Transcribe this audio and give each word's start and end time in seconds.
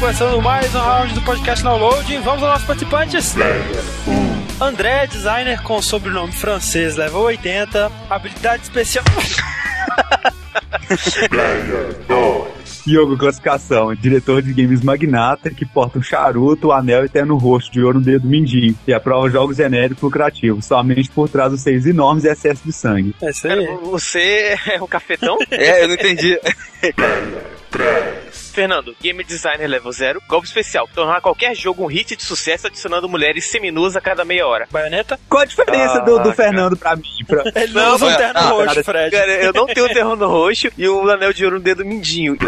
Começando 0.00 0.42
mais 0.42 0.74
um 0.74 0.78
round 0.78 1.14
do 1.14 1.22
podcast 1.22 1.64
Download. 1.64 2.18
Vamos 2.18 2.42
aos 2.42 2.52
nossos 2.52 2.66
participantes. 2.66 3.34
André, 4.60 5.06
designer 5.06 5.62
com 5.62 5.80
sobrenome 5.80 6.32
francês, 6.32 6.96
level 6.96 7.20
80, 7.20 7.90
habilidade 8.10 8.64
especial. 8.64 9.04
Yogo 12.86 13.16
Classificação, 13.16 13.94
diretor 13.94 14.42
de 14.42 14.52
games 14.52 14.82
magnata 14.82 15.50
que 15.50 15.64
porta 15.64 15.98
um 15.98 16.02
charuto, 16.02 16.68
o 16.68 16.72
anel 16.72 17.04
e 17.04 17.08
terno 17.08 17.36
roxo 17.36 17.72
de 17.72 17.82
ouro 17.82 17.98
no 17.98 18.04
dedo 18.04 18.28
mindinho 18.28 18.76
e 18.86 18.94
aprova 18.94 19.28
jogos 19.28 19.56
genéricos 19.56 20.02
lucrativos, 20.02 20.66
somente 20.66 21.10
por 21.10 21.28
trás 21.28 21.50
dos 21.50 21.62
seios 21.62 21.84
enormes 21.84 22.22
e 22.24 22.28
excesso 22.28 22.62
de 22.64 22.72
sangue. 22.72 23.12
É 23.20 23.30
isso 23.30 23.48
aí. 23.48 23.66
Você 23.82 24.56
é 24.68 24.80
o 24.80 24.86
cafetão? 24.86 25.36
É, 25.50 25.82
eu 25.82 25.88
não 25.88 25.94
entendi. 25.94 26.38
Fernando, 28.56 28.96
Game 29.02 29.22
Designer 29.22 29.68
Level 29.68 29.92
0, 29.92 30.22
golpe 30.26 30.46
especial, 30.46 30.88
tornar 30.94 31.20
qualquer 31.20 31.54
jogo 31.54 31.84
um 31.84 31.88
hit 31.88 32.16
de 32.16 32.22
sucesso 32.22 32.68
adicionando 32.68 33.06
mulheres 33.06 33.50
seminuas 33.50 33.94
a 33.94 34.00
cada 34.00 34.24
meia 34.24 34.46
hora. 34.46 34.66
Baioneta? 34.70 35.20
Qual 35.28 35.42
a 35.42 35.44
diferença 35.44 36.00
do, 36.00 36.18
do 36.20 36.32
Fernando 36.32 36.74
pra 36.74 36.96
mim? 36.96 37.04
Pra... 37.26 37.44
Ele 37.54 37.74
não, 37.74 37.94
usa 37.94 38.06
um 38.06 38.16
terno 38.16 38.40
ah, 38.40 38.48
roxo, 38.48 38.82
Fred. 38.82 39.10
Cara, 39.14 39.32
eu 39.32 39.52
não 39.52 39.66
tenho 39.66 39.84
o 39.84 39.88
terreno 39.90 40.26
roxo 40.26 40.70
e 40.78 40.88
o 40.88 41.10
anel 41.10 41.34
de 41.34 41.44
ouro 41.44 41.58
no 41.58 41.62
dedo 41.62 41.84
mindinho. 41.84 42.38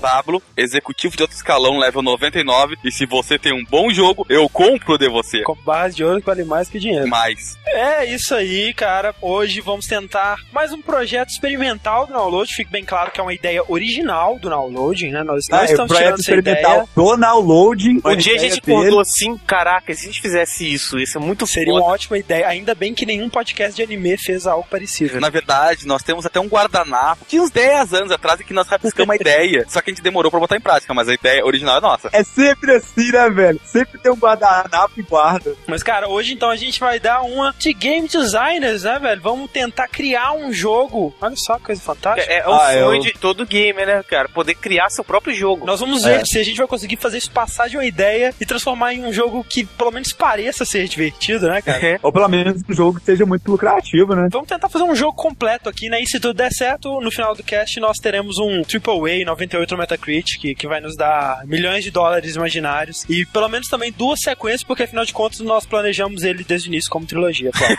Pablo, 0.00 0.42
executivo 0.56 1.16
de 1.16 1.22
outro 1.22 1.36
escalão, 1.36 1.78
level 1.78 2.02
99. 2.02 2.76
E 2.84 2.92
se 2.92 3.06
você 3.06 3.38
tem 3.38 3.54
um 3.54 3.64
bom 3.64 3.90
jogo, 3.90 4.26
eu 4.28 4.48
compro 4.48 4.98
de 4.98 5.08
você. 5.08 5.42
Com 5.42 5.54
barras 5.54 5.96
de 5.96 6.04
ouro 6.04 6.20
que 6.20 6.26
vale 6.26 6.44
mais 6.44 6.68
que 6.68 6.78
dinheiro. 6.78 7.08
Mas, 7.08 7.58
É 7.66 8.04
isso 8.04 8.34
aí, 8.34 8.72
cara. 8.74 9.14
Hoje 9.20 9.60
vamos 9.60 9.86
tentar 9.86 10.38
mais 10.52 10.72
um 10.72 10.82
projeto 10.82 11.30
experimental 11.30 12.06
do 12.06 12.12
Download. 12.12 12.52
Fique 12.52 12.70
bem 12.70 12.84
claro 12.84 13.10
que 13.10 13.18
é 13.18 13.22
uma 13.22 13.32
ideia 13.32 13.62
original 13.66 14.38
do 14.38 14.50
Downloading, 14.54 15.10
né? 15.10 15.22
Nós 15.24 15.44
não 15.50 15.58
Ah, 15.58 15.62
é 15.62 15.64
o 15.64 15.70
estamos 15.70 15.88
projeto 15.88 16.04
tirando 16.06 16.20
essa 16.20 16.32
ideia. 16.32 16.54
experimental 16.54 16.88
do 16.94 17.16
downloading. 17.16 18.00
Um 18.04 18.16
dia 18.16 18.34
a 18.36 18.38
gente 18.38 18.58
acordou 18.60 19.00
assim, 19.00 19.36
caraca, 19.46 19.92
se 19.94 20.02
a 20.04 20.06
gente 20.06 20.20
fizesse 20.20 20.72
isso, 20.72 20.98
isso 20.98 21.18
é 21.18 21.20
muito 21.20 21.46
Seria 21.46 21.72
foda. 21.72 21.84
uma 21.84 21.92
ótima 21.92 22.18
ideia. 22.18 22.46
Ainda 22.48 22.74
bem 22.74 22.94
que 22.94 23.04
nenhum 23.06 23.28
podcast 23.28 23.74
de 23.76 23.82
anime 23.82 24.16
fez 24.16 24.46
algo 24.46 24.66
parecido. 24.70 25.20
na 25.20 25.28
verdade, 25.30 25.86
nós 25.86 26.02
temos 26.02 26.24
até 26.26 26.38
um 26.40 26.46
guardanapo. 26.48 27.24
Tinha 27.28 27.42
uns 27.42 27.50
10 27.50 27.92
anos 27.94 28.10
atrás 28.12 28.40
em 28.40 28.44
que 28.44 28.52
nós 28.52 28.66
rabiscamos 28.68 29.08
uma 29.08 29.16
ideia. 29.20 29.64
Só 29.68 29.80
que 29.80 29.90
a 29.90 29.94
gente 29.94 30.02
demorou 30.02 30.30
pra 30.30 30.38
botar 30.40 30.56
em 30.56 30.60
prática, 30.60 30.92
mas 30.94 31.08
a 31.08 31.14
ideia 31.14 31.44
original 31.44 31.78
é 31.78 31.80
nossa. 31.80 32.08
É 32.12 32.22
sempre 32.22 32.72
assim, 32.76 33.10
né, 33.10 33.28
velho? 33.30 33.60
Sempre 33.64 33.98
tem 33.98 34.12
um 34.12 34.16
guardanapo 34.16 34.92
e 34.98 35.02
guarda. 35.02 35.54
Mas, 35.66 35.82
cara, 35.82 36.08
hoje 36.08 36.32
então 36.34 36.50
a 36.50 36.56
gente 36.56 36.78
vai 36.78 37.00
dar 37.00 37.22
uma 37.22 37.54
de 37.58 37.72
game 37.72 38.06
designers, 38.08 38.82
né, 38.84 38.98
velho? 38.98 39.20
Vamos 39.20 39.50
tentar 39.50 39.88
criar 39.88 40.32
um 40.32 40.52
jogo. 40.52 41.14
Olha 41.20 41.34
só 41.36 41.56
que 41.58 41.64
coisa 41.64 41.80
fantástica. 41.80 42.30
É, 42.32 42.38
é 42.40 42.48
o 42.48 42.52
Ah, 42.52 42.72
sonho 42.72 42.94
eu- 42.96 43.00
de 43.00 43.12
todo 43.12 43.46
gamer, 43.46 43.86
né, 43.86 44.02
cara? 44.02 44.28
Poder 44.28 44.43
criar 44.52 44.90
seu 44.90 45.04
próprio 45.04 45.32
jogo. 45.32 45.64
Nós 45.64 45.78
vamos 45.78 46.02
ver 46.02 46.20
É. 46.20 46.24
se 46.24 46.38
a 46.38 46.42
gente 46.42 46.56
vai 46.58 46.66
conseguir 46.66 46.96
fazer 46.96 47.18
isso 47.18 47.30
passar 47.30 47.68
de 47.68 47.76
uma 47.76 47.84
ideia 47.84 48.34
e 48.40 48.44
transformar 48.44 48.92
em 48.94 49.04
um 49.04 49.12
jogo 49.12 49.44
que 49.44 49.64
pelo 49.64 49.92
menos 49.92 50.12
pareça 50.12 50.64
ser 50.64 50.88
divertido, 50.88 51.46
né, 51.48 51.62
cara? 51.62 52.00
Ou 52.02 52.12
pelo 52.12 52.28
menos 52.28 52.60
um 52.68 52.74
jogo 52.74 52.98
que 52.98 53.06
seja 53.06 53.24
muito 53.24 53.48
lucrativo, 53.48 54.14
né? 54.16 54.28
Vamos 54.32 54.48
tentar 54.48 54.68
fazer 54.68 54.84
um 54.84 54.94
jogo 54.96 55.12
completo 55.16 55.68
aqui, 55.68 55.88
né? 55.88 56.00
E 56.02 56.06
se 56.08 56.18
tudo 56.18 56.34
der 56.34 56.50
certo, 56.52 57.00
no 57.00 57.10
final 57.12 57.34
do 57.36 57.42
cast 57.44 57.78
nós 57.78 57.98
teremos 57.98 58.38
um 58.38 58.62
AAA 58.62 59.24
98 59.24 59.70
no 59.70 59.78
Metacritic, 59.78 60.40
que, 60.40 60.54
que 60.54 60.66
vai 60.66 60.80
nos 60.80 60.96
dar 60.96 61.42
milhões 61.46 61.84
de 61.84 61.90
dólares 61.92 62.34
imaginários. 62.34 63.04
E 63.08 63.24
pelo 63.26 63.48
menos 63.48 63.68
também 63.68 63.92
duas 63.92 64.18
sequências, 64.20 64.64
porque 64.64 64.82
afinal 64.82 65.04
de 65.04 65.12
contas 65.12 65.38
nós 65.40 65.64
planejamos 65.64 66.24
ele 66.24 66.42
desde 66.42 66.68
o 66.68 66.70
início 66.70 66.90
como 66.90 67.06
trilogia. 67.06 67.50
claro. 67.52 67.74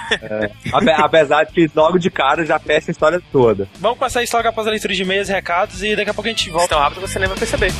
Ape- 0.74 0.92
Apesar 0.92 1.44
de 1.46 1.52
que 1.54 1.70
logo 1.76 1.98
de 1.98 2.10
cara 2.10 2.46
já 2.46 2.58
fecha 2.60 2.90
a 2.90 2.94
história 2.94 3.22
toda. 3.32 3.68
Vamos 3.80 3.98
começar 3.98 4.24
isso 4.24 4.36
logo 4.36 4.48
após 4.48 4.68
a 4.68 4.70
leitura 4.70 4.94
de 4.94 5.02
e-mails 5.02 5.30
e 5.30 5.34
recados 5.34 5.84
e 5.84 5.96
daqui 5.96 6.10
a 6.10 6.14
pouco 6.14 6.28
a 6.28 6.32
gente 6.32 6.50
volta. 6.56 6.70
Tão 6.70 6.80
rápido 6.80 7.02
que 7.02 7.08
você 7.08 7.20
nem 7.20 7.28
vai 7.28 7.38
perceber. 7.38 7.72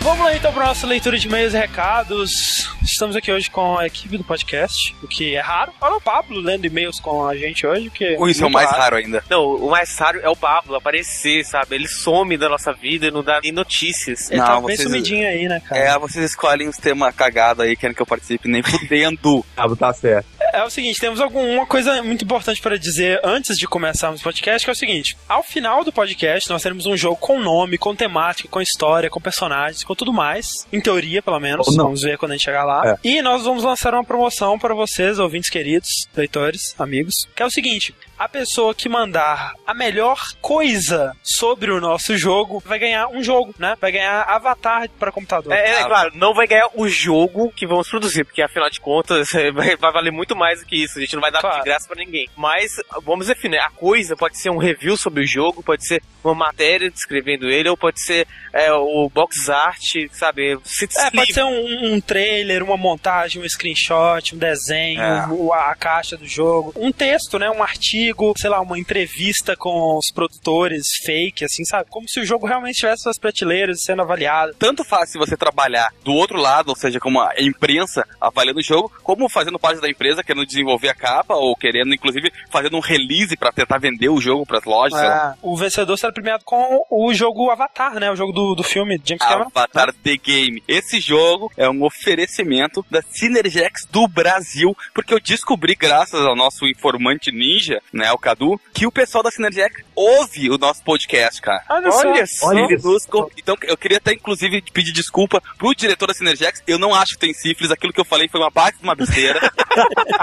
Vamos 0.00 0.24
lá 0.24 0.34
então 0.34 0.52
para 0.52 0.66
nossa 0.66 0.86
leitura 0.86 1.16
de 1.16 1.28
e-mails 1.28 1.54
e 1.54 1.58
recados. 1.58 2.71
Estamos 2.92 3.16
aqui 3.16 3.32
hoje 3.32 3.50
com 3.50 3.78
a 3.78 3.86
equipe 3.86 4.18
do 4.18 4.22
podcast, 4.24 4.94
o 5.02 5.08
que 5.08 5.34
é 5.34 5.40
raro. 5.40 5.72
Olha 5.80 5.96
o 5.96 6.00
Pablo 6.00 6.38
lendo 6.38 6.66
e-mails 6.66 7.00
com 7.00 7.26
a 7.26 7.34
gente 7.34 7.66
hoje, 7.66 7.88
o 7.88 7.90
que 7.90 8.16
Ou 8.18 8.28
isso 8.28 8.44
é 8.44 8.46
o 8.46 8.50
mais 8.50 8.70
raro 8.70 8.96
ainda. 8.96 9.24
Não, 9.30 9.56
o 9.56 9.70
mais 9.70 9.96
raro 9.96 10.20
é 10.22 10.28
o 10.28 10.36
Pablo 10.36 10.76
aparecer, 10.76 11.42
sabe? 11.46 11.74
Ele 11.74 11.88
some 11.88 12.36
da 12.36 12.50
nossa 12.50 12.70
vida 12.74 13.06
e 13.06 13.10
não 13.10 13.22
dá 13.22 13.40
nem 13.42 13.50
notícias. 13.50 14.30
Ele 14.30 14.40
Não, 14.40 14.46
tá 14.46 14.52
bem 14.56 14.76
vocês- 14.76 14.82
sumidinho 14.82 15.26
aí, 15.26 15.48
né, 15.48 15.58
cara? 15.66 15.80
É, 15.80 15.98
vocês 15.98 16.22
escolhem 16.26 16.68
os 16.68 16.76
temas 16.76 17.14
cagados 17.14 17.64
aí, 17.64 17.74
querem 17.76 17.96
que 17.96 18.02
eu 18.02 18.06
participe, 18.06 18.46
nem 18.46 18.62
fudendo. 18.62 19.42
Cabo 19.56 19.74
tá 19.74 19.90
certo. 19.94 20.26
É 20.52 20.62
o 20.62 20.68
seguinte, 20.68 21.00
temos 21.00 21.18
alguma 21.18 21.66
coisa 21.66 22.02
muito 22.02 22.24
importante 22.24 22.60
para 22.60 22.78
dizer 22.78 23.18
antes 23.24 23.56
de 23.56 23.66
começarmos 23.66 24.20
o 24.20 24.24
podcast, 24.24 24.66
que 24.66 24.70
é 24.70 24.74
o 24.74 24.76
seguinte: 24.76 25.16
ao 25.26 25.42
final 25.42 25.82
do 25.82 25.90
podcast, 25.90 26.50
nós 26.50 26.62
teremos 26.62 26.84
um 26.84 26.94
jogo 26.94 27.16
com 27.16 27.40
nome, 27.40 27.78
com 27.78 27.96
temática, 27.96 28.50
com 28.50 28.60
história, 28.60 29.08
com 29.08 29.18
personagens, 29.18 29.82
com 29.82 29.94
tudo 29.94 30.12
mais. 30.12 30.66
Em 30.70 30.78
teoria, 30.78 31.22
pelo 31.22 31.40
menos. 31.40 31.74
Vamos 31.74 32.02
ver 32.02 32.18
quando 32.18 32.32
a 32.32 32.34
gente 32.34 32.44
chegar 32.44 32.64
lá. 32.64 32.82
É. 32.86 32.98
E 33.02 33.22
nós 33.22 33.44
vamos 33.44 33.64
lançar 33.64 33.94
uma 33.94 34.04
promoção 34.04 34.58
para 34.58 34.74
vocês, 34.74 35.18
ouvintes 35.18 35.48
queridos, 35.48 35.88
leitores, 36.14 36.78
amigos, 36.78 37.14
que 37.34 37.42
é 37.42 37.46
o 37.46 37.50
seguinte: 37.50 37.94
a 38.18 38.28
pessoa 38.28 38.74
que 38.74 38.88
mandar 38.88 39.54
a 39.66 39.74
melhor 39.74 40.20
coisa 40.40 41.16
sobre 41.22 41.72
o 41.72 41.80
nosso 41.80 42.16
jogo 42.16 42.62
vai 42.64 42.78
ganhar 42.78 43.08
um 43.08 43.22
jogo, 43.22 43.54
né? 43.58 43.74
Vai 43.80 43.90
ganhar 43.90 44.22
avatar 44.22 44.88
para 44.98 45.10
computador. 45.10 45.52
É, 45.52 45.80
é, 45.80 45.84
claro, 45.84 46.12
não 46.14 46.32
vai 46.32 46.46
ganhar 46.46 46.68
o 46.74 46.86
jogo 46.88 47.50
que 47.50 47.66
vamos 47.66 47.88
produzir, 47.88 48.24
porque 48.24 48.42
afinal 48.42 48.70
de 48.70 48.80
contas 48.80 49.30
vai, 49.54 49.76
vai 49.76 49.92
valer 49.92 50.12
muito 50.12 50.36
mais 50.36 50.41
do 50.60 50.66
que 50.66 50.76
isso. 50.82 50.98
A 50.98 51.00
gente 51.00 51.14
não 51.14 51.20
vai 51.20 51.30
dar 51.32 51.40
Claro. 51.40 51.58
de 51.58 51.64
graça 51.64 51.86
pra 51.88 51.96
ninguém. 51.96 52.28
Mas, 52.36 52.72
vamos 53.04 53.26
definir, 53.26 53.58
a 53.58 53.70
coisa 53.70 54.16
pode 54.16 54.38
ser 54.38 54.50
um 54.50 54.58
review 54.58 54.96
sobre 54.96 55.22
o 55.24 55.26
jogo, 55.26 55.62
pode 55.62 55.86
ser 55.86 56.02
uma 56.22 56.34
matéria 56.34 56.90
descrevendo 56.90 57.48
ele, 57.50 57.68
ou 57.68 57.76
pode 57.76 58.00
ser 58.02 58.26
é, 58.52 58.70
o 58.72 59.08
box 59.12 59.48
art, 59.48 59.94
sabe? 60.12 60.52
É, 60.52 61.10
pode 61.10 61.32
ser 61.32 61.42
um, 61.42 61.94
um 61.94 62.00
trailer, 62.00 62.62
uma 62.62 62.76
montagem, 62.76 63.42
um 63.42 63.48
screenshot, 63.48 64.34
um 64.34 64.38
desenho, 64.38 65.00
É. 65.00 65.26
o- 65.30 65.52
a 65.52 65.74
caixa 65.74 66.16
do 66.16 66.26
jogo, 66.28 66.72
um 66.76 66.92
texto, 66.92 67.38
né, 67.38 67.50
um 67.50 67.62
artigo, 67.62 68.34
sei 68.36 68.50
lá, 68.50 68.60
uma 68.60 68.78
entrevista 68.78 69.56
com 69.56 69.96
os 69.98 70.12
produtores 70.14 70.82
fake, 71.04 71.44
assim, 71.44 71.64
sabe? 71.64 71.88
Como 71.90 72.08
se 72.08 72.20
o 72.20 72.24
jogo 72.26 72.46
realmente 72.46 72.76
tivesse 72.76 73.02
suas 73.02 73.18
prateleiras 73.18 73.78
sendo 73.82 74.02
avaliado. 74.02 74.54
Tanto 74.58 74.84
faz 74.84 75.10
se 75.10 75.18
você 75.18 75.36
trabalhar 75.36 75.90
do 76.04 76.12
outro 76.12 76.38
lado, 76.38 76.68
ou 76.68 76.76
seja, 76.76 77.00
como 77.00 77.20
a 77.20 77.32
imprensa 77.38 78.06
avaliando 78.20 78.60
o 78.60 78.62
jogo, 78.62 78.92
como 79.02 79.28
fazendo 79.28 79.58
parte 79.58 79.80
da 79.80 79.88
empresa, 79.88 80.22
querendo 80.32 80.46
desenvolver 80.46 80.88
a 80.88 80.94
capa, 80.94 81.34
ou 81.34 81.54
querendo, 81.54 81.94
inclusive, 81.94 82.32
fazendo 82.50 82.76
um 82.76 82.80
release 82.80 83.36
pra 83.36 83.52
tentar 83.52 83.78
vender 83.78 84.08
o 84.08 84.20
jogo 84.20 84.46
pras 84.46 84.64
lojas, 84.64 84.98
sei 84.98 85.08
lá. 85.08 85.34
É, 85.34 85.38
o 85.42 85.56
vencedor 85.56 85.96
será 85.96 86.12
premiado 86.12 86.44
com 86.44 86.84
o 86.90 87.12
jogo 87.14 87.50
Avatar, 87.50 87.94
né? 88.00 88.10
O 88.10 88.16
jogo 88.16 88.32
do, 88.32 88.54
do 88.54 88.62
filme 88.62 88.98
de 88.98 89.10
James 89.10 89.22
Cameron. 89.22 89.50
Avatar 89.54 89.92
The 90.02 90.16
Game. 90.16 90.62
Esse 90.66 91.00
jogo 91.00 91.52
é 91.56 91.68
um 91.68 91.82
oferecimento 91.84 92.84
da 92.90 93.02
Synergex 93.02 93.86
do 93.90 94.08
Brasil, 94.08 94.76
porque 94.94 95.12
eu 95.12 95.20
descobri, 95.20 95.74
graças 95.74 96.20
ao 96.20 96.34
nosso 96.34 96.66
informante 96.66 97.30
ninja, 97.30 97.80
né, 97.92 98.10
o 98.12 98.18
Cadu, 98.18 98.60
que 98.72 98.86
o 98.86 98.92
pessoal 98.92 99.22
da 99.22 99.30
Synergex 99.30 99.82
ouve 99.94 100.50
o 100.50 100.56
nosso 100.58 100.82
podcast, 100.82 101.40
cara. 101.40 101.62
Olha 101.68 101.90
só. 101.92 102.08
Olha 102.08 102.26
só. 102.26 102.46
Olha 102.46 102.66
co- 103.08 103.30
Então, 103.36 103.56
eu 103.64 103.76
queria 103.76 103.98
até, 103.98 104.12
inclusive, 104.12 104.62
pedir 104.72 104.92
desculpa 104.92 105.42
pro 105.58 105.74
diretor 105.74 106.06
da 106.06 106.14
Synergex. 106.14 106.62
Eu 106.66 106.78
não 106.78 106.94
acho 106.94 107.14
que 107.14 107.20
tem 107.20 107.34
sífilis, 107.34 107.70
aquilo 107.70 107.92
que 107.92 108.00
eu 108.00 108.04
falei 108.04 108.28
foi 108.28 108.40
uma 108.40 108.50
parte 108.50 108.78
de 108.78 108.84
uma 108.84 108.94
besteira. 108.94 109.40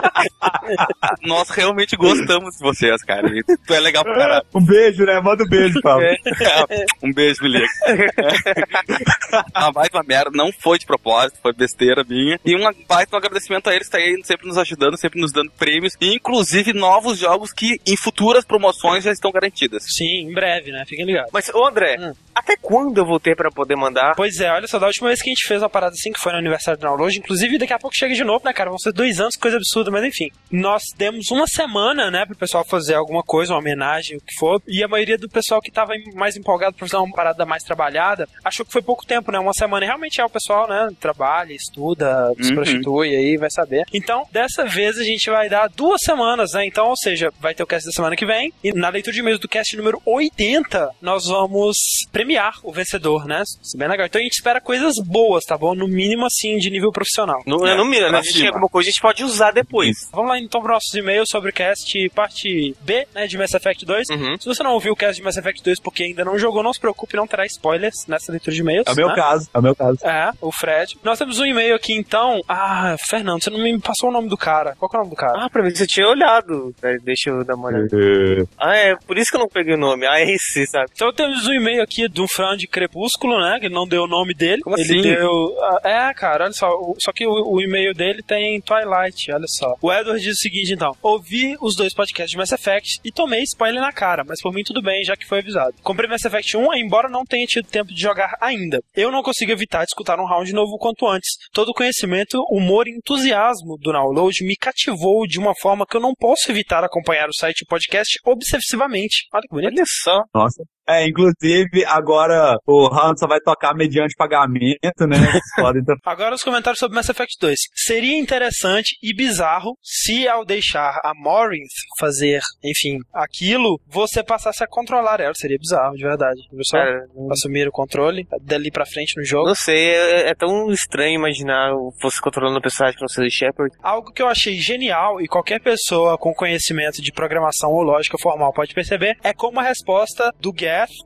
Nós 1.24 1.50
realmente 1.50 1.96
gostamos 1.96 2.56
de 2.56 2.63
vocês, 2.63 3.01
cara. 3.04 3.28
E 3.28 3.44
tu 3.44 3.74
é 3.74 3.80
legal 3.80 4.04
pra 4.04 4.16
caralho. 4.16 4.46
Um 4.56 4.63
beijo, 4.66 5.04
né? 5.06 5.19
Manda 5.19 5.44
um 5.44 5.48
beijo, 5.48 5.80
Pablo. 5.81 6.06
Um 7.04 7.13
beijo, 7.13 7.42
me 7.44 7.50
liga. 7.50 7.68
Uma 9.56 9.72
baita 9.72 10.01
merda, 10.06 10.31
não 10.34 10.51
foi 10.51 10.78
de 10.78 10.86
propósito, 10.86 11.40
foi 11.42 11.54
besteira 11.54 12.04
minha. 12.07 12.40
E 12.46 12.56
um 12.56 12.69
baita 12.88 13.16
um 13.16 13.19
agradecimento 13.19 13.69
a 13.69 13.75
eles, 13.75 13.90
tá 13.90 13.98
aí 13.98 14.18
sempre 14.24 14.48
nos 14.48 14.57
ajudando, 14.57 14.98
sempre 15.00 15.19
nos 15.22 15.31
dando 15.31 15.51
prêmios, 15.51 15.94
e 16.02 16.16
inclusive 16.16 16.74
novos 16.74 17.18
jogos 17.19 17.52
que 17.54 17.78
em 17.88 17.95
futuras 17.98 18.45
promoções 18.45 19.04
já 19.04 19.12
estão 19.12 19.31
garantidas. 19.31 19.84
Sim, 19.95 20.30
em 20.30 20.34
breve, 20.34 20.72
né? 20.72 20.84
Fiquem 20.88 21.06
ligados. 21.06 21.30
Mas, 21.34 21.50
ô 21.50 21.66
André, 21.68 21.98
Hum. 22.00 22.13
até 22.36 22.56
quando 22.62 22.98
eu 22.98 23.06
vou 23.06 23.19
ter 23.19 23.36
pra 23.36 23.50
poder 23.50 23.75
mandar? 23.75 24.13
Pois 24.16 24.40
é, 24.40 24.52
olha 24.52 24.68
só, 24.68 24.78
da 24.80 24.88
última 24.88 25.07
vez 25.07 25.22
que 25.22 25.30
a 25.30 25.34
gente 25.34 25.48
fez 25.48 25.62
uma 25.62 25.69
parada 25.69 25.94
assim, 25.94 26.12
que 26.12 26.19
foi 26.19 26.31
no 26.31 26.38
aniversário 26.40 26.78
do 26.80 26.84
download, 26.84 27.18
inclusive 27.18 27.57
daqui 27.57 27.74
a 27.74 27.80
pouco 27.80 27.95
chega 27.95 28.13
de 28.13 28.24
novo, 28.24 28.44
né, 28.45 28.54
cara? 28.54 28.69
Vão 28.69 28.78
ser 28.80 28.92
dois 28.94 29.19
anos, 29.19 29.36
coisa 29.36 29.57
absurda, 29.57 29.79
mas 29.92 30.04
enfim. 30.04 30.30
Nós 30.52 30.81
demos 30.98 31.30
uma 31.31 31.46
semana, 31.48 32.10
né, 32.12 32.26
pro 32.26 32.36
pessoal 32.36 32.66
fazer 32.66 32.96
alguma 32.96 33.24
coisa, 33.24 33.54
uma 33.54 33.60
homenagem, 33.60 34.18
o 34.18 34.22
que 34.22 34.34
for, 34.40 34.62
e 34.68 34.84
a 34.84 34.88
maioria 34.88 35.18
do 35.18 35.30
pessoal 35.30 35.62
que 35.62 35.72
tava 35.72 35.94
mais 36.16 36.36
empolgado 36.36 36.76
pra 36.76 36.88
fazer 36.88 36.98
uma 37.02 37.14
parada 37.14 37.46
mais 37.46 37.64
trabalhada, 37.64 38.28
achou 38.44 38.66
que 38.66 38.72
foi 38.72 38.81
pouco 38.81 39.06
tempo, 39.06 39.31
né? 39.31 39.40
Uma 39.40 39.54
semana. 39.54 39.86
E 39.86 39.88
realmente 39.88 40.20
é 40.20 40.26
o 40.26 40.30
pessoal, 40.30 40.68
né, 40.68 40.90
trabalha, 41.00 41.54
estuda, 41.54 42.34
se 42.42 42.50
Uhum. 42.50 42.56
prostitui 42.56 43.16
aí, 43.16 43.38
vai 43.38 43.50
saber. 43.50 43.84
Então, 43.94 44.26
dessa 44.31 44.66
vez 44.66 44.98
a 44.98 45.04
gente 45.04 45.30
vai 45.30 45.48
dar 45.50 45.70
duas 45.70 46.02
semanas, 46.04 46.54
né? 46.54 46.66
Então, 46.66 46.88
ou 46.88 46.98
seja, 46.98 47.31
vai 47.40 47.54
ter 47.54 47.64
o 47.64 47.68
cast 47.68 47.86
da 47.88 47.92
semana 47.92 48.16
que 48.16 48.26
vem, 48.26 48.52
e 48.64 48.72
na 48.74 48.90
leitura 48.90 49.14
de 49.14 49.20
e-mails 49.20 49.40
do 49.40 49.48
cast 49.48 49.76
número 49.78 50.02
80, 50.06 50.90
nós 51.02 51.26
vamos 51.28 51.78
premiar 52.12 52.54
o 52.64 52.72
vencedor, 52.72 53.26
né? 53.26 53.42
Isso 53.44 53.76
é 53.76 53.80
bem 53.80 53.88
legal. 53.88 54.06
Então 54.06 54.20
a 54.20 54.24
gente 54.24 54.34
espera 54.34 54.60
coisas 54.62 54.96
boas, 55.06 55.44
tá 55.46 55.58
bom? 55.58 55.74
No 55.76 55.88
mínimo, 55.88 56.26
assim, 56.26 56.58
de 56.58 56.70
nível 56.70 56.92
profissional. 56.92 57.42
No, 57.46 57.66
É, 57.66 57.76
no 57.76 57.86
mínimo, 57.86 58.12
né? 58.12 58.20
A 58.20 58.22
gente 58.22 58.31
cima. 58.34 58.40
tem 58.46 58.48
alguma 58.50 58.70
coisa 58.70 58.90
a 58.90 58.92
gente 58.92 59.02
pode 59.02 59.24
usar 59.24 59.52
depois. 59.52 59.69
Vamos 60.12 60.30
lá 60.30 60.39
então 60.39 60.62
para 60.62 60.74
nossos 60.74 60.94
e-mails 60.94 61.27
sobre 61.30 61.50
o 61.50 61.54
cast 61.54 62.10
parte 62.10 62.75
B, 62.81 63.07
né, 63.13 63.27
de 63.27 63.38
Mass 63.38 63.54
Effect 63.54 63.86
2. 63.86 64.10
Uhum. 64.10 64.38
Se 64.39 64.45
você 64.45 64.63
não 64.63 64.74
ouviu 64.74 64.94
o 64.94 64.95
cast 64.95 65.16
de 65.16 65.24
Mass 65.24 65.38
Effect 65.38 65.63
2 65.63 65.80
porque 65.80 66.04
ainda 66.04 66.25
não 66.25 66.38
jogou, 66.38 66.63
não 66.63 66.74
se 66.74 66.80
preocupe, 66.80 67.16
não 67.16 67.27
terá 67.27 67.45
spoilers 67.45 68.06
nessa 68.07 68.31
leitura 68.31 68.56
de 68.56 68.62
e-mails. 68.62 68.88
É 68.88 68.92
o 68.92 68.95
meu 68.95 69.07
né? 69.07 69.16
caso, 69.16 69.50
é 69.54 69.60
o 69.60 69.62
meu 69.62 69.75
caso. 69.75 69.98
É, 70.06 70.31
o 70.42 70.51
Fred. 70.51 70.98
Nós 71.04 71.18
temos 71.18 71.39
um 71.39 71.45
e-mail 71.45 71.75
aqui 71.75 71.94
então. 71.94 72.42
Ah, 72.48 72.95
Fernando, 73.07 73.44
você 73.44 73.50
não 73.50 73.60
me 73.60 73.80
passou 73.80 74.10
o 74.10 74.13
nome 74.13 74.30
do 74.30 74.38
cara. 74.38 74.75
Qual 74.77 74.89
que 74.89 74.95
é 74.95 75.00
o 75.00 75.04
nome 75.04 75.16
do 75.16 75.18
cara? 75.18 75.45
Ah, 75.45 75.50
pra 75.50 75.63
mim 75.63 75.69
você 75.74 75.86
tinha 75.86 76.07
olhado. 76.07 76.74
Deixa 77.04 77.30
eu 77.30 77.44
dar 77.44 77.56
uma 77.56 77.68
olhada. 77.68 77.88
É, 77.94 78.44
Ah, 78.57 78.75
é, 78.75 78.95
por 78.95 79.18
isso 79.18 79.30
que 79.30 79.38
eu 79.38 79.42
não 79.42 79.50
peguei 79.50 79.75
o 79.75 79.77
nome. 79.77 80.06
Ah, 80.07 80.19
é 80.19 80.31
esse, 80.31 80.66
sabe? 80.68 80.89
Então 80.94 81.13
temos 81.13 81.48
um 81.48 81.54
e-mail 81.54 81.81
aqui 81.81 82.07
de 82.07 82.21
um 82.21 82.27
fã 82.27 82.56
de 82.56 82.68
Crepúsculo, 82.68 83.39
né? 83.39 83.60
Que 83.60 83.69
não 83.69 83.88
deu 83.88 84.04
o 84.04 84.07
nome 84.07 84.33
dele. 84.33 84.62
Como 84.62 84.75
ele 84.77 84.83
assim? 84.83 85.01
deu. 85.01 85.57
ah, 85.62 86.10
É, 86.10 86.13
cara, 86.13 86.45
olha 86.45 86.54
só. 86.54 86.69
Só 87.04 87.12
que 87.12 87.25
o, 87.27 87.31
o 87.31 87.62
e-mail 87.62 87.94
dele 87.94 88.21
tem 88.24 88.60
Twilight, 88.62 89.31
olha 89.31 89.45
só. 89.48 89.58
O 89.81 89.91
Edward 89.91 90.21
diz 90.21 90.35
o 90.35 90.39
seguinte, 90.39 90.73
então. 90.73 90.95
Ouvi 91.01 91.56
os 91.61 91.75
dois 91.75 91.94
podcasts 91.94 92.31
de 92.31 92.38
Mass 92.38 92.51
Effect 92.51 93.00
e 93.03 93.11
tomei 93.11 93.44
spoiler 93.44 93.81
na 93.81 93.91
cara, 93.91 94.23
mas 94.25 94.41
por 94.41 94.53
mim 94.53 94.63
tudo 94.63 94.81
bem, 94.81 95.03
já 95.03 95.15
que 95.15 95.25
foi 95.25 95.39
avisado. 95.39 95.75
Comprei 95.81 96.09
Mass 96.09 96.25
Effect 96.25 96.57
1, 96.57 96.73
embora 96.75 97.09
não 97.09 97.23
tenha 97.23 97.45
tido 97.45 97.67
tempo 97.67 97.94
de 97.94 98.01
jogar 98.01 98.35
ainda. 98.41 98.79
Eu 98.95 99.11
não 99.11 99.23
consigo 99.23 99.51
evitar 99.51 99.79
de 99.79 99.91
escutar 99.91 100.19
um 100.19 100.25
round 100.25 100.51
novo 100.53 100.73
o 100.73 100.79
quanto 100.79 101.07
antes. 101.07 101.29
Todo 101.53 101.69
o 101.69 101.73
conhecimento, 101.73 102.41
humor 102.50 102.88
e 102.88 102.91
entusiasmo 102.91 103.77
do 103.79 103.91
download 103.91 104.44
me 104.44 104.56
cativou 104.56 105.25
de 105.27 105.39
uma 105.39 105.53
forma 105.56 105.85
que 105.85 105.97
eu 105.97 106.01
não 106.01 106.13
posso 106.17 106.51
evitar 106.51 106.83
acompanhar 106.83 107.27
o 107.27 107.33
site 107.33 107.61
e 107.61 107.63
o 107.63 107.67
podcast 107.67 108.19
obsessivamente. 108.25 109.27
Olha 109.33 109.41
que 109.41 109.56
bonito. 109.56 109.73
Olha 109.73 109.83
só. 109.85 110.23
Nossa. 110.33 110.63
É, 110.89 111.07
inclusive, 111.07 111.86
agora 111.86 112.57
o 112.65 112.88
round 112.88 113.19
só 113.19 113.27
vai 113.27 113.39
tocar 113.39 113.75
mediante 113.75 114.15
pagamento, 114.18 115.06
né? 115.07 115.18
Podem 115.56 115.81
então. 115.81 115.95
Agora 116.03 116.33
os 116.33 116.41
comentários 116.41 116.80
sobre 116.80 116.95
Mass 116.95 117.09
Effect 117.09 117.36
2. 117.39 117.56
Seria 117.75 118.18
interessante 118.18 118.97
e 119.03 119.13
bizarro 119.13 119.77
se 119.83 120.27
ao 120.27 120.44
deixar 120.44 121.00
a 121.03 121.13
Morinth 121.15 121.69
fazer, 122.00 122.41
enfim, 122.63 122.97
aquilo, 123.13 123.80
você 123.88 124.24
passasse 124.24 124.63
a 124.63 124.68
controlar 124.68 125.19
ela. 125.19 125.33
Seria 125.36 125.57
bizarro, 125.59 125.95
de 125.95 126.03
verdade. 126.03 126.41
Viu 126.51 126.63
só? 126.63 126.77
Cara, 126.77 127.06
Assumir 127.31 127.68
o 127.68 127.71
controle 127.71 128.25
dali 128.42 128.71
pra 128.71 128.85
frente 128.85 129.13
no 129.18 129.24
jogo. 129.24 129.47
não 129.47 129.56
sei, 129.56 129.89
é, 129.89 130.30
é 130.30 130.35
tão 130.35 130.71
estranho 130.71 131.15
imaginar 131.15 131.71
você 132.01 132.19
controlando 132.19 132.57
um 132.57 132.62
personagem 132.62 132.97
que 132.97 133.03
não 133.03 133.07
seja 133.07 133.30
Shepard. 133.30 133.75
Algo 133.83 134.12
que 134.12 134.21
eu 134.21 134.27
achei 134.27 134.56
genial 134.56 135.21
e 135.21 135.27
qualquer 135.27 135.62
pessoa 135.62 136.18
com 136.18 136.33
conhecimento 136.33 137.01
de 137.01 137.12
programação 137.12 137.71
ou 137.71 137.83
lógica 137.83 138.18
formal 138.18 138.51
pode 138.51 138.74
perceber 138.74 139.18
é 139.24 139.33
como 139.33 139.59
a 139.59 139.63
resposta 139.63 140.33
do 140.39 140.51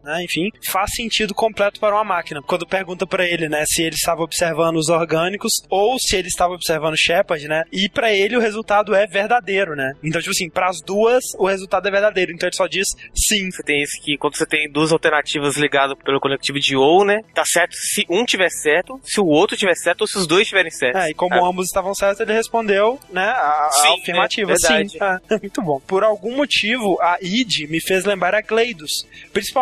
Né, 0.04 0.24
enfim, 0.24 0.50
faz 0.70 0.92
sentido 0.96 1.34
completo 1.34 1.80
para 1.80 1.96
uma 1.96 2.04
máquina. 2.04 2.42
Quando 2.42 2.68
pergunta 2.68 3.06
pra 3.08 3.26
ele, 3.26 3.48
né, 3.50 3.64
se 3.66 3.82
ele 3.82 3.96
estava 3.96 4.22
observando 4.22 4.78
os 4.78 4.90
orgânicos 4.90 5.52
ou 5.70 5.98
se 6.00 6.16
ele 6.16 6.28
estava 6.28 6.54
observando 6.54 6.94
o 6.94 6.98
Shepard, 6.98 7.48
né, 7.48 7.64
e 7.72 7.90
pra 7.90 8.14
ele 8.14 8.36
o 8.38 8.40
resultado 8.40 8.94
é 8.96 9.06
verdadeiro, 9.08 9.76
né. 9.76 9.94
Então, 10.04 10.20
tipo 10.22 10.32
assim, 10.32 10.50
pras 10.50 10.82
duas 10.82 11.24
o 11.38 11.48
resultado 11.48 11.88
é 11.88 11.92
verdadeiro. 11.92 12.32
Então 12.34 12.48
ele 12.48 12.56
só 12.56 12.68
diz 12.68 12.88
sim. 13.16 13.50
Você 13.52 13.64
tem 13.64 13.82
esse 13.82 14.00
que, 14.02 14.18
quando 14.18 14.36
você 14.38 14.46
tem 14.46 14.70
duas 14.72 14.92
alternativas 14.92 15.56
ligadas 15.58 15.98
pelo 16.04 16.20
conectivo 16.20 16.60
de 16.60 16.76
ou, 16.76 17.06
né? 17.06 17.22
Tá 17.34 17.44
certo 17.46 17.74
se 17.76 18.06
um 18.10 18.26
tiver 18.26 18.50
certo, 18.50 19.00
se 19.04 19.20
o 19.20 19.26
outro 19.26 19.56
tiver 19.58 19.76
certo 19.76 20.02
ou 20.02 20.08
se 20.08 20.18
os 20.18 20.28
dois 20.28 20.48
tiverem 20.48 20.72
certo. 20.72 20.98
É, 20.98 21.10
e 21.10 21.14
como 21.14 21.34
Ah, 21.36 21.48
ambos 21.50 21.68
estavam 21.68 21.94
certos, 21.94 22.20
ele 22.20 22.34
respondeu, 22.34 23.00
né, 23.12 23.26
a, 23.28 23.68
a 23.68 23.70
Sim, 23.72 24.00
afirmativa, 24.02 24.52
é 24.52 24.56
sim. 24.58 24.68
verdade. 24.68 24.98
Ah, 25.02 25.20
muito 25.42 25.62
bom. 25.62 25.80
Por 25.82 26.04
algum 26.04 26.36
motivo, 26.36 27.00
a 27.02 27.18
id 27.22 27.70
me 27.70 27.80
fez 27.82 28.06
lembrar 28.06 28.36
a 28.36 28.42
Gleidos, 28.42 29.08
principalmente 29.32 29.53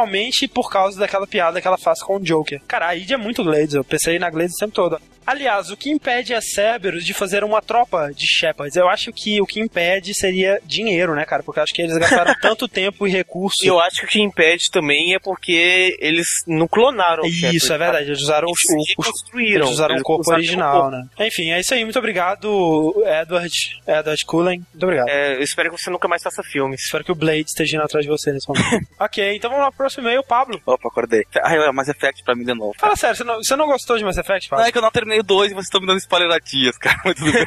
por 0.47 0.69
causa 0.69 0.99
daquela 0.99 1.27
piada 1.27 1.61
que 1.61 1.67
ela 1.67 1.77
faz 1.77 2.01
com 2.01 2.15
o 2.15 2.19
Joker. 2.19 2.61
Cara, 2.67 2.87
a 2.87 2.95
id 2.95 3.11
é 3.11 3.17
muito 3.17 3.43
Gleidos, 3.43 3.75
eu 3.75 3.83
pensei 3.83 4.17
na 4.17 4.29
Gleidos 4.29 4.55
o 4.55 4.59
tempo 4.59 4.73
todo. 4.73 4.99
Aliás, 5.25 5.69
o 5.69 5.77
que 5.77 5.89
impede 5.89 6.33
a 6.33 6.41
Cerberus 6.41 7.05
de 7.05 7.13
fazer 7.13 7.43
uma 7.43 7.61
tropa 7.61 8.11
de 8.13 8.25
Shepards? 8.27 8.75
Eu 8.75 8.89
acho 8.89 9.11
que 9.13 9.41
o 9.41 9.45
que 9.45 9.59
impede 9.59 10.13
seria 10.13 10.59
dinheiro, 10.65 11.15
né, 11.15 11.25
cara? 11.25 11.43
Porque 11.43 11.59
eu 11.59 11.63
acho 11.63 11.73
que 11.73 11.81
eles 11.81 11.97
gastaram 11.97 12.33
tanto 12.41 12.67
tempo 12.67 13.07
e 13.07 13.11
recurso. 13.11 13.63
E 13.63 13.67
eu 13.67 13.79
acho 13.79 13.97
que 14.01 14.05
o 14.05 14.09
que 14.09 14.21
impede 14.21 14.69
também 14.71 15.13
é 15.13 15.19
porque 15.19 15.97
eles 15.99 16.27
não 16.47 16.67
clonaram 16.67 17.23
o 17.23 17.27
Isso, 17.27 17.39
Shepard, 17.67 17.73
é 17.73 17.77
verdade. 17.77 18.05
Eles 18.07 18.21
usaram 18.21 18.47
o, 18.47 18.51
Eles 18.51 18.89
o, 18.97 19.01
o 19.01 19.05
construíram. 19.05 19.65
Eles 19.65 19.69
usaram 19.71 19.95
o 19.95 20.01
corpo 20.03 20.21
usaram 20.21 20.37
original, 20.39 20.77
o 20.77 20.81
corpo. 20.81 20.97
né? 20.97 21.27
Enfim, 21.27 21.51
é 21.51 21.59
isso 21.59 21.73
aí. 21.73 21.83
Muito 21.83 21.99
obrigado, 21.99 23.03
Edward. 23.21 23.53
Edward 23.87 24.25
Cullen. 24.25 24.57
Muito 24.73 24.83
obrigado. 24.83 25.07
É, 25.09 25.35
eu 25.35 25.41
espero 25.41 25.71
que 25.71 25.81
você 25.81 25.89
nunca 25.89 26.07
mais 26.07 26.21
faça 26.23 26.41
filmes. 26.43 26.81
Espero 26.83 27.03
que 27.03 27.11
o 27.11 27.15
Blade 27.15 27.45
esteja 27.47 27.77
indo 27.77 27.83
atrás 27.85 28.05
de 28.05 28.09
você 28.11 28.31
nesse 28.31 28.47
momento. 28.47 28.87
ok, 28.99 29.35
então 29.35 29.49
vamos 29.49 29.63
lá 29.65 29.71
pro 29.71 29.77
próximo 29.77 30.03
e-mail, 30.07 30.23
Pablo. 30.23 30.61
Opa, 30.65 30.87
acordei. 30.87 31.23
Ah, 31.43 31.53
é 31.55 31.71
Mass 31.71 31.87
Effect 31.89 32.23
pra 32.23 32.35
mim 32.35 32.43
de 32.43 32.53
novo. 32.53 32.73
Fala 32.77 32.95
sério, 32.95 33.15
você 33.15 33.23
não, 33.23 33.35
você 33.37 33.55
não 33.55 33.65
gostou 33.67 33.97
de 33.97 34.03
Mass 34.03 34.17
Effect, 34.17 34.49
Não, 34.49 34.57
Pablo? 34.57 34.67
é 34.67 34.71
que 34.71 34.77
eu 34.77 34.81
não 34.81 34.91
terminei 34.91 35.10
o 35.19 35.23
2 35.23 35.51
e 35.51 35.53
vocês 35.53 35.65
estão 35.65 35.81
me 35.81 35.87
dando 35.87 35.99
spoileratias, 35.99 36.77
cara. 36.77 36.99
Mas 37.05 37.15
tudo 37.15 37.31
bem. 37.31 37.45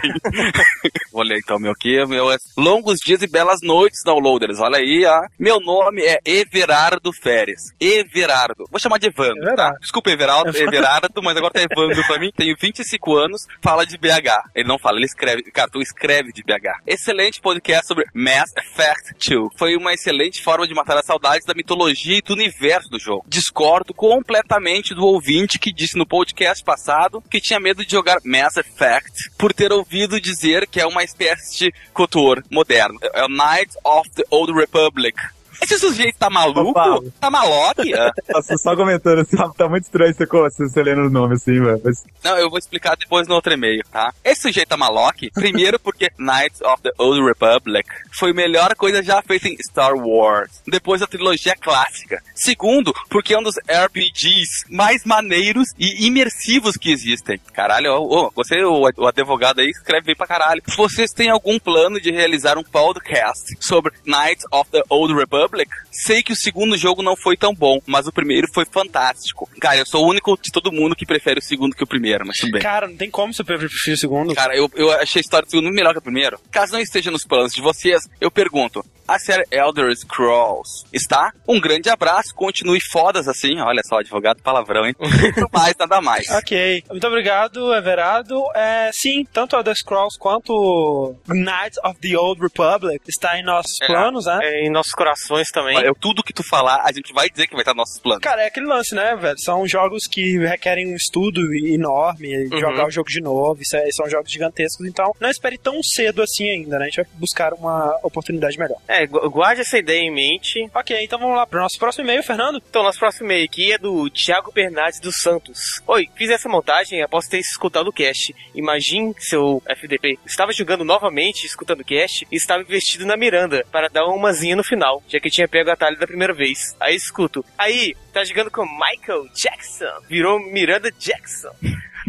Ler 1.24 1.38
então 1.38 1.58
meu 1.58 1.72
aqui. 1.72 2.04
Meu 2.06 2.30
é 2.30 2.36
Longos 2.56 2.98
dias 3.00 3.22
e 3.22 3.26
belas 3.26 3.60
noites, 3.62 4.02
downloaders. 4.04 4.60
Olha 4.60 4.78
aí, 4.78 5.04
ó. 5.06 5.22
Meu 5.38 5.58
nome 5.60 6.02
é 6.02 6.18
Everardo 6.24 7.12
Férez. 7.12 7.72
Everardo. 7.80 8.64
Vou 8.70 8.78
chamar 8.78 8.98
de 8.98 9.06
Evandro, 9.06 9.42
tá? 9.42 9.52
Everardo. 9.52 9.80
Desculpa, 9.80 10.10
Everaldo, 10.10 10.56
Everardo, 10.56 11.22
mas 11.22 11.36
agora 11.36 11.54
tá 11.54 11.62
Evandro 11.62 12.06
pra 12.06 12.18
mim. 12.18 12.30
Tenho 12.36 12.54
25 12.60 13.16
anos, 13.16 13.46
fala 13.62 13.86
de 13.86 13.96
BH. 13.96 14.50
Ele 14.54 14.68
não 14.68 14.78
fala, 14.78 14.98
ele 14.98 15.06
escreve. 15.06 15.42
Cara, 15.50 15.70
tu 15.70 15.80
escreve 15.80 16.32
de 16.32 16.42
BH. 16.42 16.82
Excelente 16.86 17.40
podcast 17.40 17.86
sobre 17.86 18.04
Mass 18.14 18.52
Effect 18.56 19.34
2. 19.34 19.50
Foi 19.56 19.76
uma 19.76 19.92
excelente 19.92 20.42
forma 20.42 20.66
de 20.66 20.74
matar 20.74 20.98
as 20.98 21.06
saudades 21.06 21.46
da 21.46 21.54
mitologia 21.54 22.18
e 22.18 22.22
do 22.22 22.34
universo 22.34 22.90
do 22.90 22.98
jogo. 22.98 23.24
Discordo 23.26 23.94
completamente 23.94 24.94
do 24.94 25.04
ouvinte 25.06 25.58
que 25.58 25.72
disse 25.72 25.96
no 25.96 26.06
podcast 26.06 26.62
passado 26.64 27.22
que 27.30 27.40
tinha 27.40 27.53
medo 27.60 27.84
de 27.84 27.90
jogar 27.90 28.18
Mass 28.24 28.56
Effect 28.56 29.30
por 29.38 29.52
ter 29.52 29.72
ouvido 29.72 30.20
dizer 30.20 30.66
que 30.66 30.80
é 30.80 30.86
uma 30.86 31.04
espécie 31.04 31.58
de 31.58 31.74
Kotor 31.92 32.42
moderno. 32.50 32.98
É 33.02 33.24
o 33.24 33.28
Knights 33.28 33.76
of 33.84 34.08
the 34.10 34.24
Old 34.30 34.52
Republic. 34.52 35.16
Esse 35.64 35.78
sujeito 35.78 36.18
tá 36.18 36.28
maluco? 36.28 36.60
Opa. 36.60 37.00
Tá 37.18 37.30
maloque? 37.30 37.94
É. 37.94 38.10
Nossa, 38.28 38.56
só 38.58 38.76
comentando 38.76 39.20
assim, 39.20 39.36
tá 39.56 39.68
muito 39.68 39.84
estranho 39.84 40.14
você, 40.14 40.26
você, 40.26 40.68
você 40.68 40.82
lendo 40.82 41.06
o 41.06 41.10
nome 41.10 41.34
assim, 41.34 41.58
velho. 41.58 41.80
Mas 41.82 42.04
Não, 42.22 42.36
eu 42.36 42.50
vou 42.50 42.58
explicar 42.58 42.96
depois 42.96 43.26
no 43.26 43.34
outro 43.34 43.52
e-mail, 43.52 43.82
tá? 43.90 44.12
Esse 44.22 44.42
sujeito 44.42 44.74
é 44.74 44.76
maloque. 44.76 45.30
Primeiro 45.30 45.78
porque 45.78 46.10
Knights 46.18 46.60
of 46.60 46.82
the 46.82 46.92
Old 46.98 47.22
Republic 47.22 47.88
foi 48.18 48.30
a 48.30 48.34
melhor 48.34 48.74
coisa 48.74 49.02
já 49.02 49.22
feita 49.22 49.48
em 49.48 49.56
Star 49.62 49.94
Wars. 49.94 50.62
Depois 50.66 51.00
a 51.00 51.06
trilogia 51.06 51.56
clássica. 51.56 52.22
Segundo, 52.34 52.92
porque 53.08 53.32
é 53.32 53.38
um 53.38 53.42
dos 53.42 53.56
RPGs 53.68 54.66
mais 54.68 55.04
maneiros 55.04 55.68
e 55.78 56.06
imersivos 56.06 56.76
que 56.76 56.92
existem. 56.92 57.40
Caralho, 57.52 57.92
ô, 57.94 58.26
ô, 58.26 58.32
você, 58.34 58.62
o, 58.62 58.90
o 58.96 59.06
advogado 59.06 59.60
aí, 59.60 59.70
escreve 59.70 60.06
bem 60.06 60.16
pra 60.16 60.26
caralho. 60.26 60.62
Vocês 60.76 61.12
têm 61.12 61.30
algum 61.30 61.58
plano 61.58 62.00
de 62.00 62.10
realizar 62.10 62.58
um 62.58 62.62
podcast 62.62 63.56
sobre 63.60 63.92
Knights 64.04 64.44
of 64.52 64.70
the 64.70 64.82
Old 64.88 65.14
Republic? 65.14 65.53
Sei 65.90 66.22
que 66.22 66.32
o 66.32 66.36
segundo 66.36 66.76
jogo 66.76 67.02
não 67.02 67.16
foi 67.16 67.36
tão 67.36 67.54
bom, 67.54 67.80
mas 67.86 68.06
o 68.06 68.12
primeiro 68.12 68.48
foi 68.52 68.64
fantástico. 68.64 69.48
Cara, 69.60 69.76
eu 69.76 69.86
sou 69.86 70.04
o 70.04 70.08
único 70.08 70.36
de 70.40 70.50
todo 70.50 70.72
mundo 70.72 70.96
que 70.96 71.06
prefere 71.06 71.38
o 71.38 71.42
segundo 71.42 71.74
que 71.76 71.84
o 71.84 71.86
primeiro, 71.86 72.26
mas 72.26 72.38
tudo 72.38 72.52
bem. 72.52 72.62
Cara, 72.62 72.88
não 72.88 72.96
tem 72.96 73.10
como 73.10 73.32
você 73.32 73.44
preferir 73.44 73.94
o 73.94 73.96
segundo. 73.98 74.34
Cara, 74.34 74.56
eu, 74.56 74.70
eu 74.74 74.90
achei 74.92 75.20
a 75.20 75.22
história 75.22 75.46
do 75.46 75.50
segundo 75.50 75.72
melhor 75.72 75.92
que 75.92 75.98
o 75.98 76.02
primeiro. 76.02 76.38
Caso 76.50 76.72
não 76.72 76.80
esteja 76.80 77.10
nos 77.10 77.24
planos 77.24 77.52
de 77.52 77.60
vocês, 77.62 78.02
eu 78.20 78.30
pergunto: 78.30 78.84
a 79.06 79.18
série 79.18 79.44
Elder 79.50 79.94
Scrolls 79.96 80.84
está. 80.92 81.32
Um 81.46 81.60
grande 81.60 81.88
abraço, 81.88 82.34
continue 82.34 82.80
fodas 82.80 83.28
assim. 83.28 83.60
Olha 83.60 83.82
só, 83.84 83.98
advogado 83.98 84.42
palavrão, 84.42 84.86
hein? 84.86 84.94
Muito 84.98 85.48
mais, 85.52 85.74
nada 85.78 86.00
mais. 86.00 86.28
Ok. 86.30 86.82
Muito 86.90 87.06
obrigado, 87.06 87.74
Everardo. 87.74 88.42
É, 88.54 88.90
sim, 88.92 89.24
tanto 89.32 89.56
Elder 89.56 89.74
Scrolls 89.76 90.18
quanto 90.18 91.14
Knights 91.28 91.78
of 91.84 91.98
the 92.00 92.16
Old 92.16 92.40
Republic 92.40 93.00
está 93.08 93.38
em 93.38 93.42
nossos 93.44 93.80
É. 93.82 93.86
planos, 93.86 94.26
né? 94.26 94.38
É, 94.42 94.66
em 94.66 94.70
nossos 94.70 94.92
corações 94.92 95.33
também. 95.52 95.76
Olha, 95.76 95.92
tudo 96.00 96.22
que 96.22 96.32
tu 96.32 96.42
falar, 96.42 96.82
a 96.84 96.92
gente 96.92 97.12
vai 97.12 97.28
dizer 97.28 97.46
que 97.46 97.52
vai 97.52 97.62
estar 97.62 97.72
nos 97.72 97.78
nossos 97.88 97.98
planos. 98.00 98.22
Cara, 98.22 98.42
é 98.42 98.46
aquele 98.46 98.66
lance, 98.66 98.94
né, 98.94 99.14
velho? 99.16 99.38
São 99.38 99.66
jogos 99.66 100.06
que 100.06 100.38
requerem 100.38 100.92
um 100.92 100.96
estudo 100.96 101.40
enorme, 101.54 102.48
Uhum. 102.48 102.58
jogar 102.60 102.86
o 102.86 102.90
jogo 102.90 103.08
de 103.08 103.20
novo, 103.20 103.60
isso 103.62 103.76
é- 103.76 103.90
são 103.92 104.08
jogos 104.08 104.30
gigantescos, 104.30 104.86
então 104.86 105.12
não 105.20 105.30
espere 105.30 105.58
tão 105.58 105.82
cedo 105.82 106.22
assim 106.22 106.50
ainda, 106.50 106.78
né? 106.78 106.84
A 106.84 106.88
gente 106.88 106.96
vai 106.96 107.06
buscar 107.14 107.52
uma 107.54 107.98
oportunidade 108.02 108.58
melhor. 108.58 108.78
É, 108.88 109.06
gu- 109.06 109.28
guarde 109.30 109.60
essa 109.62 109.78
ideia 109.78 110.00
em 110.00 110.12
mente. 110.12 110.68
Ok, 110.74 110.96
então 111.02 111.18
vamos 111.18 111.36
lá 111.36 111.46
pro 111.46 111.60
nosso 111.60 111.78
próximo 111.78 112.04
e-mail, 112.04 112.22
Fernando. 112.22 112.62
Então, 112.68 112.82
nosso 112.82 112.98
próximo 112.98 113.26
e-mail 113.26 113.44
aqui 113.44 113.72
é 113.72 113.78
do 113.78 114.08
Thiago 114.10 114.52
Bernardes 114.52 115.00
dos 115.00 115.16
Santos. 115.20 115.58
Oi, 115.86 116.08
fiz 116.16 116.30
essa 116.30 116.48
montagem 116.48 117.02
após 117.02 117.26
ter 117.26 117.38
escutado 117.38 117.88
o 117.88 117.92
cast. 117.92 118.34
Imagine 118.54 119.14
seu 119.18 119.62
FDP 119.68 120.18
estava 120.26 120.52
jogando 120.52 120.84
novamente, 120.84 121.46
escutando 121.46 121.80
o 121.80 121.84
cast, 121.84 122.26
e 122.30 122.36
estava 122.36 122.62
investido 122.62 123.06
na 123.06 123.16
Miranda, 123.16 123.64
para 123.70 123.88
dar 123.88 124.06
uma 124.06 124.32
zinha 124.32 124.56
no 124.56 124.64
final, 124.64 125.02
já 125.08 125.18
que 125.20 125.23
tinha 125.30 125.48
pego 125.48 125.70
a 125.70 125.74
atalho 125.74 125.98
da 125.98 126.06
primeira 126.06 126.32
vez. 126.32 126.76
Aí 126.80 126.94
escuto, 126.94 127.44
aí, 127.58 127.94
tá 128.12 128.24
jogando 128.24 128.50
com 128.50 128.64
Michael 128.64 129.28
Jackson, 129.34 130.00
virou 130.08 130.38
Miranda 130.40 130.90
Jackson. 130.90 131.50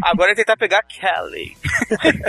Agora 0.02 0.32
é 0.32 0.36
tentar 0.36 0.58
pegar 0.58 0.84
Kelly. 0.84 1.56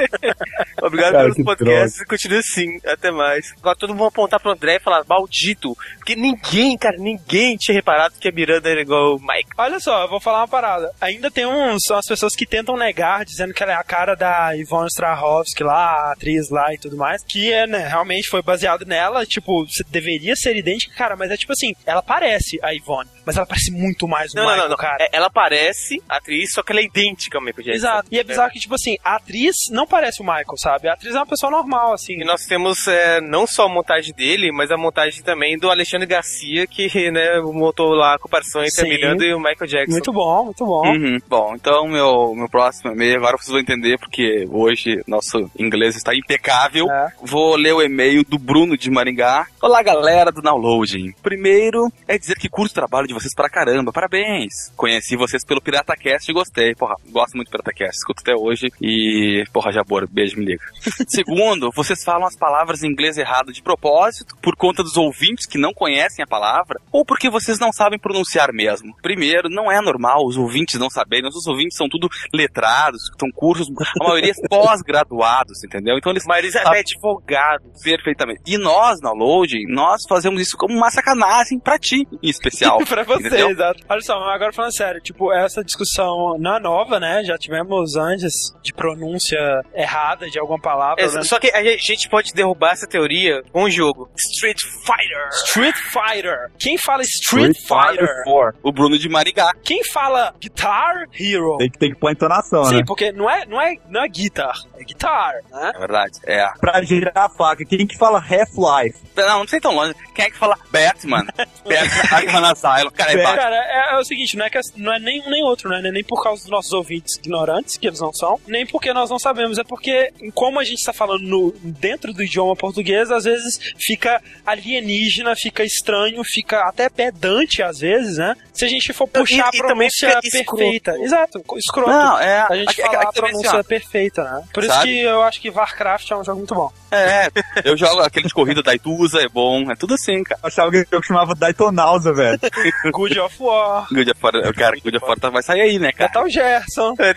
Obrigado 0.83 1.13
Cara, 1.13 1.25
pelos 1.33 1.45
podcasts 1.45 2.01
e 2.01 2.07
continue 2.07 2.39
assim. 2.39 2.79
Até 2.87 3.11
mais. 3.11 3.53
Agora 3.59 3.77
todo 3.77 3.91
mundo 3.91 4.01
vai 4.01 4.09
apontar 4.09 4.41
pro 4.41 4.53
André 4.53 4.77
e 4.77 4.81
falar, 4.81 5.05
maldito. 5.09 5.77
Porque 5.97 6.15
ninguém, 6.15 6.77
cara, 6.77 6.97
ninguém 6.99 7.57
tinha 7.57 7.75
reparado 7.75 8.15
que 8.21 8.29
a 8.29 8.33
Miranda 8.33 8.69
era 8.69 8.81
igual 8.81 9.17
o 9.17 9.21
Mike. 9.21 9.51
Olha 9.57 9.81
só, 9.81 10.03
eu 10.03 10.09
vou 10.09 10.21
falar 10.21 10.41
uma 10.41 10.49
parada. 10.49 10.93
Ainda 11.01 11.31
tem 11.31 11.47
uns, 11.47 11.83
são 11.87 11.99
as 11.99 12.07
pessoas 12.07 12.35
que 12.35 12.47
tentam 12.47 12.77
negar, 12.77 13.25
dizendo 13.25 13.55
que 13.55 13.63
ela 13.63 13.73
é 13.73 13.77
a 13.77 13.85
cara 13.85 14.15
da 14.15 14.57
Ivone 14.57 14.89
Strahovski 14.89 15.63
lá, 15.63 16.09
a 16.09 16.13
atriz 16.13 16.51
lá 16.51 16.73
e 16.73 16.79
tudo 16.79 16.97
mais, 16.97 17.23
que 17.25 17.53
é, 17.53 17.67
né, 17.67 17.87
realmente 17.89 18.29
foi 18.29 18.43
baseado 18.43 18.85
nela, 18.85 19.25
tipo, 19.27 19.65
deveria 19.89 20.37
ser 20.37 20.57
idêntica, 20.57 20.95
cara, 20.95 21.17
mas 21.17 21.31
é 21.31 21.37
tipo 21.37 21.53
assim, 21.53 21.75
ela 21.85 22.03
parece 22.03 22.59
a 22.63 22.75
Ivone, 22.75 23.09
mas 23.25 23.37
ela 23.37 23.47
parece 23.47 23.71
muito 23.73 24.07
mais 24.07 24.33
o 24.33 24.37
Não, 24.37 24.43
Michael, 24.43 24.57
não, 24.57 24.65
não, 24.65 24.71
não. 24.71 24.77
cara. 24.77 25.05
É, 25.05 25.09
ela 25.13 25.31
parece 25.31 26.03
atriz, 26.09 26.53
só 26.53 26.63
que 26.63 26.73
ela 26.73 26.81
é 26.81 26.85
idêntica 26.85 27.39
ao 27.39 27.45
Michael 27.57 27.65
Jackson. 27.65 27.87
Exato. 27.87 28.09
E 28.11 28.19
é 28.19 28.25
bizarro 28.25 28.51
que, 28.51 28.61
tipo 28.61 28.75
assim, 28.75 28.97
a 29.03 29.17
atriz 29.17 29.57
não 29.71 29.87
parece 29.87 30.21
o 30.21 30.25
Michael, 30.25 30.57
sabe? 30.57 30.89
A 30.89 30.95
atriz 30.95 31.15
é 31.15 31.19
uma 31.19 31.27
pessoa 31.27 31.51
normal, 31.51 31.93
assim. 31.93 32.15
E 32.15 32.25
nós 32.25 32.45
temos 32.47 32.87
é, 32.87 33.21
não 33.21 33.47
só 33.47 33.67
a 33.67 33.69
montagem 33.69 34.15
dele, 34.15 34.53
mas 34.53 34.71
a 34.71 34.77
montagem 34.77 35.23
também 35.23 35.59
do 35.59 35.71
Alexandre 35.71 36.07
Garcia, 36.07 36.67
que 36.67 36.89
né, 37.11 37.41
montou 37.41 37.95
lá 37.95 38.15
a 38.15 38.19
comparação 38.19 38.63
entre 38.63 38.73
Sim. 38.73 38.87
a 38.87 38.89
Miranda 38.89 39.25
e 39.25 39.35
o 39.35 39.39
Michael 39.39 39.67
Jackson. 39.67 39.93
Muito 39.93 40.13
bom, 40.13 40.45
muito 40.45 40.65
bom. 40.65 40.87
Uhum. 40.87 41.19
Bom, 41.29 41.55
então 41.55 41.89
meu, 41.89 42.35
meu 42.35 42.49
próximo 42.49 42.93
e-mail, 42.93 43.17
agora 43.17 43.37
vocês 43.37 43.51
vão 43.51 43.61
entender, 43.61 43.99
porque 43.99 44.47
hoje 44.51 45.03
nosso 45.07 45.51
inglês 45.59 45.97
está 45.97 46.15
impecável. 46.15 46.91
É. 46.91 47.13
Vou 47.23 47.57
ler 47.57 47.75
o 47.75 47.83
e-mail 47.83 48.25
do 48.25 48.39
Bruno 48.39 48.77
de 48.77 48.91
Maringá. 48.91 49.47
Olá, 49.61 49.83
galera 49.83 50.31
do 50.31 50.43
Downloading. 50.43 51.13
Primeiro 51.23 51.91
é 52.07 52.19
dizer 52.19 52.37
que 52.37 52.49
curto 52.49 52.71
o 52.71 52.75
trabalho 52.75 53.07
de 53.07 53.15
vocês 53.15 53.35
pra 53.35 53.49
caramba. 53.49 53.93
Parabéns. 53.93 54.73
Conheci 54.77 55.17
vocês 55.17 55.45
pelo 55.45 55.61
PirataCast 55.61 56.31
e 56.31 56.35
gostei. 56.35 56.75
Porra, 56.75 56.95
gosto 57.11 57.37
muito 57.37 57.46
do 57.47 57.51
PirataCast. 57.51 57.97
Escuto 57.99 58.23
até 58.23 58.35
hoje. 58.35 58.69
E, 58.81 59.45
porra, 59.53 59.73
Jabor, 59.73 60.07
beijo, 60.09 60.39
me 60.39 60.45
liga. 60.45 60.63
Segundo, 61.09 61.71
vocês 61.75 62.03
falam 62.05 62.27
as 62.27 62.37
palavras 62.37 62.83
em 62.83 62.89
inglês 62.89 63.17
errado 63.17 63.53
de 63.53 63.63
propósito, 63.63 64.37
por 64.43 64.57
conta 64.57 64.83
dos 64.83 64.97
ouvintes 64.97 65.47
que 65.47 65.59
não 65.59 65.73
conhecem 65.73 66.23
a 66.23 66.27
palavra, 66.27 66.81
ou 66.93 67.05
porque 67.05 67.31
vocês 67.31 67.59
não 67.59 67.73
sabem 67.73 67.99
pronunciar 67.99 68.53
mesmo. 68.53 68.95
Primeiro, 69.03 69.49
não 69.49 69.71
é 69.71 69.81
normal 69.81 70.27
os 70.27 70.37
ouvintes 70.37 70.79
não 70.79 70.91
saberem. 70.91 71.25
Nossos 71.25 71.47
ouvintes 71.47 71.77
são 71.77 71.89
tudo 71.89 72.09
letrados, 72.33 73.03
são 73.19 73.31
cursos, 73.31 73.69
a 74.01 74.05
maioria 74.05 74.33
pós-graduados, 74.49 75.63
entendeu? 75.65 75.97
Então 75.97 76.13
eles 76.13 76.25
Mas 76.27 76.39
eles 76.39 76.55
é 76.55 76.61
até 76.61 76.81
advogados. 76.81 77.83
perfeitamente. 77.83 78.41
E 78.47 78.59
nós, 78.59 79.01
na 79.01 79.13
Loading, 79.13 79.67
nós 79.69 80.03
fazemos 80.09 80.41
isso 80.41 80.57
como 80.57 80.75
uma 80.75 80.91
sacanagem 80.91 81.59
pra 81.59 81.79
ti, 81.79 82.07
em 82.23 82.29
especial. 82.29 82.79
pra 82.87 83.03
você, 83.05 83.27
entendeu? 83.27 83.51
exato. 83.51 83.85
Olha 83.89 84.01
só, 84.01 84.15
agora 84.15 84.53
falando 84.53 84.77
sério, 84.77 85.01
tipo, 85.01 85.33
essa 85.33 85.63
discussão 85.65 86.37
não 86.39 86.57
é 86.57 86.61
nova, 86.61 86.99
né? 87.01 87.23
Já 87.25 87.36
tivemos 87.39 87.97
antes 87.97 88.33
de 88.63 88.73
pronúncia 88.73 89.39
errada 89.75 90.29
de 90.29 90.39
alguma 90.39 90.61
palavra. 90.61 91.03
É, 91.03 91.11
né? 91.11 91.23
só 91.23 91.39
que 91.39 91.51
a 91.51 91.63
gente 91.77 92.09
pode 92.09 92.33
derrubar 92.33 92.73
essa 92.73 92.87
teoria 92.87 93.43
com 93.53 93.65
um 93.65 93.71
jogo. 93.71 94.11
Street 94.17 94.61
Fighter. 94.61 95.29
Street 95.47 95.77
Fighter. 95.77 96.51
Quem 96.59 96.79
fala 96.79 97.03
Street, 97.03 97.57
Fighter? 97.57 98.25
4. 98.25 98.61
O 98.63 98.73
Bruno 98.73 98.99
de 98.99 99.09
Marigá. 99.09 99.53
Quem 99.65 99.83
fala 99.93 100.35
Guitar 100.41 101.07
Hero? 101.19 101.57
Tem 101.59 101.71
que, 101.71 101.79
tem 101.79 101.91
que 101.93 101.99
pôr 101.99 102.09
a 102.09 102.13
entonação, 102.13 102.65
Sim, 102.65 102.77
né? 102.77 102.83
porque 102.87 103.13
não 103.13 103.29
é, 103.29 103.47
não, 103.47 103.61
é, 103.61 103.75
não 103.89 104.03
é 104.03 104.09
guitar, 104.09 104.55
é 104.79 104.85
guitar, 104.85 105.35
né? 105.51 105.73
É 105.75 105.79
verdade. 105.79 106.13
É. 106.25 106.47
Pra 106.61 106.83
girar 106.83 107.17
a 107.17 107.29
faca. 107.29 107.65
Quem 107.65 107.87
que 107.87 107.97
fala 107.97 108.19
Half-Life? 108.19 108.99
Não, 109.17 109.45
não 109.45 109.45
ir 109.45 109.61
tão 109.61 109.75
longe. 109.75 109.95
Quem 110.15 110.27
é 110.27 110.31
que 110.31 110.37
fala 110.37 110.57
Batman? 110.71 111.27
Batman 111.65 112.51
Asylum. 112.53 112.91
Cara, 112.91 113.13
é. 113.13 113.23
Cara, 113.23 113.57
é, 113.57 113.95
é 113.95 113.99
o 113.99 114.05
seguinte, 114.05 114.37
não 114.37 114.45
é, 114.45 114.51
que, 114.51 114.61
não 114.77 114.93
é 114.93 114.99
nem 114.99 115.21
um 115.23 115.31
nem 115.31 115.43
outro, 115.45 115.69
né? 115.69 115.81
Não 115.81 115.89
é 115.89 115.93
nem 115.93 116.05
por 116.05 116.23
causa 116.23 116.43
dos 116.43 116.51
nossos 116.51 116.73
ouvintes 116.73 117.21
ignorantes, 117.27 117.77
que 117.77 117.87
eles 117.87 118.01
não 118.01 118.13
são, 118.13 118.41
nem 118.47 118.67
porque 118.67 118.93
nós 118.93 119.11
não 119.11 119.19
sabemos, 119.19 119.59
é 119.59 119.65
porque, 119.65 120.13
como 120.35 120.59
a 120.61 120.65
gente 120.65 120.79
está 120.79 120.93
falando 120.93 121.23
no- 121.23 121.53
dentro 121.63 122.13
do 122.13 122.23
idioma 122.23 122.55
português, 122.57 123.11
às 123.11 123.25
vezes 123.25 123.59
fica 123.79 124.21
alienígena, 124.45 125.35
fica 125.37 125.65
estranho, 125.65 126.23
fica 126.25 126.61
até 126.69 126.89
pedante 126.89 127.63
às 127.63 127.79
vezes, 127.79 128.17
né? 128.19 128.35
Se 128.53 128.65
a 128.65 128.69
gente 128.69 128.93
for 128.93 129.07
puxar 129.07 129.37
e- 129.37 129.41
a 129.41 129.51
e 129.53 129.59
pronúncia 129.59 130.09
fica 130.23 130.39
escroto. 130.39 130.57
perfeita. 130.57 130.99
Exato, 131.01 131.45
escroto. 131.57 131.91
Não, 131.91 132.19
é. 132.19 132.47
a 132.49 132.57
gente 132.57 132.69
aqui- 132.71 132.83
falar 132.83 132.97
aqui 132.97 133.07
a 133.07 133.13
também, 133.13 133.31
assim, 133.31 133.41
pronúncia 133.43 133.61
ó, 133.61 133.65
perfeita, 133.65 134.25
né? 134.25 134.45
Por 134.53 134.63
isso 134.65 134.73
Sabe? 134.73 134.85
que 134.89 135.01
eu 135.01 135.23
acho 135.23 135.41
que 135.41 135.51
Warcraft 135.51 136.11
é 136.11 136.17
um 136.17 136.25
jogo 136.25 136.39
muito 136.39 136.55
bom. 136.55 136.73
É, 136.91 137.29
eu 137.65 137.77
jogo 137.77 138.01
aquele 138.01 138.29
de 138.29 138.33
corrida 138.35 138.63
da 138.63 138.75
Ituza, 138.75 139.21
é 139.21 139.29
bom, 139.29 139.71
é 139.71 139.75
tudo 139.77 139.95
assim, 139.95 140.23
cara. 140.23 140.41
Eu 140.43 140.47
achava 140.49 140.71
que 140.71 140.87
jogo 140.91 141.03
chamava 141.05 141.35
Daytonausa, 141.35 142.13
velho. 142.15 142.39
Good 142.93 143.19
of 143.21 143.37
War, 143.43 143.87
Good 143.93 144.11
of 144.13 144.21
War, 144.23 144.55
cara, 144.55 144.77
Good 144.81 144.97
of 144.97 145.05
War 145.07 145.19
tá- 145.19 145.29
vai 145.31 145.43
sair 145.43 145.61
aí, 145.63 145.79
né, 145.79 145.93
cara? 145.93 146.09
Então, 146.11 146.29
Gerson. 146.29 146.95
É. 146.99 147.13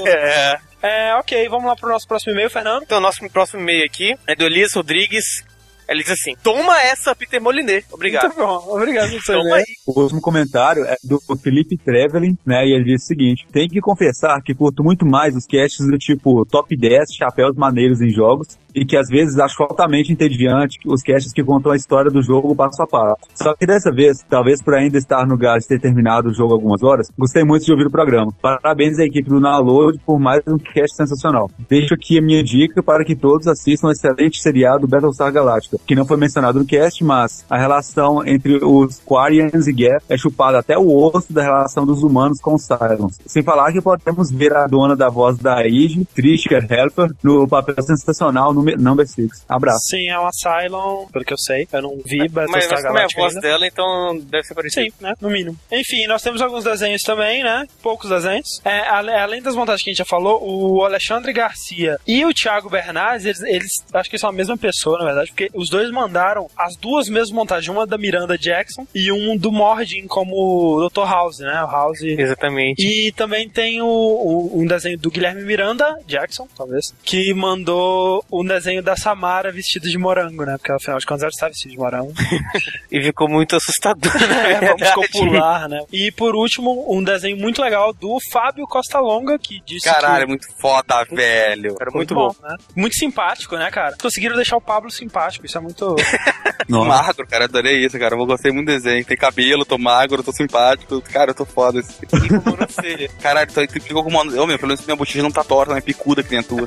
É, 0.82 1.14
ok, 1.16 1.46
vamos 1.50 1.66
lá 1.66 1.76
pro 1.76 1.90
nosso 1.90 2.08
próximo 2.08 2.32
e-mail, 2.32 2.48
Fernando. 2.48 2.82
Então, 2.82 3.00
nosso 3.00 3.20
próximo 3.28 3.60
e-mail 3.60 3.84
aqui 3.84 4.14
é 4.26 4.34
do 4.34 4.44
Elias 4.44 4.72
Rodrigues. 4.72 5.44
Ele 5.86 6.02
diz 6.02 6.12
assim: 6.12 6.34
Toma 6.42 6.80
essa, 6.80 7.14
Peter 7.14 7.42
Moliné. 7.42 7.82
Obrigado. 7.92 8.28
Muito 8.28 8.38
bom, 8.38 8.76
obrigado 8.76 9.10
Toma 9.26 9.56
aí. 9.56 9.64
O 9.86 10.00
último 10.00 10.20
comentário 10.20 10.84
é 10.84 10.96
do 11.02 11.20
Felipe 11.36 11.76
Trevelin, 11.76 12.38
né? 12.46 12.64
E 12.64 12.72
ele 12.72 12.84
diz 12.84 13.02
o 13.02 13.06
seguinte: 13.06 13.46
tem 13.52 13.68
que 13.68 13.80
confessar 13.80 14.40
que 14.40 14.54
curto 14.54 14.84
muito 14.84 15.04
mais 15.04 15.34
os 15.36 15.44
casts 15.44 15.84
do 15.84 15.98
tipo 15.98 16.46
top 16.46 16.76
10 16.76 17.12
chapéus 17.12 17.56
maneiros 17.56 18.00
em 18.00 18.08
jogos 18.08 18.56
e 18.74 18.84
que 18.84 18.96
às 18.96 19.08
vezes 19.08 19.38
acho 19.38 19.62
altamente 19.62 20.12
entediante 20.12 20.78
os 20.86 21.02
casts 21.02 21.32
que 21.32 21.44
contam 21.44 21.72
a 21.72 21.76
história 21.76 22.10
do 22.10 22.22
jogo 22.22 22.54
passo 22.54 22.82
a 22.82 22.86
passo. 22.86 23.16
Só 23.34 23.54
que 23.54 23.66
dessa 23.66 23.90
vez, 23.90 24.24
talvez 24.28 24.62
por 24.62 24.74
ainda 24.74 24.98
estar 24.98 25.26
no 25.26 25.36
gás 25.36 25.62
de 25.62 25.68
ter 25.68 25.80
terminado 25.80 26.28
o 26.28 26.34
jogo 26.34 26.54
algumas 26.54 26.82
horas, 26.82 27.10
gostei 27.18 27.44
muito 27.44 27.64
de 27.64 27.72
ouvir 27.72 27.86
o 27.86 27.90
programa. 27.90 28.32
Parabéns 28.40 28.98
à 28.98 29.04
equipe 29.04 29.28
do 29.28 29.40
Download 29.40 29.98
por 30.04 30.18
mais 30.18 30.42
um 30.46 30.58
cast 30.58 30.96
sensacional. 30.96 31.50
Deixo 31.68 31.94
aqui 31.94 32.18
a 32.18 32.22
minha 32.22 32.42
dica 32.42 32.82
para 32.82 33.04
que 33.04 33.16
todos 33.16 33.46
assistam 33.46 33.88
o 33.88 33.90
excelente 33.90 34.40
seriado 34.40 34.86
Battlestar 34.86 35.32
Galactica, 35.32 35.78
que 35.86 35.94
não 35.94 36.06
foi 36.06 36.16
mencionado 36.16 36.58
no 36.58 36.66
cast, 36.66 37.02
mas 37.04 37.44
a 37.48 37.56
relação 37.56 38.26
entre 38.26 38.64
os 38.64 39.00
Quarians 39.00 39.66
e 39.66 39.72
Geth 39.72 40.02
é 40.08 40.16
chupada 40.16 40.58
até 40.58 40.76
o 40.76 40.88
osso 40.88 41.32
da 41.32 41.42
relação 41.42 41.86
dos 41.86 42.02
humanos 42.02 42.40
com 42.40 42.54
os 42.54 42.62
Cylons. 42.64 43.18
Sem 43.26 43.42
falar 43.42 43.72
que 43.72 43.80
podemos 43.80 44.30
ver 44.30 44.54
a 44.54 44.66
dona 44.66 44.96
da 44.96 45.08
voz 45.08 45.38
da 45.38 45.66
Ige, 45.66 46.04
Trisha 46.14 46.58
Helfer, 46.58 47.12
no 47.22 47.48
papel 47.48 47.82
sensacional 47.82 48.52
no 48.52 48.59
Number 48.78 49.06
6. 49.06 49.44
Abraço. 49.48 49.86
Sim, 49.88 50.08
é 50.08 50.18
um 50.18 50.26
Asylum, 50.26 51.06
pelo 51.12 51.24
que 51.24 51.32
eu 51.32 51.38
sei. 51.38 51.66
Eu 51.72 51.82
não 51.82 51.98
vi 52.04 52.18
Mas, 52.18 52.32
Battlestar 52.32 52.78
mas 52.78 52.86
como 52.86 52.98
é 52.98 53.04
a 53.04 53.08
voz 53.16 53.34
ainda. 53.36 53.48
dela, 53.48 53.66
então 53.66 54.18
deve 54.24 54.44
ser 54.44 54.54
parecido. 54.54 54.86
Sim, 54.86 54.92
né? 55.00 55.14
No 55.20 55.30
mínimo. 55.30 55.56
Enfim, 55.70 56.06
nós 56.06 56.22
temos 56.22 56.40
alguns 56.42 56.64
desenhos 56.64 57.02
também, 57.02 57.42
né? 57.42 57.66
Poucos 57.82 58.08
desenhos. 58.10 58.60
É, 58.64 58.80
além 58.88 59.42
das 59.42 59.54
montagens 59.56 59.82
que 59.82 59.90
a 59.90 59.92
gente 59.92 59.98
já 59.98 60.04
falou, 60.04 60.40
o 60.42 60.84
Alexandre 60.84 61.32
Garcia 61.32 61.98
e 62.06 62.24
o 62.24 62.32
Thiago 62.34 62.68
Bernardes, 62.70 63.24
eles, 63.26 63.40
eles 63.42 63.70
acho 63.92 64.10
que 64.10 64.18
são 64.18 64.30
a 64.30 64.32
mesma 64.32 64.56
pessoa, 64.56 64.98
na 64.98 65.04
verdade, 65.04 65.30
porque 65.30 65.50
os 65.54 65.68
dois 65.68 65.90
mandaram 65.90 66.48
as 66.56 66.76
duas 66.76 67.08
mesmas 67.08 67.30
montagens, 67.30 67.68
uma 67.68 67.86
da 67.86 67.98
Miranda 67.98 68.36
Jackson 68.38 68.86
e 68.94 69.10
um 69.12 69.36
do 69.36 69.50
Mordin 69.52 70.06
como 70.06 70.34
o 70.76 70.88
Dr. 70.88 71.04
House, 71.04 71.38
né? 71.38 71.62
O 71.64 71.66
House. 71.70 72.00
Exatamente. 72.02 72.82
E 72.86 73.12
também 73.12 73.48
tem 73.48 73.80
o, 73.82 73.86
o- 73.86 74.60
um 74.60 74.66
desenho 74.66 74.98
do 74.98 75.10
Guilherme 75.10 75.42
Miranda, 75.42 75.98
Jackson, 76.06 76.46
talvez, 76.56 76.94
que 77.04 77.32
mandou 77.34 78.24
um 78.32 78.44
desenho 78.52 78.82
da 78.82 78.96
Samara 78.96 79.52
vestida 79.52 79.88
de 79.88 79.96
morango, 79.96 80.44
né? 80.44 80.56
Porque 80.58 80.72
afinal 80.72 80.98
de 80.98 81.06
contas 81.06 81.22
ela 81.22 81.30
está 81.30 81.48
vestida 81.48 81.72
de 81.72 81.78
morango. 81.78 82.12
E 82.90 83.00
ficou 83.02 83.28
muito 83.28 83.54
assustador. 83.54 84.10
É, 84.40 84.60
né? 84.60 84.74
vamos 84.76 84.90
copular, 84.90 85.68
né? 85.68 85.84
E 85.92 86.10
por 86.10 86.34
último, 86.34 86.86
um 86.88 87.02
desenho 87.02 87.36
muito 87.36 87.62
legal 87.62 87.92
do 87.92 88.18
Fábio 88.32 88.66
Costa 88.66 88.98
Longa, 88.98 89.38
que 89.38 89.60
disse 89.64 89.88
Caralho, 89.88 90.18
é 90.18 90.20
que... 90.22 90.28
muito 90.28 90.46
foda, 90.58 91.04
velho. 91.10 91.76
Era 91.80 91.90
muito 91.92 92.14
bom. 92.14 92.34
né? 92.42 92.56
Muito 92.74 92.96
simpático, 92.96 93.56
né, 93.56 93.70
cara? 93.70 93.96
Conseguiram 94.00 94.34
deixar 94.34 94.56
o 94.56 94.60
Pablo 94.60 94.90
simpático, 94.90 95.46
Isso 95.46 95.58
é 95.58 95.60
muito. 95.60 95.94
Magro, 96.68 97.26
cara, 97.26 97.44
adorei 97.44 97.84
isso, 97.84 97.98
cara. 97.98 98.14
Eu 98.14 98.26
gostei 98.26 98.52
muito 98.52 98.66
do 98.66 98.72
desenho. 98.72 99.04
Tem 99.04 99.16
cabelo, 99.16 99.64
tô 99.64 99.76
magro, 99.78 100.22
tô 100.22 100.32
simpático. 100.32 101.00
Cara, 101.02 101.30
eu 101.30 101.34
tô 101.34 101.44
foda. 101.44 101.82
Sobrancelha. 101.82 103.10
Caralho, 103.20 103.50
tu 103.50 103.80
ficou 103.80 104.02
com 104.02 104.10
uma. 104.10 104.22
Ô, 104.22 104.46
meu, 104.46 104.58
pelo 104.58 104.68
menos 104.68 104.84
minha 104.84 104.96
bochecha 104.96 105.22
não 105.22 105.30
tá 105.30 105.42
torta, 105.42 105.72
não 105.72 105.78
é 105.78 105.80
picuda 105.80 106.22
que 106.22 106.30
nem 106.30 106.40
a 106.40 106.42
tua. 106.42 106.66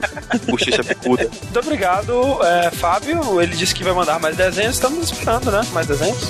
Bochecha 0.49 0.83
picuda. 0.83 1.29
Muito 1.63 1.72
obrigado, 1.73 2.43
é, 2.43 2.69
Fábio. 2.69 3.41
Ele 3.41 3.55
disse 3.55 3.73
que 3.73 3.83
vai 3.83 3.93
mandar 3.93 4.19
mais 4.19 4.37
desenhos. 4.37 4.75
Estamos 4.75 5.11
esperando, 5.11 5.51
né? 5.51 5.61
Mais 5.73 5.87
desenhos. 5.87 6.29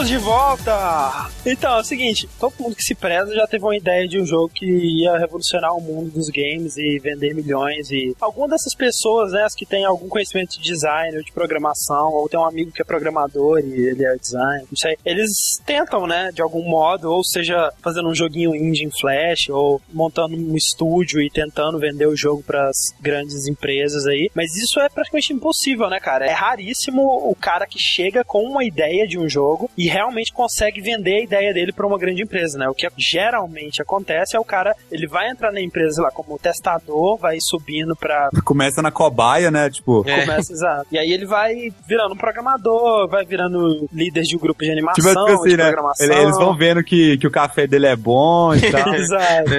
Estamos 0.00 0.08
de 0.08 0.16
volta! 0.24 1.30
Então, 1.44 1.76
é 1.76 1.80
o 1.80 1.84
seguinte, 1.84 2.26
todo 2.38 2.54
mundo 2.58 2.74
que 2.74 2.82
se 2.82 2.94
preza 2.94 3.34
já 3.34 3.46
teve 3.46 3.64
uma 3.64 3.76
ideia 3.76 4.08
de 4.08 4.18
um 4.18 4.24
jogo 4.24 4.48
que 4.48 4.64
ia 4.64 5.18
revolucionar 5.18 5.76
o 5.76 5.80
mundo 5.80 6.10
dos 6.10 6.30
games 6.30 6.76
e 6.78 6.98
vender 6.98 7.34
milhões 7.34 7.90
e 7.90 8.14
alguma 8.18 8.48
dessas 8.48 8.74
pessoas, 8.74 9.32
né, 9.32 9.42
as 9.42 9.54
que 9.54 9.66
têm 9.66 9.84
algum 9.84 10.08
conhecimento 10.08 10.52
de 10.52 10.62
design 10.62 11.16
ou 11.16 11.22
de 11.22 11.32
programação, 11.32 12.12
ou 12.12 12.28
tem 12.28 12.40
um 12.40 12.44
amigo 12.44 12.72
que 12.72 12.80
é 12.80 12.84
programador 12.84 13.58
e 13.58 13.72
ele 13.72 14.04
é 14.04 14.16
design, 14.16 14.64
não 14.70 14.76
sei, 14.76 14.96
eles 15.04 15.30
tentam, 15.66 16.06
né, 16.06 16.30
de 16.32 16.40
algum 16.40 16.62
modo, 16.62 17.10
ou 17.10 17.22
seja, 17.22 17.70
fazendo 17.82 18.08
um 18.08 18.14
joguinho 18.14 18.54
indie 18.54 18.84
em 18.84 18.90
Flash, 18.90 19.50
ou 19.50 19.82
montando 19.92 20.34
um 20.34 20.56
estúdio 20.56 21.20
e 21.20 21.28
tentando 21.28 21.78
vender 21.78 22.06
o 22.06 22.16
jogo 22.16 22.42
para 22.42 22.68
as 22.68 22.76
grandes 23.00 23.46
empresas 23.46 24.06
aí, 24.06 24.30
mas 24.34 24.54
isso 24.56 24.80
é 24.80 24.88
praticamente 24.88 25.32
impossível, 25.34 25.90
né, 25.90 26.00
cara? 26.00 26.26
É 26.26 26.32
raríssimo 26.32 27.02
o 27.02 27.34
cara 27.34 27.66
que 27.66 27.78
chega 27.78 28.24
com 28.24 28.42
uma 28.44 28.64
ideia 28.64 29.06
de 29.06 29.18
um 29.18 29.28
jogo 29.28 29.70
e 29.76 29.89
realmente 29.90 30.32
consegue 30.32 30.80
vender 30.80 31.16
a 31.16 31.24
ideia 31.24 31.52
dele 31.52 31.72
para 31.72 31.86
uma 31.86 31.98
grande 31.98 32.22
empresa, 32.22 32.58
né? 32.58 32.68
O 32.68 32.74
que 32.74 32.86
geralmente 32.96 33.82
acontece 33.82 34.36
é 34.36 34.40
o 34.40 34.44
cara, 34.44 34.74
ele 34.90 35.06
vai 35.06 35.28
entrar 35.30 35.52
na 35.52 35.60
empresa 35.60 36.02
lá 36.02 36.10
como 36.10 36.38
testador, 36.38 37.18
vai 37.18 37.38
subindo 37.40 37.94
para 37.96 38.30
Começa 38.44 38.80
na 38.80 38.90
cobaia, 38.90 39.50
né? 39.50 39.68
Tipo, 39.70 40.04
É. 40.08 40.20
começa 40.20 40.52
exato. 40.52 40.86
E 40.92 40.98
aí 40.98 41.12
ele 41.12 41.26
vai 41.26 41.70
virando 41.86 42.14
um 42.14 42.16
programador, 42.18 43.08
vai 43.08 43.24
virando 43.24 43.88
líder 43.92 44.22
de 44.22 44.36
um 44.36 44.38
grupo 44.38 44.62
de 44.64 44.70
animação, 44.70 45.26
tipo 45.26 45.40
assim, 45.40 45.48
de 45.50 45.56
né? 45.56 45.74
Eles 46.00 46.36
vão 46.36 46.56
vendo 46.56 46.82
que, 46.82 47.18
que 47.18 47.26
o 47.26 47.30
café 47.30 47.66
dele 47.66 47.86
é 47.86 47.96
bom 47.96 48.54
e 48.54 48.60
tal. 48.70 48.94
Exato. 48.94 49.50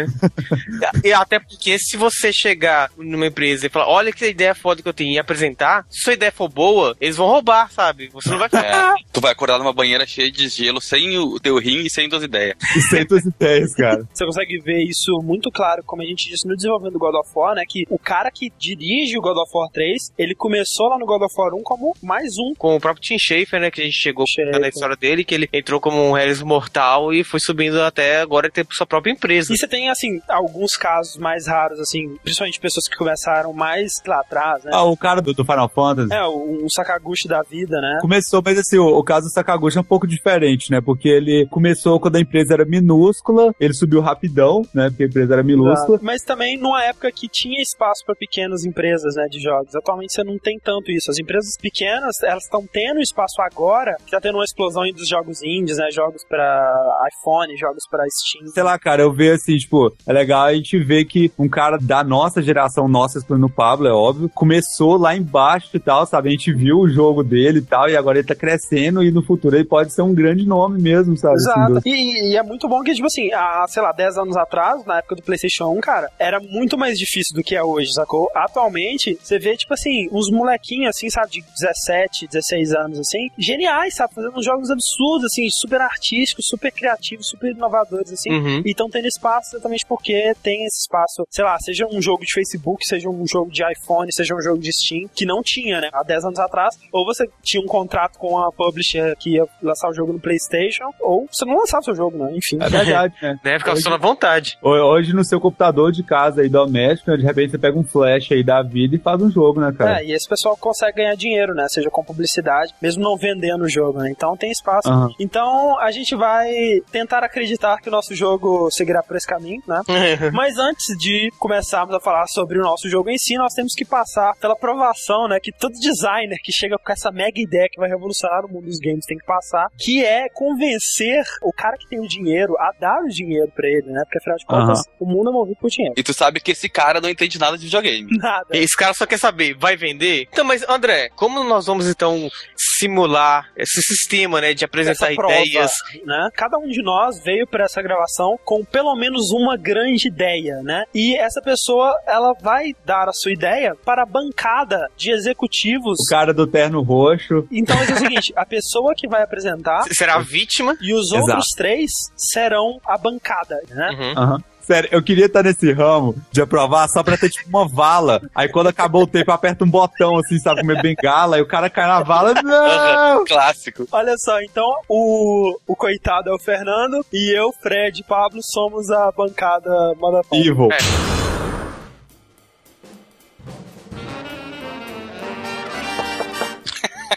E 1.04 1.14
até 1.14 1.40
porque 1.40 1.78
se 1.78 1.98
você 1.98 2.32
chegar 2.32 2.90
numa 2.98 3.28
empresa 3.28 3.66
e 3.66 3.70
falar, 3.70 3.88
olha 3.88 4.12
que 4.12 4.26
ideia 4.26 4.56
foda 4.56 4.82
que 4.82 4.88
eu 4.88 4.94
tenho 4.94 5.12
e 5.12 5.20
apresentar, 5.20 5.86
se 5.90 6.02
sua 6.02 6.14
ideia 6.14 6.32
for 6.32 6.50
boa, 6.50 6.96
eles 7.00 7.18
vão 7.18 7.28
roubar, 7.28 7.72
sabe? 7.72 8.10
Você 8.14 8.30
não 8.30 8.38
vai. 8.38 8.50
É, 8.54 8.94
tu 9.12 9.22
vai 9.22 9.32
acordar 9.32 9.58
numa 9.58 9.74
banheira 9.74 10.06
cheia 10.06 10.21
de 10.30 10.50
gelo, 10.50 10.82
sem 10.82 11.18
o 11.18 11.40
teu 11.40 11.58
rim 11.58 11.86
e 11.86 11.90
sem 11.90 12.10
duas 12.10 12.24
ideias. 12.24 12.56
E 12.76 12.82
sem 12.82 13.06
tuas 13.06 13.26
ideias, 13.26 13.74
cara. 13.76 14.08
Você 14.14 14.26
consegue 14.26 14.60
ver 14.60 14.84
isso 14.84 15.12
muito 15.24 15.52
claro, 15.52 15.84
como 15.86 16.02
a 16.02 16.06
gente 16.06 16.30
disse 16.30 16.48
no 16.48 16.56
desenvolvimento 16.56 16.94
do 16.94 17.00
God 17.00 17.16
of 17.16 17.30
War, 17.36 17.56
né? 17.56 17.64
Que 17.68 17.84
o 17.90 18.00
cara 18.00 18.32
que 18.32 18.52
dirige 18.58 19.18
o 19.18 19.22
God 19.22 19.38
of 19.38 19.52
War 19.54 19.70
3, 19.72 20.14
ele 20.18 20.34
começou 20.34 20.88
lá 20.88 20.98
no 20.98 21.06
God 21.06 21.22
of 21.22 21.34
War 21.38 21.54
1 21.54 21.64
como 21.64 21.94
mais 22.02 22.38
um. 22.38 22.54
Com 22.56 22.76
o 22.76 22.80
próprio 22.80 23.04
Tim 23.04 23.18
Schafer, 23.20 23.60
né? 23.60 23.70
Que 23.70 23.82
a 23.82 23.84
gente 23.84 23.98
chegou 23.98 24.26
na 24.60 24.68
história 24.68 24.96
dele, 24.96 25.24
que 25.24 25.36
ele 25.36 25.50
entrou 25.52 25.80
como 25.80 26.02
um 26.02 26.14
Harris 26.14 26.42
mortal 26.42 27.14
e 27.14 27.24
foi 27.24 27.40
subindo 27.40 27.82
até 27.82 28.22
agora 28.22 28.50
ter 28.50 28.66
sua 28.72 28.86
própria 28.86 29.12
empresa. 29.12 29.54
E 29.54 29.58
você 29.58 29.68
tem, 29.68 29.90
assim, 29.90 30.22
alguns 30.28 30.76
casos 30.76 31.18
mais 31.18 31.48
raros, 31.48 31.80
assim, 31.80 32.16
principalmente 32.24 32.60
pessoas 32.60 32.88
que 32.88 32.96
começaram 32.96 33.54
mais 33.54 33.92
lá 34.06 34.20
atrás, 34.22 34.64
né? 34.64 34.72
Ah, 34.74 34.84
o 34.84 34.98
cara 34.98 35.22
do, 35.22 35.34
do 35.34 35.46
Final 35.46 35.70
Fantasy. 35.70 36.14
É, 36.14 36.28
um 36.28 36.68
Sakaguchi 36.70 37.28
da 37.28 37.42
vida, 37.42 37.80
né? 37.80 38.00
Começou, 38.02 38.42
mas 38.44 38.58
assim, 38.58 38.78
o, 38.78 38.98
o 38.98 39.04
caso 39.04 39.28
do 39.28 39.32
Sakaguchi 39.32 39.78
é 39.78 39.82
um 39.82 39.86
pouco 39.86 40.08
diferente, 40.12 40.72
né? 40.72 40.82
Porque 40.82 41.10
ele 41.10 41.48
começou 41.50 42.00
quando 42.00 42.18
a 42.18 42.20
empresa 42.20 42.54
era 42.54 42.66
minúscula, 42.66 43.54
ele 43.60 43.74
subiu 43.74 44.02
rapidão, 44.02 44.62
né? 44.74 44.90
Porque 44.90 45.04
a 45.04 45.08
empresa 45.08 45.34
era 45.34 45.44
minúscula. 45.44 45.96
Exato. 45.96 46.06
Mas 46.06 46.22
também 46.24 46.58
numa 46.58 46.84
época 46.84 47.12
que 47.12 47.28
tinha 47.28 47.62
espaço 47.62 48.04
para 48.06 48.16
pequenas 48.16 48.66
empresas, 48.66 49.16
né, 49.16 49.26
de 49.30 49.40
jogos. 49.40 49.76
Atualmente 49.76 50.14
você 50.14 50.24
não 50.24 50.38
tem 50.38 50.60
tanto 50.60 50.92
isso. 50.92 51.10
As 51.10 51.20
empresas 51.20 51.56
pequenas, 51.60 52.22
elas 52.24 52.44
estão 52.44 52.66
tendo 52.72 53.00
espaço 53.00 53.42
agora, 53.42 53.96
que 54.06 54.12
tá 54.12 54.20
tendo 54.20 54.36
uma 54.36 54.44
explosão 54.44 54.84
dos 54.94 55.08
jogos 55.08 55.42
indies, 55.42 55.78
né, 55.78 55.90
jogos 55.92 56.24
para 56.28 57.10
iPhone, 57.14 57.56
jogos 57.58 57.84
para 57.90 58.04
Steam. 58.10 58.48
Sei 58.54 58.64
lá, 58.64 58.78
cara, 58.78 59.02
eu 59.02 59.14
vejo 59.14 59.36
assim, 59.36 59.58
tipo, 59.58 59.94
é 60.06 60.14
legal 60.14 60.46
a 60.46 60.54
gente 60.54 60.78
ver 60.80 61.06
que 61.06 61.32
um 61.38 61.48
cara 61.48 61.78
da 61.78 62.04
nossa 62.04 62.42
geração, 62.42 62.88
nossa, 62.88 63.20
excluindo 63.20 63.46
o 63.46 63.52
Pablo, 63.52 63.88
é 63.88 63.94
óbvio, 63.94 64.30
começou 64.30 64.98
lá 64.98 65.16
embaixo 65.16 65.70
e 65.74 65.80
tal, 65.80 66.06
sabe? 66.06 66.30
A 66.30 66.32
gente 66.32 66.54
viu 66.54 66.80
o 66.80 66.90
jogo 66.90 67.24
dele 67.24 67.60
e 67.60 67.62
tal, 67.62 67.90
e 67.90 67.96
agora 67.96 68.20
ele 68.20 68.28
tá 68.28 68.36
crescendo 68.36 69.04
e 69.04 69.12
no 69.12 69.24
futuro 69.24 69.56
ele 69.56 69.66
pode 69.66 69.91
ser 69.92 70.02
um 70.02 70.14
grande 70.14 70.46
nome 70.46 70.82
mesmo, 70.82 71.16
sabe? 71.18 71.36
Assim, 71.36 71.50
Exato. 71.52 71.74
do- 71.74 71.82
E, 71.86 72.32
e 72.32 72.38
é 72.38 72.44
muito 72.44 72.68
bom 72.68 72.82
que, 72.82 72.94
tipo 72.94 73.08
assim, 73.08 73.32
há, 73.34 73.66
sei 73.68 73.82
lá, 73.82 73.92
10 73.92 74.18
anos 74.18 74.36
atrás, 74.38 74.84
na 74.86 74.98
época 75.00 75.16
do 75.16 75.22
PlayStation 75.24 75.66
1, 75.72 75.82
cara, 75.82 76.10
era 76.20 76.40
muito 76.40 76.78
mais 76.78 76.98
difícil 76.98 77.36
do 77.36 77.44
que 77.44 77.56
é 77.56 77.64
hoje, 77.64 77.92
sacou? 77.94 78.30
Atualmente, 78.36 79.18
você 79.22 79.40
vê, 79.40 79.56
tipo 79.56 79.74
assim, 79.74 80.08
uns 80.12 80.30
molequinhos, 80.32 80.90
assim, 80.96 81.10
sabe, 81.10 81.32
de 81.32 81.42
17, 81.42 82.28
16 82.28 82.74
anos, 82.74 83.00
assim, 83.00 83.28
geniais, 83.38 83.96
sabe? 83.96 84.14
Fazendo 84.14 84.38
uns 84.38 84.46
jogos 84.46 84.70
absurdos, 84.70 85.26
assim, 85.26 85.48
super 85.50 85.82
artísticos, 85.82 86.46
super 86.48 86.72
criativos, 86.72 87.28
super 87.30 87.52
inovadores, 87.52 88.12
assim. 88.12 88.32
Uhum. 88.32 88.62
E 88.66 88.72
estão 88.72 88.90
tendo 88.90 89.08
espaço 89.08 89.56
exatamente 89.56 89.86
porque 89.86 90.34
tem 90.44 90.66
esse 90.66 90.82
espaço, 90.82 91.26
sei 91.30 91.44
lá, 91.44 91.58
seja 91.60 91.86
um 91.92 92.02
jogo 92.02 92.24
de 92.24 92.34
Facebook, 92.34 92.84
seja 92.86 93.10
um 93.10 93.26
jogo 93.28 93.52
de 93.52 93.62
iPhone, 93.72 94.12
seja 94.14 94.36
um 94.36 94.42
jogo 94.42 94.60
de 94.60 94.72
Steam, 94.74 95.10
que 95.14 95.26
não 95.26 95.42
tinha, 95.44 95.82
né? 95.82 95.90
Há 95.94 96.04
10 96.04 96.26
anos 96.26 96.40
atrás, 96.40 96.78
ou 96.92 97.06
você 97.06 97.28
tinha 97.42 97.62
um 97.62 97.68
contrato 97.68 98.18
com 98.18 98.38
a 98.38 98.52
publisher 98.52 99.16
que 99.18 99.32
ia 99.36 99.46
lançar 99.62 99.81
o 99.90 99.94
jogo 99.94 100.14
no 100.14 100.20
PlayStation, 100.20 100.86
ou 101.00 101.28
você 101.32 101.46
não 101.46 101.56
lançava 101.58 101.82
o 101.82 101.84
seu 101.86 101.96
jogo, 101.96 102.18
né? 102.18 102.32
Enfim. 102.36 102.58
É 102.62 102.70
verdade, 102.70 103.14
né? 103.22 103.40
Né? 103.44 103.60
Ficava 103.60 103.78
só 103.80 103.90
na 103.90 103.98
vontade. 103.98 104.58
Ho- 104.62 104.92
Hoje 104.92 105.14
no 105.14 105.24
seu 105.24 105.40
computador 105.40 105.92
de 105.92 106.04
casa 106.04 106.42
aí 106.42 106.50
doméstico, 106.50 107.12
né, 107.12 107.18
de 107.18 107.24
repente 107.24 107.52
você 107.52 107.58
pega 107.58 107.78
um 107.78 107.84
flash 107.84 108.32
aí 108.32 108.44
da 108.44 108.62
vida 108.62 108.96
e 108.96 109.00
faz 109.00 109.22
um 109.22 109.30
jogo, 109.30 109.62
né, 109.62 109.72
cara? 109.78 110.00
É, 110.02 110.06
e 110.06 110.12
esse 110.12 110.28
pessoal 110.28 110.58
consegue 110.58 110.98
ganhar 110.98 111.16
dinheiro, 111.16 111.54
né? 111.54 111.66
Seja 111.70 111.90
com 111.90 112.04
publicidade, 112.04 112.74
mesmo 112.82 113.02
não 113.04 113.16
vendendo 113.18 113.64
o 113.64 113.70
jogo, 113.70 114.00
né? 114.00 114.10
Então 114.12 114.36
tem 114.36 114.52
espaço. 114.52 114.90
Aham. 114.90 115.10
Então 115.20 115.80
a 115.80 115.92
gente 115.92 116.16
vai 116.16 116.52
tentar 116.92 117.24
acreditar 117.24 117.78
que 117.82 117.90
o 117.90 117.92
nosso 117.92 118.14
jogo 118.16 118.70
seguirá 118.72 119.02
por 119.04 119.16
esse 119.16 119.28
caminho, 119.28 119.62
né? 119.68 119.82
Mas 120.34 120.58
antes 120.58 120.98
de 120.98 121.30
começarmos 121.40 121.94
a 121.96 122.00
falar 122.00 122.26
sobre 122.28 122.60
o 122.60 122.62
nosso 122.64 122.90
jogo 122.90 123.10
em 123.10 123.18
si, 123.18 123.36
nós 123.36 123.54
temos 123.54 123.74
que 123.74 123.86
passar 123.86 124.34
pela 124.40 124.56
provação, 124.56 125.28
né? 125.28 125.38
Que 125.42 125.52
todo 125.52 125.72
designer 125.74 126.38
que 126.44 126.52
chega 126.52 126.78
com 126.78 126.92
essa 126.92 127.12
mega 127.12 127.40
ideia 127.40 127.68
que 127.72 127.80
vai 127.80 127.90
revolucionar 127.90 128.46
o 128.46 128.50
mundo 128.52 128.66
dos 128.66 128.80
games 128.80 129.06
tem 129.06 129.18
que 129.18 129.26
passar, 129.26 129.68
que 129.78 130.04
é 130.04 130.30
convencer 130.30 131.24
o 131.42 131.52
cara 131.52 131.78
que 131.78 131.88
tem 131.88 132.00
o 132.00 132.08
dinheiro 132.08 132.56
a 132.60 132.72
dar 132.80 133.02
o 133.04 133.08
dinheiro 133.08 133.52
pra 133.56 133.68
ele, 133.68 133.92
né? 133.92 134.04
Porque 134.04 134.18
afinal 134.20 134.38
de 134.38 134.46
contas, 134.46 134.84
o 135.00 135.06
mundo 135.06 135.30
é 135.30 135.34
movido 135.34 135.58
por 135.60 135.70
dinheiro. 135.70 135.96
E 135.98 136.04
tu 136.04 136.14
sabe 136.14 136.40
que 136.40 136.52
esse 136.52 136.70
cara 136.70 137.02
não 137.02 137.10
entende 137.10 137.40
nada 137.40 137.58
de 137.58 137.66
videogame. 137.66 138.08
Nada. 138.22 138.46
Esse 138.52 138.76
cara 138.76 138.94
só 138.94 139.06
quer 139.06 139.18
saber, 139.18 139.56
vai 139.56 139.76
vender? 139.76 140.28
Então, 140.32 140.46
mas 140.46 140.68
André, 140.70 141.10
como 141.16 141.44
nós 141.44 141.66
vamos 141.66 141.90
então 141.90 142.30
simular 142.56 143.50
esse 143.56 143.82
sistema, 143.82 144.40
né, 144.40 144.54
de 144.54 144.64
apresentar 144.64 145.08
essa 145.08 145.16
prova, 145.16 145.34
ideias? 145.34 145.72
né? 146.06 146.30
Cada 146.34 146.58
um 146.58 146.68
de 146.68 146.84
nós 146.84 147.24
veio 147.24 147.48
para 147.48 147.66
essa 147.66 147.82
gravação 147.82 148.38
com 148.46 148.64
pelo 148.64 148.96
menos 148.96 149.32
uma 149.32 149.58
grande 149.58 150.08
ideia, 150.08 150.62
né? 150.64 150.84
E 150.94 151.18
essa 151.18 151.42
pessoa, 151.42 152.00
ela 152.06 152.34
vai 152.42 152.76
dar 152.86 153.10
a 153.10 153.14
sua 153.14 153.32
ideia 153.32 153.76
para 153.84 154.04
a 154.04 154.06
bancada 154.06 154.88
de 154.96 155.12
executivos. 155.12 155.98
O 156.00 156.10
cara 156.10 156.34
do 156.34 156.46
terno 156.46 156.82
roxo. 156.82 157.48
Então 157.52 157.76
é 157.78 157.92
o 157.94 157.98
seguinte, 157.98 158.34
a 158.36 158.46
pessoa 158.46 158.94
que 158.96 159.08
vai 159.08 159.24
apresentar 159.24 159.61
Será 159.92 160.16
a 160.16 160.22
vítima? 160.22 160.76
e 160.82 160.94
os 160.94 161.12
Exato. 161.12 161.30
outros 161.32 161.48
três 161.56 161.92
serão 162.16 162.80
a 162.86 162.98
bancada, 162.98 163.60
né? 163.70 163.90
Uhum. 163.92 164.24
Aham. 164.24 164.44
Sério, 164.62 164.90
eu 164.92 165.04
queria 165.04 165.26
estar 165.26 165.44
nesse 165.44 165.72
ramo 165.74 166.16
de 166.32 166.40
aprovar 166.40 166.88
só 166.88 167.04
pra 167.04 167.18
ter 167.18 167.30
tipo 167.30 167.50
uma 167.50 167.68
vala. 167.68 168.22
Aí 168.34 168.48
quando 168.48 168.68
acabou 168.68 169.04
o 169.04 169.08
tempo, 169.08 169.32
aperta 169.32 169.66
um 169.66 169.70
botão 169.70 170.18
assim, 170.18 170.38
sabe, 170.38 170.62
como 170.62 170.72
é 170.72 170.82
bengala, 170.82 171.38
e 171.38 171.42
o 171.42 171.48
cara 171.48 171.70
cai 171.70 171.88
na 171.88 172.02
vala. 172.04 172.36
Não! 172.42 173.26
Clássico. 173.26 173.88
Olha 173.92 174.14
só, 174.18 174.40
então 174.42 174.64
o, 174.88 175.58
o 175.68 175.76
coitado 175.76 176.30
é 176.30 176.34
o 176.34 176.40
Fernando 176.40 177.04
e 177.12 177.36
eu, 177.38 177.52
Fred 177.62 178.00
e 178.00 178.04
Pablo 178.04 178.40
somos 178.44 178.90
a 178.92 179.12
bancada 179.12 179.70
motherfucker. 179.98 180.40
Evil. 180.40 180.70
É. 180.72 180.78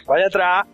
Pode 0.05 0.23
entrar. 0.23 0.67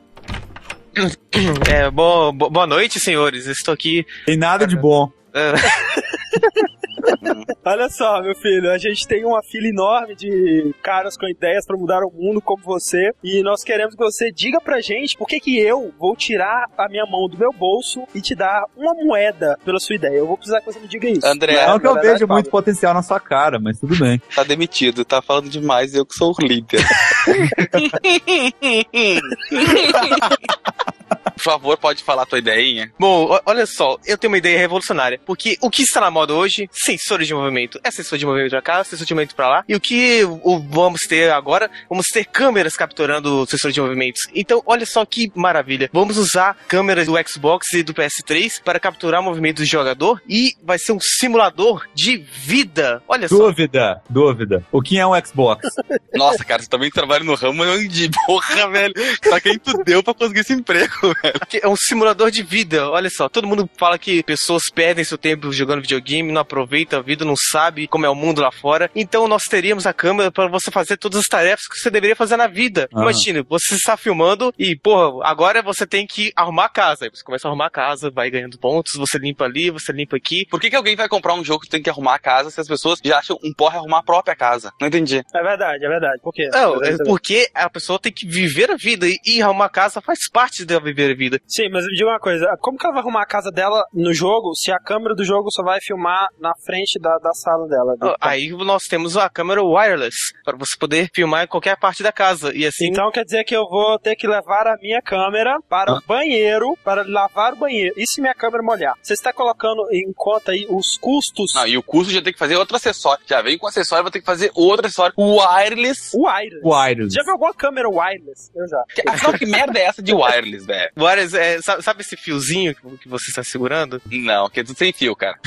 É, 1.69 1.89
bo- 1.89 2.31
bo- 2.33 2.49
boa 2.49 2.67
noite, 2.67 2.99
senhores. 2.99 3.45
Estou 3.47 3.73
aqui. 3.73 4.05
Tem 4.25 4.37
nada 4.37 4.67
de 4.67 4.75
bom. 4.75 5.09
Olha 7.65 7.89
só, 7.89 8.21
meu 8.21 8.35
filho, 8.35 8.71
a 8.71 8.77
gente 8.77 9.07
tem 9.07 9.25
uma 9.25 9.41
fila 9.43 9.67
enorme 9.67 10.15
de 10.15 10.73
caras 10.81 11.17
com 11.17 11.27
ideias 11.27 11.65
pra 11.65 11.77
mudar 11.77 12.01
o 12.03 12.11
mundo 12.11 12.41
como 12.41 12.63
você 12.63 13.11
e 13.23 13.41
nós 13.43 13.63
queremos 13.63 13.95
que 13.95 14.03
você 14.03 14.31
diga 14.31 14.59
pra 14.59 14.81
gente 14.81 15.17
por 15.17 15.27
que 15.27 15.39
que 15.39 15.59
eu 15.59 15.93
vou 15.99 16.15
tirar 16.15 16.65
a 16.77 16.87
minha 16.89 17.05
mão 17.05 17.27
do 17.27 17.37
meu 17.37 17.51
bolso 17.51 18.03
e 18.13 18.21
te 18.21 18.35
dar 18.35 18.63
uma 18.75 18.93
moeda 18.93 19.57
pela 19.63 19.79
sua 19.79 19.95
ideia. 19.95 20.17
Eu 20.17 20.27
vou 20.27 20.37
precisar 20.37 20.59
que 20.59 20.65
você 20.65 20.79
me 20.79 20.87
diga 20.87 21.09
isso. 21.09 21.25
André, 21.25 21.65
Não 21.67 21.79
que 21.79 21.87
eu 21.87 21.95
vejo 21.95 22.27
muito 22.27 22.49
potencial 22.49 22.93
na 22.93 23.01
sua 23.01 23.19
cara, 23.19 23.59
mas 23.59 23.79
tudo 23.79 23.97
bem. 23.97 24.21
tá 24.33 24.43
demitido, 24.43 25.05
tá 25.05 25.21
falando 25.21 25.49
demais, 25.49 25.93
eu 25.93 26.05
que 26.05 26.15
sou 26.15 26.33
o 26.37 26.45
líder. 26.45 26.81
Por 31.35 31.43
favor, 31.43 31.77
pode 31.77 32.03
falar 32.03 32.23
a 32.23 32.25
tua 32.25 32.39
ideinha? 32.39 32.91
Bom, 32.99 33.39
olha 33.45 33.65
só, 33.65 33.97
eu 34.05 34.17
tenho 34.17 34.31
uma 34.31 34.37
ideia 34.37 34.59
revolucionária. 34.59 35.19
Porque 35.25 35.57
o 35.61 35.69
que 35.69 35.81
está 35.81 36.01
na 36.01 36.11
moda 36.11 36.33
hoje, 36.33 36.69
sensores 36.97 37.27
de 37.27 37.33
movimento. 37.33 37.79
É 37.83 37.91
sensor 37.91 38.17
de 38.17 38.25
movimento 38.25 38.51
pra 38.51 38.61
cá, 38.61 38.83
sensor 38.83 39.05
de 39.05 39.13
movimento 39.13 39.35
pra 39.35 39.47
lá. 39.49 39.63
E 39.67 39.75
o 39.75 39.79
que 39.79 40.23
o- 40.23 40.59
vamos 40.59 41.01
ter 41.01 41.31
agora? 41.31 41.69
Vamos 41.89 42.07
ter 42.07 42.25
câmeras 42.25 42.75
capturando 42.75 43.45
sensores 43.47 43.73
de 43.73 43.81
movimentos. 43.81 44.21
Então, 44.33 44.61
olha 44.65 44.85
só 44.85 45.05
que 45.05 45.31
maravilha. 45.35 45.89
Vamos 45.93 46.17
usar 46.17 46.55
câmeras 46.67 47.05
do 47.07 47.13
Xbox 47.27 47.73
e 47.73 47.83
do 47.83 47.93
PS3 47.93 48.61
para 48.63 48.79
capturar 48.79 49.21
movimentos 49.21 49.63
do 49.65 49.69
jogador. 49.69 50.21
E 50.27 50.53
vai 50.63 50.77
ser 50.77 50.91
um 50.93 50.99
simulador 50.99 51.85
de 51.93 52.17
vida. 52.17 53.01
Olha 53.07 53.27
só. 53.27 53.35
Dúvida, 53.37 54.01
dúvida. 54.09 54.65
O 54.71 54.81
que 54.81 54.97
é 54.99 55.05
um 55.07 55.11
Xbox? 55.25 55.67
Nossa, 56.13 56.43
cara, 56.43 56.61
você 56.61 56.69
também 56.69 56.89
trabalha 56.89 57.23
no 57.23 57.35
ramo 57.35 57.61
de 57.87 58.09
porra, 58.25 58.67
velho. 58.69 58.93
Só 59.23 59.39
quem 59.39 59.57
tu 59.57 59.71
deu 59.83 60.03
pra 60.03 60.13
conseguir 60.13 60.41
esse 60.41 60.53
emprego, 60.53 60.93
velho. 61.21 61.39
É 61.61 61.67
um 61.67 61.75
simulador 61.75 62.31
de 62.31 62.43
vida, 62.43 62.89
olha 62.89 63.09
só. 63.09 63.29
Todo 63.29 63.47
mundo 63.47 63.69
fala 63.77 63.97
que 63.97 64.23
pessoas 64.23 64.63
perdem 64.73 65.03
seu 65.03 65.17
tempo 65.17 65.51
jogando 65.51 65.81
videogame, 65.81 66.31
não 66.31 66.41
aproveitam 66.41 66.80
a 66.95 67.01
vida, 67.01 67.25
não 67.25 67.35
sabe 67.35 67.87
como 67.87 68.05
é 68.05 68.09
o 68.09 68.15
mundo 68.15 68.41
lá 68.41 68.51
fora. 68.51 68.89
Então 68.95 69.27
nós 69.27 69.43
teríamos 69.43 69.85
a 69.85 69.93
câmera 69.93 70.31
para 70.31 70.47
você 70.47 70.71
fazer 70.71 70.97
todas 70.97 71.19
as 71.19 71.27
tarefas 71.27 71.67
que 71.67 71.77
você 71.77 71.89
deveria 71.89 72.15
fazer 72.15 72.37
na 72.37 72.47
vida. 72.47 72.89
Aham. 72.93 73.03
Imagina, 73.03 73.43
você 73.47 73.75
está 73.75 73.95
filmando 73.97 74.53
e, 74.57 74.75
porra, 74.75 75.23
agora 75.23 75.61
você 75.61 75.85
tem 75.85 76.05
que 76.05 76.31
arrumar 76.35 76.65
a 76.65 76.69
casa. 76.69 77.05
Aí 77.05 77.11
você 77.11 77.23
começa 77.23 77.47
a 77.47 77.49
arrumar 77.49 77.67
a 77.67 77.69
casa, 77.69 78.09
vai 78.09 78.29
ganhando 78.29 78.57
pontos, 78.57 78.95
você 78.95 79.17
limpa 79.17 79.45
ali, 79.45 79.69
você 79.69 79.91
limpa 79.91 80.17
aqui. 80.17 80.45
Por 80.49 80.59
que, 80.59 80.69
que 80.69 80.75
alguém 80.75 80.95
vai 80.95 81.07
comprar 81.07 81.33
um 81.33 81.43
jogo 81.43 81.61
que 81.61 81.69
tem 81.69 81.81
que 81.81 81.89
arrumar 81.89 82.15
a 82.15 82.19
casa 82.19 82.49
se 82.49 82.59
as 82.59 82.67
pessoas 82.67 82.99
já 83.03 83.19
acham 83.19 83.37
um 83.43 83.53
porra 83.53 83.77
arrumar 83.77 83.99
a 83.99 84.03
própria 84.03 84.35
casa? 84.35 84.71
Não 84.79 84.87
entendi. 84.87 85.21
É 85.33 85.43
verdade, 85.43 85.85
é 85.85 85.89
verdade. 85.89 86.21
Por 86.21 86.33
quê? 86.33 86.49
Não, 86.51 86.83
é 86.83 86.97
porque 87.05 87.49
a 87.53 87.69
pessoa 87.69 87.99
tem 87.99 88.11
que 88.11 88.27
viver 88.27 88.71
a 88.71 88.75
vida 88.75 89.07
e, 89.07 89.17
e 89.25 89.41
arrumar 89.41 89.65
a 89.65 89.69
casa 89.69 90.01
faz 90.01 90.29
parte 90.31 90.65
de 90.65 90.79
viver 90.79 91.11
a 91.11 91.15
vida. 91.15 91.39
Sim, 91.47 91.69
mas 91.69 91.85
me 91.85 91.95
diga 91.95 92.09
uma 92.09 92.19
coisa, 92.19 92.45
como 92.59 92.77
que 92.77 92.85
ela 92.85 92.93
vai 92.93 93.03
arrumar 93.03 93.23
a 93.23 93.27
casa 93.27 93.51
dela 93.51 93.83
no 93.93 94.13
jogo 94.13 94.53
se 94.55 94.71
a 94.71 94.79
câmera 94.79 95.15
do 95.15 95.23
jogo 95.23 95.51
só 95.51 95.63
vai 95.63 95.79
filmar 95.81 96.27
na 96.39 96.53
frente 96.65 96.70
da, 96.99 97.17
da 97.17 97.33
sala 97.33 97.67
dela? 97.67 97.95
Ah, 98.01 98.15
Aí 98.21 98.49
nós 98.49 98.83
temos 98.83 99.17
a 99.17 99.29
câmera 99.29 99.63
wireless 99.63 100.15
para 100.43 100.57
você 100.57 100.77
poder 100.77 101.09
filmar 101.13 101.43
em 101.43 101.47
qualquer 101.47 101.77
parte 101.77 102.01
da 102.03 102.11
casa 102.11 102.51
e 102.55 102.65
assim 102.65 102.87
Então 102.87 103.11
quer 103.11 103.23
dizer 103.23 103.43
que 103.43 103.55
eu 103.55 103.67
vou 103.67 103.99
ter 103.99 104.15
que 104.15 104.27
levar 104.27 104.67
a 104.67 104.77
minha 104.77 105.01
câmera 105.01 105.59
para 105.69 105.93
o 105.93 106.01
banheiro, 106.07 106.77
para 106.83 107.03
lavar 107.07 107.53
o 107.53 107.57
banheiro. 107.57 107.93
E 107.97 108.05
se 108.07 108.21
minha 108.21 108.33
câmera 108.33 108.63
molhar? 108.63 108.95
Você 109.01 109.13
está 109.13 109.33
colocando 109.33 109.87
em 109.91 110.11
conta 110.13 110.51
aí 110.51 110.65
os 110.69 110.97
custos 110.99 111.53
Não, 111.55 111.67
e 111.67 111.77
o 111.77 111.83
custo 111.83 112.11
já 112.13 112.21
tem 112.21 112.33
que 112.33 112.39
fazer 112.39 112.55
outro 112.55 112.75
acessório. 112.75 113.23
Já 113.27 113.41
vem 113.41 113.57
com 113.57 113.67
acessório, 113.67 114.03
vai 114.03 114.11
ter 114.11 114.19
que 114.19 114.25
fazer 114.25 114.51
outro 114.53 114.85
acessório. 114.85 115.13
Wireless. 115.17 116.11
wireless. 116.15 116.61
Wireless. 116.63 117.13
Já 117.15 117.23
viu 117.23 117.33
alguma 117.33 117.53
câmera 117.53 117.89
wireless? 117.89 118.51
Eu 118.55 118.67
já. 118.67 118.83
Afinal, 119.07 119.37
que 119.37 119.45
merda 119.45 119.79
é 119.79 119.83
essa 119.83 120.01
de 120.01 120.13
wireless, 120.13 120.65
velho? 120.65 120.91
Várias, 120.95 121.33
é, 121.33 121.61
sabe, 121.61 121.83
sabe 121.83 122.01
esse 122.01 122.15
fiozinho 122.15 122.75
que, 122.75 122.97
que 122.99 123.09
você 123.09 123.29
está 123.29 123.43
segurando? 123.43 124.01
Não, 124.09 124.49
que 124.49 124.59
é 124.59 124.63
tudo 124.63 124.77
sem 124.77 124.91
fio, 124.93 125.15
cara. 125.15 125.37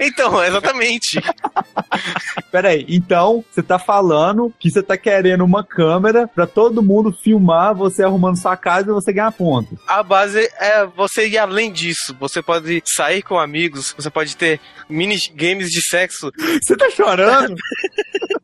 Então, 0.00 0.42
exatamente. 0.44 1.20
Peraí, 2.50 2.86
então 2.88 3.44
você 3.50 3.62
tá 3.62 3.78
falando 3.78 4.52
que 4.58 4.70
você 4.70 4.82
tá 4.82 4.96
querendo 4.96 5.44
uma 5.44 5.64
câmera 5.64 6.28
pra 6.28 6.46
todo 6.46 6.82
mundo 6.82 7.12
filmar 7.12 7.74
você 7.74 8.02
arrumando 8.02 8.36
sua 8.40 8.56
casa 8.56 8.90
e 8.90 8.94
você 8.94 9.12
ganhar 9.12 9.32
pontos. 9.32 9.78
A 9.86 10.02
base 10.02 10.48
é 10.58 10.86
você 10.86 11.26
ir 11.28 11.38
além 11.38 11.72
disso. 11.72 12.16
Você 12.20 12.42
pode 12.42 12.82
sair 12.84 13.22
com 13.22 13.38
amigos, 13.38 13.94
você 13.96 14.10
pode 14.10 14.36
ter 14.36 14.60
mini 14.88 15.16
games 15.34 15.70
de 15.70 15.80
sexo. 15.88 16.30
Você 16.62 16.76
tá 16.76 16.88
chorando? 16.90 17.54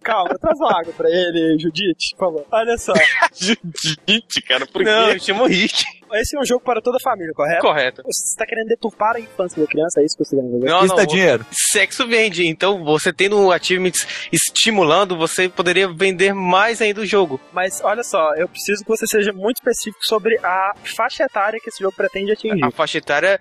Calma, 0.03 0.37
traz 0.39 0.59
uma 0.59 0.79
água 0.81 0.93
pra 0.97 1.09
ele, 1.09 1.57
Judite, 1.59 2.15
por 2.17 2.27
favor. 2.27 2.47
Olha 2.51 2.77
só, 2.79 2.93
Judite, 3.35 4.43
cara, 4.43 4.67
por 4.67 4.83
Não, 4.83 5.07
quê? 5.07 5.15
eu 5.15 5.21
chamo 5.21 5.47
Rick. 5.47 5.85
Esse 6.15 6.37
é 6.37 6.41
um 6.41 6.45
jogo 6.45 6.63
para 6.65 6.81
toda 6.81 6.97
a 6.97 7.01
família, 7.03 7.33
correto? 7.35 7.63
Correto. 7.63 8.03
Você 8.05 8.25
está 8.25 8.47
querendo 8.47 8.69
deturpar 8.69 9.17
a 9.17 9.21
infância 9.21 9.61
da 9.61 9.69
criança, 9.69 10.01
é 10.01 10.05
isso 10.05 10.17
que 10.17 10.25
você 10.25 10.35
está 10.35 10.47
querendo 10.47 10.61
fazer? 10.61 10.73
Não, 10.73 10.85
Isso 10.85 10.97
dá 10.97 11.05
dinheiro. 11.05 11.47
Sexo 11.51 12.07
vende, 12.07 12.47
então 12.47 12.85
você 12.85 13.13
tendo 13.13 13.51
achievements 13.51 14.07
estimulando, 14.33 15.17
você 15.17 15.49
poderia 15.49 15.89
vender 15.89 16.35
mais 16.35 16.81
ainda 16.83 17.01
o 17.01 17.07
jogo. 17.07 17.41
Mas 17.53 17.81
olha 17.83 18.03
só, 18.03 18.35
eu 18.35 18.49
preciso 18.49 18.83
que 18.83 18.89
você 18.89 19.07
seja 19.07 19.33
muito 19.33 19.57
específico 19.57 20.05
sobre 20.05 20.39
a 20.43 20.75
faixa 20.97 21.25
etária 21.25 21.59
que 21.63 21.69
esse 21.69 21.83
jogo 21.83 21.95
pretende 21.97 22.33
atingir. 22.33 22.65
A 22.65 22.71
faixa 22.71 22.99
etária 22.99 23.41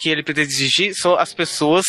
que 0.00 0.08
ele 0.08 0.22
pretende 0.22 0.48
exigir 0.48 0.94
são 0.94 1.14
as 1.14 1.34
pessoas 1.34 1.84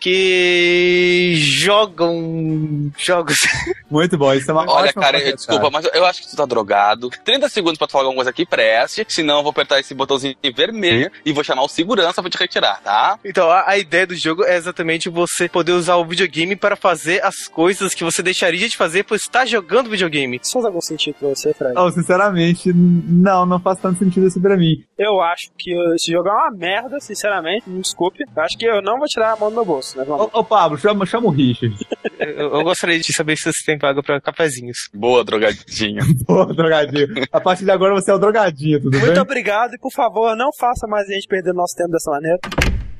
que 0.00 1.34
jogam 1.36 2.90
jogos. 2.96 3.36
Muito 3.90 4.16
bom, 4.18 4.32
isso 4.34 4.50
é 4.50 4.54
uma 4.54 4.62
Olha, 4.62 4.88
ótima 4.88 5.02
cara, 5.02 5.18
eu- 5.18 5.34
desculpa, 5.34 5.70
mas 5.70 5.88
eu 5.94 6.04
acho 6.04 6.22
que 6.22 6.28
tu 6.28 6.36
tá 6.36 6.44
drogado. 6.44 7.08
30 7.24 7.48
segundos 7.48 7.78
pra 7.78 7.86
tu 7.86 7.92
falar 7.92 8.04
alguma 8.04 8.16
coisa 8.18 8.30
aqui, 8.30 8.44
preste. 8.44 9.04
Senão 9.08 9.38
eu 9.38 9.42
vou 9.42 9.50
apertar 9.50 9.80
esse 9.80 9.94
botãozinho 9.94 10.36
vermelho 10.54 11.10
e 11.24 11.32
vou 11.32 11.42
chamar 11.44 11.62
o 11.62 11.68
segurança 11.68 12.20
pra 12.20 12.30
te 12.30 12.36
retirar, 12.38 12.80
tá? 12.82 13.18
Então, 13.24 13.50
a, 13.50 13.68
a 13.70 13.78
ideia 13.78 14.06
do 14.06 14.14
jogo 14.14 14.44
é 14.44 14.56
exatamente 14.56 15.08
você 15.08 15.48
poder 15.48 15.72
usar 15.72 15.96
o 15.96 16.04
videogame 16.04 16.54
para 16.56 16.76
fazer 16.76 17.22
as 17.24 17.48
coisas 17.48 17.94
que 17.94 18.04
você 18.04 18.22
deixaria 18.22 18.68
de 18.68 18.76
fazer 18.76 19.04
por 19.04 19.16
estar 19.16 19.46
jogando 19.46 19.90
videogame. 19.90 20.38
Isso 20.42 20.52
faz 20.52 20.64
algum 20.66 20.80
sentido 20.80 21.16
pra 21.18 21.28
você, 21.28 21.54
Fred? 21.54 21.74
Oh, 21.78 21.90
sinceramente, 21.90 22.72
não, 22.74 23.46
não 23.46 23.60
faz 23.60 23.78
tanto 23.80 23.98
sentido 23.98 24.26
isso 24.26 24.40
pra 24.40 24.56
mim. 24.56 24.84
Eu 24.98 25.20
acho 25.20 25.48
que 25.56 25.72
esse 25.94 26.12
jogo 26.12 26.28
é 26.28 26.32
uma 26.32 26.50
merda, 26.50 27.00
sinceramente, 27.00 27.68
me 27.68 27.80
desculpe. 27.80 28.24
Eu 28.36 28.42
acho 28.42 28.58
que 28.58 28.66
eu 28.66 28.82
não 28.82 28.98
vou 28.98 29.06
tirar 29.06 29.32
a 29.32 29.36
mão 29.36 29.48
do 29.48 29.54
meu 29.54 29.64
bolso, 29.64 29.87
né? 29.96 30.04
Vamos. 30.04 30.28
Ô, 30.32 30.40
ô, 30.40 30.44
Pablo, 30.44 30.76
chama, 30.78 31.06
chama 31.06 31.26
o 31.26 31.30
Richard. 31.30 31.76
Eu, 32.18 32.54
eu 32.54 32.64
gostaria 32.64 32.98
de 32.98 33.12
saber 33.12 33.36
se 33.36 33.44
você 33.44 33.64
tem 33.64 33.78
pago 33.78 34.02
para 34.02 34.20
cafezinhos. 34.20 34.88
Boa, 34.94 35.24
drogadinho. 35.24 36.02
Pô, 36.26 36.44
drogadinho. 36.46 37.08
A 37.32 37.40
partir 37.40 37.64
de 37.64 37.70
agora 37.70 37.94
você 37.94 38.10
é 38.10 38.14
o 38.14 38.18
drogadinho, 38.18 38.80
tudo 38.80 38.98
Muito 38.98 39.12
bem? 39.12 39.20
obrigado 39.20 39.74
e 39.74 39.78
por 39.78 39.92
favor, 39.92 40.34
não 40.36 40.50
faça 40.58 40.86
mais 40.86 41.08
a 41.08 41.12
gente 41.12 41.26
perder 41.28 41.52
nosso 41.52 41.74
tempo 41.76 41.90
dessa 41.90 42.10
maneira. 42.10 42.38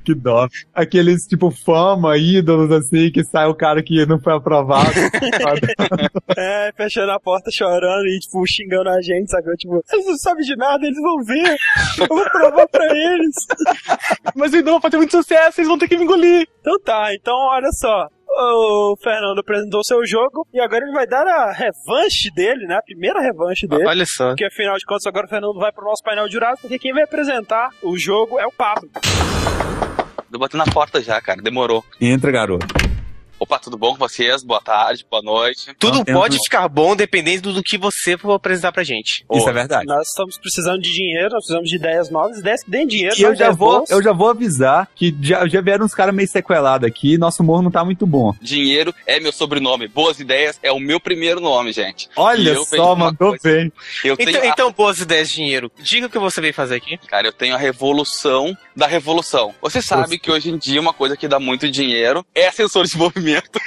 Que 0.09 0.15
dó. 0.15 0.49
Aqueles, 0.73 1.27
tipo, 1.27 1.51
fama, 1.51 2.17
ídolos, 2.17 2.73
assim, 2.73 3.11
que 3.11 3.23
sai 3.23 3.47
o 3.47 3.55
cara 3.55 3.83
que 3.83 4.07
não 4.07 4.19
foi 4.19 4.33
aprovado. 4.33 4.89
É, 6.37 6.73
fechando 6.77 7.11
a 7.11 7.19
porta, 7.19 7.51
chorando 7.51 8.07
e, 8.07 8.19
tipo, 8.21 8.43
xingando 8.47 8.89
a 8.89 9.01
gente, 9.03 9.31
sabe? 9.31 9.55
Tipo, 9.57 9.83
eles 9.93 10.07
não 10.07 10.17
sabem 10.17 10.45
de 10.45 10.57
nada, 10.57 10.87
eles 10.87 11.01
vão 11.01 11.17
ver. 11.25 11.57
Eu 12.01 12.07
vou 12.09 12.31
provar 12.31 12.69
pra 12.69 12.85
eles. 12.85 13.35
Mas 14.37 14.55
ainda 14.55 14.71
vai 14.73 14.81
fazer 14.81 14.97
muito 14.99 15.11
sucesso, 15.11 15.61
eles 15.61 15.69
vão 15.69 15.79
ter 15.79 15.89
que 15.89 15.97
me 15.97 16.05
engolir. 16.05 16.47
Então 16.61 16.79
tá, 16.81 17.13
então 17.13 17.35
olha 17.35 17.71
só. 17.73 18.07
O 18.31 18.97
Fernando 19.03 19.41
apresentou 19.41 19.83
seu 19.83 20.07
jogo 20.07 20.47
e 20.53 20.61
agora 20.61 20.85
ele 20.85 20.93
vai 20.93 21.07
dar 21.07 21.27
a 21.27 21.53
revanche 21.53 22.31
dele, 22.35 22.67
né? 22.67 22.77
A 22.77 22.83
primeira 22.83 23.21
revanche 23.21 23.67
dele. 23.67 23.87
Olha 23.87 24.05
só. 24.07 24.29
Porque 24.29 24.45
afinal 24.45 24.77
de 24.77 24.85
contas, 24.85 25.07
agora 25.07 25.27
o 25.27 25.29
Fernando 25.29 25.59
vai 25.59 25.73
pro 25.73 25.85
nosso 25.85 26.03
painel 26.05 26.27
de 26.27 26.35
jurados, 26.35 26.61
porque 26.61 26.79
quem 26.79 26.93
vai 26.93 27.03
apresentar 27.03 27.71
o 27.83 27.99
jogo 27.99 28.39
é 28.39 28.47
o 28.47 28.53
Pablo. 28.53 28.89
Tô 30.31 30.39
batendo 30.39 30.65
na 30.65 30.73
porta 30.73 31.01
já, 31.03 31.21
cara. 31.21 31.41
Demorou. 31.41 31.85
Entra, 32.01 32.31
garoto. 32.31 32.67
Opa, 33.41 33.57
tudo 33.61 33.79
bom 33.79 33.93
com 33.93 33.99
vocês? 33.99 34.43
Boa 34.43 34.61
tarde, 34.61 35.07
boa 35.09 35.23
noite. 35.23 35.73
Tudo 35.79 36.05
pode 36.05 36.37
ficar 36.43 36.67
bom 36.69 36.97
dependendo 36.97 37.53
do 37.53 37.63
que 37.63 37.79
você 37.79 38.19
for 38.19 38.33
apresentar 38.33 38.73
pra 38.73 38.83
gente. 38.83 39.25
Isso 39.33 39.47
Ô, 39.47 39.49
é 39.49 39.53
verdade. 39.53 39.87
Nós 39.87 40.09
estamos 40.09 40.37
precisando 40.39 40.81
de 40.83 40.93
dinheiro, 40.93 41.29
nós 41.31 41.45
precisamos 41.45 41.69
de 41.71 41.77
ideias 41.77 42.11
novas, 42.11 42.39
ideias 42.39 42.65
que 42.65 42.71
deem 42.71 42.85
dinheiro. 42.85 43.15
E 43.17 43.23
eu 43.23 43.37
já, 43.37 43.53
vou, 43.53 43.77
boas. 43.79 43.91
eu 43.91 44.03
já 44.03 44.13
vou 44.13 44.29
avisar 44.31 44.89
que 44.93 45.17
já, 45.23 45.47
já 45.47 45.61
vieram 45.61 45.85
uns 45.87 45.95
caras 45.95 46.13
meio 46.13 46.27
sequelados 46.29 46.85
aqui 46.89 47.15
e 47.15 47.19
nosso 47.19 47.45
humor 47.45 47.63
não 47.63 47.71
tá 47.71 47.85
muito 47.85 48.05
bom. 48.09 48.35
Dinheiro 48.43 48.93
é 49.07 49.21
meu 49.21 49.31
sobrenome. 49.31 49.87
Boas 49.87 50.19
ideias 50.19 50.59
é 50.61 50.73
o 50.73 50.81
meu 50.81 50.99
primeiro 50.99 51.41
nome, 51.41 51.71
gente. 51.73 52.09
Olha 52.17 52.57
só, 52.65 52.97
mandou 52.97 53.39
coisa. 53.39 53.43
bem. 53.45 53.73
Eu 54.03 54.17
tenho, 54.17 54.31
Então, 54.31 54.43
a- 54.43 54.47
então, 54.47 54.73
boas 54.73 54.99
ideias 54.99 55.29
de 55.29 55.37
dinheiro. 55.37 55.71
Diga 55.79 56.09
o 56.09 56.11
que 56.11 56.19
você 56.19 56.41
veio 56.41 56.53
fazer 56.55 56.75
aqui. 56.75 56.99
cara, 57.07 57.29
eu 57.29 57.33
tenho 57.33 57.55
a 57.55 57.59
revolução 57.59 58.53
da 58.75 58.89
revolução. 58.89 59.55
Você 59.63 59.81
sabe 59.81 60.03
Nossa. 60.03 60.19
que 60.19 60.31
hoje 60.33 60.51
em 60.51 60.59
dia 60.59 60.81
uma 60.81 60.93
coisa 60.93 61.17
que 61.17 61.29
dá 61.29 61.39
muito 61.39 61.71
dinheiro 61.71 62.27
é 62.35 62.51
sensor 62.51 62.85
de 62.85 62.97
movimento 62.99 63.28
movimento. 63.29 63.61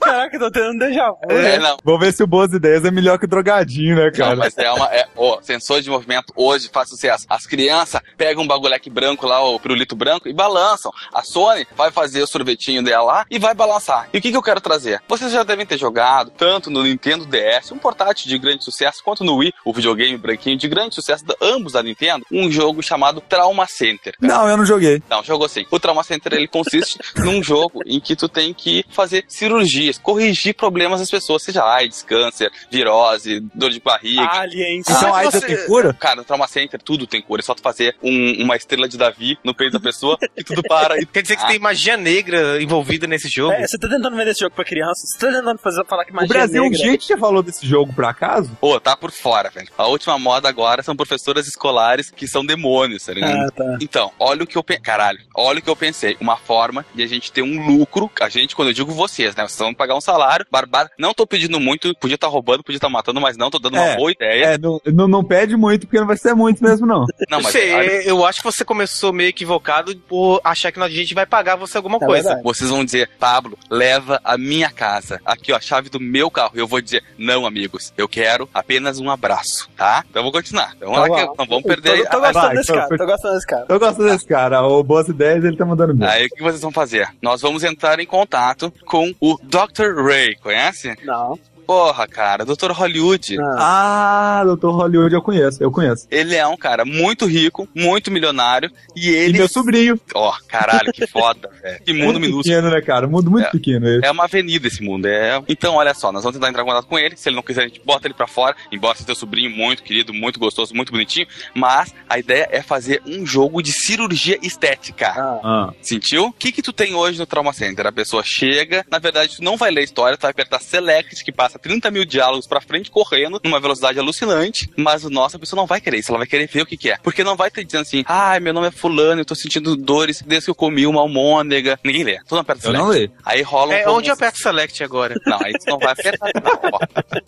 Caraca, 0.00 0.36
eu 0.36 0.40
tô 0.40 0.50
tendo 0.50 0.70
um 0.72 0.78
déjà 0.78 1.10
vu. 1.10 1.18
É, 1.30 1.58
não. 1.58 1.76
Vou 1.84 1.98
ver 1.98 2.12
se 2.12 2.22
o 2.22 2.26
Boas 2.26 2.52
Ideias 2.52 2.84
é 2.84 2.90
melhor 2.90 3.18
que 3.18 3.24
o 3.24 3.28
drogadinho, 3.28 3.96
né, 3.96 4.04
Não, 4.06 4.12
cara? 4.12 4.36
mas 4.36 4.56
é 4.58 4.70
uma. 4.70 4.86
É, 4.94 5.06
ó, 5.16 5.40
sensor 5.42 5.80
de 5.80 5.88
movimento 5.90 6.32
hoje 6.36 6.68
faz 6.72 6.88
sucesso. 6.88 7.24
As 7.28 7.46
crianças 7.46 8.00
pegam 8.16 8.42
um 8.44 8.46
bagulheque 8.46 8.90
branco 8.90 9.26
lá, 9.26 9.42
o 9.42 9.58
pirulito 9.58 9.94
branco, 9.96 10.28
e 10.28 10.32
balançam. 10.32 10.92
A 11.12 11.22
Sony 11.22 11.66
vai 11.76 11.90
fazer 11.90 12.22
o 12.22 12.26
sorvetinho 12.26 12.82
dela 12.82 13.02
lá 13.04 13.26
e 13.30 13.38
vai 13.38 13.54
balançar. 13.54 14.08
E 14.12 14.18
o 14.18 14.20
que, 14.20 14.30
que 14.30 14.36
eu 14.36 14.42
quero 14.42 14.60
trazer? 14.60 15.00
Vocês 15.08 15.32
já 15.32 15.42
devem 15.42 15.64
ter 15.66 15.78
jogado, 15.78 16.30
tanto 16.36 16.70
no 16.70 16.82
Nintendo 16.82 17.24
DS, 17.26 17.70
um 17.72 17.78
portátil 17.78 18.28
de 18.28 18.38
grande 18.38 18.64
sucesso, 18.64 19.02
quanto 19.04 19.24
no 19.24 19.36
Wii, 19.36 19.52
o 19.64 19.72
videogame 19.72 20.16
branquinho 20.18 20.56
de 20.56 20.68
grande 20.68 20.94
sucesso, 20.94 21.24
da- 21.24 21.34
ambos 21.40 21.72
da 21.72 21.82
Nintendo, 21.82 22.24
um 22.30 22.50
jogo 22.50 22.82
chamado 22.82 23.20
Trauma 23.20 23.66
Center. 23.66 24.14
cara. 24.20 24.32
Não, 24.34 24.48
eu 24.48 24.56
não 24.56 24.64
joguei. 24.66 25.02
Não, 25.08 25.22
jogou 25.22 25.48
sim. 25.48 25.64
O 25.70 25.78
Trauma 25.80 26.02
Center 26.02 26.34
ele 26.34 26.48
consiste 26.48 26.98
num 27.16 27.42
jogo 27.42 27.80
em 27.86 28.00
que 28.00 28.14
tu 28.16 28.28
tem 28.28 28.52
que 28.52 28.84
fazer 28.90 29.24
cirurgias, 29.66 29.98
corrigir 29.98 30.54
problemas 30.54 31.00
das 31.00 31.10
pessoas, 31.10 31.42
seja 31.42 31.64
AIDS, 31.64 32.02
câncer, 32.02 32.50
virose, 32.70 33.40
dor 33.54 33.70
de 33.70 33.80
barriga. 33.80 34.22
Aliens. 34.30 34.84
Então 34.88 35.14
Ah, 35.14 35.18
aí 35.18 35.26
você- 35.26 35.40
você 35.40 35.46
tem 35.56 35.66
cura? 35.66 35.92
Cara, 35.94 36.16
no 36.16 36.24
Trauma 36.24 36.46
Center 36.48 36.80
tudo 36.82 37.06
tem 37.06 37.22
cura. 37.22 37.40
É 37.40 37.44
só 37.44 37.54
tu 37.54 37.62
fazer 37.62 37.96
um- 38.02 38.42
uma 38.42 38.56
estrela 38.56 38.88
de 38.88 38.96
Davi 38.96 39.38
no 39.44 39.54
peito 39.54 39.72
da 39.74 39.80
pessoa 39.80 40.18
e 40.36 40.42
tudo 40.44 40.62
para. 40.62 41.00
E... 41.00 41.06
Quer 41.06 41.22
dizer 41.22 41.36
que 41.36 41.44
Ah. 41.44 41.48
tem 41.48 41.58
magia 41.58 41.96
negra 41.96 42.60
envolvida 42.62 43.06
nesse 43.06 43.28
jogo? 43.28 43.52
É, 43.52 43.66
você 43.66 43.78
tá 43.78 43.88
tentando 43.88 44.16
vender 44.16 44.30
esse 44.30 44.40
jogo 44.40 44.54
pra 44.54 44.64
criança? 44.64 45.00
Você 45.06 45.18
tá 45.18 45.32
tentando 45.32 45.58
fazer, 45.58 45.84
falar 45.86 46.04
que 46.04 46.12
magia 46.12 46.26
O 46.26 46.28
Brasil, 46.32 46.62
negra... 46.62 46.78
gente 46.78 47.08
já 47.08 47.16
falou 47.18 47.42
desse 47.42 47.66
jogo 47.66 47.92
por 47.92 48.04
acaso? 48.04 48.50
Pô, 48.60 48.78
tá 48.80 48.96
por 48.96 49.10
fora, 49.10 49.50
velho. 49.50 49.68
A 49.76 49.86
última 49.86 50.18
moda 50.18 50.48
agora 50.48 50.82
são 50.82 50.94
professoras 50.96 51.46
escolares 51.46 52.10
que 52.10 52.26
são 52.26 52.44
demônios, 52.44 53.04
tá 53.04 53.12
ligado? 53.12 53.48
Ah, 53.48 53.50
tá. 53.50 53.78
Então, 53.80 54.10
olha 54.18 54.42
o 54.42 54.46
que 54.46 54.56
eu 54.56 54.62
pensei. 54.64 54.82
Caralho, 54.82 55.20
olha 55.36 55.58
o 55.58 55.62
que 55.62 55.70
eu 55.70 55.76
pensei. 55.76 56.16
Uma 56.20 56.36
forma 56.36 56.84
de 56.94 57.02
a 57.02 57.06
gente 57.06 57.30
ter 57.32 57.42
um 57.42 57.66
lucro. 57.66 58.10
A 58.20 58.28
gente, 58.28 58.54
quando 58.56 58.68
eu 58.68 58.74
digo 58.74 58.92
vocês, 58.92 59.34
né? 59.34 59.46
Vocês 59.52 59.58
vão 59.66 59.74
pagar 59.74 59.94
um 59.96 60.00
salário. 60.00 60.46
Barbado. 60.50 60.90
Não 60.98 61.12
tô 61.14 61.26
pedindo 61.26 61.58
muito. 61.60 61.94
Podia 61.98 62.14
estar 62.16 62.28
roubando, 62.28 62.62
podia 62.62 62.76
estar 62.78 62.88
matando, 62.88 63.20
mas 63.20 63.36
não, 63.36 63.50
tô 63.50 63.58
dando 63.58 63.74
uma 63.74 63.84
É, 63.86 63.96
boa 63.96 64.10
ideia. 64.12 64.44
É, 64.44 64.58
não, 64.58 64.80
não, 64.86 65.08
não 65.08 65.24
pede 65.24 65.56
muito, 65.56 65.86
porque 65.86 65.98
não 66.00 66.06
vai 66.06 66.16
ser 66.16 66.34
muito 66.34 66.62
mesmo, 66.62 66.86
não. 66.86 67.04
Não, 67.30 67.40
mas 67.40 67.54
olha, 67.54 68.02
eu 68.04 68.24
acho 68.26 68.38
que 68.40 68.44
você 68.44 68.64
começou 68.64 69.12
meio 69.12 69.28
equivocado 69.30 69.96
por 70.08 70.40
achar 70.44 70.70
que 70.70 70.80
a 70.80 70.88
gente 70.88 71.14
vai 71.14 71.24
pagar 71.24 71.56
você 71.56 71.76
alguma 71.76 71.96
É 71.96 72.00
coisa. 72.00 72.22
verdade. 72.24 72.42
vocês 72.44 72.68
vão 72.70 72.84
dizer, 72.84 73.08
Pablo, 73.18 73.58
leva 73.70 74.20
a 74.24 74.36
minha 74.36 74.70
casa. 74.70 75.20
Aqui, 75.24 75.52
ó, 75.52 75.56
a 75.56 75.60
chave 75.60 75.88
do 75.88 75.98
meu 76.00 76.30
carro. 76.30 76.52
Eu 76.54 76.66
vou 76.66 76.80
dizer, 76.80 77.02
não, 77.16 77.46
amigos, 77.46 77.92
eu 77.96 78.08
quero 78.08 78.48
apenas 78.52 78.98
um 78.98 79.10
abraço, 79.10 79.68
tá? 79.76 80.04
Então 80.08 80.20
eu 80.20 80.24
vou 80.24 80.32
continuar. 80.32 80.72
Então, 80.76 80.92
Tá 80.92 81.00
vamos 81.00 81.16
lá, 81.16 81.26
bom. 81.26 81.32
que 81.32 81.38
não 81.38 81.46
vamos 81.46 81.62
perder. 81.64 82.04
Tô, 82.04 82.10
tô 82.10 82.16
a- 82.16 82.20
gostando 82.20 82.46
vai, 82.46 82.56
desse 82.56 82.66
tô- 82.66 82.74
cara, 82.74 82.96
tô 82.98 83.06
gostando 83.06 83.34
desse 83.34 83.46
cara. 83.46 83.66
Eu 83.68 83.78
gosto 83.80 84.02
desse 84.04 84.26
cara. 84.26 84.62
O 84.66 84.82
Boas 84.82 85.08
Ideias, 85.08 85.44
ele 85.44 85.56
tá 85.56 85.64
mandando 85.64 85.94
bem. 85.94 86.08
Aí 86.08 86.26
o 86.26 86.28
que 86.28 86.42
vocês 86.42 86.60
vão 86.60 86.72
fazer? 86.72 87.08
Nós 87.22 87.40
vamos 87.40 87.64
entrar 87.64 87.98
em 88.00 88.06
contato 88.06 88.72
com 88.84 89.14
o 89.20 89.38
Dr. 89.42 89.94
Ray, 90.02 90.36
conhece? 90.36 90.96
Não. 91.04 91.38
Porra, 91.66 92.06
cara, 92.06 92.44
Dr. 92.44 92.70
Hollywood. 92.72 93.36
não. 93.36 93.56
Ah, 93.58 94.42
Doutor 94.44 94.72
Hollywood 94.74 95.14
eu 95.14 95.22
conheço, 95.22 95.62
eu 95.62 95.70
conheço. 95.70 96.06
Ele 96.10 96.34
é 96.34 96.46
um 96.46 96.56
cara 96.56 96.84
muito 96.84 97.26
rico, 97.26 97.68
muito 97.74 98.10
milionário, 98.10 98.70
e 98.96 99.08
E 99.08 99.14
ele. 99.14 99.38
meu 99.38 99.48
sobrinho. 99.48 99.98
Ó, 100.14 100.32
caralho, 100.48 100.92
que 100.92 101.06
foda, 101.06 101.48
velho. 101.62 101.80
Que 101.84 101.92
mundo 101.92 102.18
muito 102.18 102.20
minúsculo. 102.20 102.42
pequeno, 102.44 102.70
né, 102.70 102.80
cara? 102.80 103.06
Mundo 103.06 103.30
muito 103.30 103.46
É. 103.46 103.50
pequeno 103.50 103.88
esse. 103.88 104.04
É 104.06 104.10
uma 104.10 104.24
avenida 104.24 104.66
esse 104.66 104.82
mundo. 104.82 105.06
É... 105.06 105.42
Então, 105.48 105.74
olha 105.76 105.94
só, 105.94 106.10
nós 106.12 106.22
vamos 106.22 106.36
tentar 106.36 106.48
entrar 106.50 106.62
em 106.62 106.66
contato 106.66 106.86
com 106.86 106.98
ele. 106.98 107.16
Se 107.16 107.28
ele 107.28 107.36
não 107.36 107.42
quiser, 107.42 107.62
a 107.64 107.68
gente 107.68 107.80
bota 107.84 108.06
ele 108.06 108.14
pra 108.14 108.26
fora. 108.26 108.54
Embora 108.70 108.94
seja 108.96 109.06
teu 109.06 109.14
sobrinho 109.14 109.50
muito 109.50 109.82
querido, 109.82 110.12
muito 110.12 110.38
gostoso, 110.38 110.74
muito 110.74 110.92
bonitinho. 110.92 111.26
Mas 111.54 111.94
a 112.08 112.18
ideia 112.18 112.48
é 112.50 112.62
fazer 112.62 113.00
um 113.06 113.24
jogo 113.26 113.62
de 113.62 113.72
cirurgia 113.72 114.38
estética. 114.42 115.08
Ah. 115.16 115.40
Ah. 115.42 115.72
Sentiu? 115.80 116.26
O 116.26 116.32
que 116.32 116.52
que 116.52 116.62
tu 116.62 116.72
tem 116.72 116.94
hoje 116.94 117.18
no 117.18 117.26
Trauma 117.26 117.52
Center? 117.52 117.86
A 117.86 117.92
pessoa 117.92 118.22
chega, 118.24 118.84
na 118.90 118.98
verdade 118.98 119.36
tu 119.36 119.42
não 119.44 119.56
vai 119.56 119.70
ler 119.70 119.80
a 119.80 119.84
história, 119.84 120.16
tu 120.16 120.22
vai 120.22 120.30
apertar 120.30 120.60
Select, 120.60 121.24
que 121.24 121.32
passa 121.32 121.51
30 121.58 121.90
mil 121.90 122.04
diálogos 122.04 122.46
pra 122.46 122.60
frente 122.60 122.90
correndo, 122.90 123.40
numa 123.44 123.60
velocidade 123.60 123.98
alucinante, 123.98 124.70
mas 124.76 125.04
o 125.04 125.10
nosso 125.10 125.36
a 125.36 125.38
pessoa 125.38 125.60
não 125.60 125.66
vai 125.66 125.80
querer 125.80 125.98
isso, 125.98 126.10
ela 126.10 126.18
vai 126.18 126.26
querer 126.26 126.46
ver 126.48 126.62
o 126.62 126.66
que 126.66 126.76
que 126.76 126.90
é. 126.90 126.96
Porque 127.02 127.24
não 127.24 127.36
vai 127.36 127.50
ter 127.50 127.64
dizendo 127.64 127.82
assim, 127.82 128.04
ai, 128.06 128.40
meu 128.40 128.52
nome 128.52 128.68
é 128.68 128.70
fulano, 128.70 129.20
eu 129.20 129.24
tô 129.24 129.34
sentindo 129.34 129.76
dores 129.76 130.22
desde 130.26 130.46
que 130.46 130.50
eu 130.50 130.54
comi 130.54 130.86
uma 130.86 131.00
almôndega. 131.00 131.78
Ninguém 131.84 132.04
lê, 132.04 132.18
tu 132.26 132.34
não 132.34 132.40
aperta 132.42 132.60
Eu 132.66 132.72
Select. 132.72 132.84
não 132.84 132.90
leio. 132.92 133.12
Aí 133.24 133.42
rola 133.42 133.72
um 133.72 133.76
É, 133.76 133.88
onde 133.88 134.08
eu 134.08 134.14
aperto 134.14 134.38
Select 134.38 134.82
agora? 134.84 135.14
não, 135.26 135.38
aí 135.42 135.52
tu 135.52 135.64
não 135.66 135.78
vai 135.78 135.92
apertar. 135.92 136.30
ó. 136.72 136.78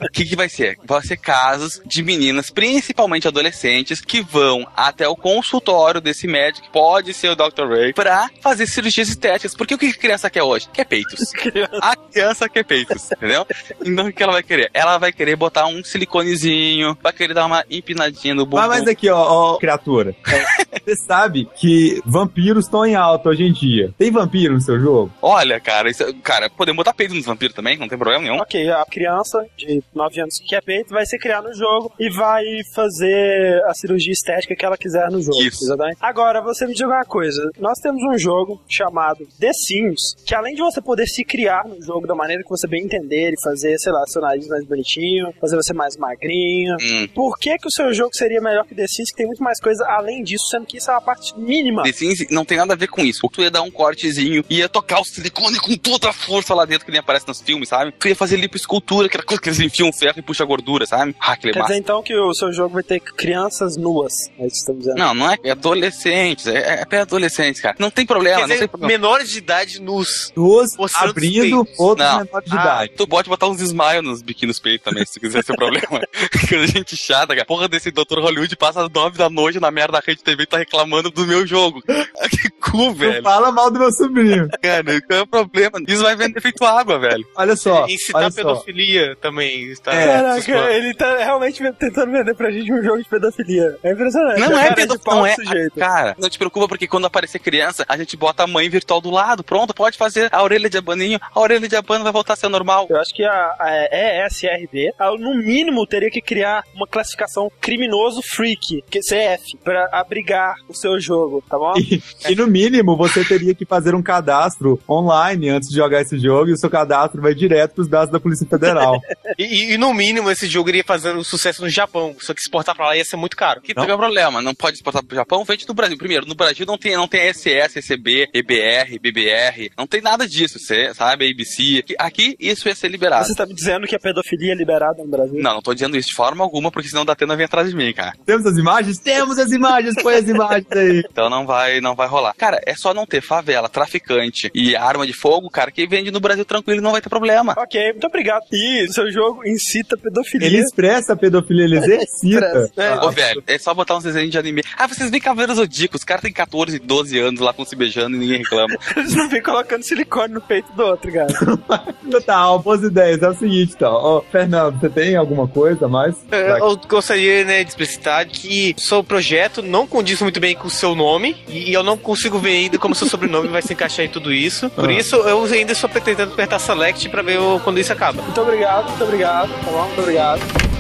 O 0.06 0.10
que, 0.12 0.24
que 0.24 0.36
vai 0.36 0.48
ser? 0.48 0.76
Vai 0.84 1.02
ser 1.02 1.16
casos 1.16 1.80
de 1.86 2.02
meninas, 2.02 2.50
principalmente 2.50 3.26
adolescentes, 3.28 4.00
que 4.00 4.20
vão 4.22 4.66
até 4.76 5.08
o 5.08 5.16
consultório 5.16 6.00
desse 6.00 6.26
médico, 6.26 6.66
que 6.66 6.72
pode 6.72 7.12
ser 7.14 7.28
o 7.30 7.36
Dr. 7.36 7.66
Ray, 7.68 7.92
pra 7.92 8.30
fazer 8.40 8.66
cirurgias 8.66 9.08
estéticas. 9.08 9.54
Porque 9.54 9.74
o 9.74 9.78
que 9.78 9.86
a 9.86 9.94
criança 9.94 10.30
quer 10.30 10.42
hoje? 10.42 10.68
Quer 10.72 10.84
peitos. 10.84 11.32
A 11.80 11.96
criança 11.96 12.48
quer 12.48 12.64
peitos, 12.64 13.10
entendeu? 13.12 13.46
Então 13.84 14.10
que 14.14 14.22
ela 14.22 14.32
vai 14.32 14.42
querer? 14.42 14.70
Ela 14.72 14.98
vai 14.98 15.12
querer 15.12 15.36
botar 15.36 15.66
um 15.66 15.82
siliconezinho, 15.82 16.96
vai 17.02 17.12
querer 17.12 17.34
dar 17.34 17.46
uma 17.46 17.64
empinadinha 17.70 18.34
no 18.34 18.44
bumbum. 18.44 18.56
Mas, 18.56 18.80
mas 18.80 18.88
aqui, 18.88 19.08
ó, 19.08 19.54
ó, 19.54 19.58
criatura. 19.58 20.14
Você 20.84 20.96
sabe 20.96 21.48
que 21.56 22.00
vampiros 22.04 22.66
estão 22.66 22.84
em 22.84 22.94
alta 22.94 23.30
hoje 23.30 23.44
em 23.44 23.52
dia. 23.52 23.94
Tem 23.96 24.10
vampiro 24.10 24.54
no 24.54 24.60
seu 24.60 24.78
jogo? 24.78 25.10
Olha, 25.22 25.58
cara, 25.58 25.88
isso, 25.88 26.04
cara, 26.22 26.50
podemos 26.50 26.76
botar 26.76 26.92
peito 26.92 27.14
nos 27.14 27.24
vampiros 27.24 27.54
também, 27.54 27.78
não 27.78 27.88
tem 27.88 27.96
problema 27.96 28.22
nenhum. 28.22 28.36
Ok, 28.36 28.70
a 28.70 28.84
criança 28.84 29.44
de 29.56 29.82
9 29.94 30.20
anos 30.20 30.38
que 30.38 30.46
quer 30.46 30.62
peito 30.62 30.90
vai 30.90 31.06
se 31.06 31.18
criar 31.18 31.42
no 31.42 31.54
jogo 31.54 31.92
e 31.98 32.10
vai 32.10 32.44
fazer 32.74 33.62
a 33.66 33.74
cirurgia 33.74 34.12
estética 34.12 34.54
que 34.54 34.64
ela 34.64 34.76
quiser 34.76 35.10
no 35.10 35.22
jogo. 35.22 35.40
Isso. 35.40 35.64
Exatamente. 35.64 35.98
Agora, 36.00 36.42
você 36.42 36.66
me 36.66 36.74
diga 36.74 36.88
uma 36.88 37.04
coisa. 37.04 37.50
Nós 37.58 37.78
temos 37.78 38.02
um 38.02 38.18
jogo 38.18 38.60
chamado 38.68 39.26
The 39.38 39.52
Sims, 39.52 40.14
que 40.26 40.34
além 40.34 40.54
de 40.54 40.62
você 40.62 40.80
poder 40.80 41.06
se 41.06 41.24
criar 41.24 41.66
no 41.66 41.80
jogo 41.82 42.06
da 42.06 42.14
maneira 42.14 42.42
que 42.42 42.48
você 42.48 42.66
bem 42.66 42.84
entender 42.84 43.32
e 43.32 43.42
fazer, 43.42 43.78
sei 43.78 43.92
lá, 43.92 44.03
seu 44.06 44.22
nariz 44.22 44.46
mais 44.48 44.64
bonitinho, 44.64 45.32
fazer 45.40 45.56
você 45.56 45.72
mais 45.72 45.96
magrinho, 45.96 46.76
Hum. 46.80 47.08
por 47.14 47.38
que 47.38 47.56
que 47.58 47.66
o 47.66 47.70
seu 47.70 47.92
jogo 47.94 48.10
seria 48.14 48.40
melhor 48.40 48.64
que 48.66 48.74
The 48.74 48.86
Sims, 48.86 49.10
que 49.10 49.16
tem 49.16 49.26
muito 49.26 49.42
mais 49.42 49.60
coisa 49.60 49.84
além 49.88 50.22
disso, 50.22 50.46
sendo 50.50 50.66
que 50.66 50.78
isso 50.78 50.90
é 50.90 50.94
uma 50.94 51.00
parte 51.00 51.36
mínima? 51.38 51.82
The 51.82 51.92
Sims 51.92 52.26
não 52.30 52.44
tem 52.44 52.58
nada 52.58 52.72
a 52.74 52.76
ver 52.76 52.88
com 52.88 53.02
isso. 53.02 53.28
Tu 53.32 53.42
ia 53.42 53.50
dar 53.50 53.62
um 53.62 53.70
cortezinho, 53.70 54.44
ia 54.48 54.68
tocar 54.68 55.00
o 55.00 55.04
silicone 55.04 55.58
com 55.58 55.76
toda 55.76 56.08
a 56.10 56.12
força 56.12 56.54
lá 56.54 56.64
dentro, 56.64 56.84
que 56.84 56.90
nem 56.90 57.00
aparece 57.00 57.26
nos 57.26 57.40
filmes, 57.40 57.68
sabe? 57.68 57.92
Tu 57.92 58.08
ia 58.08 58.16
fazer 58.16 58.36
lipoescultura, 58.36 59.06
aquela 59.06 59.24
coisa 59.24 59.40
que 59.42 59.48
eles 59.48 59.60
enfiam 59.60 59.92
ferro 59.92 60.14
e 60.18 60.22
puxa 60.22 60.44
gordura, 60.44 60.86
sabe? 60.86 61.14
Ah, 61.20 61.32
é 61.32 61.36
Quer 61.36 61.54
massa. 61.58 61.68
dizer 61.68 61.80
então 61.80 62.02
que 62.02 62.14
o 62.14 62.32
seu 62.34 62.52
jogo 62.52 62.74
vai 62.74 62.82
ter 62.82 63.00
crianças 63.00 63.76
nuas, 63.76 64.12
é 64.38 64.46
isso 64.46 64.50
que 64.50 64.56
estamos 64.58 64.80
dizendo. 64.82 64.98
Não, 64.98 65.14
não 65.14 65.30
é, 65.30 65.36
é 65.44 65.50
adolescentes, 65.50 66.46
é, 66.46 66.80
é 66.80 66.84
pré-adolescentes, 66.84 67.60
cara. 67.60 67.76
Não 67.78 67.90
tem 67.90 68.06
problema, 68.06 68.40
Quer 68.42 68.48
não 68.48 68.56
tem 68.58 68.68
problema. 68.68 68.92
menores 68.92 69.30
de 69.30 69.38
idade 69.38 69.80
nos. 69.80 70.32
Duas 70.34 70.76
Mostrando 70.76 71.10
abrindo, 71.10 71.66
outros 71.78 72.06
Não. 72.08 72.18
menores 72.24 72.50
de 72.50 72.56
Ah, 72.56 72.60
idade. 72.60 72.92
tu 72.96 73.06
pode 73.06 73.28
botar 73.28 73.46
uns 73.48 73.60
nos 74.02 74.22
biquínis 74.22 74.58
peitos 74.58 74.84
também, 74.84 75.04
se 75.06 75.18
quiser 75.20 75.42
ser 75.44 75.54
problema. 75.56 75.84
Coisa 76.48 76.66
gente 76.66 76.96
chata, 76.96 77.34
cara. 77.34 77.44
Porra 77.44 77.68
desse 77.68 77.90
Dr. 77.90 78.18
Hollywood 78.20 78.54
passa 78.56 78.82
às 78.84 78.90
nove 78.90 79.16
da 79.18 79.28
noite 79.30 79.60
na 79.60 79.70
merda 79.70 79.94
da 79.94 80.02
rede 80.04 80.22
TV 80.22 80.42
e 80.42 80.46
tá 80.46 80.58
reclamando 80.58 81.10
do 81.10 81.26
meu 81.26 81.46
jogo. 81.46 81.82
que 82.30 82.48
cu, 82.60 82.76
Não 82.78 82.94
velho. 82.94 83.22
fala 83.22 83.52
mal 83.52 83.70
do 83.70 83.78
meu 83.78 83.92
sobrinho. 83.92 84.48
Cara, 84.62 85.00
qual 85.02 85.18
é 85.18 85.22
o 85.22 85.26
problema? 85.26 85.78
Isso 85.86 86.02
vai 86.02 86.16
vender 86.16 86.40
feito 86.40 86.64
água, 86.64 86.98
velho. 86.98 87.24
Olha 87.36 87.54
só, 87.56 87.86
Incitar 87.86 88.22
olha 88.22 88.30
só. 88.30 88.36
pedofilia 88.42 89.16
também. 89.16 89.64
Está 89.70 89.92
É, 89.94 90.06
Caraca, 90.06 90.72
ele 90.72 90.94
tá 90.94 91.16
realmente 91.18 91.62
tentando 91.78 92.12
vender 92.12 92.34
pra 92.34 92.50
gente 92.50 92.72
um 92.72 92.82
jogo 92.82 93.02
de 93.02 93.08
pedofilia. 93.08 93.76
É 93.82 93.92
impressionante. 93.92 94.40
Não 94.40 94.58
é 94.58 94.68
de 94.70 94.74
pedofilia, 94.74 95.14
não 95.14 95.26
é. 95.26 95.34
Sujeito. 95.34 95.78
Cara, 95.78 96.16
não 96.18 96.28
te 96.28 96.38
preocupa 96.38 96.68
porque 96.68 96.86
quando 96.86 97.06
aparecer 97.06 97.38
criança, 97.38 97.84
a 97.88 97.96
gente 97.96 98.16
bota 98.16 98.42
a 98.42 98.46
mãe 98.46 98.68
virtual 98.68 99.00
do 99.00 99.10
lado. 99.10 99.44
Pronto, 99.44 99.74
pode 99.74 99.96
fazer 99.98 100.28
a 100.32 100.42
orelha 100.42 100.68
de 100.70 100.78
abaninho. 100.78 101.20
A 101.34 101.40
orelha 101.40 101.68
de 101.68 101.76
abano 101.76 102.02
vai 102.04 102.12
voltar 102.12 102.32
a 102.34 102.36
ser 102.36 102.48
normal. 102.48 102.86
Eu 102.90 103.00
acho 103.00 103.14
que 103.14 103.24
a, 103.24 103.54
a 103.58 103.83
ESRB, 103.92 104.92
ela, 104.98 105.16
no 105.18 105.34
mínimo, 105.34 105.86
teria 105.86 106.10
que 106.10 106.20
criar 106.20 106.64
uma 106.74 106.86
classificação 106.86 107.50
criminoso 107.60 108.20
freak, 108.22 108.82
que 108.90 109.00
CF, 109.00 109.56
pra 109.62 109.88
abrigar 109.92 110.56
o 110.68 110.74
seu 110.74 110.98
jogo, 111.00 111.42
tá 111.48 111.58
bom? 111.58 111.74
E, 111.84 112.02
e 112.32 112.34
no 112.34 112.46
mínimo, 112.46 112.96
você 112.96 113.24
teria 113.24 113.54
que 113.54 113.64
fazer 113.66 113.94
um 113.94 114.02
cadastro 114.02 114.80
online 114.88 115.48
antes 115.50 115.68
de 115.68 115.76
jogar 115.76 116.00
esse 116.02 116.18
jogo 116.18 116.48
e 116.50 116.52
o 116.52 116.56
seu 116.56 116.70
cadastro 116.70 117.20
vai 117.20 117.34
direto 117.34 117.74
pros 117.74 117.88
dados 117.88 118.10
da 118.12 118.20
Polícia 118.20 118.46
Federal. 118.46 119.00
E, 119.38 119.42
e- 119.44 119.72
e 119.74 119.78
no 119.78 119.92
mínimo 119.92 120.30
esse 120.30 120.46
jogo 120.46 120.68
iria 120.68 120.84
fazendo 120.84 121.24
sucesso 121.24 121.62
no 121.62 121.68
Japão. 121.68 122.14
Só 122.20 122.32
que 122.32 122.40
exportar 122.40 122.74
pra 122.76 122.86
lá 122.86 122.96
ia 122.96 123.04
ser 123.04 123.16
muito 123.16 123.36
caro. 123.36 123.60
Que 123.60 123.74
tem 123.74 123.84
problema, 123.84 124.40
não 124.40 124.54
pode 124.54 124.76
exportar 124.76 125.02
pro 125.04 125.16
Japão, 125.16 125.44
vende 125.44 125.66
do 125.66 125.74
Brasil. 125.74 125.96
Primeiro, 125.98 126.24
no 126.26 126.34
Brasil 126.36 126.64
não 126.64 126.78
tem, 126.78 126.94
não 126.96 127.08
tem 127.08 127.32
SS, 127.32 127.78
ECB, 127.80 128.28
EBR, 128.32 128.98
BBR, 129.00 129.70
não 129.76 129.86
tem 129.88 130.00
nada 130.00 130.28
disso, 130.28 130.58
você 130.58 130.94
sabe, 130.94 131.28
ABC. 131.30 131.78
Aqui, 131.80 131.94
aqui 131.98 132.36
isso 132.38 132.68
ia 132.68 132.74
ser 132.76 132.88
liberado. 132.88 133.26
Você 133.26 133.34
tá 133.34 133.44
me 133.46 133.54
dizendo 133.54 133.73
dizendo 133.74 133.86
que 133.86 133.96
a 133.96 133.98
pedofilia 133.98 134.52
é 134.52 134.54
liberada 134.54 135.02
no 135.02 135.08
Brasil? 135.08 135.40
Não, 135.40 135.54
não 135.54 135.62
tô 135.62 135.74
dizendo 135.74 135.96
isso 135.96 136.08
de 136.08 136.14
forma 136.14 136.44
alguma, 136.44 136.70
porque 136.70 136.88
senão 136.88 137.04
da 137.04 137.12
Atena 137.12 137.36
vem 137.36 137.46
atrás 137.46 137.68
de 137.68 137.76
mim, 137.76 137.92
cara. 137.92 138.14
Temos 138.24 138.46
as 138.46 138.56
imagens? 138.56 138.98
Temos 138.98 139.38
as 139.38 139.50
imagens, 139.50 139.94
põe 140.02 140.14
as 140.14 140.28
imagens 140.28 140.66
aí. 140.70 141.04
Então 141.14 141.30
não 141.30 141.46
vai, 141.46 141.80
não 141.80 141.94
vai 141.94 142.08
rolar. 142.08 142.34
Cara, 142.34 142.60
é 142.66 142.74
só 142.74 142.92
não 142.92 143.06
ter 143.06 143.20
favela, 143.20 143.68
traficante 143.68 144.50
e 144.54 144.74
arma 144.74 145.06
de 145.06 145.12
fogo, 145.12 145.48
cara, 145.48 145.70
que 145.70 145.86
vende 145.86 146.10
no 146.10 146.18
Brasil 146.20 146.44
tranquilo 146.44 146.80
não 146.80 146.92
vai 146.92 147.00
ter 147.00 147.08
problema. 147.08 147.54
Ok, 147.56 147.92
muito 147.92 148.06
obrigado. 148.06 148.42
E 148.52 148.84
o 148.84 148.92
seu 148.92 149.10
jogo 149.10 149.46
incita 149.46 149.94
a 149.94 149.98
pedofilia. 149.98 150.46
Ele 150.46 150.58
expressa 150.58 151.12
a 151.12 151.16
pedofilia, 151.16 151.64
ele 151.64 151.78
exercita. 151.78 152.70
É, 152.76 152.94
Ô, 152.96 153.10
velho, 153.10 153.42
é 153.46 153.58
só 153.58 153.72
botar 153.74 153.96
uns 153.96 154.04
desenhos 154.04 154.30
de 154.30 154.38
anime. 154.38 154.62
Ah, 154.76 154.86
vocês 154.86 155.10
veem 155.10 155.20
Cavaleiros 155.20 155.56
Zodíaco, 155.56 155.96
os 155.96 156.04
caras 156.04 156.22
têm 156.22 156.32
14, 156.32 156.78
12 156.78 157.18
anos 157.18 157.40
lá 157.40 157.52
com 157.52 157.64
se 157.64 157.76
beijando 157.76 158.16
e 158.16 158.18
ninguém 158.18 158.38
reclama. 158.38 158.76
Eles 158.96 159.14
não 159.14 159.28
vêm 159.28 159.42
colocando 159.42 159.82
silicone 159.82 160.34
no 160.34 160.40
peito 160.40 160.72
do 160.72 160.82
outro, 160.82 161.12
cara. 161.12 161.32
Tá, 162.24 162.50
ó, 162.50 162.58
boas 162.58 162.82
ideias. 162.82 163.22
É 163.22 163.28
o 163.28 163.34
seguinte, 163.34 163.63
então. 163.72 163.92
Ó, 163.92 164.20
Fernando, 164.30 164.78
você 164.78 164.88
tem 164.88 165.16
alguma 165.16 165.46
coisa 165.48 165.86
a 165.86 165.88
mais? 165.88 166.14
É, 166.30 166.58
Eu 166.60 166.76
gostaria 166.88 167.44
né, 167.44 167.62
de 167.64 167.70
explicitar 167.70 168.26
que 168.26 168.74
o 168.76 168.80
seu 168.80 169.02
projeto 169.02 169.62
não 169.62 169.86
condiz 169.86 170.20
muito 170.20 170.38
bem 170.40 170.54
com 170.54 170.66
o 170.66 170.70
seu 170.70 170.94
nome 170.94 171.36
e 171.48 171.72
eu 171.72 171.82
não 171.82 171.96
consigo 171.96 172.38
ver 172.38 172.50
ainda 172.50 172.78
como 172.78 172.94
seu 172.94 173.08
sobrenome 173.08 173.48
vai 173.48 173.62
se 173.62 173.72
encaixar 173.72 174.04
em 174.04 174.08
tudo 174.08 174.32
isso. 174.32 174.68
Por 174.70 174.88
Ah. 174.88 174.92
isso, 174.92 175.16
eu 175.16 175.42
ainda 175.44 175.72
estou 175.72 175.88
pretendendo 175.88 176.32
apertar 176.32 176.58
Select 176.58 177.08
pra 177.08 177.22
ver 177.22 177.38
quando 177.62 177.78
isso 177.78 177.92
acaba. 177.92 178.22
Muito 178.22 178.40
obrigado, 178.40 178.88
muito 178.88 179.04
obrigado. 179.04 179.48
Tá 179.64 179.70
bom? 179.70 179.84
Muito 179.86 180.00
obrigado. 180.00 180.73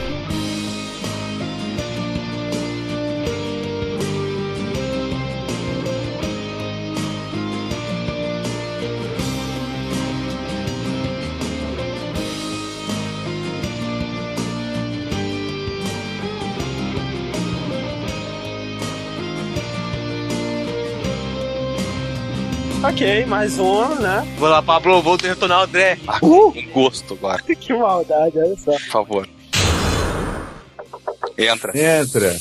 Ok, 23.04 23.26
mais 23.26 23.58
uma, 23.58 23.94
né? 23.96 24.34
Vou 24.38 24.48
lá, 24.48 24.62
Pablo, 24.62 25.02
vou 25.02 25.18
retornar 25.18 25.60
o 25.60 25.64
André. 25.64 25.98
Ah, 26.08 26.18
com 26.20 26.50
gosto 26.72 27.12
agora, 27.12 27.42
Que 27.60 27.74
maldade, 27.74 28.38
olha 28.38 28.56
só. 28.56 28.72
por 28.72 28.80
favor. 28.80 29.28
Entra. 31.36 31.72
Entra. 31.78 32.34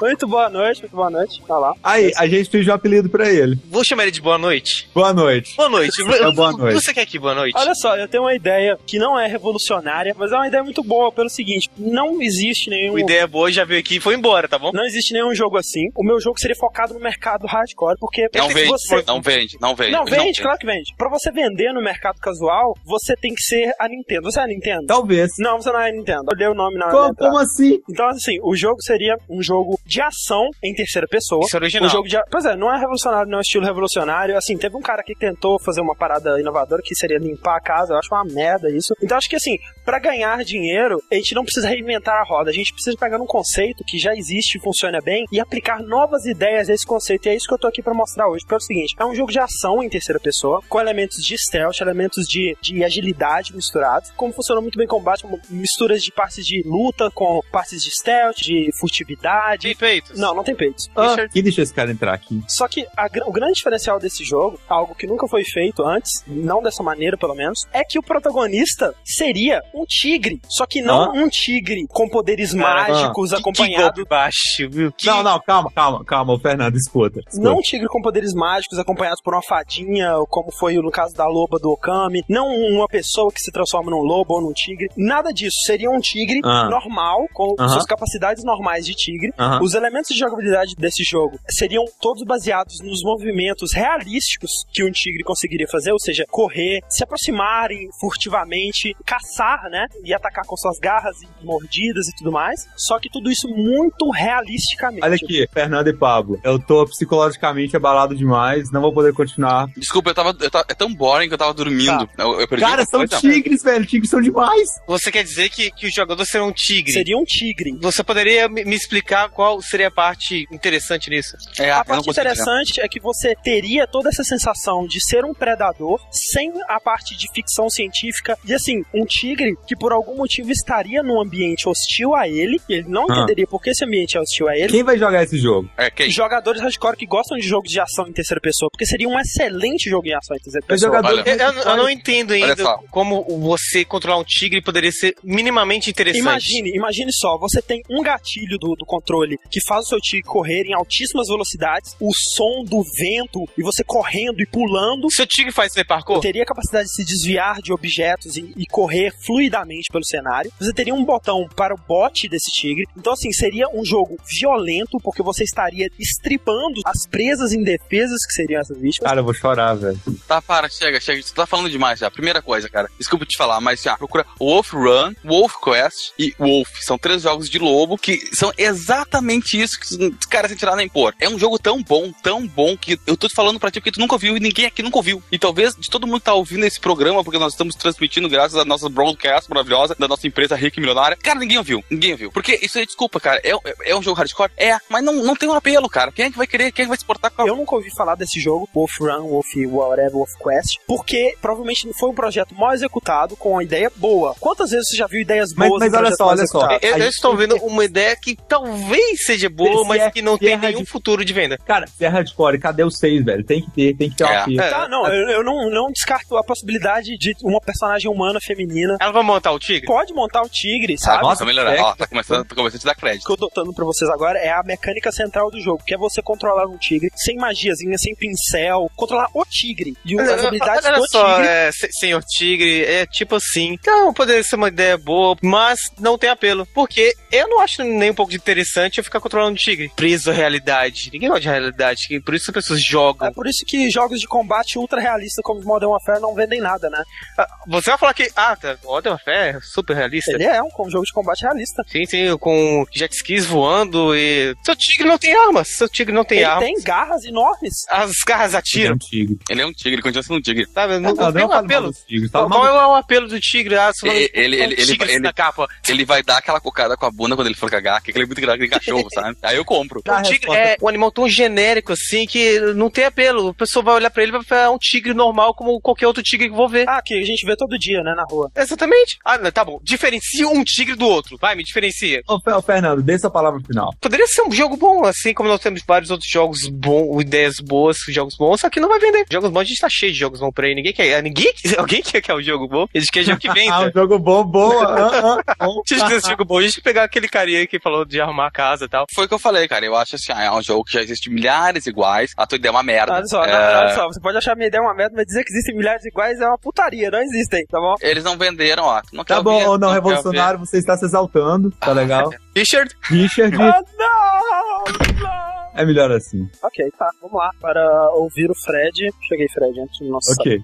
Muito 0.00 0.26
boa 0.26 0.48
noite, 0.48 0.80
muito 0.80 0.96
boa 0.96 1.10
noite. 1.10 1.42
Tá 1.46 1.58
lá. 1.58 1.74
Aí, 1.82 2.12
a 2.16 2.26
gente 2.26 2.48
pediu 2.48 2.72
um 2.72 2.76
apelido 2.76 3.08
pra 3.08 3.30
ele. 3.30 3.58
Vou 3.66 3.84
chamar 3.84 4.04
ele 4.04 4.12
de 4.12 4.20
boa 4.20 4.38
noite. 4.38 4.88
Boa 4.94 5.12
noite. 5.12 5.56
Boa 5.56 5.68
noite. 5.68 6.00
É, 6.20 6.30
boa 6.32 6.52
noite. 6.52 6.74
Você 6.74 6.92
quer 6.92 7.02
aqui 7.02 7.18
boa 7.18 7.34
noite? 7.34 7.56
Olha 7.56 7.74
só, 7.74 7.96
eu 7.96 8.06
tenho 8.08 8.24
uma 8.24 8.34
ideia 8.34 8.76
que 8.86 8.98
não 8.98 9.18
é 9.18 9.26
revolucionária, 9.26 10.14
mas 10.18 10.32
é 10.32 10.36
uma 10.36 10.48
ideia 10.48 10.62
muito 10.62 10.82
boa 10.82 11.10
pelo 11.12 11.30
seguinte: 11.30 11.70
não 11.78 12.20
existe 12.20 12.68
nenhum. 12.68 12.92
Uma 12.92 13.00
ideia 13.00 13.26
boa 13.26 13.50
já 13.50 13.64
veio 13.64 13.80
aqui 13.80 13.96
e 13.96 14.00
foi 14.00 14.14
embora, 14.14 14.48
tá 14.48 14.58
bom? 14.58 14.70
Não 14.72 14.84
existe 14.84 15.12
nenhum 15.12 15.34
jogo 15.34 15.56
assim. 15.56 15.88
O 15.96 16.04
meu 16.04 16.20
jogo 16.20 16.38
seria 16.38 16.56
focado 16.56 16.94
no 16.94 17.00
mercado 17.00 17.46
hardcore, 17.46 17.96
porque 17.98 18.28
Não 18.34 18.48
vende, 18.48 18.68
você. 18.68 19.02
não 19.06 19.22
vende, 19.22 19.56
não 19.60 19.74
vende. 19.74 19.92
Não, 19.92 20.04
vende, 20.04 20.42
claro 20.42 20.58
que 20.58 20.66
vende. 20.66 20.94
Pra 20.96 21.08
você 21.08 21.30
vender 21.30 21.72
no 21.72 21.82
mercado 21.82 22.18
casual, 22.20 22.74
você 22.84 23.14
tem 23.16 23.34
que 23.34 23.42
ser 23.42 23.72
a 23.78 23.88
Nintendo. 23.88 24.22
Você 24.30 24.40
é 24.40 24.42
a 24.42 24.46
Nintendo? 24.46 24.86
Talvez. 24.86 25.30
Não, 25.38 25.56
você 25.60 25.70
não 25.70 25.80
é 25.80 25.88
a 25.88 25.92
Nintendo. 25.92 26.24
Eu 26.30 26.36
dei 26.36 26.48
o 26.48 26.54
nome 26.54 26.76
na 26.76 26.90
Como, 26.90 27.14
como 27.14 27.38
assim? 27.38 27.78
Então, 27.88 28.06
assim, 28.08 28.38
o 28.42 28.54
jogo 28.56 28.82
seria 28.82 29.16
um 29.28 29.42
jogo 29.42 29.78
de 29.90 30.00
ação 30.00 30.48
em 30.62 30.72
terceira 30.72 31.08
pessoa. 31.08 31.40
Isso 31.44 31.56
é 31.56 31.60
original. 31.60 31.88
Um 31.88 31.90
jogo 31.90 32.08
de. 32.08 32.16
Pois 32.30 32.44
é, 32.44 32.54
não 32.54 32.72
é 32.72 32.78
revolucionário, 32.78 33.28
não 33.28 33.38
é 33.38 33.40
estilo 33.40 33.64
revolucionário. 33.64 34.36
Assim, 34.36 34.56
teve 34.56 34.76
um 34.76 34.80
cara 34.80 35.02
que 35.02 35.16
tentou 35.16 35.58
fazer 35.64 35.80
uma 35.80 35.96
parada 35.96 36.40
inovadora 36.40 36.80
que 36.84 36.94
seria 36.94 37.18
limpar 37.18 37.56
a 37.56 37.60
casa. 37.60 37.94
Eu 37.94 37.98
acho 37.98 38.08
uma 38.14 38.24
merda 38.24 38.70
isso. 38.70 38.94
Então, 39.02 39.18
acho 39.18 39.28
que, 39.28 39.34
assim, 39.34 39.58
pra 39.84 39.98
ganhar 39.98 40.44
dinheiro, 40.44 41.02
a 41.10 41.16
gente 41.16 41.34
não 41.34 41.42
precisa 41.42 41.68
reinventar 41.68 42.14
a 42.14 42.24
roda. 42.24 42.50
A 42.50 42.52
gente 42.52 42.72
precisa 42.72 42.96
pegar 42.96 43.20
um 43.20 43.26
conceito 43.26 43.82
que 43.84 43.98
já 43.98 44.14
existe 44.14 44.58
e 44.58 44.60
funciona 44.60 45.00
bem 45.00 45.24
e 45.32 45.40
aplicar 45.40 45.82
novas 45.82 46.24
ideias 46.24 46.70
a 46.70 46.74
esse 46.74 46.86
conceito. 46.86 47.26
E 47.26 47.30
é 47.30 47.34
isso 47.34 47.48
que 47.48 47.54
eu 47.54 47.58
tô 47.58 47.66
aqui 47.66 47.82
pra 47.82 47.92
mostrar 47.92 48.28
hoje. 48.28 48.44
Porque 48.44 48.54
é 48.54 48.58
o 48.58 48.60
seguinte: 48.60 48.94
é 48.96 49.04
um 49.04 49.14
jogo 49.14 49.32
de 49.32 49.40
ação 49.40 49.82
em 49.82 49.88
terceira 49.88 50.20
pessoa, 50.20 50.62
com 50.68 50.80
elementos 50.80 51.24
de 51.24 51.36
stealth, 51.36 51.80
elementos 51.80 52.26
de, 52.28 52.56
de 52.62 52.84
agilidade 52.84 53.56
misturados. 53.56 54.12
Como 54.12 54.32
funciona 54.32 54.60
muito 54.60 54.78
bem 54.78 54.86
o 54.86 54.90
combate, 54.90 55.26
misturas 55.48 56.00
de 56.04 56.12
partes 56.12 56.46
de 56.46 56.62
luta 56.64 57.10
com 57.10 57.40
partes 57.50 57.82
de 57.82 57.90
stealth, 57.90 58.36
de 58.36 58.70
furtividade. 58.78 59.68
De 59.68 59.79
peitos. 59.80 60.18
Não, 60.18 60.34
não 60.34 60.44
tem 60.44 60.54
peitos. 60.54 60.88
Ah, 60.94 61.16
que 61.32 61.42
deixa 61.42 61.62
esse 61.62 61.72
cara 61.74 61.90
entrar 61.90 62.12
aqui? 62.14 62.42
Só 62.46 62.68
que 62.68 62.86
a 62.96 63.08
o 63.26 63.32
grande 63.32 63.54
diferencial 63.54 63.98
desse 63.98 64.22
jogo, 64.24 64.58
algo 64.68 64.94
que 64.94 65.06
nunca 65.06 65.26
foi 65.26 65.42
feito 65.44 65.82
antes, 65.84 66.22
não 66.26 66.62
dessa 66.62 66.82
maneira 66.82 67.16
pelo 67.16 67.34
menos, 67.34 67.66
é 67.72 67.82
que 67.82 67.98
o 67.98 68.02
protagonista 68.02 68.94
seria 69.04 69.62
um 69.74 69.84
tigre. 69.84 70.40
Só 70.48 70.66
que 70.66 70.80
não 70.82 71.12
um 71.14 71.28
tigre 71.28 71.86
com 71.88 72.08
poderes 72.08 72.54
mágicos 72.54 73.30
Que- 73.30 73.36
Que 73.36 73.40
acompanhado. 73.40 73.82
golpe 73.94 74.04
baixo, 74.08 74.68
viu? 74.70 74.92
Que... 74.92 75.06
Não, 75.06 75.22
não, 75.22 75.40
calma, 75.40 75.70
calma, 75.72 76.04
calma, 76.04 76.38
Fernando, 76.38 76.76
escuta. 76.76 77.20
escuta. 77.20 77.40
Não 77.42 77.58
um 77.58 77.60
tigre 77.62 77.88
com 77.88 78.00
poderes 78.02 78.32
mágicos 78.34 78.78
acompanhados 78.78 79.20
por 79.22 79.34
uma 79.34 79.42
fadinha, 79.42 80.12
como 80.28 80.52
foi 80.52 80.74
no 80.74 80.90
caso 80.90 81.14
da 81.14 81.26
loba 81.26 81.58
do 81.58 81.70
Okami. 81.70 82.22
Não 82.28 82.46
uma 82.48 82.86
pessoa 82.86 83.30
que 83.32 83.40
se 83.40 83.50
transforma 83.50 83.90
num 83.90 84.02
lobo 84.02 84.34
ou 84.34 84.40
num 84.40 84.52
tigre. 84.52 84.88
Nada 84.96 85.32
disso. 85.32 85.56
Seria 85.64 85.90
um 85.90 86.00
tigre 86.00 86.40
Ah. 86.44 86.68
normal, 86.70 87.26
com 87.32 87.54
suas 87.68 87.84
capacidades 87.86 88.44
normais 88.44 88.84
de 88.86 88.94
tigre. 88.94 89.32
Os 89.60 89.74
elementos 89.74 90.08
de 90.10 90.18
jogabilidade 90.18 90.74
desse 90.76 91.02
jogo 91.04 91.38
seriam 91.48 91.84
todos 92.00 92.22
baseados 92.24 92.80
nos 92.82 93.02
movimentos 93.02 93.72
realísticos 93.72 94.50
que 94.72 94.84
um 94.84 94.90
tigre 94.90 95.22
conseguiria 95.22 95.66
fazer, 95.68 95.92
ou 95.92 95.98
seja, 96.00 96.24
correr, 96.30 96.80
se 96.88 97.02
aproximarem 97.04 97.88
furtivamente, 98.00 98.94
caçar, 99.04 99.68
né? 99.70 99.86
E 100.04 100.14
atacar 100.14 100.44
com 100.46 100.56
suas 100.56 100.78
garras 100.78 101.16
e 101.22 101.44
mordidas 101.44 102.08
e 102.08 102.14
tudo 102.16 102.30
mais. 102.32 102.66
Só 102.76 102.98
que 102.98 103.10
tudo 103.10 103.30
isso 103.30 103.48
muito 103.48 104.10
realisticamente. 104.10 105.04
Olha 105.04 105.14
aqui, 105.16 105.46
Fernando 105.52 105.88
e 105.88 105.92
Pablo. 105.96 106.38
Eu 106.44 106.58
tô 106.58 106.84
psicologicamente 106.86 107.76
abalado 107.76 108.14
demais, 108.14 108.70
não 108.70 108.80
vou 108.80 108.92
poder 108.92 109.12
continuar. 109.12 109.66
Desculpa, 109.76 110.10
eu 110.10 110.14
tava, 110.14 110.36
eu 110.40 110.50
tava- 110.50 110.64
É 110.68 110.74
tão 110.74 110.92
boring 110.94 111.28
que 111.28 111.34
eu 111.34 111.38
tava 111.38 111.52
dormindo. 111.52 112.08
Eu, 112.18 112.40
eu 112.40 112.48
perdi 112.48 112.64
Cara, 112.64 112.84
são 112.84 113.00
coisa? 113.00 113.18
tigres, 113.18 113.62
velho. 113.62 113.84
Tigres 113.86 114.10
são 114.10 114.20
demais. 114.20 114.68
Você 114.86 115.10
quer 115.10 115.24
dizer 115.24 115.48
que, 115.50 115.70
que 115.70 115.86
o 115.86 115.90
jogador 115.92 116.24
será 116.24 116.44
um 116.44 116.52
tigre? 116.52 116.92
Seria 116.92 117.16
um 117.16 117.24
tigre. 117.24 117.76
Você 117.80 118.02
poderia 118.04 118.48
me 118.48 118.60
me 118.70 118.76
explicar 118.76 119.28
qual 119.30 119.49
seria 119.62 119.88
a 119.88 119.90
parte 119.90 120.46
interessante 120.52 121.08
nisso? 121.08 121.36
É, 121.58 121.70
A 121.70 121.82
parte 121.84 122.10
interessante 122.10 122.80
é 122.80 122.86
que 122.88 123.00
você 123.00 123.34
teria 123.42 123.86
toda 123.86 124.10
essa 124.10 124.22
sensação 124.22 124.86
de 124.86 125.02
ser 125.02 125.24
um 125.24 125.32
predador 125.32 125.98
sem 126.10 126.52
a 126.68 126.78
parte 126.78 127.16
de 127.16 127.26
ficção 127.34 127.70
científica. 127.70 128.36
E 128.44 128.52
assim, 128.52 128.82
um 128.94 129.06
tigre 129.06 129.54
que 129.66 129.74
por 129.76 129.92
algum 129.92 130.16
motivo 130.16 130.50
estaria 130.50 131.02
num 131.02 131.20
ambiente 131.20 131.68
hostil 131.68 132.14
a 132.14 132.28
ele, 132.28 132.60
e 132.68 132.74
ele 132.74 132.88
não 132.88 133.06
Ah. 133.10 133.14
entenderia 133.22 133.46
por 133.46 133.62
que 133.62 133.70
esse 133.70 133.84
ambiente 133.84 134.16
é 134.16 134.20
hostil 134.20 134.48
a 134.48 134.56
ele. 134.56 134.68
Quem 134.68 134.82
vai 134.82 134.98
jogar 134.98 135.22
esse 135.22 135.38
jogo? 135.38 135.70
É, 135.78 135.90
quem? 135.90 136.10
Jogadores 136.10 136.60
hardcore 136.60 136.96
que 136.96 137.06
gostam 137.06 137.38
de 137.38 137.46
jogos 137.46 137.70
de 137.70 137.80
ação 137.80 138.06
em 138.06 138.12
terceira 138.12 138.40
pessoa, 138.40 138.68
porque 138.70 138.84
seria 138.84 139.08
um 139.08 139.18
excelente 139.18 139.88
jogo 139.88 140.06
em 140.06 140.14
ação 140.14 140.36
em 140.36 140.40
terceira 140.40 140.66
Mas 140.68 140.80
pessoa. 140.80 140.96
jogador- 140.96 141.18
Olha, 141.20 141.30
Eu, 141.30 141.52
eu- 141.52 141.62
eu 141.62 141.76
não 141.76 141.88
entendo 141.90 142.32
ainda 142.32 142.56
como 142.90 143.24
você 143.40 143.84
controlar 143.84 144.18
um 144.18 144.24
tigre 144.24 144.60
poderia 144.60 144.92
ser 144.92 145.14
minimamente 145.24 145.90
interessante. 145.90 146.20
Imagine, 146.22 146.70
imagine 146.76 147.12
só, 147.12 147.38
você 147.38 147.62
tem 147.62 147.80
um 147.90 148.02
gatilho 148.02 148.58
do, 148.58 148.74
do 148.76 148.84
controle 148.84 149.38
que 149.50 149.60
faz 149.66 149.86
o 149.86 149.88
seu 149.88 150.00
tigre 150.00 150.22
correr 150.22 150.64
em 150.66 150.74
altíssimas 150.74 151.28
velocidades, 151.28 151.96
o 152.00 152.10
som 152.12 152.64
do 152.64 152.82
vento 152.82 153.44
e 153.58 153.62
você 153.62 153.82
correndo 153.84 154.40
e 154.40 154.46
pulando. 154.46 155.10
Seu 155.10 155.26
tigre 155.26 155.52
faz 155.52 155.72
esse 155.72 155.84
parkour? 155.84 156.20
teria 156.20 156.42
a 156.42 156.46
capacidade 156.46 156.86
de 156.86 156.94
se 156.94 157.04
desviar 157.04 157.60
de 157.60 157.72
objetos 157.72 158.36
e, 158.36 158.52
e 158.56 158.66
correr 158.66 159.12
fluidamente 159.24 159.88
pelo 159.90 160.04
cenário. 160.04 160.52
Você 160.60 160.72
teria 160.72 160.94
um 160.94 161.04
botão 161.04 161.48
para 161.56 161.74
o 161.74 161.78
bote 161.78 162.28
desse 162.28 162.50
tigre. 162.52 162.86
Então, 162.96 163.12
assim, 163.12 163.32
seria 163.32 163.66
um 163.74 163.84
jogo 163.84 164.16
violento, 164.38 164.98
porque 165.02 165.22
você 165.22 165.44
estaria 165.44 165.88
estripando 165.98 166.80
as 166.84 167.06
presas 167.06 167.52
indefesas 167.52 168.24
que 168.26 168.32
seriam 168.32 168.60
essas 168.60 168.78
vítimas. 168.78 169.08
Cara, 169.08 169.20
eu 169.20 169.24
vou 169.24 169.34
chorar, 169.34 169.74
velho. 169.74 170.00
Tá, 170.26 170.40
para, 170.40 170.68
chega, 170.68 171.00
chega. 171.00 171.22
Você 171.22 171.34
tá 171.34 171.46
falando 171.46 171.70
demais 171.70 171.98
já. 171.98 172.10
Primeira 172.10 172.42
coisa, 172.42 172.68
cara. 172.68 172.88
Desculpa 172.98 173.26
te 173.26 173.36
falar, 173.36 173.60
mas 173.60 173.82
já, 173.82 173.96
procura 173.96 174.26
Wolf 174.38 174.72
Run, 174.72 175.14
Wolf 175.24 175.54
Quest 175.62 176.12
e 176.18 176.34
Wolf. 176.38 176.68
São 176.80 176.98
três 176.98 177.22
jogos 177.22 177.48
de 177.48 177.58
lobo 177.58 177.96
que 177.96 178.18
são 178.34 178.52
exatamente 178.56 179.29
isso 179.38 179.78
que 179.78 179.86
os 179.86 180.26
caras 180.26 180.50
sem 180.50 180.58
tirar 180.58 180.76
nem 180.76 180.88
pôr. 180.88 181.14
É 181.18 181.28
um 181.28 181.38
jogo 181.38 181.58
tão 181.58 181.82
bom, 181.82 182.12
tão 182.22 182.46
bom, 182.46 182.76
que 182.76 182.98
eu 183.06 183.16
tô 183.16 183.28
te 183.28 183.34
falando 183.34 183.60
pra 183.60 183.70
ti 183.70 183.80
porque 183.80 183.92
tu 183.92 184.00
nunca 184.00 184.14
ouviu 184.14 184.36
e 184.36 184.40
ninguém 184.40 184.66
aqui 184.66 184.82
nunca 184.82 184.96
ouviu. 184.98 185.22
E 185.30 185.38
talvez 185.38 185.74
de 185.76 185.88
todo 185.88 186.06
mundo 186.06 186.20
que 186.20 186.26
tá 186.26 186.34
ouvindo 186.34 186.64
esse 186.64 186.80
programa, 186.80 187.22
porque 187.22 187.38
nós 187.38 187.52
estamos 187.52 187.74
transmitindo 187.74 188.28
graças 188.28 188.56
à 188.56 188.64
nossa 188.64 188.88
broadcast 188.88 189.48
maravilhosa 189.48 189.94
da 189.98 190.08
nossa 190.08 190.26
empresa 190.26 190.56
rica 190.56 190.78
e 190.78 190.80
milionária. 190.80 191.16
Cara, 191.16 191.38
ninguém 191.38 191.58
ouviu. 191.58 191.82
Ninguém 191.90 192.12
ouviu. 192.12 192.32
Porque 192.32 192.58
isso 192.62 192.78
aí, 192.78 192.86
desculpa, 192.86 193.20
cara. 193.20 193.40
É, 193.44 193.50
é, 193.52 193.90
é 193.90 193.96
um 193.96 194.02
jogo 194.02 194.16
hardcore? 194.16 194.50
É, 194.56 194.76
mas 194.88 195.02
não, 195.04 195.14
não 195.14 195.36
tem 195.36 195.48
um 195.48 195.54
apelo, 195.54 195.88
cara. 195.88 196.12
Quem 196.12 196.26
é 196.26 196.30
que 196.30 196.36
vai 196.36 196.46
querer? 196.46 196.72
Quem 196.72 196.82
é 196.82 196.86
que 196.86 196.88
vai 196.88 196.98
se 196.98 197.04
portar 197.04 197.30
com 197.30 197.42
a 197.42 197.46
Eu 197.46 197.56
nunca 197.56 197.74
ouvi 197.74 197.90
falar 197.94 198.14
desse 198.14 198.40
jogo, 198.40 198.68
Wolf 198.74 198.98
Run, 199.00 199.28
Wolf 199.28 199.46
whatever, 199.68 200.12
Wolf 200.12 200.30
Quest, 200.42 200.76
porque 200.86 201.36
provavelmente 201.40 201.86
não 201.86 201.94
foi 201.94 202.10
um 202.10 202.14
projeto 202.14 202.54
mal 202.54 202.72
executado 202.72 203.36
com 203.36 203.52
uma 203.52 203.62
ideia 203.62 203.90
boa. 203.96 204.34
Quantas 204.40 204.70
vezes 204.70 204.88
você 204.88 204.96
já 204.96 205.06
viu 205.06 205.20
ideias 205.20 205.52
Mas- 205.54 205.68
boas 205.68 205.80
mas 205.80 205.92
em 205.92 205.96
olha 205.96 206.12
só, 206.14 206.26
olha 206.26 206.46
só. 206.46 206.68
Eu, 206.82 206.98
eu 206.98 207.08
estou 207.08 207.36
vendo 207.36 207.56
uma 207.56 207.84
ideia 207.84 208.16
que 208.16 208.36
talvez 208.48 209.19
seja 209.22 209.48
boa, 209.48 209.82
Se 209.82 209.88
mas 209.88 210.02
é- 210.02 210.10
que 210.10 210.22
não 210.22 210.36
tem 210.38 210.56
nenhum 210.56 210.78
hard- 210.78 210.88
futuro 210.88 211.24
de 211.24 211.32
venda. 211.32 211.58
Cara, 211.58 211.86
se 211.86 212.04
é 212.04 212.08
hardcore, 212.08 212.58
cadê 212.58 212.82
os 212.84 212.98
seis, 212.98 213.24
velho? 213.24 213.44
Tem 213.44 213.62
que 213.62 213.70
ter, 213.70 213.96
tem 213.96 214.10
que 214.10 214.16
ter 214.16 214.24
É. 214.24 214.44
uma. 214.44 214.62
É. 214.64 214.70
Tá, 214.70 214.88
não, 214.88 215.06
eu, 215.06 215.28
eu 215.30 215.44
não, 215.44 215.70
não 215.70 215.90
descarto 215.92 216.36
a 216.36 216.42
possibilidade 216.44 217.16
de 217.18 217.34
uma 217.42 217.60
personagem 217.60 218.10
humana 218.10 218.38
feminina. 218.40 218.96
Ela 219.00 219.12
vai 219.12 219.22
montar 219.22 219.52
o 219.52 219.58
tigre? 219.58 219.86
Pode 219.86 220.12
montar 220.12 220.42
o 220.42 220.48
tigre, 220.48 220.96
sabe? 220.98 221.22
nossa, 221.22 221.40
Tá 221.40 221.44
melhorando. 221.46 221.76
é. 221.76 221.80
Ó, 221.82 221.94
tá 221.94 222.06
começando, 222.06 222.44
tá 222.46 222.54
começando 222.54 222.76
a 222.76 222.80
te 222.80 222.86
dar 222.86 222.92
O 222.92 222.96
crédito. 222.96 223.26
que 223.26 223.32
eu 223.32 223.36
tô 223.36 223.50
dando 223.54 223.72
pra 223.74 223.84
vocês 223.84 224.10
agora 224.10 224.38
é 224.38 224.50
a 224.50 224.62
mecânica 224.62 225.10
central 225.12 225.50
do 225.50 225.60
jogo, 225.60 225.82
que 225.86 225.94
é 225.94 225.98
você 225.98 226.20
controlar 226.22 226.66
um 226.66 226.76
tigre 226.76 227.10
sem 227.16 227.36
magiazinha, 227.36 227.96
sem 227.98 228.14
pincel, 228.14 228.90
controlar 228.96 229.28
o 229.34 229.44
tigre. 229.44 229.94
E 230.04 230.16
o- 230.16 230.20
as 230.20 230.44
habilidades 230.44 230.84
Olha 230.86 230.96
do 230.98 231.08
só, 231.08 231.34
tigre. 231.36 231.48
é, 231.48 231.70
se- 231.72 231.88
senhor 231.92 232.22
tigre, 232.24 232.84
é 232.84 233.06
tipo 233.06 233.34
assim. 233.36 233.72
Então, 233.72 234.12
poderia 234.12 234.42
ser 234.42 234.56
uma 234.56 234.68
ideia 234.68 234.96
boa, 234.96 235.36
mas 235.42 235.78
não 235.98 236.16
tem 236.18 236.30
apelo. 236.30 236.66
Porque 236.74 237.14
eu 237.32 237.48
não 237.48 237.60
acho 237.60 237.82
nem 237.82 238.10
um 238.10 238.14
pouco 238.14 238.30
de 238.30 238.36
interessante 238.38 238.98
eu 238.98 239.04
ficar 239.10 239.20
controlando 239.20 239.54
o 239.54 239.58
tigre. 239.58 239.90
Preso 239.94 240.30
à 240.30 240.34
realidade. 240.34 241.10
Ninguém 241.12 241.28
gosta 241.28 241.42
de 241.42 241.48
realidade. 241.48 242.08
que 242.08 242.20
Por 242.20 242.34
isso 242.34 242.50
as 242.50 242.54
pessoas 242.54 242.82
jogam. 242.84 243.28
É 243.28 243.30
por 243.32 243.46
isso 243.46 243.64
que 243.66 243.90
jogos 243.90 244.20
de 244.20 244.26
combate 244.26 244.78
ultra 244.78 245.00
realistas 245.00 245.42
como 245.44 245.62
Modern 245.62 245.90
Warfare 245.92 246.20
não 246.20 246.34
vendem 246.34 246.60
nada, 246.60 246.88
né? 246.90 247.02
Ah, 247.38 247.46
Você 247.68 247.90
vai 247.90 247.98
falar 247.98 248.14
que. 248.14 248.30
Ah, 248.34 248.56
tá. 248.56 248.76
Modern 248.84 249.12
Warfare 249.14 249.56
é 249.56 249.60
super 249.60 249.94
realista. 249.96 250.32
Ele 250.32 250.44
é 250.44 250.62
um, 250.62 250.68
um 250.78 250.90
jogo 250.90 251.04
de 251.04 251.12
combate 251.12 251.42
realista. 251.42 251.82
Sim, 251.86 252.04
sim, 252.06 252.36
com 252.38 252.84
jet 252.92 253.12
skis 253.14 253.44
voando 253.46 254.14
e. 254.16 254.54
Seu 254.64 254.76
tigre 254.76 255.06
não 255.06 255.18
tem 255.18 255.34
armas. 255.34 255.68
Seu 255.68 255.88
tigre 255.88 256.14
não 256.14 256.24
tem 256.24 256.38
Ele 256.38 256.46
armas. 256.46 256.64
tem 256.64 256.80
garras 256.82 257.24
enormes. 257.24 257.74
As 257.88 258.12
garras 258.26 258.50
Ele 258.50 258.56
é 258.56 258.58
atiram. 258.58 258.94
um 258.94 258.98
tigre. 258.98 259.38
Ele 259.50 259.62
é 259.62 259.66
um 259.66 259.72
tigre, 259.72 259.94
ele 259.94 260.02
continua 260.02 260.22
sendo 260.22 260.36
um 260.38 260.40
tigre. 260.42 260.66
Sabe? 260.72 260.98
Não, 260.98 261.10
Ah, 261.10 261.14
não 261.24 261.32
tem 261.32 261.44
um 261.44 261.52
apelo. 261.52 261.92
tigres, 262.06 262.30
Qual, 262.30 262.66
é 262.66 262.86
o 262.86 262.94
apelo 262.94 263.28
do 263.28 263.40
tigre? 263.40 263.76
Ah, 263.76 263.90
Ele- 264.02 264.30
ele- 264.32 264.56
ele- 264.62 264.74
ele- 264.80 264.98
ele- 265.02 265.18
na 265.20 265.32
capa. 265.32 265.66
Ele 265.88 266.04
vai 266.04 266.22
dar 266.22 266.38
aquela 266.38 266.60
cocada 266.60 266.96
com 266.96 267.06
a 267.06 267.10
bunda 267.10 267.34
quando 267.36 267.46
ele 267.48 267.56
for 267.56 267.70
cagar, 267.70 268.02
que 268.02 268.10
aquele 268.10 268.24
é 268.24 268.26
muito 268.26 268.40
grande 268.40 268.64
aquele 268.64 268.70
cachorro, 268.80 268.99
sabe? 269.12 269.36
Aí 269.42 269.56
eu 269.56 269.64
compro. 269.64 270.02
Tá, 270.02 270.18
o 270.18 270.22
tigre 270.22 270.50
é 270.52 270.76
um 270.80 270.88
animal 270.88 271.10
tão 271.10 271.28
genérico 271.28 271.92
assim 271.92 272.26
que 272.26 272.58
não 272.74 272.90
tem 272.90 273.04
apelo. 273.04 273.48
A 273.48 273.54
pessoa 273.54 273.82
vai 273.84 273.94
olhar 273.94 274.10
pra 274.10 274.22
ele 274.22 274.30
e 274.32 274.36
vai 274.36 274.42
falar, 274.44 274.62
é 274.62 274.68
um 274.70 274.78
tigre 274.78 275.14
normal 275.14 275.54
como 275.54 275.80
qualquer 275.80 276.06
outro 276.06 276.22
tigre 276.22 276.46
que 276.48 276.52
eu 276.52 276.56
vou 276.56 276.68
ver. 276.68 276.88
Ah, 276.88 277.00
que 277.04 277.14
a 277.14 277.22
gente 277.24 277.44
vê 277.46 277.56
todo 277.56 277.78
dia, 277.78 278.02
né, 278.02 278.14
na 278.14 278.24
rua. 278.28 278.50
Exatamente. 278.56 279.18
Ah, 279.24 279.38
não, 279.38 279.50
tá 279.50 279.64
bom. 279.64 279.78
Diferencia 279.82 280.48
um 280.48 280.62
tigre 280.64 280.94
do 280.94 281.06
outro. 281.06 281.36
Vai, 281.40 281.54
me 281.54 281.62
diferencia. 281.64 282.22
Ô, 282.28 282.40
Fe- 282.40 282.52
ô, 282.52 282.62
Fernando, 282.62 283.02
dê 283.02 283.18
sua 283.18 283.30
palavra 283.30 283.60
final. 283.60 283.94
Poderia 284.00 284.26
ser 284.26 284.42
um 284.42 284.52
jogo 284.52 284.76
bom, 284.76 285.04
assim 285.04 285.32
como 285.34 285.48
nós 285.48 285.60
temos 285.60 285.82
vários 285.86 286.10
outros 286.10 286.28
jogos 286.30 286.66
bons, 286.68 287.20
ideias 287.22 287.56
boas, 287.60 287.98
jogos 288.08 288.36
bons, 288.36 288.60
só 288.60 288.70
que 288.70 288.80
não 288.80 288.88
vai 288.88 288.98
vender. 288.98 289.24
Jogos 289.30 289.50
bons, 289.50 289.60
a 289.60 289.64
gente 289.64 289.80
tá 289.80 289.88
cheio 289.88 290.12
de 290.12 290.18
jogos 290.18 290.40
bons 290.40 290.52
por 290.52 290.64
aí. 290.64 290.74
Ninguém 290.74 290.92
quer. 290.92 291.22
Ninguém, 291.22 291.52
alguém 291.78 292.02
quer 292.02 292.20
que 292.20 292.30
é 292.30 292.34
o 292.34 292.42
jogo 292.42 292.66
bom. 292.68 292.86
A 292.94 292.98
gente 292.98 293.10
quer 293.10 293.22
jogo 293.24 293.38
que 293.38 293.48
Ah, 293.50 293.52
venda. 293.54 293.88
um 293.88 293.92
jogo 293.92 294.18
bom, 294.18 294.44
bom. 294.44 294.80
ah, 294.82 295.40
ah, 295.48 295.54
bom. 295.66 295.82
A 295.88 295.94
gente 295.94 296.04
quisesse 296.04 296.28
jogo 296.30 296.44
bom, 296.44 296.58
a 296.58 296.62
gente 296.62 296.80
pegar 296.80 297.04
aquele 297.04 297.28
carinha 297.28 297.66
que 297.66 297.78
falou 297.80 298.04
de 298.04 298.20
arrumar 298.20 298.46
a 298.46 298.50
casa 298.50 298.88
tal. 298.90 299.06
Foi 299.14 299.24
o 299.24 299.28
que 299.28 299.34
eu 299.34 299.38
falei, 299.38 299.66
cara. 299.68 299.84
Eu 299.86 299.96
acho 299.96 300.16
assim, 300.16 300.32
ah, 300.34 300.44
é 300.44 300.50
um 300.50 300.62
jogo 300.62 300.84
que 300.84 300.92
já 300.94 301.02
existe 301.02 301.30
milhares 301.30 301.86
iguais. 301.86 302.32
A 302.36 302.46
tua 302.46 302.56
ideia 302.56 302.70
é 302.70 302.74
uma 302.74 302.82
merda. 302.82 303.14
Olha 303.14 303.26
só, 303.26 303.44
É, 303.44 303.50
não, 303.52 303.80
olha 303.80 303.94
só, 303.94 304.06
você 304.08 304.20
pode 304.20 304.36
achar 304.36 304.54
minha 304.56 304.68
ideia 304.68 304.82
uma 304.82 304.94
merda, 304.94 305.14
mas 305.16 305.26
dizer 305.26 305.44
que 305.44 305.50
existem 305.52 305.76
milhares 305.76 306.04
iguais 306.04 306.40
é 306.40 306.46
uma 306.46 306.58
putaria, 306.58 307.10
não 307.10 307.20
existem, 307.20 307.64
tá 307.66 307.78
bom? 307.80 307.94
Eles 308.02 308.24
não 308.24 308.36
venderam, 308.36 308.84
ó. 308.84 309.00
Não 309.12 309.24
Tá 309.24 309.40
bom, 309.42 309.64
ou 309.64 309.78
não, 309.78 309.90
revolucionário, 309.92 310.58
você 310.58 310.78
está 310.78 310.96
se 310.96 311.04
exaltando, 311.04 311.70
tá 311.72 311.90
Ah, 311.90 311.94
legal? 311.94 312.30
Richard, 312.56 312.94
Richard, 313.08 313.56
Ah, 313.62 313.80
não! 313.96 315.20
Não! 315.22 315.50
é 315.74 315.84
melhor 315.86 316.10
assim. 316.10 316.48
Ok, 316.62 316.84
tá, 316.98 317.08
vamos 317.22 317.36
lá. 317.38 317.50
Para 317.60 318.10
ouvir 318.14 318.50
o 318.50 318.54
Fred. 318.54 319.08
Cheguei, 319.28 319.46
Fred, 319.48 319.80
antes 319.80 319.98
do 320.00 320.08
nosso. 320.10 320.32
Ok. 320.40 320.62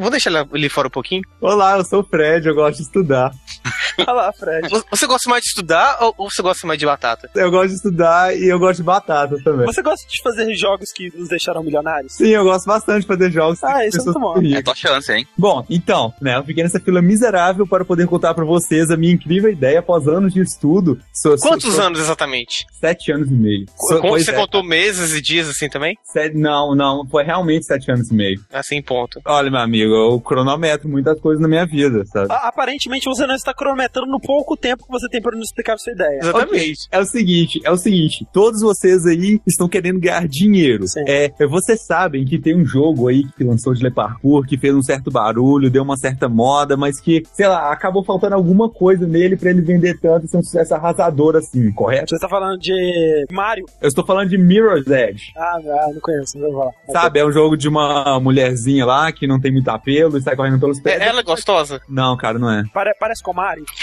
Vou 0.00 0.10
deixar 0.10 0.30
ele 0.52 0.68
fora 0.68 0.88
um 0.88 0.90
pouquinho. 0.90 1.22
Olá, 1.40 1.76
eu 1.78 1.84
sou 1.84 2.00
o 2.00 2.04
Fred, 2.04 2.46
eu 2.48 2.54
gosto 2.54 2.76
de 2.78 2.82
estudar. 2.84 3.32
Olha 3.98 4.12
lá, 4.12 4.32
Fred. 4.32 4.68
Vo- 4.68 4.84
Você 4.90 5.06
gosta 5.06 5.30
mais 5.30 5.42
de 5.42 5.48
estudar 5.50 5.98
ou, 6.00 6.28
você 6.28 6.42
gosta 6.42 6.66
mais 6.66 6.78
de 6.78 6.84
batata? 6.84 7.30
Eu 7.34 7.50
gosto 7.50 7.68
de 7.68 7.74
estudar 7.76 8.36
e 8.36 8.44
eu 8.46 8.58
gosto 8.58 8.78
de 8.78 8.82
batata 8.82 9.36
também. 9.44 9.66
Você 9.66 9.82
gosta 9.82 10.06
de 10.08 10.20
fazer 10.22 10.52
jogos 10.56 10.90
que 10.92 11.16
nos 11.16 11.28
deixaram 11.28 11.62
milionários? 11.62 12.12
Sim, 12.14 12.28
eu 12.28 12.42
gosto 12.44 12.66
bastante 12.66 13.02
de 13.02 13.06
fazer 13.06 13.30
jogos 13.30 13.60
que 13.60 13.66
Ah, 13.66 13.86
isso 13.86 14.00
é 14.00 14.04
muito 14.04 14.18
bom. 14.18 14.34
É 14.56 14.62
tua 14.62 14.74
chance, 14.74 15.12
hein? 15.12 15.26
Bom, 15.38 15.64
então, 15.70 16.12
né, 16.20 16.36
eu 16.36 16.42
fiquei 16.44 16.64
nessa 16.64 16.80
fila 16.80 17.00
miserável 17.00 17.66
para 17.66 17.84
poder 17.84 18.06
contar 18.08 18.34
pra 18.34 18.44
vocês 18.44 18.90
a 18.90 18.96
minha 18.96 19.12
incrível 19.12 19.50
ideia 19.50 19.78
após 19.78 20.08
anos 20.08 20.32
de 20.34 20.40
estudo. 20.40 20.98
Sou- 21.12 21.36
Quantos 21.38 21.72
sou- 21.74 21.84
anos 21.84 22.00
exatamente? 22.00 22.66
Sete 22.80 23.12
anos 23.12 23.30
e 23.30 23.34
meio. 23.34 23.66
Como 23.76 24.18
você 24.18 24.32
é, 24.32 24.34
contou 24.34 24.62
meses 24.64 25.14
e 25.14 25.20
dias 25.20 25.48
assim 25.48 25.68
também? 25.68 25.96
sete- 26.04 26.36
não, 26.36 26.74
não, 26.74 27.06
foi 27.08 27.22
realmente 27.22 27.64
sete 27.64 27.90
anos 27.92 28.10
e 28.10 28.14
meio. 28.14 28.40
Assim, 28.52 28.82
ponto. 28.82 29.20
Olha, 29.24 29.50
meu 29.50 29.60
amigo, 29.60 29.83
eu 29.92 30.20
cronometro 30.20 30.88
muitas 30.88 31.20
coisas 31.20 31.40
na 31.40 31.48
minha 31.48 31.66
vida, 31.66 32.04
sabe? 32.06 32.32
A- 32.32 32.48
aparentemente 32.48 33.04
você 33.06 33.26
não 33.26 33.34
está 33.34 33.52
cronometrando 33.54 34.10
no 34.10 34.20
pouco 34.20 34.56
tempo 34.56 34.84
que 34.84 34.90
você 34.92 35.08
tem 35.08 35.20
para 35.20 35.36
nos 35.36 35.46
explicar 35.48 35.74
a 35.74 35.78
sua 35.78 35.92
ideia. 35.92 36.18
Exatamente. 36.22 36.88
É 36.90 36.98
o 37.00 37.04
seguinte, 37.04 37.60
é 37.64 37.70
o 37.70 37.76
seguinte, 37.76 38.26
todos 38.32 38.60
vocês 38.60 39.06
aí 39.06 39.40
estão 39.46 39.68
querendo 39.68 40.00
ganhar 40.00 40.26
dinheiro. 40.28 40.86
Sim. 40.86 41.04
É, 41.06 41.30
vocês 41.46 41.84
sabem 41.84 42.24
que 42.24 42.38
tem 42.38 42.56
um 42.56 42.64
jogo 42.64 43.08
aí 43.08 43.24
que 43.36 43.44
lançou 43.44 43.74
de 43.74 43.82
Le 43.82 43.90
Parkour, 43.90 44.46
que 44.46 44.56
fez 44.58 44.74
um 44.74 44.82
certo 44.82 45.10
barulho, 45.10 45.70
deu 45.70 45.82
uma 45.82 45.96
certa 45.96 46.28
moda, 46.28 46.76
mas 46.76 47.00
que, 47.00 47.22
sei 47.32 47.46
lá, 47.48 47.72
acabou 47.72 48.04
faltando 48.04 48.34
alguma 48.34 48.68
coisa 48.68 49.06
nele 49.06 49.36
pra 49.36 49.50
ele 49.50 49.60
vender 49.62 49.98
tanto 50.00 50.26
e 50.26 50.28
ser 50.28 50.36
um 50.36 50.42
sucesso 50.42 50.74
arrasador 50.74 51.36
assim, 51.36 51.70
correto? 51.72 52.10
Você 52.10 52.16
está 52.16 52.28
falando 52.28 52.58
de 52.58 53.24
Mario? 53.30 53.64
Eu 53.80 53.88
estou 53.88 54.04
falando 54.04 54.28
de 54.30 54.38
Mirror's 54.38 54.86
Edge. 54.86 55.32
Ah, 55.36 55.56
ah, 55.58 55.90
não 55.92 56.00
conheço, 56.00 56.38
não 56.38 56.50
vou 56.50 56.60
falar. 56.60 56.72
Sabe, 57.02 57.18
é 57.20 57.26
um 57.26 57.32
jogo 57.32 57.56
de 57.56 57.68
uma 57.68 58.18
mulherzinha 58.20 58.84
lá 58.86 59.10
que 59.12 59.26
não 59.26 59.40
tem 59.40 59.52
muito 59.74 59.82
apelo 59.82 60.18
e 60.18 60.22
sai 60.22 60.36
correndo 60.36 60.58
pelos 60.60 60.80
pés. 60.80 61.00
É- 61.00 61.08
Ela 61.08 61.20
é 61.20 61.22
gostosa? 61.22 61.80
Não, 61.88 62.16
cara, 62.16 62.38
não 62.38 62.50
é. 62.50 62.62
Pare- 62.72 62.94
parece 62.98 63.22
com 63.22 63.32
Mario? 63.32 63.64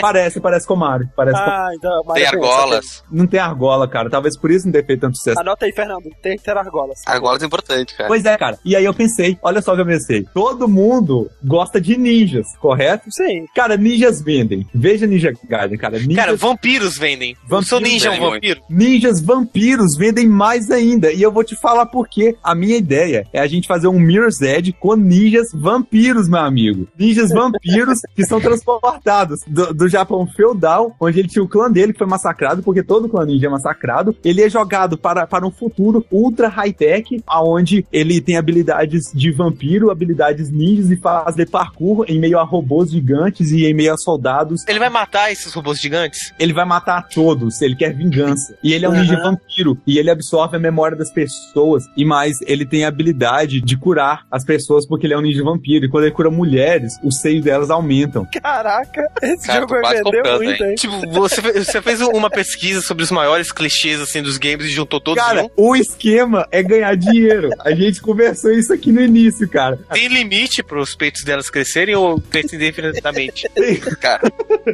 Parece, 0.00 0.40
parece 0.40 0.66
com 0.66 0.76
Mario. 0.76 1.10
Parece 1.14 1.36
com... 1.36 1.50
Ah, 1.50 1.68
então 1.74 2.02
Mario 2.06 2.24
Tem 2.24 2.32
eu 2.34 2.40
conheço, 2.40 2.58
argolas. 2.58 3.04
Não 3.10 3.26
tem 3.26 3.40
argola, 3.40 3.86
cara. 3.88 4.08
Talvez 4.08 4.34
por 4.38 4.50
isso 4.50 4.64
não 4.64 4.72
tenha 4.72 4.84
feito 4.84 5.00
tanto 5.00 5.16
sucesso. 5.18 5.38
Anota 5.38 5.66
aí, 5.66 5.72
Fernando. 5.72 6.04
Tem 6.22 6.38
que 6.38 6.42
ter 6.44 6.56
argolas. 6.56 7.00
Argolas 7.06 7.42
é 7.42 7.46
importante, 7.46 7.94
cara. 7.94 8.08
Pois 8.08 8.24
é, 8.24 8.34
cara. 8.38 8.58
E 8.64 8.74
aí 8.74 8.84
eu 8.84 8.94
pensei, 8.94 9.36
olha 9.42 9.60
só 9.60 9.72
o 9.72 9.74
que 9.74 9.82
eu 9.82 9.86
pensei. 9.86 10.26
Todo 10.32 10.66
mundo 10.66 11.28
gosta 11.44 11.78
de 11.78 11.98
ninjas, 11.98 12.46
correto? 12.60 13.10
Sim. 13.10 13.44
Cara, 13.54 13.76
ninjas 13.76 14.22
vendem. 14.22 14.66
Veja 14.74 15.06
Ninja 15.06 15.32
Gaiden, 15.46 15.76
cara. 15.76 15.98
Ninjas, 15.98 16.16
Cara, 16.16 16.36
vampiros 16.36 16.96
vendem. 16.96 17.36
Vampiros 17.46 17.68
seu 17.68 17.80
ninja 17.80 18.06
é 18.08 18.10
um 18.10 18.14
vendem 18.14 18.30
vampiro. 18.30 18.60
ninjas 18.70 19.20
vampiros 19.20 19.96
vendem 19.98 20.26
mais 20.26 20.70
ainda. 20.70 21.12
E 21.12 21.20
eu 21.20 21.30
vou 21.32 21.44
te 21.44 21.56
falar 21.56 21.84
por 21.86 22.08
quê. 22.08 22.36
A 22.42 22.54
minha 22.54 22.76
ideia 22.76 23.26
é 23.34 23.40
a 23.40 23.46
gente 23.46 23.68
fazer 23.68 23.88
um 23.88 23.98
Mirror's 23.98 24.40
Edge 24.40 24.72
com 24.72 24.94
ninjas 24.94 25.19
vampiros, 25.54 26.28
meu 26.28 26.40
amigo. 26.40 26.88
Ninjas 26.98 27.30
vampiros 27.30 27.98
que 28.14 28.24
são 28.24 28.40
transportados 28.40 29.40
do, 29.46 29.72
do 29.74 29.88
Japão 29.88 30.26
feudal, 30.26 30.94
onde 31.00 31.18
ele 31.18 31.28
tinha 31.28 31.42
o 31.42 31.48
clã 31.48 31.70
dele 31.70 31.92
que 31.92 31.98
foi 31.98 32.06
massacrado, 32.06 32.62
porque 32.62 32.82
todo 32.82 33.08
clã 33.08 33.24
ninja 33.24 33.46
é 33.46 33.50
massacrado. 33.50 34.14
Ele 34.24 34.42
é 34.42 34.48
jogado 34.48 34.96
para, 34.96 35.26
para 35.26 35.46
um 35.46 35.50
futuro 35.50 36.04
ultra 36.10 36.48
high-tech, 36.48 37.22
aonde 37.26 37.84
ele 37.92 38.20
tem 38.20 38.36
habilidades 38.36 39.10
de 39.14 39.30
vampiro, 39.30 39.90
habilidades 39.90 40.50
ninjas 40.50 40.90
e 40.90 40.96
fazer 40.96 41.48
parkour 41.48 42.04
em 42.08 42.18
meio 42.18 42.38
a 42.38 42.42
robôs 42.44 42.90
gigantes 42.90 43.50
e 43.50 43.64
em 43.66 43.74
meio 43.74 43.92
a 43.92 43.96
soldados 43.96 44.64
Ele 44.68 44.78
vai 44.78 44.90
matar 44.90 45.30
esses 45.32 45.52
robôs 45.52 45.78
gigantes? 45.80 46.32
ele 46.38 46.52
vai 46.52 46.64
matar 46.64 47.08
todos, 47.08 47.60
ele 47.62 47.74
quer 47.76 47.94
vingança. 47.94 48.56
E 48.62 48.72
ele 48.72 48.84
é 48.84 48.88
um 48.88 48.92
Uhum. 48.92 49.00
ninja 49.00 49.16
vampiro, 49.22 49.78
e 49.86 49.98
ele 49.98 50.10
absorve 50.10 50.56
a 50.56 50.60
memória 50.60 50.96
das 50.96 51.10
pessoas, 51.12 51.84
e 51.96 52.04
mais, 52.04 52.36
ele 52.46 52.66
tem 52.66 52.84
a 52.84 52.88
habilidade 52.88 53.60
de 53.60 53.76
curar 53.76 54.26
as 54.30 54.44
pessoas 54.44 54.86
porque 54.86 55.06
ele 55.10 55.14
é 55.14 55.18
um 55.18 55.20
ninja 55.20 55.42
vampiro. 55.42 55.84
E 55.84 55.88
quando 55.88 56.04
ele 56.04 56.14
cura 56.14 56.30
mulheres, 56.30 56.94
os 57.02 57.20
seios 57.20 57.44
delas 57.44 57.70
aumentam. 57.70 58.26
Caraca, 58.42 59.10
esse 59.22 59.46
Cara, 59.46 59.60
jogo 59.60 59.80
vai 59.80 59.96
vender 59.96 60.38
muito, 60.38 60.64
hein? 60.64 60.74
Tipo, 60.76 61.10
você, 61.10 61.40
você 61.40 61.82
fez 61.82 62.00
uma 62.00 62.30
pesquisa 62.30 62.80
sobre 62.80 63.02
os 63.02 63.10
maiores 63.10 63.52
clichês 63.52 64.00
assim 64.00 64.22
dos 64.22 64.38
games 64.38 64.66
e 64.66 64.70
juntou 64.70 65.00
todos 65.00 65.22
Cara, 65.22 65.44
um? 65.44 65.70
o 65.70 65.76
esquema 65.76 66.46
é 66.50 66.62
ganhar 66.62 66.94
dinheiro. 66.96 67.50
A 67.60 67.72
gente 67.72 68.00
conversou 68.00 68.52
isso 68.52 68.72
aqui 68.72 68.92
no 68.92 69.00
início, 69.00 69.48
cara. 69.48 69.78
Tem 69.92 70.08
limite 70.08 70.62
pros 70.62 70.94
peitos 70.94 71.24
delas 71.24 71.50
crescerem 71.50 71.94
ou 71.94 72.20
crescem 72.20 72.56
indefinidamente? 72.56 73.48
Cara, 74.00 74.22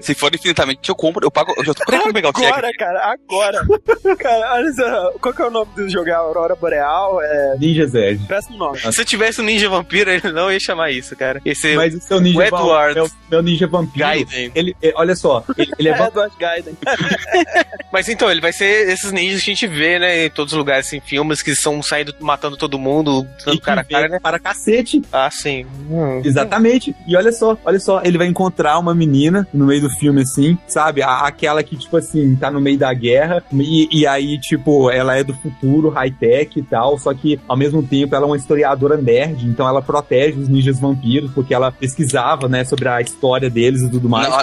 se 0.00 0.14
for 0.14 0.34
infinitamente, 0.34 0.88
eu 0.88 0.94
compro, 0.94 1.24
eu 1.24 1.30
pago. 1.30 1.52
Eu 1.56 1.64
já 1.64 1.74
tô 1.74 1.84
querendo 1.84 2.12
pegar 2.12 2.30
o 2.30 2.38
cheque. 2.38 2.46
Agora, 2.46 2.72
cara, 2.78 3.12
agora. 3.12 3.66
cara, 4.16 4.54
olha 4.54 4.72
só. 4.72 5.12
Qual 5.20 5.34
que 5.34 5.42
é 5.42 5.46
o 5.46 5.50
nome 5.50 5.70
do 5.74 5.88
jogo? 5.88 6.08
É 6.08 6.12
Aurora 6.12 6.54
Boreal? 6.54 7.20
É. 7.22 7.56
Ninja 7.58 7.86
Zed. 7.86 8.24
Péssimo 8.26 8.56
nome. 8.58 8.78
Se 8.78 9.00
eu 9.00 9.04
tivesse 9.04 9.40
um 9.40 9.44
ninja 9.44 9.68
vampiro, 9.68 10.10
ele 10.22 10.32
não 10.32 10.50
ia 10.52 10.60
chamar 10.60 10.90
isso, 10.90 11.14
cara. 11.16 11.40
Esse 11.44 11.74
Mas 11.76 11.94
o 11.94 12.00
seu 12.00 12.20
ninja 12.20 12.38
o 12.38 12.42
Edward. 12.42 12.94
meu, 12.94 13.10
meu 13.30 13.42
ninja 13.42 13.66
vampiro. 13.66 14.06
Gaiden. 14.06 14.52
Ele, 14.54 14.76
é, 14.82 14.92
olha 14.96 15.14
só, 15.14 15.44
ele, 15.56 15.70
ele 15.78 15.88
é 15.88 15.92
É. 15.96 16.06
Edward 16.06 16.34
Gaiden. 16.38 16.74
Mas 17.92 18.08
então, 18.08 18.30
ele 18.30 18.40
vai 18.40 18.52
ser 18.52 18.88
esses 18.90 19.10
ninjas 19.12 19.42
que 19.42 19.50
a 19.50 19.54
gente 19.54 19.66
vê, 19.66 19.98
né, 19.98 20.26
em 20.26 20.30
todos 20.30 20.52
os 20.52 20.58
lugares, 20.58 20.92
em 20.92 21.00
filmes, 21.00 21.42
que 21.42 21.50
estão 21.52 21.82
saindo 21.82 22.14
matando 22.20 22.56
todo 22.56 22.78
mundo, 22.78 23.26
dando 23.44 23.60
cara 23.60 23.80
a 23.80 23.84
cara, 23.84 24.08
né? 24.08 24.18
para 24.20 24.38
cacete. 24.38 25.02
Ah, 25.12 25.30
sim. 25.30 25.64
Hum. 25.90 26.20
Exatamente. 26.24 26.94
E 27.06 27.16
olha 27.16 27.32
só, 27.32 27.56
olha 27.64 27.78
só, 27.80 28.02
ele 28.04 28.18
vai 28.18 28.26
encontrar 28.26 28.78
uma 28.78 28.94
menina 28.94 29.46
no 29.52 29.66
meio 29.66 29.80
do 29.82 29.90
filme, 29.90 30.22
assim, 30.22 30.58
sabe? 30.66 31.02
A- 31.02 31.20
aquela 31.20 31.62
que, 31.62 31.76
tipo 31.76 31.96
assim, 31.96 32.36
tá 32.36 32.50
no 32.50 32.60
meio 32.60 32.78
da 32.78 32.92
guerra, 32.92 33.42
e, 33.52 33.88
e 34.00 34.06
aí, 34.06 34.38
tipo, 34.40 34.90
ela 34.90 35.16
é 35.16 35.24
do 35.24 35.34
futuro, 35.34 35.88
high-tech 35.88 36.58
e 36.58 36.62
tal, 36.62 36.98
só 36.98 37.14
que, 37.14 37.40
ao 37.48 37.56
mesmo 37.56 37.82
tempo, 37.82 38.14
ela 38.14 38.24
é 38.24 38.28
uma 38.28 38.36
historiadora 38.36 38.96
nerd, 38.96 39.46
então 39.46 39.66
ela 39.66 39.80
protege 39.80 40.05
os 40.36 40.48
ninjas 40.48 40.78
vampiros, 40.78 41.30
porque 41.32 41.54
ela 41.54 41.72
pesquisava, 41.72 42.48
né, 42.48 42.64
sobre 42.64 42.88
a 42.88 43.00
história 43.00 43.50
deles 43.50 43.82
e 43.82 43.90
tudo 43.90 44.08
mais. 44.08 44.28
Não, 44.28 44.38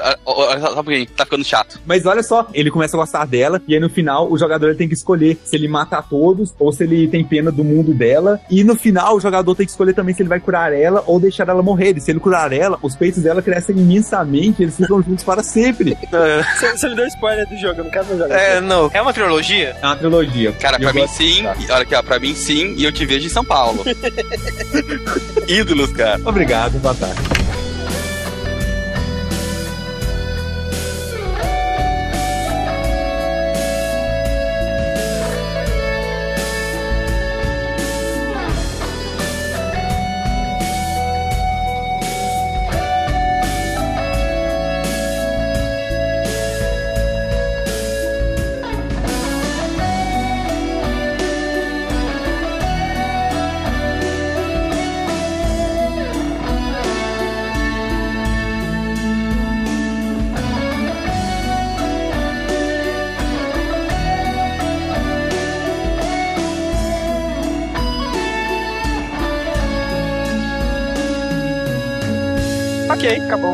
tá 1.16 1.26
ficando 1.26 1.44
chato. 1.44 1.80
Mas 1.86 2.06
olha 2.06 2.24
só, 2.24 2.48
ele 2.54 2.72
começa 2.72 2.96
a 2.96 3.00
gostar 3.00 3.26
dela, 3.26 3.62
e 3.68 3.74
aí 3.74 3.80
no 3.80 3.90
final 3.90 4.32
o 4.32 4.38
jogador 4.38 4.68
ele 4.68 4.78
tem 4.78 4.88
que 4.88 4.94
escolher 4.94 5.38
se 5.44 5.56
ele 5.56 5.68
mata 5.68 6.02
todos 6.02 6.54
ou 6.60 6.72
se 6.72 6.84
ele 6.84 7.08
tem 7.08 7.24
pena 7.24 7.52
do 7.52 7.64
mundo 7.64 7.94
dela. 7.94 8.40
E 8.50 8.64
no 8.64 8.76
final 8.76 9.16
o 9.16 9.20
jogador 9.20 9.56
tem 9.56 9.66
que 9.66 9.72
escolher 9.72 9.94
também 9.94 10.14
se 10.14 10.22
ele 10.22 10.30
vai 10.30 10.40
curar 10.40 10.74
ela 10.74 11.04
ou 11.06 11.20
deixar 11.20 11.48
ela 11.48 11.62
morrer. 11.62 11.98
E 11.98 12.02
se 12.02 12.12
ele 12.12 12.20
curar 12.20 12.52
ela, 12.52 12.78
os 12.82 12.96
peitos 12.96 13.24
dela 13.24 13.42
crescem 13.42 13.78
imensamente, 13.78 14.64
eles 14.64 14.78
ficam 14.78 15.02
juntos 15.02 15.24
para 15.24 15.44
sempre. 15.44 15.98
Você, 16.54 16.78
você 16.78 16.90
me 16.90 16.96
deu 16.96 17.08
spoiler 17.08 17.48
do 17.48 17.58
jogo, 17.58 17.80
eu 17.80 17.84
não 17.86 17.92
quero 17.92 18.06
mais 18.06 18.20
jogar. 18.20 18.36
É, 18.36 18.62
não. 18.62 18.90
É 18.94 19.02
uma 19.02 19.14
trilogia? 19.14 19.76
É 19.82 19.86
uma 19.86 19.96
trilogia. 19.96 20.52
Cara, 20.54 20.80
pra 20.80 20.94
mim 20.94 21.08
sim, 21.08 21.46
olha 21.46 21.82
aqui, 21.82 21.96
ó, 21.96 22.02
pra 22.02 22.20
mim 22.20 22.34
sim, 22.36 22.76
e 22.78 22.84
eu 22.84 22.92
te 22.92 23.06
vejo 23.06 23.26
em 23.26 23.30
São 23.30 23.44
Paulo. 23.44 23.84
Ídolos, 25.54 25.92
cara. 25.92 26.20
Obrigado, 26.26 26.80
boa 26.80 26.96
tarde. 26.96 27.43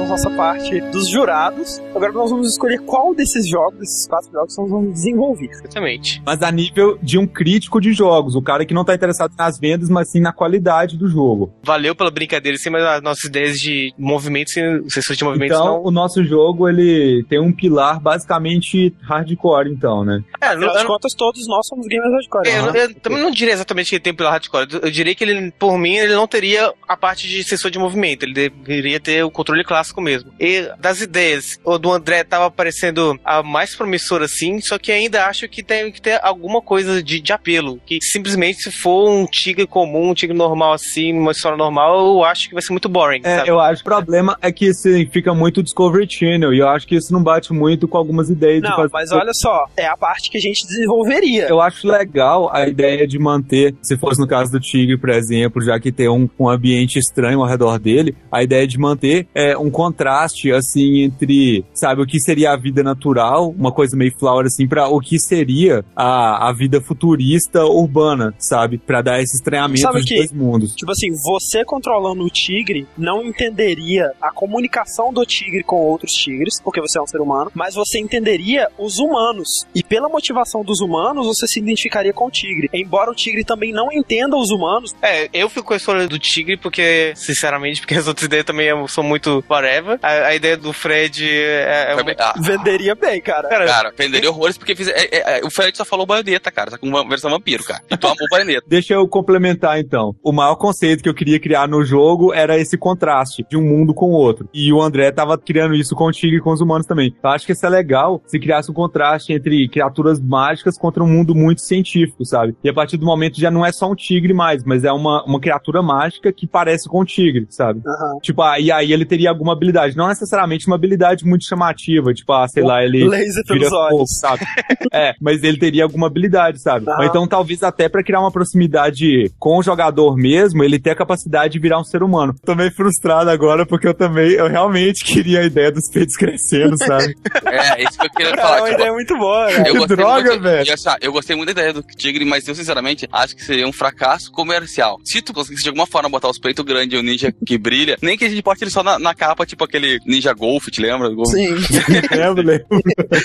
Nossa 0.10 0.30
parte 0.32 0.80
dos 0.92 1.10
jurados. 1.10 1.80
Agora 1.96 2.12
nós 2.12 2.30
vamos 2.30 2.48
escolher 2.52 2.80
qual 2.82 3.14
desses 3.14 3.48
jogos, 3.48 3.80
desses 3.80 4.08
quatro 4.08 4.32
jogos, 4.32 4.58
nós 4.58 4.70
vamos 4.70 4.94
desenvolver. 4.94 5.50
Exatamente. 5.52 6.22
Mas 6.26 6.42
a 6.42 6.52
nível 6.52 6.98
de 7.02 7.18
um 7.18 7.28
crítico 7.28 7.80
de 7.80 7.94
jogos, 7.94 8.36
o 8.36 8.42
cara 8.42 8.66
que 8.66 8.74
não 8.74 8.84
tá 8.84 8.94
interessado 8.96 9.34
nas 9.38 9.60
vendas, 9.60 9.90
mas 9.90 10.12
sim 10.12 10.20
na 10.20 10.34
qualidade 10.34 10.98
do 10.98 11.08
jogo. 11.08 11.54
Valeu 11.64 11.96
pela 11.96 12.12
brincadeira, 12.12 12.58
sim, 12.58 12.70
mas 12.70 12.84
as 12.84 13.02
nossas 13.02 13.24
ideias 13.26 13.60
de 13.60 13.94
movimentos, 13.98 14.54
sessões 14.88 15.18
de 15.18 15.24
movimentos 15.24 15.56
Então, 15.56 15.76
não. 15.78 15.84
o 15.86 15.92
nosso 15.92 16.24
jogo, 16.24 16.68
ele 16.68 17.24
tem 17.30 17.40
um 17.40 17.52
pilar 17.52 18.00
basicamente 18.00 18.94
hardcore, 19.02 19.70
então, 19.72 20.04
né? 20.04 20.24
É, 20.42 20.48
Afinal 20.48 20.70
de 20.72 20.76
eu, 20.78 20.84
não- 20.84 20.88
contas, 20.92 21.14
todos 21.14 21.48
nós 21.48 21.68
somos 21.68 21.88
gamers 21.88 22.12
hardcore. 22.12 22.48
eu, 22.48 22.62
né? 22.66 22.72
não- 22.72 22.76
eu 22.76 22.96
também 22.96 23.22
não 23.22 23.32
diria 23.32 23.54
exatamente 23.54 23.90
que 23.90 23.96
ele 23.96 24.04
tem 24.04 24.14
pelo 24.14 24.30
hardcore. 24.30 24.68
Eu- 24.72 24.80
Eu 24.90 24.92
diria 24.92 25.14
que 25.14 25.24
ele, 25.24 25.52
por 25.52 25.78
mim, 25.78 25.96
ele 25.96 26.14
não 26.16 26.28
teria 26.28 26.74
a 26.88 26.98
parte 26.98 27.28
de 27.28 27.44
sensor 27.44 27.70
de 27.70 27.78
movimento. 27.78 28.24
Ele 28.24 28.34
deveria 28.34 29.00
ter 29.00 29.24
o 29.24 29.30
controle 29.30 29.64
clássico 29.64 29.99
mesmo. 30.02 30.32
E 30.40 30.70
das 30.80 31.02
ideias, 31.02 31.60
o 31.64 31.78
do 31.78 31.92
André 31.92 32.24
tava 32.24 32.50
parecendo 32.52 33.20
a 33.24 33.42
mais 33.44 33.76
promissora, 33.76 34.26
assim, 34.26 34.60
só 34.62 34.78
que 34.78 34.92
ainda 34.92 35.26
acho 35.26 35.48
que 35.48 35.64
tem 35.64 35.92
que 35.92 36.02
ter 36.02 36.20
alguma 36.24 36.62
coisa 36.62 37.02
de, 37.02 37.20
de 37.20 37.34
apelo. 37.34 37.80
Que 37.86 38.00
simplesmente, 38.02 38.64
se 38.64 38.72
for 38.72 39.10
um 39.10 39.26
tigre 39.26 39.66
comum, 39.66 40.10
um 40.10 40.14
tigre 40.14 40.36
normal, 40.36 40.74
assim, 40.74 41.14
uma 41.14 41.32
história 41.32 41.58
normal, 41.58 42.16
eu 42.16 42.24
acho 42.24 42.48
que 42.48 42.54
vai 42.54 42.62
ser 42.62 42.72
muito 42.72 42.90
boring. 42.90 43.22
É, 43.24 43.38
sabe? 43.38 43.50
eu 43.50 43.60
acho 43.60 43.84
que 43.84 43.90
o 43.90 43.96
problema 43.96 44.38
é 44.42 44.52
que 44.52 44.70
assim, 44.70 45.06
fica 45.12 45.34
muito 45.34 45.64
Discovery 45.64 46.10
Channel, 46.10 46.54
e 46.54 46.60
eu 46.60 46.68
acho 46.68 46.88
que 46.88 46.96
isso 46.96 47.12
não 47.14 47.22
bate 47.22 47.54
muito 47.54 47.88
com 47.88 47.98
algumas 47.98 48.30
ideias 48.30 48.62
de 48.62 48.70
Não, 48.70 48.88
mas 48.92 49.12
olha 49.12 49.32
só, 49.34 49.66
é 49.76 49.86
a 49.86 49.98
parte 49.98 50.30
que 50.30 50.38
a 50.38 50.42
gente 50.42 50.66
desenvolveria. 50.66 51.48
Eu 51.48 51.62
acho 51.62 51.88
legal 51.88 52.50
a 52.54 52.68
ideia 52.68 53.08
de 53.08 53.18
manter, 53.20 53.76
se 53.82 53.98
fosse 53.98 54.20
no 54.20 54.28
caso 54.28 54.52
do 54.52 54.60
tigre, 54.60 54.98
por 54.98 55.10
exemplo, 55.10 55.62
já 55.62 55.80
que 55.80 55.92
tem 55.92 56.10
um, 56.10 56.30
um 56.40 56.50
ambiente 56.50 56.98
estranho 56.98 57.42
ao 57.42 57.48
redor 57.48 57.80
dele, 57.80 58.16
a 58.32 58.44
ideia 58.44 58.68
de 58.68 58.78
manter 58.78 59.28
é, 59.34 59.58
um 59.58 59.70
contraste, 59.90 60.52
assim, 60.52 61.02
entre, 61.02 61.66
sabe, 61.74 62.02
o 62.02 62.06
que 62.06 62.20
seria 62.20 62.52
a 62.52 62.58
vida 62.58 62.84
natural, 62.84 63.50
uma 63.58 63.72
coisa 63.72 63.98
meio 63.98 64.14
flower, 64.18 64.46
assim, 64.46 64.68
para 64.68 64.88
o 64.88 65.00
que 65.00 65.20
seria 65.20 65.84
a, 65.96 66.48
a 66.50 66.54
vida 66.54 66.80
futurista 66.82 67.66
urbana, 67.66 68.34
sabe? 68.38 68.78
Pra 68.78 69.02
dar 69.02 69.22
esse 69.22 69.36
estranhamento 69.38 69.82
Sabe 69.82 70.00
dos 70.00 70.06
que- 70.06 70.16
dois 70.16 70.32
mundos. 70.32 70.76
Tipo 70.76 70.92
assim, 70.92 71.10
você 71.24 71.66
controlando 71.66 72.24
o 72.24 72.30
tigre 72.30 72.88
não 72.98 73.24
entenderia 73.24 74.12
a 74.22 74.32
comunicação 74.32 75.12
do 75.12 75.26
tigre 75.26 75.64
com 75.64 75.78
outros 75.78 76.12
tigres, 76.12 76.62
porque 76.64 76.80
você 76.82 77.00
é 77.00 77.02
um 77.02 77.08
ser 77.08 77.20
humano, 77.22 77.52
mas 77.54 77.76
você 77.76 78.00
entenderia 78.00 78.68
os 78.78 79.00
humanos. 79.00 79.48
E 79.74 79.84
pela 79.84 80.08
motivação 80.08 80.64
dos 80.64 80.80
humanos, 80.80 81.26
você 81.28 81.48
se 81.48 81.60
identificaria 81.60 82.14
com 82.14 82.28
o 82.28 82.32
tigre. 82.32 82.70
Embora 82.74 83.10
o 83.12 83.16
tigre 83.16 83.44
também 83.44 83.72
não 83.74 83.92
entenda 83.92 84.36
os 84.38 84.50
humanos, 84.52 84.94
É, 85.02 85.30
eu 85.34 85.50
fico 85.50 85.68
com 85.68 85.74
a 85.74 85.78
história 85.78 86.08
do 86.08 86.20
Tigre 86.20 86.58
porque, 86.58 87.14
sinceramente, 87.16 87.82
porque 87.82 87.96
as 87.96 88.08
outras 88.08 88.26
ideias 88.26 88.46
também 88.46 88.68
são 88.88 89.04
muito 89.04 89.44
whatever. 89.50 89.79
A, 90.02 90.08
a 90.28 90.36
ideia 90.36 90.58
do 90.58 90.72
Fred 90.74 91.28
é, 91.28 91.94
é 91.98 92.04
bem- 92.04 92.16
ah, 92.20 92.34
venderia 92.40 92.96
bem, 92.96 93.22
cara. 93.22 93.48
Cara, 93.48 93.66
Cara, 93.66 93.94
venderia 93.98 94.30
horrores 94.30 94.58
porque 94.58 94.76
fiz, 94.76 94.88
é, 94.88 94.94
é, 95.12 95.40
é, 95.40 95.46
o 95.46 95.50
Fred 95.50 95.76
só 95.78 95.86
falou 95.86 96.06
baioneta, 96.06 96.52
cara, 96.52 96.72
só 96.72 96.78
com 96.78 96.88
uma 96.88 97.08
versão 97.08 97.30
vampiro, 97.30 97.64
cara. 97.64 97.82
E 97.90 97.98
tu 97.98 98.08
amou 98.08 98.28
baioneta. 98.32 98.64
Deixa 98.68 98.94
eu 98.94 99.08
complementar 99.08 99.80
então. 99.80 100.16
O 100.24 100.32
maior 100.32 100.56
conceito 100.56 101.04
que 101.04 101.10
eu 101.10 101.14
queria 101.14 101.40
criar 101.40 101.68
no 101.68 101.84
jogo 101.84 102.34
era 102.34 102.58
esse 102.58 102.78
contraste 102.78 103.46
de 103.50 103.58
um 103.58 103.62
mundo 103.64 103.94
com 103.94 104.08
o 104.08 104.14
outro. 104.14 104.50
E 104.54 104.72
o 104.74 104.82
André 104.82 105.12
tava 105.12 105.38
criando 105.38 105.76
isso 105.76 105.96
com 105.96 106.06
o 106.06 106.12
Tigre 106.12 106.38
e 106.38 106.42
com 106.42 106.52
os 106.52 106.62
humanos 106.62 106.86
também. 106.86 107.16
Eu 107.24 107.30
acho 107.30 107.46
que 107.46 107.52
isso 107.52 107.66
é 107.66 107.70
legal 107.70 108.22
se 108.26 108.40
criasse 108.40 108.70
um 108.72 108.74
contraste 108.74 109.34
entre 109.34 109.68
criaturas 109.70 110.20
mágicas 110.20 110.78
contra 110.78 111.04
um 111.04 111.08
mundo 111.08 111.34
muito 111.36 111.62
científico, 111.62 112.26
sabe? 112.26 112.56
E 112.64 112.70
a 112.70 112.74
partir 112.74 112.98
do 112.98 113.06
momento 113.06 113.40
já 113.40 113.50
não 113.52 113.66
é 113.66 113.72
só 113.72 113.90
um 113.90 113.96
tigre 113.96 114.34
mais, 114.34 114.64
mas 114.64 114.84
é 114.84 114.92
uma, 114.92 115.24
uma 115.26 115.40
criatura 115.40 115.82
mágica 115.82 116.32
que 116.32 116.48
parece 116.48 116.88
com 116.88 117.02
um 117.02 117.06
tigre, 117.06 117.46
sabe? 117.50 117.82
Aham. 117.86 118.20
Tipo, 118.22 118.42
ah, 118.42 118.60
e 118.60 118.72
aí 118.72 118.92
ele 118.92 119.06
teria 119.06 119.30
alguma 119.30 119.54
habilidade. 119.54 119.69
Não 119.96 120.08
necessariamente 120.08 120.68
uma 120.68 120.76
habilidade 120.76 121.26
muito 121.26 121.46
chamativa, 121.46 122.14
tipo, 122.14 122.32
ah, 122.34 122.48
sei 122.48 122.64
lá, 122.64 122.84
ele 122.84 123.08
Laser 123.08 123.44
pelos 123.46 123.64
vira 123.64 123.70
fogo, 123.70 123.96
olhos. 123.96 124.20
sabe? 124.20 124.46
é, 124.94 125.14
mas 125.22 125.44
ele 125.44 125.58
teria 125.58 125.84
alguma 125.84 126.08
habilidade, 126.08 126.62
sabe? 126.62 126.86
Ou 126.90 127.04
então 127.04 127.28
talvez 127.28 127.64
até 127.64 127.88
pra 127.90 128.04
criar 128.04 128.22
uma 128.22 128.32
proximidade 128.32 129.32
com 129.38 129.58
o 129.58 129.64
jogador 129.64 130.16
mesmo, 130.16 130.64
ele 130.64 130.80
ter 130.80 130.92
a 130.92 130.96
capacidade 130.96 131.54
de 131.54 131.60
virar 131.60 131.80
um 131.80 131.84
ser 131.84 132.04
humano. 132.04 132.36
Tô 132.46 132.56
meio 132.56 132.72
frustrado 132.72 133.30
agora 133.30 133.66
porque 133.66 133.88
eu 133.88 133.94
também, 133.94 134.32
eu 134.32 134.48
realmente 134.48 135.04
queria 135.04 135.42
a 135.42 135.46
ideia 135.46 135.72
dos 135.72 135.90
peitos 135.92 136.16
crescendo, 136.16 136.78
sabe? 136.78 137.16
É, 137.50 137.84
isso 137.84 137.98
que 137.98 138.06
eu 138.06 138.12
queria 138.12 138.34
é 138.34 138.38
falar. 138.38 138.58
uma 138.58 138.70
tipo, 138.70 138.80
ideia 138.80 138.94
muito 138.94 139.18
boa, 139.18 139.48
né? 139.48 139.70
eu 139.70 139.76
gostei 139.76 139.98
droga, 139.98 140.30
muito, 140.30 140.44
velho. 140.44 140.68
e, 140.68 140.72
assim, 140.72 140.90
eu 141.02 141.12
gostei 141.12 141.36
muito 141.36 141.48
da 141.48 141.62
ideia 141.62 141.74
do 141.74 141.82
Tigre, 141.82 142.24
mas 142.26 142.48
eu 142.48 142.54
sinceramente 142.54 143.08
acho 143.12 143.36
que 143.36 143.44
seria 143.44 143.68
um 143.68 143.72
fracasso 143.72 144.32
comercial. 144.32 145.00
Se 145.04 145.22
tu 145.22 145.34
conseguisse 145.34 145.64
de 145.64 145.70
alguma 145.70 145.88
forma 145.88 146.10
botar 146.10 146.30
os 146.30 146.38
peitos 146.38 146.64
grandes 146.64 146.94
e 146.94 146.98
o 146.98 147.04
ninja 147.04 147.34
que 147.46 147.58
brilha, 147.58 147.98
nem 148.02 148.18
que 148.18 148.26
a 148.26 148.30
gente 148.30 148.42
bote 148.42 148.64
ele 148.64 148.72
só 148.72 148.84
na, 148.84 149.00
na 149.00 149.16
capa, 149.16 149.46
tipo 149.46 149.59
aquele 149.66 150.00
Ninja 150.06 150.34
Golf, 150.34 150.68
te 150.68 150.82
lembra? 150.82 151.10
Sim, 151.26 151.56
lembro, 152.16 152.44
lembro. 152.44 152.68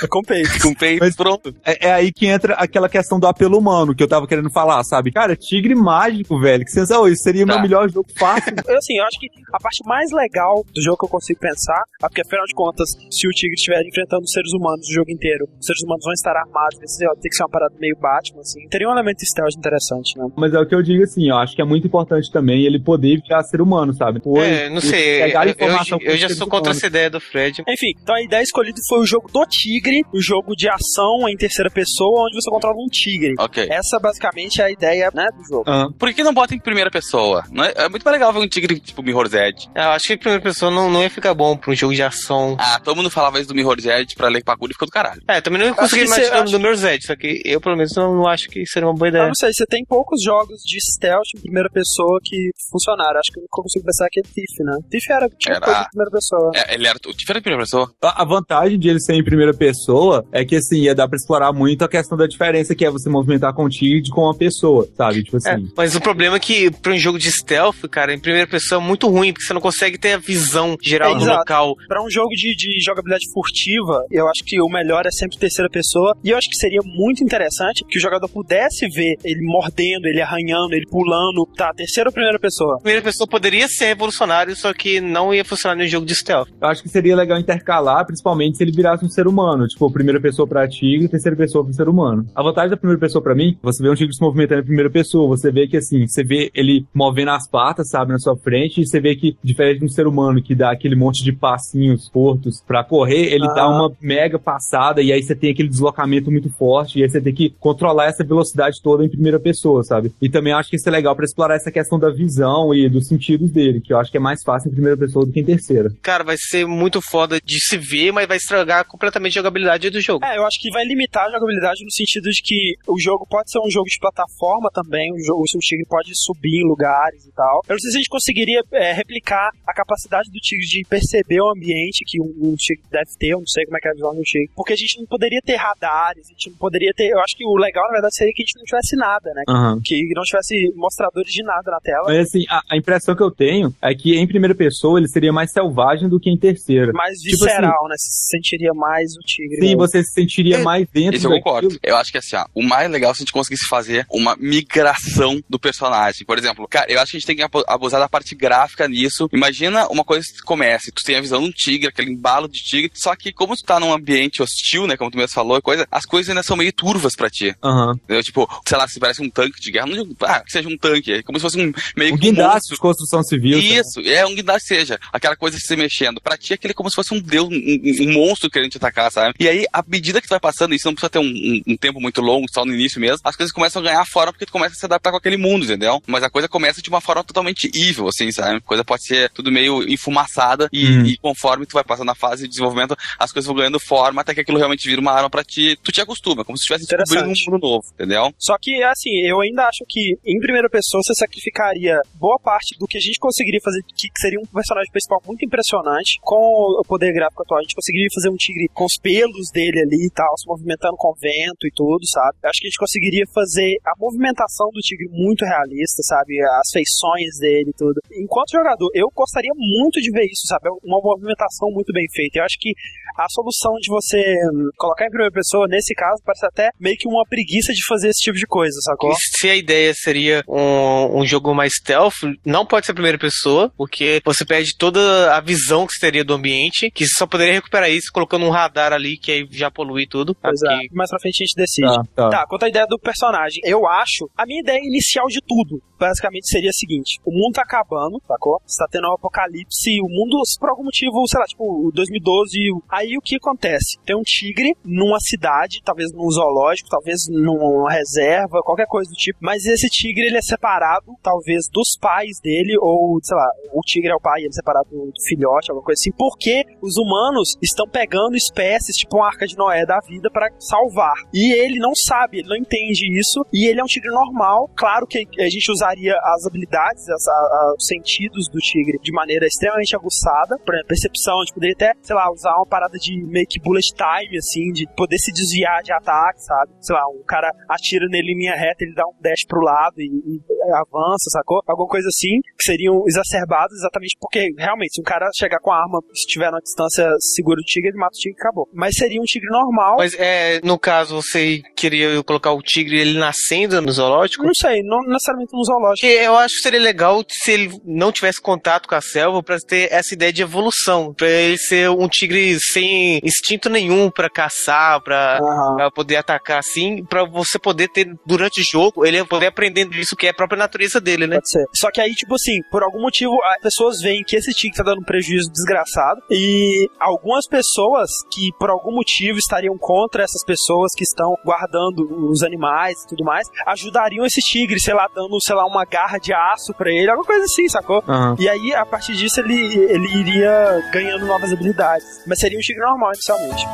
com 0.08 0.22
peito. 0.22 0.60
Com 0.62 0.74
peito, 0.74 1.00
Mas- 1.00 1.16
pronto. 1.16 1.54
É, 1.64 1.88
é 1.88 1.92
aí 1.92 2.12
que 2.12 2.26
entra 2.26 2.54
aquela 2.54 2.88
questão 2.88 3.18
do 3.18 3.26
apelo 3.26 3.58
humano 3.58 3.94
que 3.94 4.02
eu 4.02 4.08
tava 4.08 4.26
querendo 4.26 4.50
falar, 4.50 4.82
sabe? 4.84 5.10
Cara, 5.12 5.36
tigre 5.36 5.74
mágico, 5.74 6.38
velho. 6.40 6.64
Que 6.64 6.70
sensação, 6.70 7.06
isso 7.08 7.22
seria 7.22 7.44
o 7.44 7.46
Tá. 7.46 7.54
meu 7.54 7.62
melhor 7.62 7.88
jogo 7.90 8.06
fácil. 8.16 8.52
Eu, 8.66 8.78
assim, 8.78 8.96
eu 8.98 9.04
acho 9.04 9.18
que 9.20 9.28
a 9.52 9.58
parte 9.58 9.82
mais 9.86 10.10
legal 10.10 10.64
do 10.74 10.82
jogo 10.82 10.98
que 10.98 11.04
eu 11.04 11.08
consigo 11.08 11.38
pensar 11.40 11.80
é 12.02 12.08
porque, 12.08 12.22
afinal 12.22 12.44
de 12.46 12.54
contas, 12.54 12.88
se 13.10 13.26
o 13.28 13.30
tigre 13.30 13.54
estiver 13.54 13.80
enfrentando 13.86 14.22
os 14.22 14.30
seres 14.32 14.52
humanos 14.52 14.86
o 14.88 14.92
jogo 14.92 15.10
inteiro, 15.10 15.46
os 15.60 15.66
seres 15.66 15.82
humanos 15.82 16.04
vão 16.04 16.12
estar 16.12 16.34
armados, 16.36 16.78
tem 16.78 17.30
que 17.30 17.34
ser 17.36 17.42
uma 17.42 17.48
parada 17.50 17.74
meio 17.78 17.96
Batman, 18.00 18.40
assim. 18.40 18.66
Teria 18.68 18.88
um 18.88 18.92
elemento 18.92 19.24
stealth 19.24 19.54
interessante, 19.56 20.18
né? 20.18 20.26
Mas 20.36 20.52
é 20.54 20.58
o 20.58 20.66
que 20.66 20.74
eu 20.74 20.82
digo 20.82 21.02
assim, 21.04 21.28
eu 21.28 21.36
acho 21.36 21.54
que 21.54 21.62
é 21.62 21.64
muito 21.64 21.86
importante 21.86 22.30
também 22.32 22.64
ele 22.64 22.80
poder 22.80 23.20
virar 23.22 23.42
ser 23.44 23.60
humano, 23.60 23.92
sabe? 23.94 24.20
Pois, 24.20 24.44
é, 24.46 24.68
não 24.70 24.80
sei. 24.80 25.22
pegar 25.22 25.46
Eu, 25.46 25.52
informação 25.52 25.98
eu, 26.00 26.10
eu 26.12 26.16
já 26.28 26.34
sou 26.36 26.46
contra 26.48 26.72
essa 26.72 26.86
ideia 26.86 27.10
do 27.10 27.20
Fred. 27.20 27.62
Enfim, 27.68 27.92
então 28.00 28.14
a 28.14 28.22
ideia 28.22 28.42
escolhida 28.42 28.78
foi 28.88 29.00
o 29.00 29.06
jogo 29.06 29.30
do 29.30 29.44
tigre, 29.46 30.02
o 30.12 30.20
jogo 30.20 30.54
de 30.56 30.68
ação 30.68 31.28
em 31.28 31.36
terceira 31.36 31.70
pessoa, 31.70 32.26
onde 32.26 32.34
você 32.34 32.50
controla 32.50 32.74
um 32.76 32.88
tigre. 32.90 33.34
Ok. 33.38 33.66
Essa 33.70 33.98
basicamente 34.00 34.60
é 34.60 34.64
a 34.64 34.70
ideia, 34.70 35.10
né, 35.14 35.26
do 35.36 35.42
jogo. 35.48 35.64
Ah, 35.66 35.86
Por 35.98 36.12
que 36.12 36.22
não 36.22 36.32
bota 36.34 36.54
em 36.54 36.58
primeira 36.58 36.90
pessoa? 36.90 37.44
Não 37.50 37.64
é, 37.64 37.72
é 37.76 37.88
muito 37.88 38.02
mais 38.04 38.14
legal 38.14 38.32
ver 38.32 38.38
um 38.40 38.48
tigre 38.48 38.78
tipo 38.80 39.02
Mirror's 39.02 39.32
Edge. 39.34 39.68
Eu 39.74 39.90
acho 39.90 40.06
que 40.06 40.12
a 40.14 40.18
primeira 40.18 40.42
pessoa 40.42 40.70
não, 40.70 40.90
não 40.90 41.02
ia 41.02 41.10
ficar 41.10 41.34
bom 41.34 41.56
pra 41.56 41.70
um 41.70 41.74
jogo 41.74 41.94
de 41.94 42.02
ação. 42.02 42.56
Ah, 42.58 42.80
todo 42.80 42.96
mundo 42.96 43.10
falava 43.10 43.38
isso 43.38 43.48
do 43.48 43.54
Mirror's 43.54 43.84
Edge 43.86 44.14
pra 44.14 44.28
ler 44.28 44.42
Pakuri 44.42 44.70
e 44.72 44.74
ficou 44.74 44.86
do 44.88 44.92
caralho. 44.92 45.20
É, 45.28 45.40
também 45.40 45.58
não 45.58 45.66
ia 45.66 45.72
Acho 45.72 45.80
conseguir 45.80 46.02
que 46.02 46.08
você- 46.08 46.20
imaginar 46.20 46.42
acho 46.42 46.52
do 46.52 46.60
meu 46.60 46.74
Z, 46.76 46.98
só 47.02 47.16
que 47.16 47.42
eu 47.44 47.60
pelo 47.60 47.76
menos 47.76 47.92
não, 47.96 48.14
não 48.14 48.26
acho 48.28 48.48
que 48.48 48.64
seria 48.66 48.88
uma 48.88 48.94
boa 48.94 49.06
Eu 49.08 49.10
ideia. 49.10 49.26
não 49.26 49.34
sei, 49.34 49.52
você 49.52 49.66
tem 49.66 49.84
poucos 49.84 50.22
jogos 50.22 50.60
de 50.64 50.78
stealth 50.80 51.26
em 51.36 51.40
primeira 51.40 51.68
pessoa 51.70 52.18
que 52.24 52.50
funcionaram. 52.70 53.18
Acho 53.20 53.30
que 53.32 53.34
que 53.34 53.40
eu 53.40 53.48
consigo 53.50 53.84
pensar 53.84 54.06
aqui 54.06 54.20
é 54.20 54.22
Thief, 54.22 54.60
né? 54.64 54.76
Thief 54.88 55.10
era, 55.10 55.28
tinha 55.38 55.56
Era- 55.56 55.64
coisa 55.64 55.80
de 55.82 55.88
primeira 55.90 56.10
pessoa. 56.14 56.50
É, 56.54 56.74
ele 56.74 56.86
era 56.86 56.96
o 57.06 57.12
diferente 57.14 57.42
de 57.42 57.44
primeira 57.44 57.64
pessoa. 57.64 57.90
A 58.02 58.24
a 58.24 58.26
vantagem 58.26 58.78
de 58.78 58.88
ele 58.88 59.00
ser 59.00 59.14
em 59.14 59.22
primeira 59.24 59.52
pessoa 59.52 60.24
é 60.32 60.44
que, 60.44 60.56
assim, 60.56 60.78
ia 60.82 60.94
dar 60.94 61.06
pra 61.08 61.16
explorar 61.16 61.52
muito 61.52 61.84
a 61.84 61.88
questão 61.88 62.16
da 62.16 62.26
diferença 62.26 62.74
que 62.74 62.84
é 62.84 62.90
você 62.90 63.10
movimentar 63.10 63.52
com 63.52 63.64
o 63.64 63.68
tigre 63.68 64.08
com 64.10 64.22
uma 64.22 64.34
pessoa, 64.34 64.88
sabe? 64.96 65.22
Tipo 65.22 65.36
É, 65.46 65.52
assim. 65.52 65.68
mas 65.76 65.94
o 65.94 66.00
problema 66.00 66.36
é 66.36 66.40
que 66.40 66.70
pra 66.70 66.92
um 66.92 66.96
jogo 66.98 67.18
de 67.18 67.30
stealth, 67.30 67.82
cara, 67.90 68.14
em 68.14 68.18
primeira 68.20 68.46
pessoa 68.48 68.80
é 68.80 68.84
muito 68.84 69.08
ruim, 69.08 69.32
porque 69.32 69.44
você 69.46 69.52
não 69.52 69.60
consegue 69.60 69.98
ter 69.98 70.12
a 70.12 70.18
visão 70.18 70.76
geral 70.82 71.10
É, 71.12 71.14
do 71.16 71.22
exato. 71.22 71.38
local. 71.38 71.74
Pra 71.88 72.02
um 72.02 72.10
jogo 72.10 72.30
de, 72.30 72.54
de 72.56 72.80
jogabilidade 72.80 73.24
furtiva, 73.32 74.02
eu 74.10 74.26
acho 74.28 74.42
que 74.44 74.60
o 74.60 74.68
melhor 74.68 75.04
é 75.06 75.10
sempre 75.10 75.36
terceira 75.38 75.68
pessoa. 75.68 76.16
E 76.24 76.30
eu 76.30 76.38
acho 76.38 76.48
que 76.48 76.56
seria 76.56 76.80
muito 76.84 77.22
interessante 77.22 77.84
que 77.88 77.98
o 77.98 78.00
jogador 78.00 78.28
pudesse 78.28 78.88
ver 78.88 79.16
ele 79.24 79.40
mordendo, 79.42 80.06
ele 80.06 80.20
arranhando, 80.22 80.72
ele 80.74 80.86
pulando. 80.86 81.46
Tá, 81.56 81.72
terceira 81.74 82.08
ou 82.08 82.12
primeira 82.14 82.38
pessoa? 82.38 82.78
Primeira 82.78 83.02
pessoa 83.02 83.26
poderia 83.28 83.68
ser 83.68 83.86
revolucionário, 83.86 84.54
só 84.56 84.72
que 84.72 85.00
não 85.00 85.34
ia 85.34 85.44
funcionar 85.44 85.76
no 85.76 85.86
jogo 85.94 86.06
de 86.06 86.14
stealth. 86.14 86.48
Eu 86.60 86.68
acho 86.68 86.82
que 86.82 86.88
seria 86.88 87.16
legal 87.16 87.38
intercalar, 87.38 88.04
principalmente 88.06 88.56
se 88.56 88.64
ele 88.64 88.72
virasse 88.72 89.04
um 89.04 89.08
ser 89.08 89.26
humano. 89.26 89.66
Tipo, 89.66 89.90
primeira 89.90 90.20
pessoa 90.20 90.46
pra 90.46 90.66
tigre, 90.68 91.08
terceira 91.08 91.36
pessoa 91.36 91.64
pro 91.64 91.72
ser 91.72 91.88
humano. 91.88 92.26
A 92.34 92.42
vantagem 92.42 92.70
da 92.70 92.76
primeira 92.76 93.00
pessoa 93.00 93.22
pra 93.22 93.34
mim, 93.34 93.56
você 93.62 93.82
vê 93.82 93.90
um 93.90 93.94
tigre 93.94 94.14
se 94.14 94.20
movimentando 94.22 94.60
em 94.60 94.64
primeira 94.64 94.90
pessoa, 94.90 95.26
você 95.28 95.50
vê 95.50 95.66
que 95.66 95.76
assim, 95.76 96.06
você 96.06 96.22
vê 96.22 96.50
ele 96.54 96.84
movendo 96.94 97.30
as 97.30 97.48
patas, 97.48 97.88
sabe, 97.88 98.12
na 98.12 98.18
sua 98.18 98.36
frente, 98.36 98.80
e 98.80 98.86
você 98.86 99.00
vê 99.00 99.14
que, 99.14 99.36
diferente 99.42 99.80
de 99.80 99.84
um 99.86 99.88
ser 99.88 100.06
humano 100.06 100.42
que 100.42 100.54
dá 100.54 100.70
aquele 100.72 100.94
monte 100.96 101.22
de 101.24 101.32
passinhos 101.32 102.08
curtos 102.08 102.62
pra 102.66 102.82
correr, 102.84 103.32
ele 103.32 103.46
dá 103.54 103.62
Ah. 103.62 103.68
uma 103.68 103.92
mega 104.00 104.38
passada, 104.38 105.00
e 105.02 105.12
aí 105.12 105.22
você 105.22 105.34
tem 105.34 105.50
aquele 105.50 105.68
deslocamento 105.68 106.30
muito 106.30 106.50
forte, 106.50 106.98
e 106.98 107.02
aí 107.02 107.08
você 107.10 107.20
tem 107.20 107.32
que 107.34 107.50
controlar 107.60 108.06
essa 108.06 108.24
velocidade 108.24 108.80
toda 108.82 109.04
em 109.04 109.08
primeira 109.08 109.38
pessoa, 109.38 109.82
sabe? 109.84 110.12
E 110.20 110.28
também 110.28 110.52
acho 110.52 110.70
que 110.70 110.76
isso 110.76 110.88
é 110.88 110.92
legal 110.92 111.14
pra 111.14 111.24
explorar 111.24 111.54
essa 111.56 111.70
questão 111.70 111.98
da 111.98 112.10
visão 112.10 112.74
e 112.74 112.88
dos 112.88 113.06
sentidos 113.06 113.50
dele, 113.50 113.80
que 113.80 113.92
eu 113.92 113.98
acho 113.98 114.10
que 114.10 114.16
é 114.16 114.20
mais 114.20 114.42
fácil 114.42 114.68
em 114.70 114.72
primeira 114.72 114.96
pessoa 114.96 115.24
do 115.24 115.32
que 115.32 115.40
em 115.40 115.44
terceira. 115.44 115.83
Cara, 116.02 116.24
vai 116.24 116.36
ser 116.36 116.66
muito 116.66 117.00
foda 117.00 117.40
de 117.40 117.60
se 117.60 117.76
ver, 117.76 118.12
mas 118.12 118.26
vai 118.26 118.36
estragar 118.36 118.84
completamente 118.84 119.38
a 119.38 119.42
jogabilidade 119.42 119.90
do 119.90 120.00
jogo. 120.00 120.24
É, 120.24 120.36
eu 120.36 120.46
acho 120.46 120.58
que 120.60 120.70
vai 120.70 120.84
limitar 120.84 121.26
a 121.26 121.30
jogabilidade 121.30 121.84
no 121.84 121.90
sentido 121.90 122.30
de 122.30 122.42
que 122.42 122.74
o 122.86 122.98
jogo 123.00 123.26
pode 123.28 123.50
ser 123.50 123.58
um 123.58 123.70
jogo 123.70 123.86
de 123.86 123.98
plataforma 123.98 124.70
também, 124.72 125.12
o 125.12 125.18
jogo, 125.24 125.42
o 125.42 125.58
tigre 125.60 125.86
pode 125.88 126.10
subir 126.14 126.60
em 126.62 126.68
lugares 126.68 127.24
e 127.24 127.32
tal. 127.32 127.62
Eu 127.68 127.74
não 127.74 127.78
sei 127.78 127.90
se 127.90 127.96
a 127.96 128.00
gente 128.00 128.08
conseguiria 128.08 128.62
é, 128.72 128.92
replicar 128.92 129.50
a 129.66 129.72
capacidade 129.72 130.30
do 130.30 130.38
tigre 130.40 130.66
de 130.66 130.82
perceber 130.88 131.40
o 131.40 131.50
ambiente 131.50 132.04
que 132.06 132.20
um, 132.20 132.52
um 132.52 132.54
tigre 132.56 132.84
deve 132.90 133.10
ter, 133.18 133.32
eu 133.34 133.38
não 133.38 133.46
sei 133.46 133.64
como 133.64 133.76
é 133.76 133.80
que 133.80 133.88
é 133.88 133.90
a 133.90 133.94
visão 133.94 134.14
do 134.14 134.22
tigre, 134.22 134.50
porque 134.54 134.72
a 134.72 134.76
gente 134.76 134.98
não 134.98 135.06
poderia 135.06 135.40
ter 135.44 135.56
radares, 135.56 136.26
a 136.26 136.32
gente 136.32 136.50
não 136.50 136.56
poderia 136.56 136.92
ter, 136.94 137.10
eu 137.10 137.20
acho 137.20 137.36
que 137.36 137.44
o 137.44 137.56
legal 137.56 137.84
na 137.86 137.92
verdade 137.92 138.14
seria 138.16 138.32
que 138.34 138.42
a 138.42 138.46
gente 138.46 138.58
não 138.58 138.64
tivesse 138.64 138.96
nada, 138.96 139.32
né? 139.34 139.42
Aham. 139.48 139.80
Que 139.84 140.02
não 140.14 140.22
tivesse 140.22 140.72
mostradores 140.76 141.32
de 141.32 141.42
nada 141.42 141.70
na 141.70 141.80
tela. 141.80 142.04
Mas 142.06 142.28
assim, 142.28 142.44
a, 142.48 142.60
a 142.70 142.76
impressão 142.76 143.14
que 143.14 143.22
eu 143.22 143.30
tenho 143.30 143.74
é 143.82 143.94
que 143.94 144.16
em 144.16 144.26
primeira 144.26 144.54
pessoa 144.54 144.98
ele 144.98 145.08
seria 145.08 145.32
mais 145.32 145.50
selvagem 145.50 145.73
do 146.08 146.18
que 146.20 146.30
em 146.30 146.38
terceira. 146.38 146.92
mais 146.92 147.18
Tipo 147.18 147.44
visceral, 147.44 147.88
né? 147.88 147.94
Você 147.96 148.10
se 148.10 148.26
sentiria 148.28 148.72
mais 148.74 149.12
o 149.16 149.20
tigre. 149.24 149.56
Sim, 149.56 149.60
mesmo. 149.62 149.78
você 149.78 150.02
se 150.02 150.12
sentiria 150.12 150.56
É, 150.56 150.62
mais 150.62 150.86
dentro 150.92 151.16
Isso 151.16 151.26
eu 151.26 151.30
daquilo. 151.30 151.44
concordo. 151.44 151.78
Eu 151.82 151.96
acho 151.96 152.12
que 152.12 152.18
assim, 152.18 152.36
ó, 152.36 152.44
o 152.54 152.62
mais 152.62 152.90
legal 152.90 153.10
é 153.10 153.14
se 153.14 153.18
a 153.18 153.24
gente 153.24 153.32
conseguisse 153.32 153.66
fazer 153.68 154.06
uma 154.10 154.36
migração 154.38 155.40
do 155.48 155.58
personagem. 155.58 156.24
Por 156.26 156.38
exemplo, 156.38 156.66
cara, 156.68 156.90
eu 156.90 157.00
acho 157.00 157.12
que 157.12 157.16
a 157.16 157.20
gente 157.20 157.26
tem 157.26 157.36
que 157.36 157.42
abu- 157.42 157.64
abusar 157.66 158.00
da 158.00 158.08
parte 158.08 158.34
gráfica 158.34 158.86
nisso. 158.88 159.28
Imagina 159.32 159.86
uma 159.88 160.04
coisa 160.04 160.24
que 160.26 160.42
comece, 160.42 160.90
tu 160.92 161.02
tem 161.04 161.16
a 161.16 161.20
visão 161.20 161.40
de 161.42 161.48
um 161.48 161.52
tigre, 161.52 161.88
aquele 161.88 162.10
embalo 162.10 162.48
de 162.48 162.60
tigre, 162.62 162.90
só 162.94 163.14
que 163.16 163.32
como 163.32 163.56
tu 163.56 163.62
tá 163.62 163.78
num 163.80 163.92
ambiente 163.92 164.42
hostil, 164.42 164.86
né, 164.86 164.96
como 164.96 165.10
tu 165.10 165.16
mesmo 165.16 165.32
falou, 165.34 165.60
coisa, 165.62 165.86
as 165.90 166.04
coisas 166.04 166.28
ainda 166.30 166.42
são 166.42 166.56
meio 166.56 166.72
turvas 166.72 167.14
pra 167.14 167.30
ti. 167.30 167.54
Aham. 167.62 167.92
Entendeu? 168.04 168.22
Tipo, 168.22 168.48
sei 168.66 168.78
lá, 168.78 168.88
se 168.88 168.98
parece 169.00 169.22
um 169.22 169.30
tanque 169.30 169.60
de 169.60 169.70
guerra, 169.70 169.86
não 169.86 170.02
digo, 170.02 170.16
ah, 170.22 170.40
que 170.40 170.50
seja 170.52 170.68
um 170.68 170.76
tanque, 170.76 171.12
é 171.12 171.22
como 171.22 171.38
se 171.38 171.42
fosse 171.42 171.60
um 171.60 171.72
meio 171.96 172.14
Um 172.14 172.18
que 172.18 172.28
um 172.28 172.30
guindaste 172.30 172.54
monstro. 172.54 172.74
de 172.76 172.80
construção 172.80 173.22
civil. 173.22 173.58
Isso, 173.58 174.00
é 174.00 174.26
um 174.26 174.34
guindaste 174.34 174.68
seja, 174.68 174.98
aquela 175.12 175.36
coisa 175.36 175.56
se 175.66 175.76
mexendo. 175.76 176.20
Pra 176.20 176.36
ti, 176.36 176.54
aquele 176.54 176.72
é 176.72 176.74
como 176.74 176.88
se 176.90 176.94
fosse 176.96 177.14
um 177.14 177.20
deus, 177.20 177.48
um, 177.48 177.54
um- 177.54 178.12
monstro 178.14 178.50
querendo 178.50 178.70
te 178.70 178.76
atacar, 178.76 179.10
sabe? 179.10 179.34
E 179.40 179.48
aí, 179.48 179.64
à 179.72 179.82
medida 179.86 180.20
que 180.20 180.26
tu 180.26 180.30
vai 180.30 180.40
passando, 180.40 180.74
isso 180.74 180.86
não 180.86 180.94
precisa 180.94 181.10
ter 181.10 181.18
um, 181.18 181.22
um- 181.24 181.62
um 181.68 181.76
tempo 181.76 182.00
muito 182.00 182.20
longo, 182.20 182.46
só 182.52 182.64
no 182.64 182.74
início 182.74 183.00
mesmo, 183.00 183.18
as 183.24 183.36
coisas 183.36 183.52
começam 183.52 183.80
a 183.82 183.84
ganhar 183.84 184.04
forma 184.06 184.32
porque 184.32 184.46
tu 184.46 184.52
começa 184.52 184.74
a 184.74 184.78
se 184.78 184.84
adaptar 184.86 185.10
com 185.10 185.16
aquele 185.16 185.36
mundo, 185.36 185.64
entendeu? 185.64 186.02
Mas 186.06 186.22
a 186.22 186.30
coisa 186.30 186.48
começa 186.48 186.80
de 186.82 186.88
uma 186.88 187.00
forma 187.00 187.24
totalmente 187.24 187.70
evil, 187.74 188.08
assim, 188.08 188.30
sabe? 188.30 188.56
A 188.58 188.60
coisa 188.60 188.84
pode 188.84 189.04
ser 189.04 189.30
tudo 189.30 189.50
meio 189.50 189.82
enfumaçada 189.88 190.68
e, 190.72 190.86
Hum. 190.86 191.06
e 191.06 191.16
conforme 191.16 191.66
tu 191.66 191.72
vai 191.74 191.84
passando 191.84 192.06
na 192.06 192.14
fase 192.14 192.42
de 192.44 192.48
desenvolvimento, 192.50 192.96
as 193.18 193.32
coisas 193.32 193.46
vão 193.46 193.56
ganhando 193.56 193.80
forma 193.80 194.20
até 194.20 194.34
que 194.34 194.40
aquilo 194.40 194.58
realmente 194.58 194.88
vira 194.88 195.00
uma 195.00 195.12
arma 195.12 195.30
pra 195.30 195.42
ti. 195.44 195.78
Tu 195.82 195.90
te 195.92 196.00
acostuma, 196.00 196.44
como 196.44 196.56
se 196.58 196.62
estivesse 196.62 196.86
descobrindo 196.86 197.28
um 197.30 197.52
mundo 197.52 197.62
novo, 197.62 197.84
entendeu? 197.94 198.32
Só 198.38 198.56
que, 198.60 198.82
assim, 198.82 199.10
eu 199.26 199.40
ainda 199.40 199.62
acho 199.64 199.84
que 199.88 200.14
em 200.24 200.38
primeira 200.40 200.68
pessoa 200.68 201.02
você 201.02 201.14
sacrificaria 201.14 201.98
boa 202.14 202.38
parte 202.38 202.76
do 202.78 202.86
que 202.86 202.98
a 202.98 203.00
gente 203.00 203.18
conseguiria 203.18 203.60
fazer, 203.62 203.80
que 203.82 204.08
seria 204.18 204.38
um 204.38 204.46
personagem 204.46 204.90
principal 204.90 205.20
muito 205.26 205.44
impressionante. 205.54 206.18
Com 206.20 206.80
o 206.80 206.82
poder 206.82 207.12
gráfico 207.12 207.42
atual, 207.42 207.60
a 207.60 207.62
gente 207.62 207.74
conseguiria 207.74 208.08
fazer 208.12 208.28
um 208.28 208.36
tigre 208.36 208.66
com 208.74 208.84
os 208.84 208.98
pelos 208.98 209.50
dele 209.52 209.80
ali 209.80 210.06
e 210.06 210.10
tal, 210.10 210.36
se 210.36 210.46
movimentando 210.46 210.96
com 210.98 211.10
o 211.10 211.14
vento 211.14 211.66
e 211.66 211.70
tudo, 211.74 212.02
sabe? 212.10 212.36
Acho 212.42 212.60
que 212.60 212.66
a 212.66 212.70
gente 212.70 212.78
conseguiria 212.78 213.24
fazer 213.32 213.78
a 213.86 213.92
movimentação 213.98 214.68
do 214.74 214.80
tigre 214.80 215.06
muito 215.10 215.44
realista, 215.44 216.02
sabe? 216.02 216.42
As 216.60 216.70
feições 216.72 217.38
dele 217.38 217.70
e 217.70 217.78
tudo. 217.78 218.00
Enquanto 218.18 218.50
jogador, 218.50 218.90
eu 218.94 219.08
gostaria 219.14 219.52
muito 219.54 220.00
de 220.00 220.10
ver 220.10 220.26
isso, 220.26 220.46
sabe? 220.46 220.68
Uma 220.82 221.00
movimentação 221.00 221.70
muito 221.70 221.92
bem 221.92 222.06
feita. 222.12 222.38
Eu 222.38 222.44
acho 222.44 222.58
que 222.58 222.74
a 223.16 223.28
solução 223.28 223.74
de 223.80 223.88
você 223.88 224.18
hum, 224.52 224.68
colocar 224.76 225.06
em 225.06 225.10
primeira 225.10 225.32
pessoa, 225.32 225.68
nesse 225.68 225.94
caso, 225.94 226.20
parece 226.24 226.46
até 226.46 226.70
meio 226.80 226.96
que 226.98 227.08
uma 227.08 227.24
preguiça 227.28 227.72
de 227.72 227.84
fazer 227.86 228.08
esse 228.08 228.20
tipo 228.20 228.36
de 228.36 228.46
coisa, 228.46 228.76
sacou? 228.80 229.12
E 229.12 229.38
se 229.38 229.48
a 229.48 229.56
ideia 229.56 229.92
seria 229.94 230.42
um, 230.48 231.20
um 231.20 231.26
jogo 231.26 231.54
mais 231.54 231.74
stealth, 231.74 232.14
não 232.44 232.66
pode 232.66 232.86
ser 232.86 232.92
primeira 232.92 233.18
pessoa, 233.18 233.72
porque 233.76 234.20
você 234.24 234.44
perde 234.44 234.76
toda 234.76 235.34
a 235.34 235.40
visão 235.44 235.86
que 235.86 235.92
você 235.92 236.00
teria 236.00 236.24
do 236.24 236.34
ambiente, 236.34 236.90
que 236.90 237.04
você 237.06 237.14
só 237.18 237.26
poderia 237.26 237.54
recuperar 237.54 237.90
isso 237.90 238.10
colocando 238.12 238.44
um 238.46 238.50
radar 238.50 238.92
ali, 238.92 239.16
que 239.16 239.30
aí 239.32 239.46
já 239.50 239.70
polui 239.70 240.06
tudo. 240.06 240.34
Pois 240.34 240.60
é. 240.62 240.74
Aqui- 240.74 240.88
Mais 240.94 241.10
pra 241.10 241.18
frente 241.20 241.42
a 241.42 241.44
gente 241.46 241.56
decide. 241.56 241.86
Tá, 241.86 242.04
tá. 242.14 242.28
Tá, 242.30 242.46
quanto 242.48 242.64
à 242.64 242.68
ideia 242.68 242.86
do 242.86 242.98
personagem, 242.98 243.60
eu 243.64 243.86
acho. 243.86 244.28
A 244.36 244.44
minha 244.46 244.60
ideia 244.60 244.78
inicial 244.82 245.26
de 245.28 245.40
tudo, 245.46 245.82
basicamente, 245.98 246.48
seria 246.48 246.70
a 246.70 246.72
seguinte: 246.72 247.20
o 247.24 247.30
mundo 247.32 247.54
tá 247.54 247.62
acabando, 247.62 248.20
sacou? 248.26 248.60
Você 248.66 248.78
tá 248.78 248.86
tendo 248.90 249.08
um 249.08 249.14
apocalipse, 249.14 250.00
o 250.00 250.08
mundo, 250.08 250.40
por 250.58 250.70
algum 250.70 250.84
motivo, 250.84 251.22
sei 251.28 251.38
lá, 251.40 251.46
tipo, 251.46 251.90
2012. 251.94 252.58
Aí 252.90 253.16
o 253.16 253.20
que 253.20 253.36
acontece? 253.36 253.98
Tem 254.04 254.16
um 254.16 254.22
tigre 254.22 254.74
numa 254.84 255.18
cidade, 255.20 255.80
talvez 255.84 256.10
num 256.12 256.30
zoológico, 256.30 256.88
talvez 256.88 257.20
numa 257.28 257.90
reserva, 257.92 258.60
qualquer 258.62 258.86
coisa 258.86 259.08
do 259.10 259.14
tipo. 259.16 259.38
Mas 259.42 259.64
esse 259.66 259.88
tigre, 259.88 260.26
ele 260.26 260.38
é 260.38 260.42
separado, 260.42 261.12
talvez, 261.22 261.68
dos 261.70 261.96
pais 262.00 262.38
dele, 262.42 262.76
ou, 262.80 263.18
sei 263.22 263.36
lá, 263.36 263.46
o 263.72 263.80
tigre 263.82 264.10
é 264.10 264.14
o 264.14 264.20
pai, 264.20 264.40
ele 264.40 264.48
é 264.48 264.52
separado 264.52 264.88
do 264.90 265.04
do 265.04 265.20
filhote, 265.34 265.70
alguma 265.70 265.84
coisa 265.84 265.98
assim, 266.00 266.12
porque 266.16 266.64
os 266.80 266.96
humanos 266.96 267.56
estão 267.62 267.86
pegando 267.88 268.36
espécies, 268.36 268.96
tipo 268.96 269.16
uma 269.16 269.26
arca 269.26 269.46
de 269.46 269.56
Noé 269.56 269.84
da 269.86 269.98
vida, 270.00 270.30
pra 270.30 270.48
salvar. 270.58 271.14
E 271.32 271.52
ele 271.52 271.78
não 271.78 271.92
sabe, 271.94 272.38
ele 272.38 272.48
não 272.48 272.56
entende 272.56 273.06
isso, 273.18 273.44
e 273.52 273.66
ele 273.66 273.80
é 273.80 273.82
um 273.82 273.86
tigre 273.86 274.10
normal. 274.10 274.68
Claro 274.76 275.06
que 275.06 275.26
a 275.38 275.48
gente 275.48 275.70
usaria 275.70 276.14
as 276.16 276.46
habilidades, 276.46 277.08
as- 277.08 277.28
a- 277.28 277.74
os 277.76 277.86
sentidos 277.86 278.48
do 278.48 278.58
tigre 278.58 278.98
de 279.02 279.12
maneira 279.12 279.46
extremamente 279.46 279.94
aguçada, 279.96 280.56
exemplo, 280.56 280.86
percepção, 280.88 281.38
a 281.40 281.44
gente 281.44 281.54
poderia 281.54 281.74
até, 281.74 281.92
sei 282.02 282.14
lá, 282.16 282.30
usar 282.30 282.54
uma 282.56 282.66
parada 282.66 282.96
de 282.98 283.12
meio 283.26 283.46
que 283.46 283.60
bullet 283.60 283.86
time, 283.94 284.36
assim, 284.38 284.72
de 284.72 284.86
poder 284.96 285.18
se 285.18 285.32
desviar 285.32 285.82
de 285.82 285.92
ataque, 285.92 286.42
sabe? 286.42 286.72
Sei 286.80 286.94
lá, 286.94 287.02
um 287.08 287.22
cara 287.26 287.50
atira 287.68 288.06
nele 288.08 288.32
em 288.32 288.38
linha 288.38 288.54
reta, 288.56 288.84
ele 288.84 288.94
dá 288.94 289.04
um 289.06 289.14
dash 289.20 289.44
pro 289.46 289.60
lado 289.60 290.00
e, 290.00 290.04
e 290.06 290.40
avança, 290.74 291.30
sacou? 291.30 291.60
Alguma 291.66 291.88
coisa 291.88 292.08
assim, 292.08 292.40
que 292.58 292.64
seriam 292.64 293.02
exacerbados 293.06 293.76
exatamente 293.78 294.16
porque, 294.20 294.52
realmente, 294.58 294.94
se 294.94 295.00
um 295.00 295.04
cara 295.04 295.23
chegar 295.36 295.58
com 295.60 295.72
a 295.72 295.76
arma, 295.76 296.00
se 296.12 296.26
estiver 296.26 296.50
numa 296.50 296.60
distância 296.60 297.08
segura 297.18 297.56
do 297.56 297.64
tigre, 297.64 297.90
ele 297.90 297.98
mata 297.98 298.16
o 298.16 298.18
tigre 298.18 298.36
e 298.38 298.42
acabou. 298.42 298.68
Mas 298.72 298.96
seria 298.96 299.20
um 299.20 299.24
tigre 299.24 299.48
normal. 299.50 299.96
Mas 299.98 300.14
é, 300.18 300.60
no 300.62 300.78
caso, 300.78 301.16
você 301.22 301.62
queria 301.76 302.22
colocar 302.22 302.52
o 302.52 302.62
tigre 302.62 302.98
ele 302.98 303.18
nascendo 303.18 303.80
no 303.80 303.92
zoológico? 303.92 304.44
Não 304.44 304.54
sei, 304.54 304.82
não 304.82 305.00
necessariamente 305.02 305.52
no 305.52 305.64
zoológico. 305.64 306.06
Porque 306.06 306.22
eu 306.24 306.36
acho 306.36 306.54
que 306.56 306.62
seria 306.62 306.80
legal 306.80 307.22
se 307.28 307.52
ele 307.52 307.70
não 307.84 308.12
tivesse 308.12 308.40
contato 308.40 308.88
com 308.88 308.94
a 308.94 309.00
selva 309.00 309.42
pra 309.42 309.58
ter 309.58 309.92
essa 309.92 310.14
ideia 310.14 310.32
de 310.32 310.42
evolução. 310.42 311.12
Pra 311.14 311.28
ele 311.28 311.58
ser 311.58 311.90
um 311.90 312.08
tigre 312.08 312.58
sem 312.60 313.18
instinto 313.22 313.68
nenhum 313.68 314.10
pra 314.10 314.28
caçar, 314.30 315.00
pra, 315.02 315.38
Aham. 315.38 315.76
pra 315.76 315.90
poder 315.90 316.16
atacar 316.16 316.58
assim, 316.58 317.04
pra 317.04 317.24
você 317.24 317.58
poder 317.58 317.88
ter, 317.88 318.06
durante 318.26 318.60
o 318.60 318.64
jogo, 318.64 319.04
ele 319.06 319.24
poder 319.24 319.46
aprendendo 319.46 319.94
isso 319.94 320.16
que 320.16 320.26
é 320.26 320.30
a 320.30 320.34
própria 320.34 320.58
natureza 320.58 321.00
dele, 321.00 321.26
né? 321.26 321.36
Pode 321.36 321.50
ser. 321.50 321.64
Só 321.74 321.90
que 321.90 322.00
aí, 322.00 322.12
tipo 322.14 322.34
assim, 322.34 322.60
por 322.70 322.82
algum 322.82 323.00
motivo, 323.00 323.32
as 323.44 323.60
pessoas 323.62 324.00
veem 324.00 324.22
que 324.24 324.36
esse 324.36 324.52
tigre 324.52 324.76
tá 324.76 324.82
dando 324.82 325.04
prejuízo 325.14 325.50
desgraçado. 325.52 326.20
E 326.28 326.90
algumas 326.98 327.46
pessoas 327.46 328.10
que, 328.32 328.50
por 328.58 328.68
algum 328.68 328.92
motivo, 328.92 329.38
estariam 329.38 329.76
contra 329.78 330.24
essas 330.24 330.44
pessoas 330.44 330.90
que 330.96 331.04
estão 331.04 331.36
guardando 331.44 332.28
os 332.30 332.42
animais 332.42 333.00
e 333.02 333.08
tudo 333.08 333.24
mais, 333.24 333.46
ajudariam 333.66 334.26
esse 334.26 334.40
tigre, 334.40 334.80
sei 334.80 334.94
lá, 334.94 335.08
dando, 335.14 335.40
sei 335.40 335.54
lá, 335.54 335.64
uma 335.64 335.84
garra 335.84 336.18
de 336.18 336.32
aço 336.32 336.74
pra 336.74 336.90
ele, 336.90 337.08
alguma 337.08 337.26
coisa 337.26 337.44
assim, 337.44 337.68
sacou? 337.68 338.02
Aham. 338.08 338.36
E 338.38 338.48
aí, 338.48 338.74
a 338.74 338.84
partir 338.84 339.14
disso, 339.14 339.40
ele, 339.40 339.54
ele 339.54 340.08
iria 340.18 340.82
ganhando 340.92 341.26
novas 341.26 341.52
habilidades. 341.52 342.04
Mas 342.26 342.40
seria 342.40 342.58
um 342.58 342.62
tigre 342.62 342.84
normal, 342.84 343.12
inicialmente. 343.12 343.64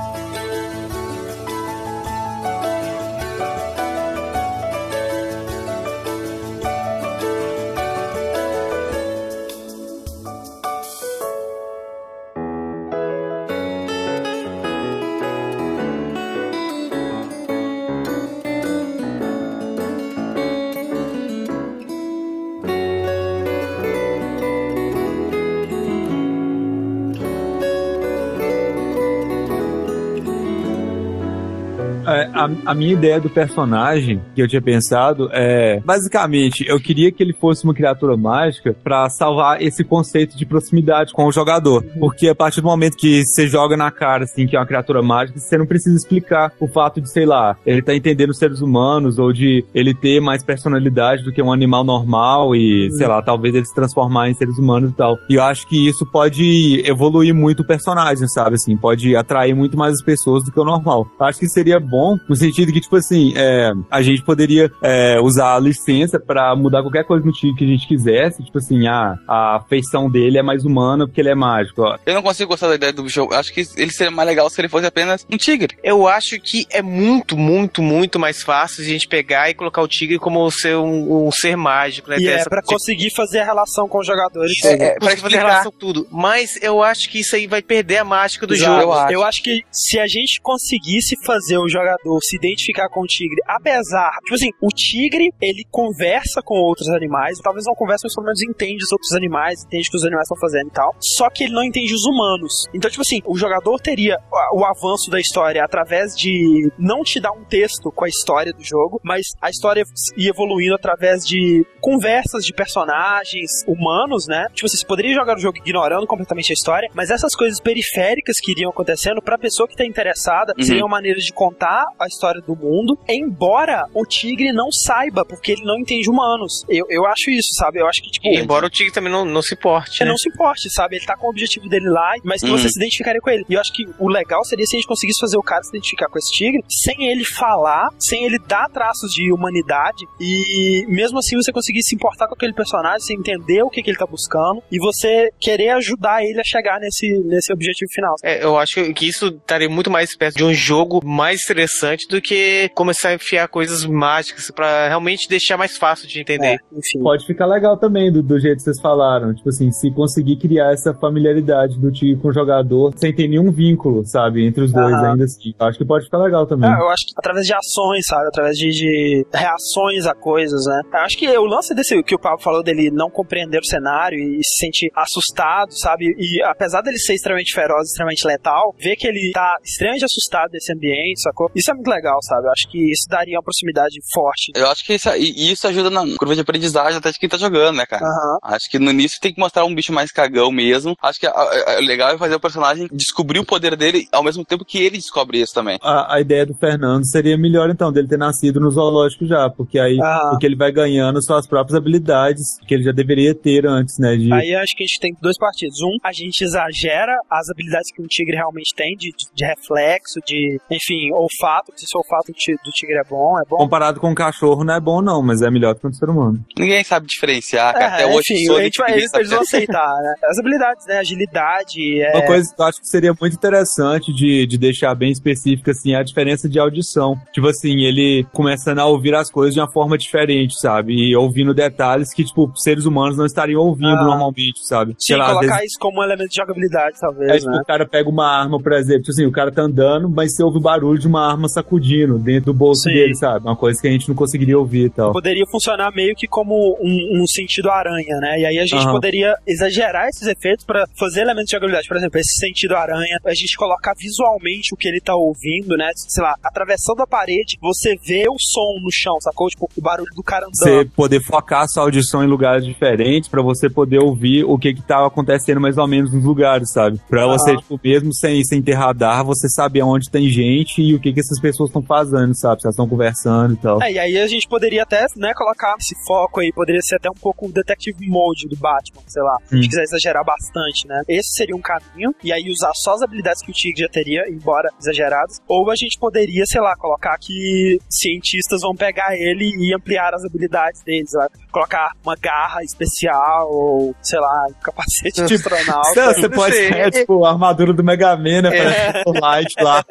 A, 32.12 32.50
a 32.66 32.74
minha 32.74 32.92
ideia 32.92 33.20
do 33.20 33.30
personagem 33.30 34.20
que 34.34 34.42
eu 34.42 34.48
tinha 34.48 34.62
pensado 34.62 35.28
é, 35.32 35.80
basicamente, 35.84 36.64
eu 36.66 36.80
queria 36.80 37.12
que 37.12 37.22
ele 37.22 37.32
fosse 37.32 37.64
uma 37.64 37.74
criatura 37.74 38.16
mágica 38.16 38.74
pra 38.82 39.08
salvar 39.08 39.62
esse 39.62 39.84
conceito 39.84 40.36
de 40.36 40.44
proximidade 40.44 41.12
com 41.12 41.26
o 41.26 41.32
jogador. 41.32 41.84
Porque 41.98 42.28
a 42.28 42.34
partir 42.34 42.60
do 42.60 42.66
momento 42.66 42.96
que 42.96 43.22
você 43.24 43.46
joga 43.46 43.76
na 43.76 43.90
cara, 43.90 44.24
assim, 44.24 44.46
que 44.46 44.56
é 44.56 44.58
uma 44.58 44.66
criatura 44.66 45.02
mágica, 45.02 45.38
você 45.38 45.56
não 45.56 45.66
precisa 45.66 45.96
explicar 45.96 46.52
o 46.60 46.68
fato 46.68 47.00
de, 47.00 47.10
sei 47.10 47.26
lá, 47.26 47.56
ele 47.64 47.82
tá 47.82 47.94
entendendo 47.94 48.30
os 48.30 48.38
seres 48.38 48.60
humanos 48.60 49.18
ou 49.18 49.32
de 49.32 49.64
ele 49.74 49.94
ter 49.94 50.20
mais 50.20 50.42
personalidade 50.42 51.22
do 51.22 51.32
que 51.32 51.42
um 51.42 51.52
animal 51.52 51.84
normal 51.84 52.54
e, 52.54 52.90
sei 52.92 53.06
lá, 53.06 53.22
talvez 53.22 53.54
ele 53.54 53.64
se 53.64 53.74
transformar 53.74 54.28
em 54.28 54.34
seres 54.34 54.58
humanos 54.58 54.90
e 54.90 54.94
tal. 54.94 55.18
E 55.28 55.34
eu 55.34 55.42
acho 55.42 55.68
que 55.68 55.88
isso 55.88 56.04
pode 56.06 56.82
evoluir 56.86 57.34
muito 57.34 57.60
o 57.60 57.66
personagem, 57.66 58.26
sabe? 58.28 58.56
Assim, 58.56 58.76
pode 58.76 59.14
atrair 59.14 59.54
muito 59.54 59.76
mais 59.76 59.94
as 59.94 60.02
pessoas 60.02 60.44
do 60.44 60.52
que 60.52 60.60
o 60.60 60.64
normal. 60.64 61.06
Eu 61.18 61.26
acho 61.26 61.38
que 61.38 61.48
seria 61.48 61.78
bom 61.78 61.99
no 62.28 62.36
sentido 62.36 62.72
que, 62.72 62.80
tipo 62.80 62.96
assim, 62.96 63.32
é, 63.36 63.72
a 63.90 64.02
gente 64.02 64.22
poderia 64.24 64.70
é, 64.82 65.18
usar 65.20 65.56
a 65.56 65.60
licença 65.60 66.18
pra 66.18 66.54
mudar 66.56 66.82
qualquer 66.82 67.04
coisa 67.04 67.24
no 67.24 67.32
time 67.32 67.54
que 67.56 67.64
a 67.64 67.68
gente 67.68 67.86
quisesse. 67.86 68.42
Tipo 68.44 68.58
assim, 68.58 68.86
a, 68.86 69.14
a 69.28 69.60
feição 69.68 70.10
dele 70.10 70.38
é 70.38 70.42
mais 70.42 70.64
humana 70.64 71.06
porque 71.06 71.20
ele 71.20 71.30
é 71.30 71.34
mágico. 71.34 71.82
Ó. 71.82 71.96
Eu 72.06 72.14
não 72.14 72.22
consigo 72.22 72.50
gostar 72.50 72.68
da 72.68 72.74
ideia 72.74 72.92
do 72.92 73.02
bicho. 73.02 73.28
Acho 73.32 73.52
que 73.52 73.62
ele 73.76 73.90
seria 73.90 74.10
mais 74.10 74.28
legal 74.28 74.48
se 74.50 74.60
ele 74.60 74.68
fosse 74.68 74.86
apenas 74.86 75.26
um 75.30 75.36
tigre. 75.36 75.76
Eu 75.82 76.06
acho 76.08 76.38
que 76.40 76.66
é 76.70 76.82
muito, 76.82 77.36
muito, 77.36 77.82
muito 77.82 78.18
mais 78.18 78.42
fácil 78.42 78.82
a 78.82 78.86
gente 78.86 79.06
pegar 79.08 79.50
e 79.50 79.54
colocar 79.54 79.82
o 79.82 79.88
tigre 79.88 80.18
como 80.18 80.50
ser 80.50 80.76
um, 80.76 81.26
um 81.26 81.32
ser 81.32 81.56
mágico, 81.56 82.10
né? 82.10 82.16
E 82.18 82.28
é 82.28 82.32
essa- 82.32 82.50
pra 82.50 82.62
conseguir 82.62 83.10
fazer 83.14 83.40
a 83.40 83.44
relação 83.44 83.88
com 83.88 83.98
os 83.98 84.06
jogadores. 84.06 84.62
É, 84.64 84.72
é, 84.72 84.76
pra 84.94 85.00
fazer 85.10 85.14
explicar. 85.16 85.38
relação 85.38 85.72
com 85.72 85.78
tudo. 85.78 86.06
Mas 86.10 86.58
eu 86.62 86.82
acho 86.82 87.08
que 87.08 87.20
isso 87.20 87.34
aí 87.36 87.46
vai 87.46 87.62
perder 87.62 87.98
a 87.98 88.04
mágica 88.04 88.46
do 88.46 88.54
Exato. 88.54 88.80
jogo. 88.80 88.82
eu 88.82 88.92
acho. 88.92 89.12
Eu 89.12 89.24
acho 89.24 89.42
que 89.42 89.62
se 89.70 89.98
a 89.98 90.06
gente 90.06 90.40
conseguisse 90.42 91.16
fazer 91.24 91.58
o 91.58 91.68
jogador 91.68 91.89
se 92.22 92.36
identificar 92.36 92.88
com 92.88 93.00
o 93.02 93.06
tigre, 93.06 93.40
apesar, 93.46 94.10
tipo 94.24 94.34
assim, 94.34 94.50
o 94.60 94.68
tigre, 94.68 95.30
ele 95.40 95.64
conversa 95.70 96.40
com 96.44 96.54
outros 96.54 96.88
animais, 96.88 97.38
talvez 97.42 97.64
não 97.66 97.74
converse, 97.74 98.04
mas 98.04 98.14
pelo 98.14 98.26
menos 98.26 98.42
entende 98.42 98.84
os 98.84 98.92
outros 98.92 99.12
animais, 99.12 99.64
entende 99.64 99.88
o 99.88 99.90
que 99.90 99.96
os 99.96 100.04
animais 100.04 100.24
estão 100.26 100.38
fazendo 100.38 100.68
e 100.68 100.72
tal, 100.72 100.94
só 101.00 101.28
que 101.30 101.44
ele 101.44 101.52
não 101.54 101.62
entende 101.64 101.94
os 101.94 102.04
humanos. 102.04 102.52
Então, 102.74 102.90
tipo 102.90 103.02
assim, 103.02 103.20
o 103.26 103.36
jogador 103.36 103.78
teria 103.80 104.16
a- 104.16 104.50
o 104.54 104.64
avanço 104.64 105.10
da 105.10 105.20
história 105.20 105.64
através 105.64 106.14
de 106.16 106.70
não 106.78 107.02
te 107.02 107.20
dar 107.20 107.32
um 107.32 107.44
texto 107.44 107.90
com 107.92 108.04
a 108.04 108.08
história 108.08 108.52
do 108.52 108.62
jogo, 108.62 109.00
mas 109.04 109.26
a 109.40 109.50
história 109.50 109.84
ia 110.16 110.30
evoluindo 110.30 110.74
através 110.74 111.24
de 111.24 111.64
conversas 111.80 112.44
de 112.44 112.52
personagens 112.52 113.50
humanos, 113.66 114.26
né? 114.26 114.46
Tipo 114.52 114.66
assim, 114.66 114.76
você 114.78 114.86
poderia 114.86 115.14
jogar 115.14 115.36
o 115.36 115.40
jogo 115.40 115.58
ignorando 115.58 116.06
completamente 116.06 116.52
a 116.52 116.54
história, 116.54 116.88
mas 116.94 117.10
essas 117.10 117.34
coisas 117.34 117.60
periféricas 117.60 118.36
que 118.40 118.52
iriam 118.52 118.70
acontecendo, 118.70 119.20
pra 119.22 119.38
pessoa 119.38 119.68
que 119.68 119.76
tá 119.76 119.84
interessada, 119.84 120.52
Uhum. 120.58 120.64
seriam 120.64 120.88
maneiras 120.88 121.24
de 121.24 121.32
contar 121.32 121.79
a 121.98 122.06
história 122.06 122.40
do 122.40 122.54
mundo, 122.56 122.98
embora 123.08 123.84
o 123.94 124.04
tigre 124.04 124.52
não 124.52 124.70
saiba, 124.72 125.24
porque 125.24 125.52
ele 125.52 125.64
não 125.64 125.78
entende 125.78 126.08
humanos. 126.10 126.64
Eu, 126.68 126.86
eu 126.88 127.06
acho 127.06 127.30
isso, 127.30 127.54
sabe? 127.54 127.80
Eu 127.80 127.86
acho 127.86 128.02
que, 128.02 128.10
tipo, 128.10 128.26
E 128.26 128.36
embora 128.38 128.66
o 128.66 128.70
tigre 128.70 128.92
também 128.92 129.12
não, 129.12 129.24
não 129.24 129.42
se 129.42 129.56
porte, 129.56 130.02
ele 130.02 130.08
né? 130.08 130.10
não 130.12 130.18
se 130.18 130.28
importe, 130.28 130.70
sabe? 130.70 130.96
Ele 130.96 131.04
tá 131.04 131.16
com 131.16 131.26
o 131.26 131.30
objetivo 131.30 131.68
dele 131.68 131.88
lá, 131.88 132.14
mas 132.24 132.40
que 132.42 132.50
Uhum. 132.50 132.58
você 132.58 132.68
se 132.68 132.78
identificaria 132.78 133.20
com 133.20 133.30
ele. 133.30 133.44
E 133.48 133.54
eu 133.54 133.60
acho 133.60 133.72
que 133.72 133.84
o 133.98 134.08
legal 134.08 134.44
seria 134.44 134.66
se 134.66 134.76
a 134.76 134.78
gente 134.78 134.88
conseguisse 134.88 135.20
fazer 135.20 135.36
o 135.38 135.42
cara 135.42 135.62
se 135.62 135.70
identificar 135.70 136.08
com 136.08 136.18
esse 136.18 136.32
tigre, 136.32 136.62
sem 136.68 137.10
ele 137.10 137.24
falar, 137.24 137.88
sem 137.98 138.24
ele 138.24 138.38
dar 138.38 138.68
traços 138.68 139.12
de 139.12 139.32
humanidade, 139.32 140.04
e 140.20 140.84
mesmo 140.88 141.18
assim 141.18 141.36
você 141.36 141.52
conseguir 141.52 141.82
se 141.82 141.94
importar 141.94 142.26
com 142.26 142.34
aquele 142.34 142.52
personagem, 142.52 143.00
você 143.00 143.14
entender 143.14 143.62
o 143.62 143.70
que, 143.70 143.82
que 143.82 143.90
ele 143.90 143.98
tá 143.98 144.06
buscando, 144.06 144.62
e 144.70 144.78
você 144.78 145.30
querer 145.40 145.70
ajudar 145.70 146.22
ele 146.24 146.40
a 146.40 146.44
chegar 146.44 146.78
nesse, 146.80 147.08
nesse 147.24 147.52
objetivo 147.52 147.90
final. 147.92 148.14
É, 148.22 148.42
eu 148.44 148.58
acho 148.58 148.92
que 148.92 149.06
isso 149.06 149.28
estaria 149.28 149.68
muito 149.68 149.90
mais 149.90 150.16
perto 150.16 150.36
de 150.36 150.44
um 150.44 150.52
jogo 150.52 151.00
mais 151.04 151.42
interessante 151.70 152.06
do 152.08 152.20
que 152.20 152.68
começar 152.74 153.10
a 153.10 153.14
enfiar 153.14 153.48
coisas 153.48 153.84
mágicas 153.84 154.50
pra 154.50 154.88
realmente 154.88 155.28
deixar 155.28 155.56
mais 155.56 155.76
fácil 155.76 156.08
de 156.08 156.20
entender. 156.20 156.58
É. 156.72 157.02
Pode 157.02 157.26
ficar 157.26 157.46
legal 157.46 157.76
também 157.76 158.12
do, 158.12 158.22
do 158.22 158.38
jeito 158.38 158.56
que 158.56 158.62
vocês 158.62 158.80
falaram. 158.80 159.34
Tipo 159.34 159.48
assim, 159.48 159.70
se 159.70 159.90
conseguir 159.92 160.36
criar 160.36 160.72
essa 160.72 160.92
familiaridade 160.94 161.78
do 161.78 161.90
tigre 161.90 162.20
com 162.20 162.28
o 162.28 162.32
jogador 162.32 162.92
sem 162.96 163.14
ter 163.14 163.28
nenhum 163.28 163.50
vínculo, 163.50 164.04
sabe, 164.04 164.46
entre 164.46 164.64
os 164.64 164.72
dois 164.72 164.94
ainda 164.94 165.24
assim. 165.24 165.54
Eu 165.58 165.66
acho 165.66 165.78
que 165.78 165.84
pode 165.84 166.04
ficar 166.04 166.18
legal 166.18 166.46
também. 166.46 166.70
É, 166.70 166.74
eu 166.74 166.88
acho 166.88 167.06
que 167.06 167.12
através 167.16 167.46
de 167.46 167.54
ações, 167.54 168.06
sabe? 168.06 168.26
Através 168.28 168.56
de, 168.56 168.70
de 168.70 169.26
reações 169.32 170.06
a 170.06 170.14
coisas, 170.14 170.64
né? 170.66 170.80
Eu 170.92 171.00
acho 171.00 171.16
que 171.16 171.28
o 171.28 171.44
lance 171.44 171.74
desse 171.74 172.02
que 172.02 172.14
o 172.14 172.18
Pablo 172.18 172.40
falou 172.40 172.62
dele 172.62 172.90
não 172.90 173.10
compreender 173.10 173.58
o 173.58 173.64
cenário 173.64 174.18
e 174.18 174.40
se 174.42 174.66
sentir 174.66 174.90
assustado, 174.94 175.72
sabe? 175.72 176.14
E 176.18 176.42
apesar 176.42 176.82
dele 176.82 176.98
ser 176.98 177.14
extremamente 177.14 177.54
feroz, 177.54 177.88
extremamente 177.88 178.26
letal, 178.26 178.74
ver 178.78 178.96
que 178.96 179.06
ele 179.06 179.30
tá 179.32 179.56
extremamente 179.62 180.04
assustado 180.04 180.50
desse 180.50 180.72
ambiente, 180.72 181.20
sacou? 181.20 181.49
Isso 181.54 181.70
é 181.70 181.74
muito 181.74 181.88
legal, 181.88 182.18
sabe? 182.22 182.46
Eu 182.46 182.52
acho 182.52 182.68
que 182.70 182.78
isso 182.92 183.06
daria 183.08 183.36
uma 183.36 183.42
proximidade 183.42 183.98
forte. 184.14 184.52
Eu 184.54 184.68
acho 184.68 184.84
que 184.84 184.94
isso, 184.94 185.08
e 185.16 185.50
isso 185.52 185.66
ajuda 185.66 185.90
na 185.90 186.02
curva 186.16 186.34
de 186.34 186.40
aprendizagem 186.40 186.96
até 186.98 187.10
de 187.10 187.18
quem 187.18 187.28
tá 187.28 187.36
jogando, 187.36 187.76
né, 187.76 187.86
cara? 187.86 188.04
Aham. 188.04 188.38
Acho 188.54 188.70
que 188.70 188.78
no 188.78 188.90
início 188.90 189.20
tem 189.20 189.32
que 189.34 189.40
mostrar 189.40 189.64
um 189.64 189.74
bicho 189.74 189.92
mais 189.92 190.12
cagão 190.12 190.50
mesmo. 190.52 190.96
Acho 191.02 191.18
que 191.18 191.26
a- 191.26 191.30
a- 191.30 191.74
a- 191.74 191.78
o 191.78 191.82
legal 191.84 192.10
é 192.14 192.18
fazer 192.18 192.34
o 192.36 192.40
personagem 192.40 192.88
descobrir 192.92 193.40
o 193.40 193.44
poder 193.44 193.76
dele 193.76 194.06
ao 194.12 194.22
mesmo 194.22 194.44
tempo 194.44 194.64
que 194.64 194.78
ele 194.78 194.96
descobre 194.96 195.40
isso 195.40 195.52
também. 195.52 195.78
A, 195.82 196.14
a 196.14 196.20
ideia 196.20 196.46
do 196.46 196.54
Fernando 196.54 197.04
seria 197.04 197.36
melhor, 197.36 197.68
então, 197.68 197.92
dele 197.92 198.06
ter 198.08 198.18
nascido 198.18 198.60
no 198.60 198.70
zoológico 198.70 199.26
já, 199.26 199.50
porque 199.50 199.78
aí 199.78 199.98
Aham. 200.00 200.34
o 200.34 200.38
que 200.38 200.46
ele 200.46 200.56
vai 200.56 200.70
ganhando 200.70 201.20
são 201.22 201.36
as 201.36 201.46
próprias 201.46 201.76
habilidades 201.76 202.58
que 202.66 202.74
ele 202.74 202.84
já 202.84 202.92
deveria 202.92 203.34
ter 203.34 203.66
antes, 203.66 203.98
né? 203.98 204.16
De, 204.16 204.32
Aí 204.32 204.52
eu 204.52 204.60
acho 204.60 204.76
que 204.76 204.84
a 204.84 204.86
gente 204.86 205.00
tem 205.00 205.16
dois 205.20 205.36
partidos. 205.36 205.80
Um, 205.82 205.96
a 206.04 206.12
gente 206.12 206.42
exagera 206.44 207.12
as 207.28 207.48
habilidades 207.50 207.90
que 207.92 208.00
um 208.00 208.06
tigre 208.06 208.36
realmente 208.36 208.72
tem, 208.74 208.94
de, 208.96 209.10
de 209.34 209.44
reflexo, 209.44 210.20
de, 210.24 210.60
enfim, 210.70 211.10
olfato. 211.12 211.39
Se 211.76 211.96
o 211.96 211.98
olfato 211.98 212.32
do 212.32 212.34
ti- 212.36 212.56
do 212.64 212.70
tigre 212.70 212.96
é 212.96 213.04
bom, 213.04 213.38
é 213.38 213.42
bom. 213.48 213.56
Comparado 213.56 213.98
com 214.00 214.10
o 214.10 214.14
cachorro, 214.14 214.64
não 214.64 214.74
é 214.74 214.80
bom, 214.80 215.00
não, 215.00 215.22
mas 215.22 215.42
é 215.42 215.50
melhor 215.50 215.74
do 215.74 215.80
que 215.80 215.86
o 215.86 215.92
ser 215.94 216.08
humano. 216.10 216.38
Ninguém 216.58 216.82
sabe 216.84 217.06
diferenciar, 217.06 217.72
cara. 217.72 217.94
Até 217.94 218.02
É, 218.02 218.06
hoje 218.06 218.34
enfim, 218.34 218.56
a 218.56 218.62
gente 218.62 218.76
vai, 218.78 218.92
eles, 218.92 219.12
eles 219.14 219.30
vão 219.30 219.40
aceitar, 219.40 219.94
né? 220.02 220.14
As 220.24 220.38
habilidades, 220.38 220.86
né? 220.86 220.98
Agilidade, 220.98 222.00
é... 222.02 222.12
Uma 222.16 222.26
coisa 222.26 222.54
que 222.54 222.60
eu 222.60 222.66
acho 222.66 222.80
que 222.80 222.88
seria 222.88 223.14
muito 223.18 223.34
interessante 223.34 224.12
de, 224.12 224.46
de 224.46 224.58
deixar 224.58 224.94
bem 224.94 225.10
específica, 225.10 225.70
assim, 225.70 225.92
é 225.92 225.96
a 225.96 226.02
diferença 226.02 226.48
de 226.48 226.58
audição. 226.58 227.16
Tipo 227.32 227.48
assim, 227.48 227.80
ele 227.82 228.26
começando 228.32 228.78
a 228.78 228.86
ouvir 228.86 229.14
as 229.14 229.30
coisas 229.30 229.54
de 229.54 229.60
uma 229.60 229.70
forma 229.70 229.96
diferente, 229.96 230.58
sabe? 230.60 230.92
E 230.94 231.16
ouvindo 231.16 231.54
detalhes 231.54 232.12
que, 232.12 232.24
tipo, 232.24 232.50
seres 232.56 232.84
humanos 232.86 233.16
não 233.16 233.26
estariam 233.26 233.60
ouvindo 233.62 233.88
Ah. 233.96 234.04
normalmente, 234.04 234.66
sabe? 234.66 234.94
Sim, 234.98 235.14
lá, 235.16 235.26
colocar 235.28 235.56
vezes- 235.56 235.70
isso 235.72 235.78
como 235.80 236.00
um 236.00 236.04
elemento 236.04 236.30
de 236.30 236.36
jogabilidade, 236.36 236.98
talvez, 237.00 237.30
É 237.30 237.38
tipo, 237.38 237.50
né? 237.50 237.60
o 237.62 237.64
cara 237.64 237.86
pega 237.86 238.08
uma 238.08 238.26
arma, 238.26 238.60
por 238.60 238.72
exemplo, 238.72 239.02
tipo 239.02 239.10
assim, 239.12 239.26
o 239.26 239.32
cara 239.32 239.50
tá 239.52 239.62
andando, 239.62 240.08
mas 240.08 240.34
você 240.34 240.42
ouve 240.42 240.58
o 240.58 240.60
barulho 240.60 240.98
de 240.98 241.06
uma 241.06 241.29
arma 241.30 241.48
sacudindo 241.48 242.18
dentro 242.18 242.52
do 242.52 242.54
bolso 242.54 242.82
Sim. 242.82 242.94
dele, 242.94 243.14
sabe? 243.14 243.46
Uma 243.46 243.56
coisa 243.56 243.80
que 243.80 243.88
a 243.88 243.90
gente 243.90 244.08
não 244.08 244.14
conseguiria 244.14 244.58
ouvir 244.58 244.86
e 244.86 244.90
tal. 244.90 245.12
Poderia 245.12 245.44
funcionar 245.50 245.92
meio 245.94 246.14
que 246.14 246.26
como 246.26 246.76
um, 246.80 247.22
um 247.22 247.26
sentido 247.26 247.70
aranha, 247.70 248.16
né? 248.20 248.40
E 248.40 248.46
aí 248.46 248.58
a 248.58 248.66
gente 248.66 248.82
Aham. 248.82 248.92
poderia 248.92 249.34
exagerar 249.46 250.08
esses 250.08 250.26
efeitos 250.26 250.64
pra 250.64 250.86
fazer 250.98 251.22
elementos 251.22 251.46
de 251.46 251.52
jogabilidade. 251.52 251.88
Por 251.88 251.96
exemplo, 251.96 252.18
esse 252.18 252.38
sentido 252.38 252.74
aranha, 252.76 253.18
a 253.24 253.34
gente 253.34 253.56
colocar 253.56 253.94
visualmente 253.98 254.74
o 254.74 254.76
que 254.76 254.88
ele 254.88 255.00
tá 255.00 255.14
ouvindo, 255.14 255.76
né? 255.76 255.90
Sei 255.94 256.22
lá, 256.22 256.34
atravessando 256.42 257.00
a 257.02 257.06
parede, 257.06 257.56
você 257.60 257.96
vê 258.06 258.24
o 258.28 258.36
som 258.38 258.80
no 258.82 258.90
chão, 258.92 259.20
sacou? 259.20 259.48
Tipo, 259.48 259.68
o 259.76 259.80
barulho 259.80 260.10
do 260.14 260.22
cara 260.22 260.46
andando. 260.46 260.84
Você 260.84 260.84
poder 260.96 261.20
focar 261.22 261.62
a 261.62 261.68
sua 261.68 261.84
audição 261.84 262.22
em 262.24 262.26
lugares 262.26 262.64
diferentes 262.64 263.28
pra 263.28 263.42
você 263.42 263.68
poder 263.68 263.98
ouvir 263.98 264.44
o 264.44 264.58
que 264.58 264.74
que 264.74 264.82
tá 264.82 265.06
acontecendo 265.06 265.60
mais 265.60 265.78
ou 265.78 265.86
menos 265.86 266.12
nos 266.12 266.24
lugares, 266.24 266.70
sabe? 266.72 267.00
Pra 267.08 267.24
Aham. 267.24 267.32
você, 267.32 267.56
tipo, 267.56 267.80
mesmo 267.82 268.14
sem, 268.14 268.42
sem 268.44 268.62
ter 268.62 268.74
radar, 268.74 269.24
você 269.24 269.48
saber 269.48 269.82
onde 269.82 270.10
tem 270.10 270.28
gente 270.28 270.82
e 270.82 270.94
o 270.94 271.00
que 271.00 271.12
que 271.12 271.19
essas 271.20 271.40
pessoas 271.40 271.70
estão 271.70 271.82
fazendo, 271.82 272.34
sabe? 272.34 272.60
Se 272.60 272.66
elas 272.66 272.74
estão 272.74 272.88
conversando 272.88 273.54
e 273.54 273.56
tal. 273.56 273.82
É, 273.82 273.92
e 273.92 273.98
aí 273.98 274.18
a 274.18 274.26
gente 274.26 274.48
poderia 274.48 274.82
até, 274.82 275.06
né, 275.16 275.32
colocar 275.34 275.74
esse 275.78 275.94
foco 276.06 276.40
aí, 276.40 276.52
poderia 276.52 276.80
ser 276.82 276.96
até 276.96 277.10
um 277.10 277.14
pouco 277.20 277.46
o 277.46 277.52
Detective 277.52 278.06
Mode 278.08 278.48
do 278.48 278.56
Batman, 278.56 279.02
sei 279.06 279.22
lá, 279.22 279.36
se 279.46 279.54
a 279.54 279.56
gente 279.56 279.66
Hum. 279.66 279.68
quiser 279.70 279.82
exagerar 279.82 280.24
bastante, 280.24 280.86
né? 280.86 281.02
Esse 281.08 281.32
seria 281.34 281.54
um 281.56 281.60
caminho, 281.60 282.14
e 282.22 282.32
aí 282.32 282.48
usar 282.50 282.72
só 282.74 282.94
as 282.94 283.02
habilidades 283.02 283.42
que 283.42 283.50
o 283.50 283.54
Tigre 283.54 283.82
já 283.82 283.88
teria, 283.88 284.24
embora 284.28 284.68
exageradas, 284.80 285.40
ou 285.48 285.70
a 285.70 285.76
gente 285.76 285.98
poderia, 285.98 286.44
sei 286.46 286.60
lá, 286.60 286.74
colocar 286.76 287.16
que 287.18 287.78
cientistas 287.88 288.62
vão 288.62 288.74
pegar 288.74 289.14
ele 289.14 289.44
e 289.58 289.74
ampliar 289.74 290.14
as 290.14 290.24
habilidades 290.24 290.82
deles, 290.82 291.12
lá, 291.12 291.28
colocar 291.52 291.92
uma 292.04 292.16
garra 292.16 292.62
especial, 292.62 293.50
ou, 293.50 293.94
sei 294.02 294.18
lá, 294.18 294.46
um 294.50 294.60
capacete 294.62 295.22
de 295.24 295.34
astronauta. 295.34 295.92
Não, 295.96 296.14
você 296.14 296.28
pode 296.28 296.54
sei. 296.56 296.70
é, 296.70 296.90
tipo, 296.90 297.24
a 297.24 297.30
armadura 297.30 297.72
do 297.72 297.82
Mega 297.84 298.16
Man, 298.16 298.42
né? 298.42 298.50
Parece 298.50 299.02
o 299.06 299.12
Light 299.20 299.54
lá. 299.60 299.84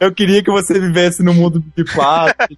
Eu 0.00 0.12
queria 0.14 0.42
que 0.42 0.47
você 0.50 0.78
vivesse 0.78 1.22
no 1.22 1.32
mundo 1.34 1.62
de 1.76 1.84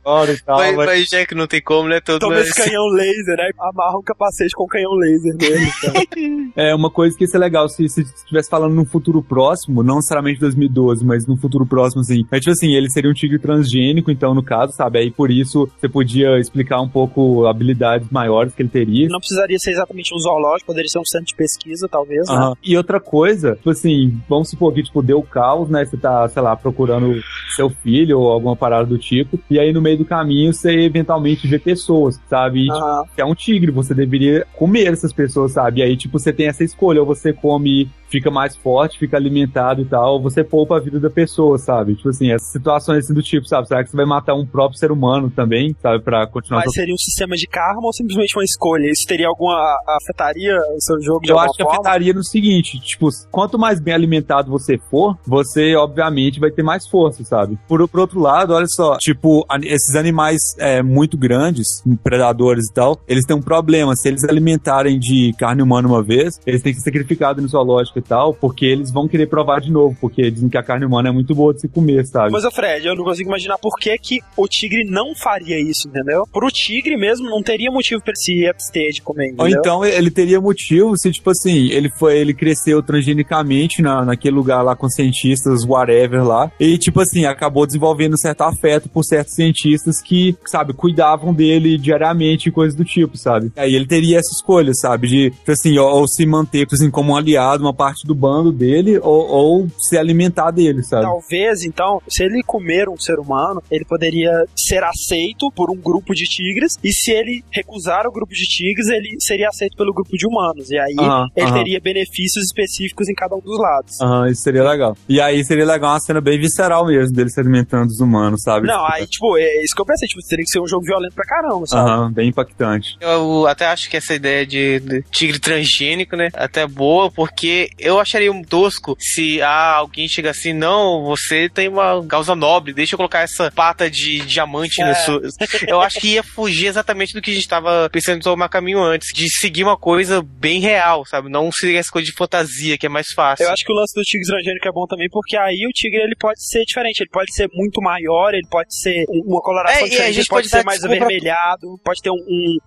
hora 0.04 0.32
e 0.32 0.38
tal. 0.42 0.58
Mas, 0.58 0.76
mas- 0.76 0.86
mas 0.86 1.08
já 1.08 1.24
que 1.26 1.34
não 1.34 1.46
tem 1.46 1.60
como, 1.62 1.88
né? 1.88 2.00
Todo 2.00 2.20
Toma 2.20 2.40
esse 2.40 2.54
canhão 2.54 2.86
laser, 2.88 3.36
né? 3.36 3.50
Amarra 3.58 3.98
um 3.98 4.02
capacete 4.02 4.54
com 4.54 4.66
canhão 4.66 4.92
laser 4.94 5.34
nele. 5.36 5.66
Então. 5.78 6.50
É 6.56 6.74
uma 6.74 6.90
coisa 6.90 7.16
que 7.16 7.24
ia 7.24 7.28
ser 7.28 7.38
legal 7.38 7.68
se 7.68 7.88
se 7.88 8.02
estivesse 8.02 8.50
falando 8.50 8.74
num 8.74 8.84
futuro 8.84 9.22
próximo, 9.22 9.82
não 9.82 9.96
necessariamente 9.96 10.40
2012, 10.40 11.04
mas 11.04 11.26
num 11.26 11.36
futuro 11.36 11.64
próximo, 11.64 12.02
assim. 12.02 12.24
É 12.30 12.38
tipo 12.40 12.50
assim, 12.50 12.74
ele 12.74 12.90
seria 12.90 13.08
um 13.10 13.14
tigre 13.14 13.38
transgênico, 13.38 14.10
então, 14.10 14.34
no 14.34 14.42
caso, 14.42 14.72
sabe? 14.72 14.98
Aí 14.98 15.10
por 15.10 15.30
isso 15.30 15.68
você 15.80 15.88
podia 15.88 16.38
explicar 16.38 16.80
um 16.80 16.88
pouco 16.88 17.46
habilidades 17.46 18.08
maiores 18.10 18.52
que 18.54 18.62
ele 18.62 18.68
teria. 18.68 19.08
Não 19.08 19.18
precisaria 19.20 19.58
ser 19.58 19.70
exatamente 19.72 20.12
um 20.14 20.18
zoológico, 20.18 20.66
poderia 20.66 20.88
ser 20.88 20.98
um 20.98 21.04
centro 21.04 21.26
de 21.26 21.34
pesquisa, 21.36 21.88
talvez, 21.88 22.28
né? 22.28 22.52
E 22.64 22.76
outra 22.76 22.98
coisa, 23.00 23.54
tipo 23.54 23.70
assim, 23.70 24.20
vamos 24.28 24.50
supor 24.50 24.72
que, 24.74 24.82
tipo, 24.82 25.02
deu 25.02 25.22
caos, 25.22 25.68
né? 25.68 25.84
Você 25.84 25.96
tá, 25.96 26.28
sei 26.28 26.42
lá, 26.42 26.56
procurando 26.56 27.20
seu 27.54 27.70
filho 27.82 28.18
ou 28.20 28.30
alguma 28.30 28.56
parada 28.56 28.86
do 28.86 28.98
tipo. 28.98 29.38
E 29.50 29.58
aí 29.58 29.72
no 29.72 29.80
meio 29.82 29.98
do 29.98 30.04
caminho 30.04 30.52
você 30.52 30.72
eventualmente 30.80 31.46
vê 31.46 31.58
pessoas, 31.58 32.20
sabe? 32.28 32.66
E, 32.66 32.70
Aham. 32.70 33.04
tipo, 33.04 33.20
é 33.20 33.24
um 33.24 33.34
tigre, 33.34 33.70
você 33.70 33.94
deveria 33.94 34.46
comer 34.56 34.92
essas 34.92 35.12
pessoas, 35.12 35.52
sabe? 35.52 35.80
E 35.80 35.82
aí, 35.82 35.96
tipo, 35.96 36.18
você 36.18 36.32
tem 36.32 36.46
essa 36.46 36.64
escolha, 36.64 37.00
ou 37.00 37.06
você 37.06 37.32
come, 37.32 37.88
fica 38.10 38.30
mais 38.30 38.56
forte, 38.56 38.98
fica 38.98 39.16
alimentado 39.16 39.80
e 39.80 39.84
tal, 39.84 40.20
você 40.20 40.42
poupa 40.42 40.76
a 40.76 40.80
vida 40.80 40.98
da 40.98 41.08
pessoa, 41.08 41.56
sabe? 41.58 41.94
Tipo 41.94 42.08
assim, 42.08 42.32
essas 42.32 42.50
situações 42.50 43.04
assim 43.04 43.14
do 43.14 43.22
tipo, 43.22 43.46
sabe? 43.46 43.68
Será 43.68 43.84
que 43.84 43.90
você 43.90 43.96
vai 43.96 44.06
matar 44.06 44.34
um 44.34 44.44
próprio 44.44 44.78
ser 44.78 44.90
humano 44.90 45.30
também, 45.30 45.74
sabe? 45.80 46.02
Pra 46.02 46.26
continuar 46.26 46.62
Mas 46.64 46.72
seria 46.72 46.92
um 46.92 46.98
sistema 46.98 47.36
de 47.36 47.46
karma 47.46 47.82
ou 47.84 47.92
simplesmente 47.92 48.36
uma 48.36 48.44
escolha? 48.44 48.90
Isso 48.90 49.06
teria 49.06 49.28
alguma. 49.28 49.56
afetaria 49.88 50.56
o 50.56 50.80
seu 50.80 51.00
jogo 51.00 51.20
de 51.20 51.30
Eu 51.30 51.38
acho 51.38 51.54
que 51.54 51.62
forma? 51.62 51.78
afetaria 51.80 52.12
no 52.12 52.24
seguinte, 52.24 52.80
tipo, 52.80 53.08
quanto 53.30 53.58
mais 53.58 53.80
bem 53.80 53.94
alimentado 53.94 54.50
você 54.50 54.78
for, 54.90 55.16
você 55.26 55.76
obviamente 55.76 56.40
vai 56.40 56.50
ter 56.50 56.62
mais 56.62 56.88
força, 56.88 57.22
sabe? 57.24 57.58
Por, 57.68 57.86
por 57.88 58.00
outro 58.00 58.18
lado, 58.18 58.52
olha 58.54 58.66
só, 58.68 58.96
tipo, 58.98 59.46
esses 59.62 59.94
animais 59.94 60.38
é, 60.58 60.82
muito 60.82 61.16
grandes, 61.16 61.82
predadores 62.02 62.68
e 62.68 62.72
tal, 62.72 63.00
eles 63.06 63.24
têm 63.24 63.36
um 63.36 63.42
problema. 63.42 63.94
Se 63.94 64.08
eles 64.08 64.24
alimentarem 64.24 64.98
de 64.98 65.32
carne 65.38 65.62
humana 65.62 65.86
uma 65.86 66.02
vez, 66.02 66.40
eles 66.44 66.62
têm 66.62 66.72
que 66.72 66.80
ser 66.80 66.90
sacrificados 66.90 67.42
no 67.42 67.48
zoológico 67.48 67.99
e 68.00 68.02
tal, 68.02 68.34
porque 68.34 68.66
eles 68.66 68.90
vão 68.90 69.06
querer 69.06 69.26
provar 69.26 69.60
de 69.60 69.70
novo, 69.70 69.96
porque 70.00 70.30
dizem 70.30 70.48
que 70.48 70.58
a 70.58 70.62
carne 70.62 70.84
humana 70.84 71.08
é 71.08 71.12
muito 71.12 71.34
boa 71.34 71.54
de 71.54 71.60
se 71.60 71.68
comer, 71.68 72.04
sabe? 72.06 72.32
Mas, 72.32 72.44
Fred, 72.52 72.86
eu 72.86 72.96
não 72.96 73.04
consigo 73.04 73.28
imaginar 73.28 73.58
por 73.58 73.76
que, 73.78 73.96
que 73.98 74.18
o 74.36 74.48
tigre 74.48 74.84
não 74.84 75.14
faria 75.14 75.60
isso, 75.60 75.88
entendeu? 75.88 76.24
Pro 76.32 76.50
tigre 76.50 76.96
mesmo, 76.96 77.30
não 77.30 77.42
teria 77.42 77.70
motivo 77.70 78.02
pra 78.02 78.12
ele 78.12 78.16
se 78.16 78.48
abster 78.48 78.92
de 78.92 79.02
comer, 79.02 79.34
Ou 79.38 79.46
entendeu? 79.46 79.60
então 79.60 79.84
ele 79.84 80.10
teria 80.10 80.40
motivo 80.40 80.96
se, 80.96 81.10
tipo 81.12 81.30
assim, 81.30 81.68
ele 81.70 81.90
foi, 81.98 82.18
ele 82.18 82.34
cresceu 82.34 82.82
transgenicamente 82.82 83.82
na, 83.82 84.04
naquele 84.04 84.34
lugar 84.34 84.62
lá 84.62 84.74
com 84.74 84.88
cientistas, 84.88 85.64
whatever 85.64 86.24
lá, 86.24 86.50
e 86.58 86.78
tipo 86.78 87.00
assim, 87.00 87.24
acabou 87.24 87.66
desenvolvendo 87.66 88.14
um 88.14 88.18
certo 88.18 88.42
afeto 88.42 88.88
por 88.88 89.04
certos 89.04 89.34
cientistas 89.34 90.00
que, 90.02 90.36
sabe, 90.46 90.72
cuidavam 90.72 91.32
dele 91.32 91.78
diariamente 91.78 92.48
e 92.48 92.52
coisas 92.52 92.74
do 92.74 92.84
tipo, 92.84 93.16
sabe? 93.16 93.52
Aí 93.56 93.74
ele 93.74 93.86
teria 93.86 94.18
essa 94.18 94.32
escolha, 94.32 94.72
sabe, 94.74 95.08
de, 95.08 95.30
tipo 95.30 95.52
assim, 95.52 95.78
ou, 95.78 95.88
ou 95.88 96.08
se 96.08 96.24
manter, 96.26 96.60
tipo 96.60 96.74
assim, 96.74 96.90
como 96.90 97.12
um 97.12 97.16
aliado, 97.16 97.62
uma 97.62 97.74
parte 97.74 97.89
do 98.04 98.14
bando 98.14 98.52
dele, 98.52 98.98
ou, 98.98 99.28
ou 99.28 99.68
se 99.78 99.96
alimentar 99.96 100.50
dele, 100.50 100.82
sabe? 100.82 101.02
Talvez, 101.02 101.64
então, 101.64 102.00
se 102.08 102.22
ele 102.24 102.42
comer 102.42 102.88
um 102.88 102.96
ser 102.98 103.18
humano, 103.18 103.62
ele 103.70 103.84
poderia 103.84 104.30
ser 104.56 104.82
aceito 104.84 105.50
por 105.54 105.70
um 105.70 105.76
grupo 105.76 106.14
de 106.14 106.24
tigres, 106.24 106.76
e 106.82 106.92
se 106.92 107.10
ele 107.10 107.42
recusar 107.50 108.06
o 108.06 108.12
grupo 108.12 108.32
de 108.32 108.44
tigres, 108.44 108.88
ele 108.88 109.16
seria 109.20 109.48
aceito 109.48 109.76
pelo 109.76 109.92
grupo 109.92 110.16
de 110.16 110.26
humanos. 110.26 110.70
E 110.70 110.78
aí 110.78 110.96
Aham, 110.98 111.26
ele 111.36 111.46
aham. 111.46 111.54
teria 111.54 111.80
benefícios 111.80 112.44
específicos 112.44 113.08
em 113.08 113.14
cada 113.14 113.34
um 113.34 113.40
dos 113.40 113.58
lados. 113.58 114.00
Aham, 114.00 114.28
isso 114.28 114.42
seria 114.42 114.62
legal. 114.62 114.96
E 115.08 115.20
aí 115.20 115.44
seria 115.44 115.64
legal 115.64 115.92
uma 115.92 116.00
cena 116.00 116.20
bem 116.20 116.38
visceral 116.38 116.86
mesmo, 116.86 117.14
dele 117.14 117.30
se 117.30 117.40
alimentando 117.40 117.88
dos 117.88 118.00
humanos, 118.00 118.42
sabe? 118.42 118.66
Não, 118.66 118.84
aí, 118.86 119.06
tipo, 119.06 119.36
é 119.36 119.62
isso 119.64 119.74
que 119.74 119.80
eu 119.80 119.86
pensei, 119.86 120.08
tipo, 120.08 120.20
teria 120.26 120.44
que 120.44 120.50
ser 120.50 120.60
um 120.60 120.66
jogo 120.66 120.84
violento 120.84 121.14
pra 121.14 121.24
caramba, 121.24 121.66
sabe? 121.66 121.90
Aham, 121.90 122.12
bem 122.12 122.28
impactante. 122.28 122.96
Eu 123.00 123.46
até 123.46 123.66
acho 123.66 123.88
que 123.90 123.96
essa 123.96 124.14
ideia 124.14 124.46
de, 124.46 124.80
de 124.80 125.02
tigre 125.10 125.38
transgênico, 125.38 126.16
né? 126.16 126.28
Até 126.34 126.66
boa, 126.66 127.10
porque 127.10 127.68
eu 127.80 127.98
acharia 127.98 128.30
um 128.32 128.42
tosco 128.42 128.96
se 128.98 129.40
ah, 129.42 129.74
alguém 129.76 130.08
chega 130.08 130.30
assim, 130.30 130.52
não, 130.52 131.04
você 131.04 131.48
tem 131.48 131.68
uma 131.68 132.04
causa 132.06 132.34
nobre, 132.34 132.72
deixa 132.72 132.94
eu 132.94 132.96
colocar 132.96 133.20
essa 133.20 133.50
pata 133.50 133.90
de 133.90 134.20
diamante 134.20 134.80
É. 134.82 134.88
no 134.88 134.94
seu. 134.94 135.20
Eu 135.66 135.80
acho 135.80 136.00
que 136.00 136.08
ia 136.14 136.22
fugir 136.22 136.66
exatamente 136.66 137.12
do 137.14 137.20
que 137.22 137.30
a 137.30 137.34
gente 137.34 137.48
tava 137.48 137.88
pensando 137.92 138.18
em 138.18 138.22
tomar 138.22 138.48
caminho 138.48 138.82
antes, 138.82 139.08
de 139.14 139.28
seguir 139.38 139.64
uma 139.64 139.76
coisa 139.76 140.22
bem 140.22 140.60
real, 140.60 141.04
sabe? 141.06 141.28
Não 141.28 141.50
seguir 141.52 141.76
essa 141.76 141.90
coisa 141.90 142.06
de 142.06 142.12
fantasia, 142.16 142.76
que 142.78 142.86
é 142.86 142.88
mais 142.88 143.08
fácil. 143.14 143.44
Eu 143.44 143.50
acho 143.52 143.64
que 143.64 143.72
o 143.72 143.76
lance 143.76 143.94
do 143.94 144.02
tigre 144.02 144.26
transgênico 144.26 144.68
é 144.68 144.72
bom 144.72 144.86
também, 144.86 145.08
porque 145.10 145.36
aí 145.36 145.66
o 145.66 145.72
tigre 145.72 146.00
ele 146.02 146.16
pode 146.18 146.42
ser 146.46 146.64
diferente, 146.64 147.00
ele 147.00 147.10
pode 147.10 147.34
ser 147.34 147.48
muito 147.52 147.80
maior, 147.80 148.34
ele 148.34 148.46
pode 148.50 148.68
ser 148.78 149.04
um- 149.08 149.32
uma 149.32 149.40
coloração 149.40 149.78
É, 149.78 149.82
e 149.82 149.84
a 149.84 149.88
diferente, 149.88 150.12
gente 150.14 150.18
ele 150.20 150.26
pode 150.28 150.40
pode 150.40 150.48
ser 150.48 150.64
mais 150.64 150.82
avermelhado, 150.84 151.78
pode 151.84 152.00
ter 152.02 152.10
um, 152.10 152.14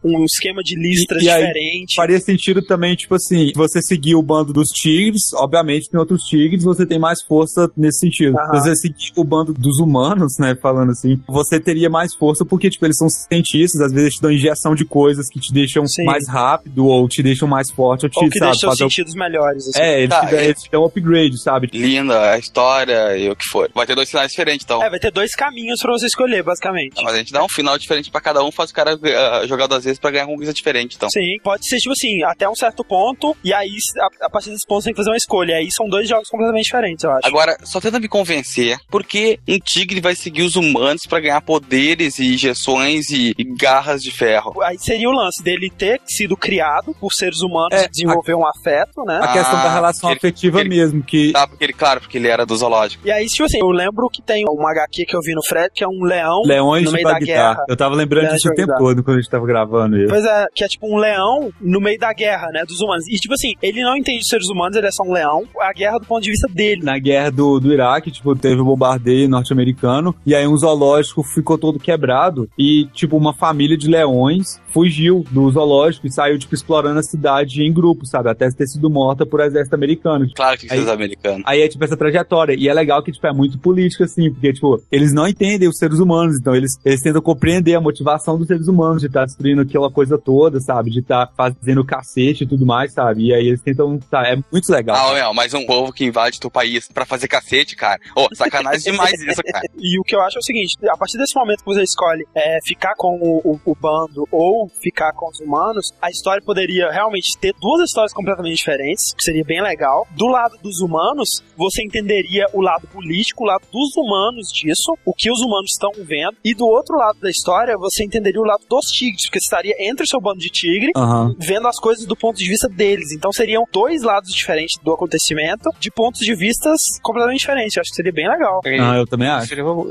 um, 0.04 0.20
um 0.22 0.26
esquema 0.26 0.62
de 0.64 0.76
listras 0.76 1.22
E- 1.22 1.26
e 1.26 1.30
aí, 1.30 1.42
diferente. 1.48 1.96
Faria 1.96 2.20
sentido 2.20 2.62
também, 2.66 2.96
tipo 2.96 3.16
assim, 3.16 3.52
você 3.56 3.82
seguir 3.82 4.16
o 4.16 4.22
bando 4.22 4.54
dos 4.54 4.70
tigres, 4.70 4.94
obviamente 5.36 5.90
tem 5.90 6.00
outros 6.00 6.24
tigres, 6.24 6.64
você 6.64 6.86
tem 6.86 7.00
mais 7.00 7.22
força 7.24 7.70
nesse 7.76 8.00
sentido. 8.00 8.36
Se 8.52 8.60
você 8.60 8.76
seguir 8.76 9.12
o 9.16 9.24
bando 9.24 9.54
dos 9.54 9.80
humanos, 9.80 10.38
né, 10.40 10.56
falando 10.62 10.92
assim, 10.92 11.20
você 11.28 11.60
teria 11.60 11.90
mais 11.90 12.14
força 12.16 12.46
porque, 12.46 12.70
tipo, 12.70 12.86
eles 12.86 12.98
são 12.98 13.08
cientistas, 13.10 13.82
às 13.82 13.92
vezes 13.92 14.16
te 14.16 14.22
dão 14.22 14.32
injeção 14.32 14.76
de 14.76 14.86
coisas 14.86 15.28
que 15.30 15.40
te 15.40 15.54
deixam 15.54 15.86
Sim. 15.88 16.04
mais 16.06 16.28
rápido, 16.28 16.86
ou 16.86 17.08
te 17.08 17.22
deixam 17.24 17.48
mais 17.48 17.70
forte, 17.72 18.06
ou 18.06 18.10
te, 18.10 18.18
Ou 18.24 18.30
que 18.30 18.38
sabe, 18.40 18.52
deixa 18.52 18.60
seus 18.62 18.72
fazer 18.72 18.86
o- 18.86 18.90
sentidos 18.90 19.16
melhores, 19.16 19.68
assim. 19.70 19.80
É, 19.82 19.98
eles, 20.00 20.10
Tá, 20.10 20.26
te 20.26 20.32
dão, 20.32 20.40
é- 20.40 20.46
eles 20.46 20.64
te 20.64 20.72
dão 20.72 20.82
um 20.84 20.86
upgrade, 20.86 21.42
sabe? 21.42 21.70
Linda 21.74 22.32
a 22.32 22.38
história 22.38 23.18
e 23.18 23.30
o 23.30 23.36
que 23.36 23.46
for. 23.46 23.70
Vai 23.74 23.86
ter 23.86 23.96
dois 23.96 24.10
finais 24.10 24.30
diferentes, 24.32 24.64
então. 24.66 24.82
É, 24.84 24.90
vai 24.90 25.00
ter 25.00 25.12
dois 25.12 25.34
caminhos 25.36 25.80
pra 25.82 25.92
você 25.92 26.06
escolher, 26.06 26.44
basicamente. 26.44 27.02
Mas 27.04 27.14
a 27.14 27.18
gente 27.18 27.32
dá 27.34 27.44
um 27.44 27.50
final 27.50 27.78
diferente 27.78 28.12
pra 28.12 28.22
cada 28.22 28.44
um, 28.44 28.52
faz 28.52 28.70
o 28.72 28.74
cara 28.74 28.96
uh, 28.96 29.48
jogar 29.48 29.68
duas 29.68 29.84
vezes 29.84 30.00
pra 30.00 30.12
ganhar 30.12 30.26
uma 30.26 30.38
coisa 30.38 30.54
diferente, 30.54 30.96
então. 30.96 31.10
Sim, 31.10 31.38
pode 31.44 31.68
ser, 31.68 31.78
tipo 31.78 31.92
assim, 31.92 32.24
até 32.24 32.48
um 32.50 32.56
certo 32.56 32.84
ponto, 32.84 33.36
e 33.44 33.54
aí, 33.54 33.70
a, 34.00 34.26
a 34.26 34.30
partir 34.30 34.50
desse 34.52 34.66
ponto, 34.68 34.84
você 34.84 34.93
tem 34.94 34.96
que 34.96 34.98
fazer 34.98 35.10
uma 35.10 35.18
escolha. 35.18 35.56
Aí 35.58 35.70
são 35.72 35.88
dois 35.88 36.08
jogos 36.08 36.30
completamente 36.30 36.66
diferentes, 36.66 37.04
eu 37.04 37.12
acho. 37.12 37.28
Agora, 37.28 37.58
só 37.64 37.80
tenta 37.82 38.00
me 38.00 38.08
convencer, 38.08 38.78
por 38.90 39.04
que 39.04 39.40
um 39.48 39.58
tigre 39.60 40.00
vai 40.00 40.16
seguir 40.16 40.44
os 40.44 40.56
humanos 40.56 41.04
pra 41.08 41.20
ganhar 41.20 41.42
poderes 41.42 42.20
e 42.20 42.34
injeções 42.34 43.10
e, 43.10 43.34
e 43.38 43.44
garras 43.44 44.02
de 44.04 44.12
ferro? 44.12 44.62
Aí 44.62 44.78
seria 44.80 45.10
o 45.10 45.12
lance 45.12 45.44
dele 45.44 45.70
ter 45.70 46.00
sido 46.06 46.36
criado 46.38 46.94
por 47.00 47.12
seres 47.14 47.42
humanos 47.42 47.74
É, 47.74 47.86
e 47.86 47.90
desenvolver 47.90 48.36
um 48.36 48.46
afeto, 48.48 49.04
né? 49.06 49.20
A 49.22 49.34
questão 49.34 49.54
da 49.60 49.64
Ah, 49.70 49.74
relação 49.74 50.10
ele- 50.10 50.18
afetiva 50.18 50.60
ele- 50.60 50.70
mesmo, 50.70 51.04
que 51.04 51.32
Tá, 51.32 51.48
porque 51.48 51.64
ele, 51.64 51.74
claro, 51.74 52.00
porque 52.02 52.18
ele 52.18 52.28
era 52.28 52.46
do 52.46 52.56
zoológico. 52.56 53.06
E 53.08 53.12
aí, 53.12 53.26
tipo 53.26 53.44
assim, 53.46 53.60
eu 53.60 53.70
lembro 53.70 54.08
que 54.10 54.22
tem 54.22 54.46
uma 54.48 54.72
HQ 54.72 55.06
que 55.06 55.16
eu 55.16 55.22
vi 55.22 55.34
no 55.34 55.42
Fred, 55.44 55.70
que 55.74 55.84
é 55.84 55.88
um 55.88 56.04
leão 56.04 56.42
Leões 56.46 56.84
no 56.84 56.90
de 56.90 56.96
meio 56.96 57.08
da 57.08 57.20
guerra. 57.20 57.64
Eu 57.68 57.76
tava 57.78 57.96
lembrando 57.96 58.24
Leões 58.26 58.36
disso 58.38 58.50
o 58.52 58.56
tempo 58.56 58.74
todo 58.78 59.04
quando 59.04 59.18
a 59.18 59.22
gente 59.22 59.30
tava 59.32 59.46
gravando 59.46 59.98
isso. 59.98 60.10
Pois 60.10 60.26
é, 60.26 60.46
que 60.54 60.64
é 60.64 60.68
tipo 60.68 60.88
um 60.88 60.98
leão 60.98 61.52
no 61.62 61.80
meio 61.80 61.98
da 62.00 62.14
guerra, 62.14 62.48
né, 62.52 62.64
dos 62.66 62.80
humanos. 62.82 63.08
E 63.08 63.16
tipo 63.16 63.34
assim, 63.34 63.54
ele 63.62 63.82
não 63.84 63.96
entende 63.96 64.20
os 64.20 64.28
seres 64.28 64.48
humanos, 64.50 64.73
ele 64.76 64.88
é 64.88 64.92
só 64.92 65.04
um 65.04 65.14
leão. 65.14 65.44
A 65.60 65.74
guerra 65.74 66.00
do 66.00 66.06
ponto 66.06 66.24
de 66.24 66.32
vista 66.32 66.48
dele. 66.48 66.84
na 66.84 66.98
guerra 66.98 67.32
do, 67.32 67.60
do 67.60 67.72
Iraque, 67.72 68.12
tipo, 68.12 68.36
teve 68.36 68.62
o 68.62 68.66
bombardeio 68.66 69.30
norte-americano, 69.30 70.16
e 70.26 70.36
aí 70.36 70.48
um 70.48 70.58
zoológico 70.58 71.24
ficou 71.24 71.58
todo 71.58 71.80
quebrado, 71.80 72.50
e, 72.58 72.88
tipo, 72.94 73.18
uma 73.18 73.34
família 73.34 73.78
de 73.78 73.88
leões 73.88 74.62
fugiu 74.74 75.24
do 75.30 75.50
zoológico 75.52 76.08
e 76.08 76.12
saiu, 76.12 76.38
tipo, 76.40 76.56
explorando 76.56 77.00
a 77.00 77.04
cidade 77.04 77.62
em 77.62 77.72
grupo, 77.72 78.06
sabe? 78.06 78.30
Até 78.30 78.50
ter 78.50 78.68
sido 78.68 78.90
morta 78.90 79.26
por 79.26 79.40
exército 79.40 79.76
americano. 79.76 80.28
Claro 80.36 80.58
que 80.58 80.66
os 80.74 80.88
americanos. 80.88 81.44
Aí 81.46 81.62
é, 81.62 81.68
tipo, 81.68 81.84
essa 81.84 81.96
trajetória. 81.96 82.56
E 82.58 82.68
é 82.68 82.74
legal 82.74 83.04
que, 83.04 83.12
tipo, 83.12 83.26
é 83.28 83.34
muito 83.34 83.60
política, 83.60 84.06
assim, 84.06 84.32
porque, 84.32 84.54
tipo, 84.54 84.82
eles 84.92 85.14
não 85.14 85.28
entendem 85.28 85.70
os 85.70 85.78
seres 85.78 86.00
humanos, 86.00 86.38
então 86.40 86.56
eles, 86.56 86.74
eles 86.84 87.02
tentam 87.02 87.22
compreender 87.22 87.76
a 87.76 87.82
motivação 87.82 88.38
dos 88.38 88.48
seres 88.48 88.68
humanos 88.68 89.02
de 89.02 89.08
estar 89.08 89.26
destruindo 89.26 89.62
aquela 89.62 89.92
coisa 89.92 90.18
toda, 90.18 90.60
sabe? 90.60 90.90
De 90.90 91.00
estar 91.00 91.30
fazendo 91.38 91.86
cacete 91.86 92.44
e 92.44 92.48
tudo 92.48 92.66
mais, 92.66 92.94
sabe? 92.94 93.28
E 93.28 93.34
aí 93.34 93.48
eles 93.48 93.62
tentam, 93.62 94.00
tá, 94.10 94.24
é 94.28 94.36
muito 94.52 94.63
legal. 94.72 94.96
Ah, 94.96 95.14
meu, 95.14 95.34
mas 95.34 95.54
um 95.54 95.66
povo 95.66 95.92
que 95.92 96.06
invade 96.06 96.40
teu 96.40 96.50
país 96.52 96.88
pra 96.88 97.06
fazer 97.06 97.28
cacete, 97.28 97.76
cara. 97.76 98.00
Ô, 98.16 98.28
sacanagem 98.36 98.92
demais 98.92 99.14
isso, 99.22 99.42
cara. 99.44 99.64
E 99.78 100.00
o 100.00 100.04
que 100.04 100.16
eu 100.16 100.22
acho 100.22 100.38
é 100.38 100.40
o 100.40 100.44
seguinte: 100.44 100.76
a 100.88 100.98
partir 100.98 101.18
desse 101.18 101.36
momento 101.36 101.60
que 101.60 101.66
você 101.66 101.84
escolhe 101.84 102.26
é, 102.36 102.60
ficar 102.66 102.94
com 102.96 103.18
o, 103.22 103.54
o- 103.54 103.60
o 103.66 103.76
bando 103.76 104.28
ou 104.32 104.70
ficar 104.82 105.12
com 105.14 105.30
os 105.30 105.40
humanos, 105.40 105.92
a 106.02 106.10
história 106.10 106.42
poderia 106.44 106.90
realmente 106.92 107.38
ter 107.40 107.54
duas 107.60 107.82
histórias 107.82 108.14
completamente 108.14 108.56
diferentes, 108.56 109.14
que 109.16 109.24
seria 109.24 109.44
bem 109.44 109.62
legal. 109.62 110.08
Do 110.12 110.28
lado 110.28 110.58
dos 110.62 110.80
humanos, 110.80 111.28
você 111.58 111.84
entenderia 111.84 112.46
o 112.54 112.62
lado 112.62 112.88
político, 112.88 113.44
o 113.44 113.48
lado 113.48 113.64
dos 113.72 113.96
humanos 113.98 114.48
disso, 114.54 114.96
o 115.06 115.14
que 115.14 115.32
os 115.32 115.40
humanos 115.42 115.72
estão 115.72 115.92
vendo. 116.04 116.38
E 116.44 116.54
do 116.54 116.66
outro 116.66 116.96
lado 116.98 117.20
da 117.20 117.30
história, 117.30 117.78
você 117.78 118.04
entenderia 118.04 118.40
o 118.42 118.46
lado 118.46 118.64
dos 118.70 118.86
tigres, 118.88 119.24
porque 119.26 119.40
você 119.40 119.46
estaria 119.46 119.76
entre 119.80 120.04
o 120.06 120.08
seu 120.08 120.22
bando 120.22 120.40
de 120.40 120.50
tigre 120.50 120.92
Aham. 120.96 121.36
vendo 121.40 121.68
as 121.68 121.80
coisas 121.80 122.06
do 122.06 122.16
ponto 122.16 122.38
de 122.38 122.48
vista 122.48 122.70
deles. 122.70 123.12
Então 123.12 123.32
seriam 123.32 123.66
dois 123.72 124.02
lados 124.04 124.32
diferentes 124.34 124.53
do 124.84 124.94
acontecimento, 124.94 125.70
de 125.80 125.92
pontos 125.92 126.20
de 126.22 126.36
vistas 126.36 126.78
completamente 127.02 127.40
diferentes. 127.40 127.76
Eu 127.76 127.82
acho 127.82 127.90
que 127.90 127.96
seria 127.96 128.12
bem 128.12 128.28
legal. 128.30 128.62
Ah, 128.66 128.98
eu 128.98 129.06
também 129.08 129.28
acho. 129.30 129.48
Seria, 129.48 129.64
bom- 129.64 129.88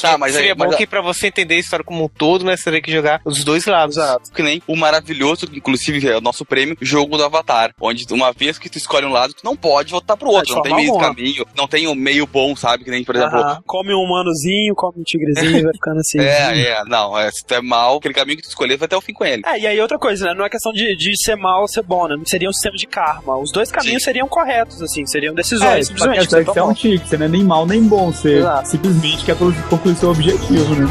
Tá, 0.00 0.18
mas 0.18 0.34
aí- 0.34 0.40
seria 0.42 0.54
bom 0.54 0.66
mas- 0.66 0.76
que 0.76 0.86
pra 0.86 1.00
você 1.00 1.28
entender 1.28 1.54
a 1.54 1.58
história 1.58 1.84
como 1.84 2.04
um 2.04 2.08
todo, 2.08 2.44
né, 2.44 2.56
você 2.56 2.64
teria 2.64 2.82
que 2.82 2.92
jogar 2.92 3.20
os 3.24 3.44
dois 3.44 3.64
lados. 3.66 3.96
Exato. 3.96 4.30
Que 4.32 4.42
nem 4.42 4.62
o 4.66 4.76
maravilhoso, 4.76 5.46
inclusive 5.52 6.08
é 6.08 6.16
o 6.16 6.20
nosso 6.20 6.44
prêmio, 6.44 6.76
jogo 6.80 7.16
do 7.16 7.24
Avatar. 7.24 7.72
Onde 7.80 8.06
uma 8.12 8.32
vez 8.32 8.58
que 8.58 8.68
tu 8.68 8.78
escolhe 8.78 9.06
um 9.06 9.10
lado, 9.12 9.34
tu 9.34 9.44
não 9.44 9.56
pode 9.56 9.90
voltar 9.90 10.16
pro 10.16 10.30
outro. 10.30 10.52
É, 10.52 10.56
não 10.56 10.62
tem 10.62 10.74
meio 10.74 10.94
um 10.94 10.98
caminho, 10.98 11.46
não 11.56 11.68
tem 11.68 11.86
o 11.86 11.94
meio 11.94 12.26
bom, 12.26 12.54
sabe? 12.56 12.84
Que 12.84 12.90
nem, 12.90 13.04
por 13.04 13.14
exemplo. 13.16 13.38
Aham. 13.38 13.62
Come 13.66 13.94
um 13.94 13.98
humanozinho, 14.02 14.74
come 14.74 15.00
um 15.00 15.02
tigrezinho, 15.02 15.36
vai 15.64 15.72
ficando 15.72 16.00
assim. 16.00 16.20
É, 16.20 16.60
é, 16.70 16.84
não, 16.84 17.18
é, 17.18 17.30
se 17.30 17.44
tu 17.44 17.54
é 17.54 17.60
mal, 17.60 17.96
aquele 17.98 18.14
caminho 18.14 18.36
que 18.36 18.42
tu 18.44 18.48
escolher 18.48 18.76
vai 18.76 18.86
até 18.86 18.96
o 18.96 19.00
fim 19.00 19.12
com 19.12 19.24
ele. 19.24 19.42
É, 19.44 19.58
e 19.58 19.66
aí 19.66 19.80
outra 19.80 19.98
coisa, 19.98 20.26
né? 20.26 20.34
Não 20.34 20.44
é 20.44 20.48
questão 20.48 20.72
de, 20.72 20.96
de 20.96 21.12
ser 21.22 21.36
mal 21.36 21.62
ou 21.62 21.68
ser 21.68 21.82
bom, 21.82 22.06
né? 22.08 22.16
Seria 22.26 22.48
um 22.48 22.52
sistema 22.52 22.76
de 22.76 22.86
karma. 22.86 23.36
Os 23.38 23.50
dois 23.52 23.70
caminhos. 23.70 24.02
Seriam 24.06 24.28
corretos, 24.28 24.80
assim, 24.80 25.04
seriam 25.06 25.32
É, 25.32 25.36
decisões, 25.36 25.90
é 25.90 25.92
que 26.22 26.28
você 26.30 26.38
é 26.38 26.40
um 26.42 26.54
tomam. 26.54 26.74
tigre, 26.74 27.06
você 27.06 27.16
não 27.16 27.26
é 27.26 27.28
nem 27.28 27.44
mal 27.44 27.66
nem 27.66 27.82
bom, 27.82 28.12
você 28.12 28.38
Exato. 28.38 28.68
simplesmente 28.68 29.24
quer 29.24 29.36
concluir 29.68 29.96
seu 29.96 30.10
objetivo, 30.10 30.74
né? 30.76 30.86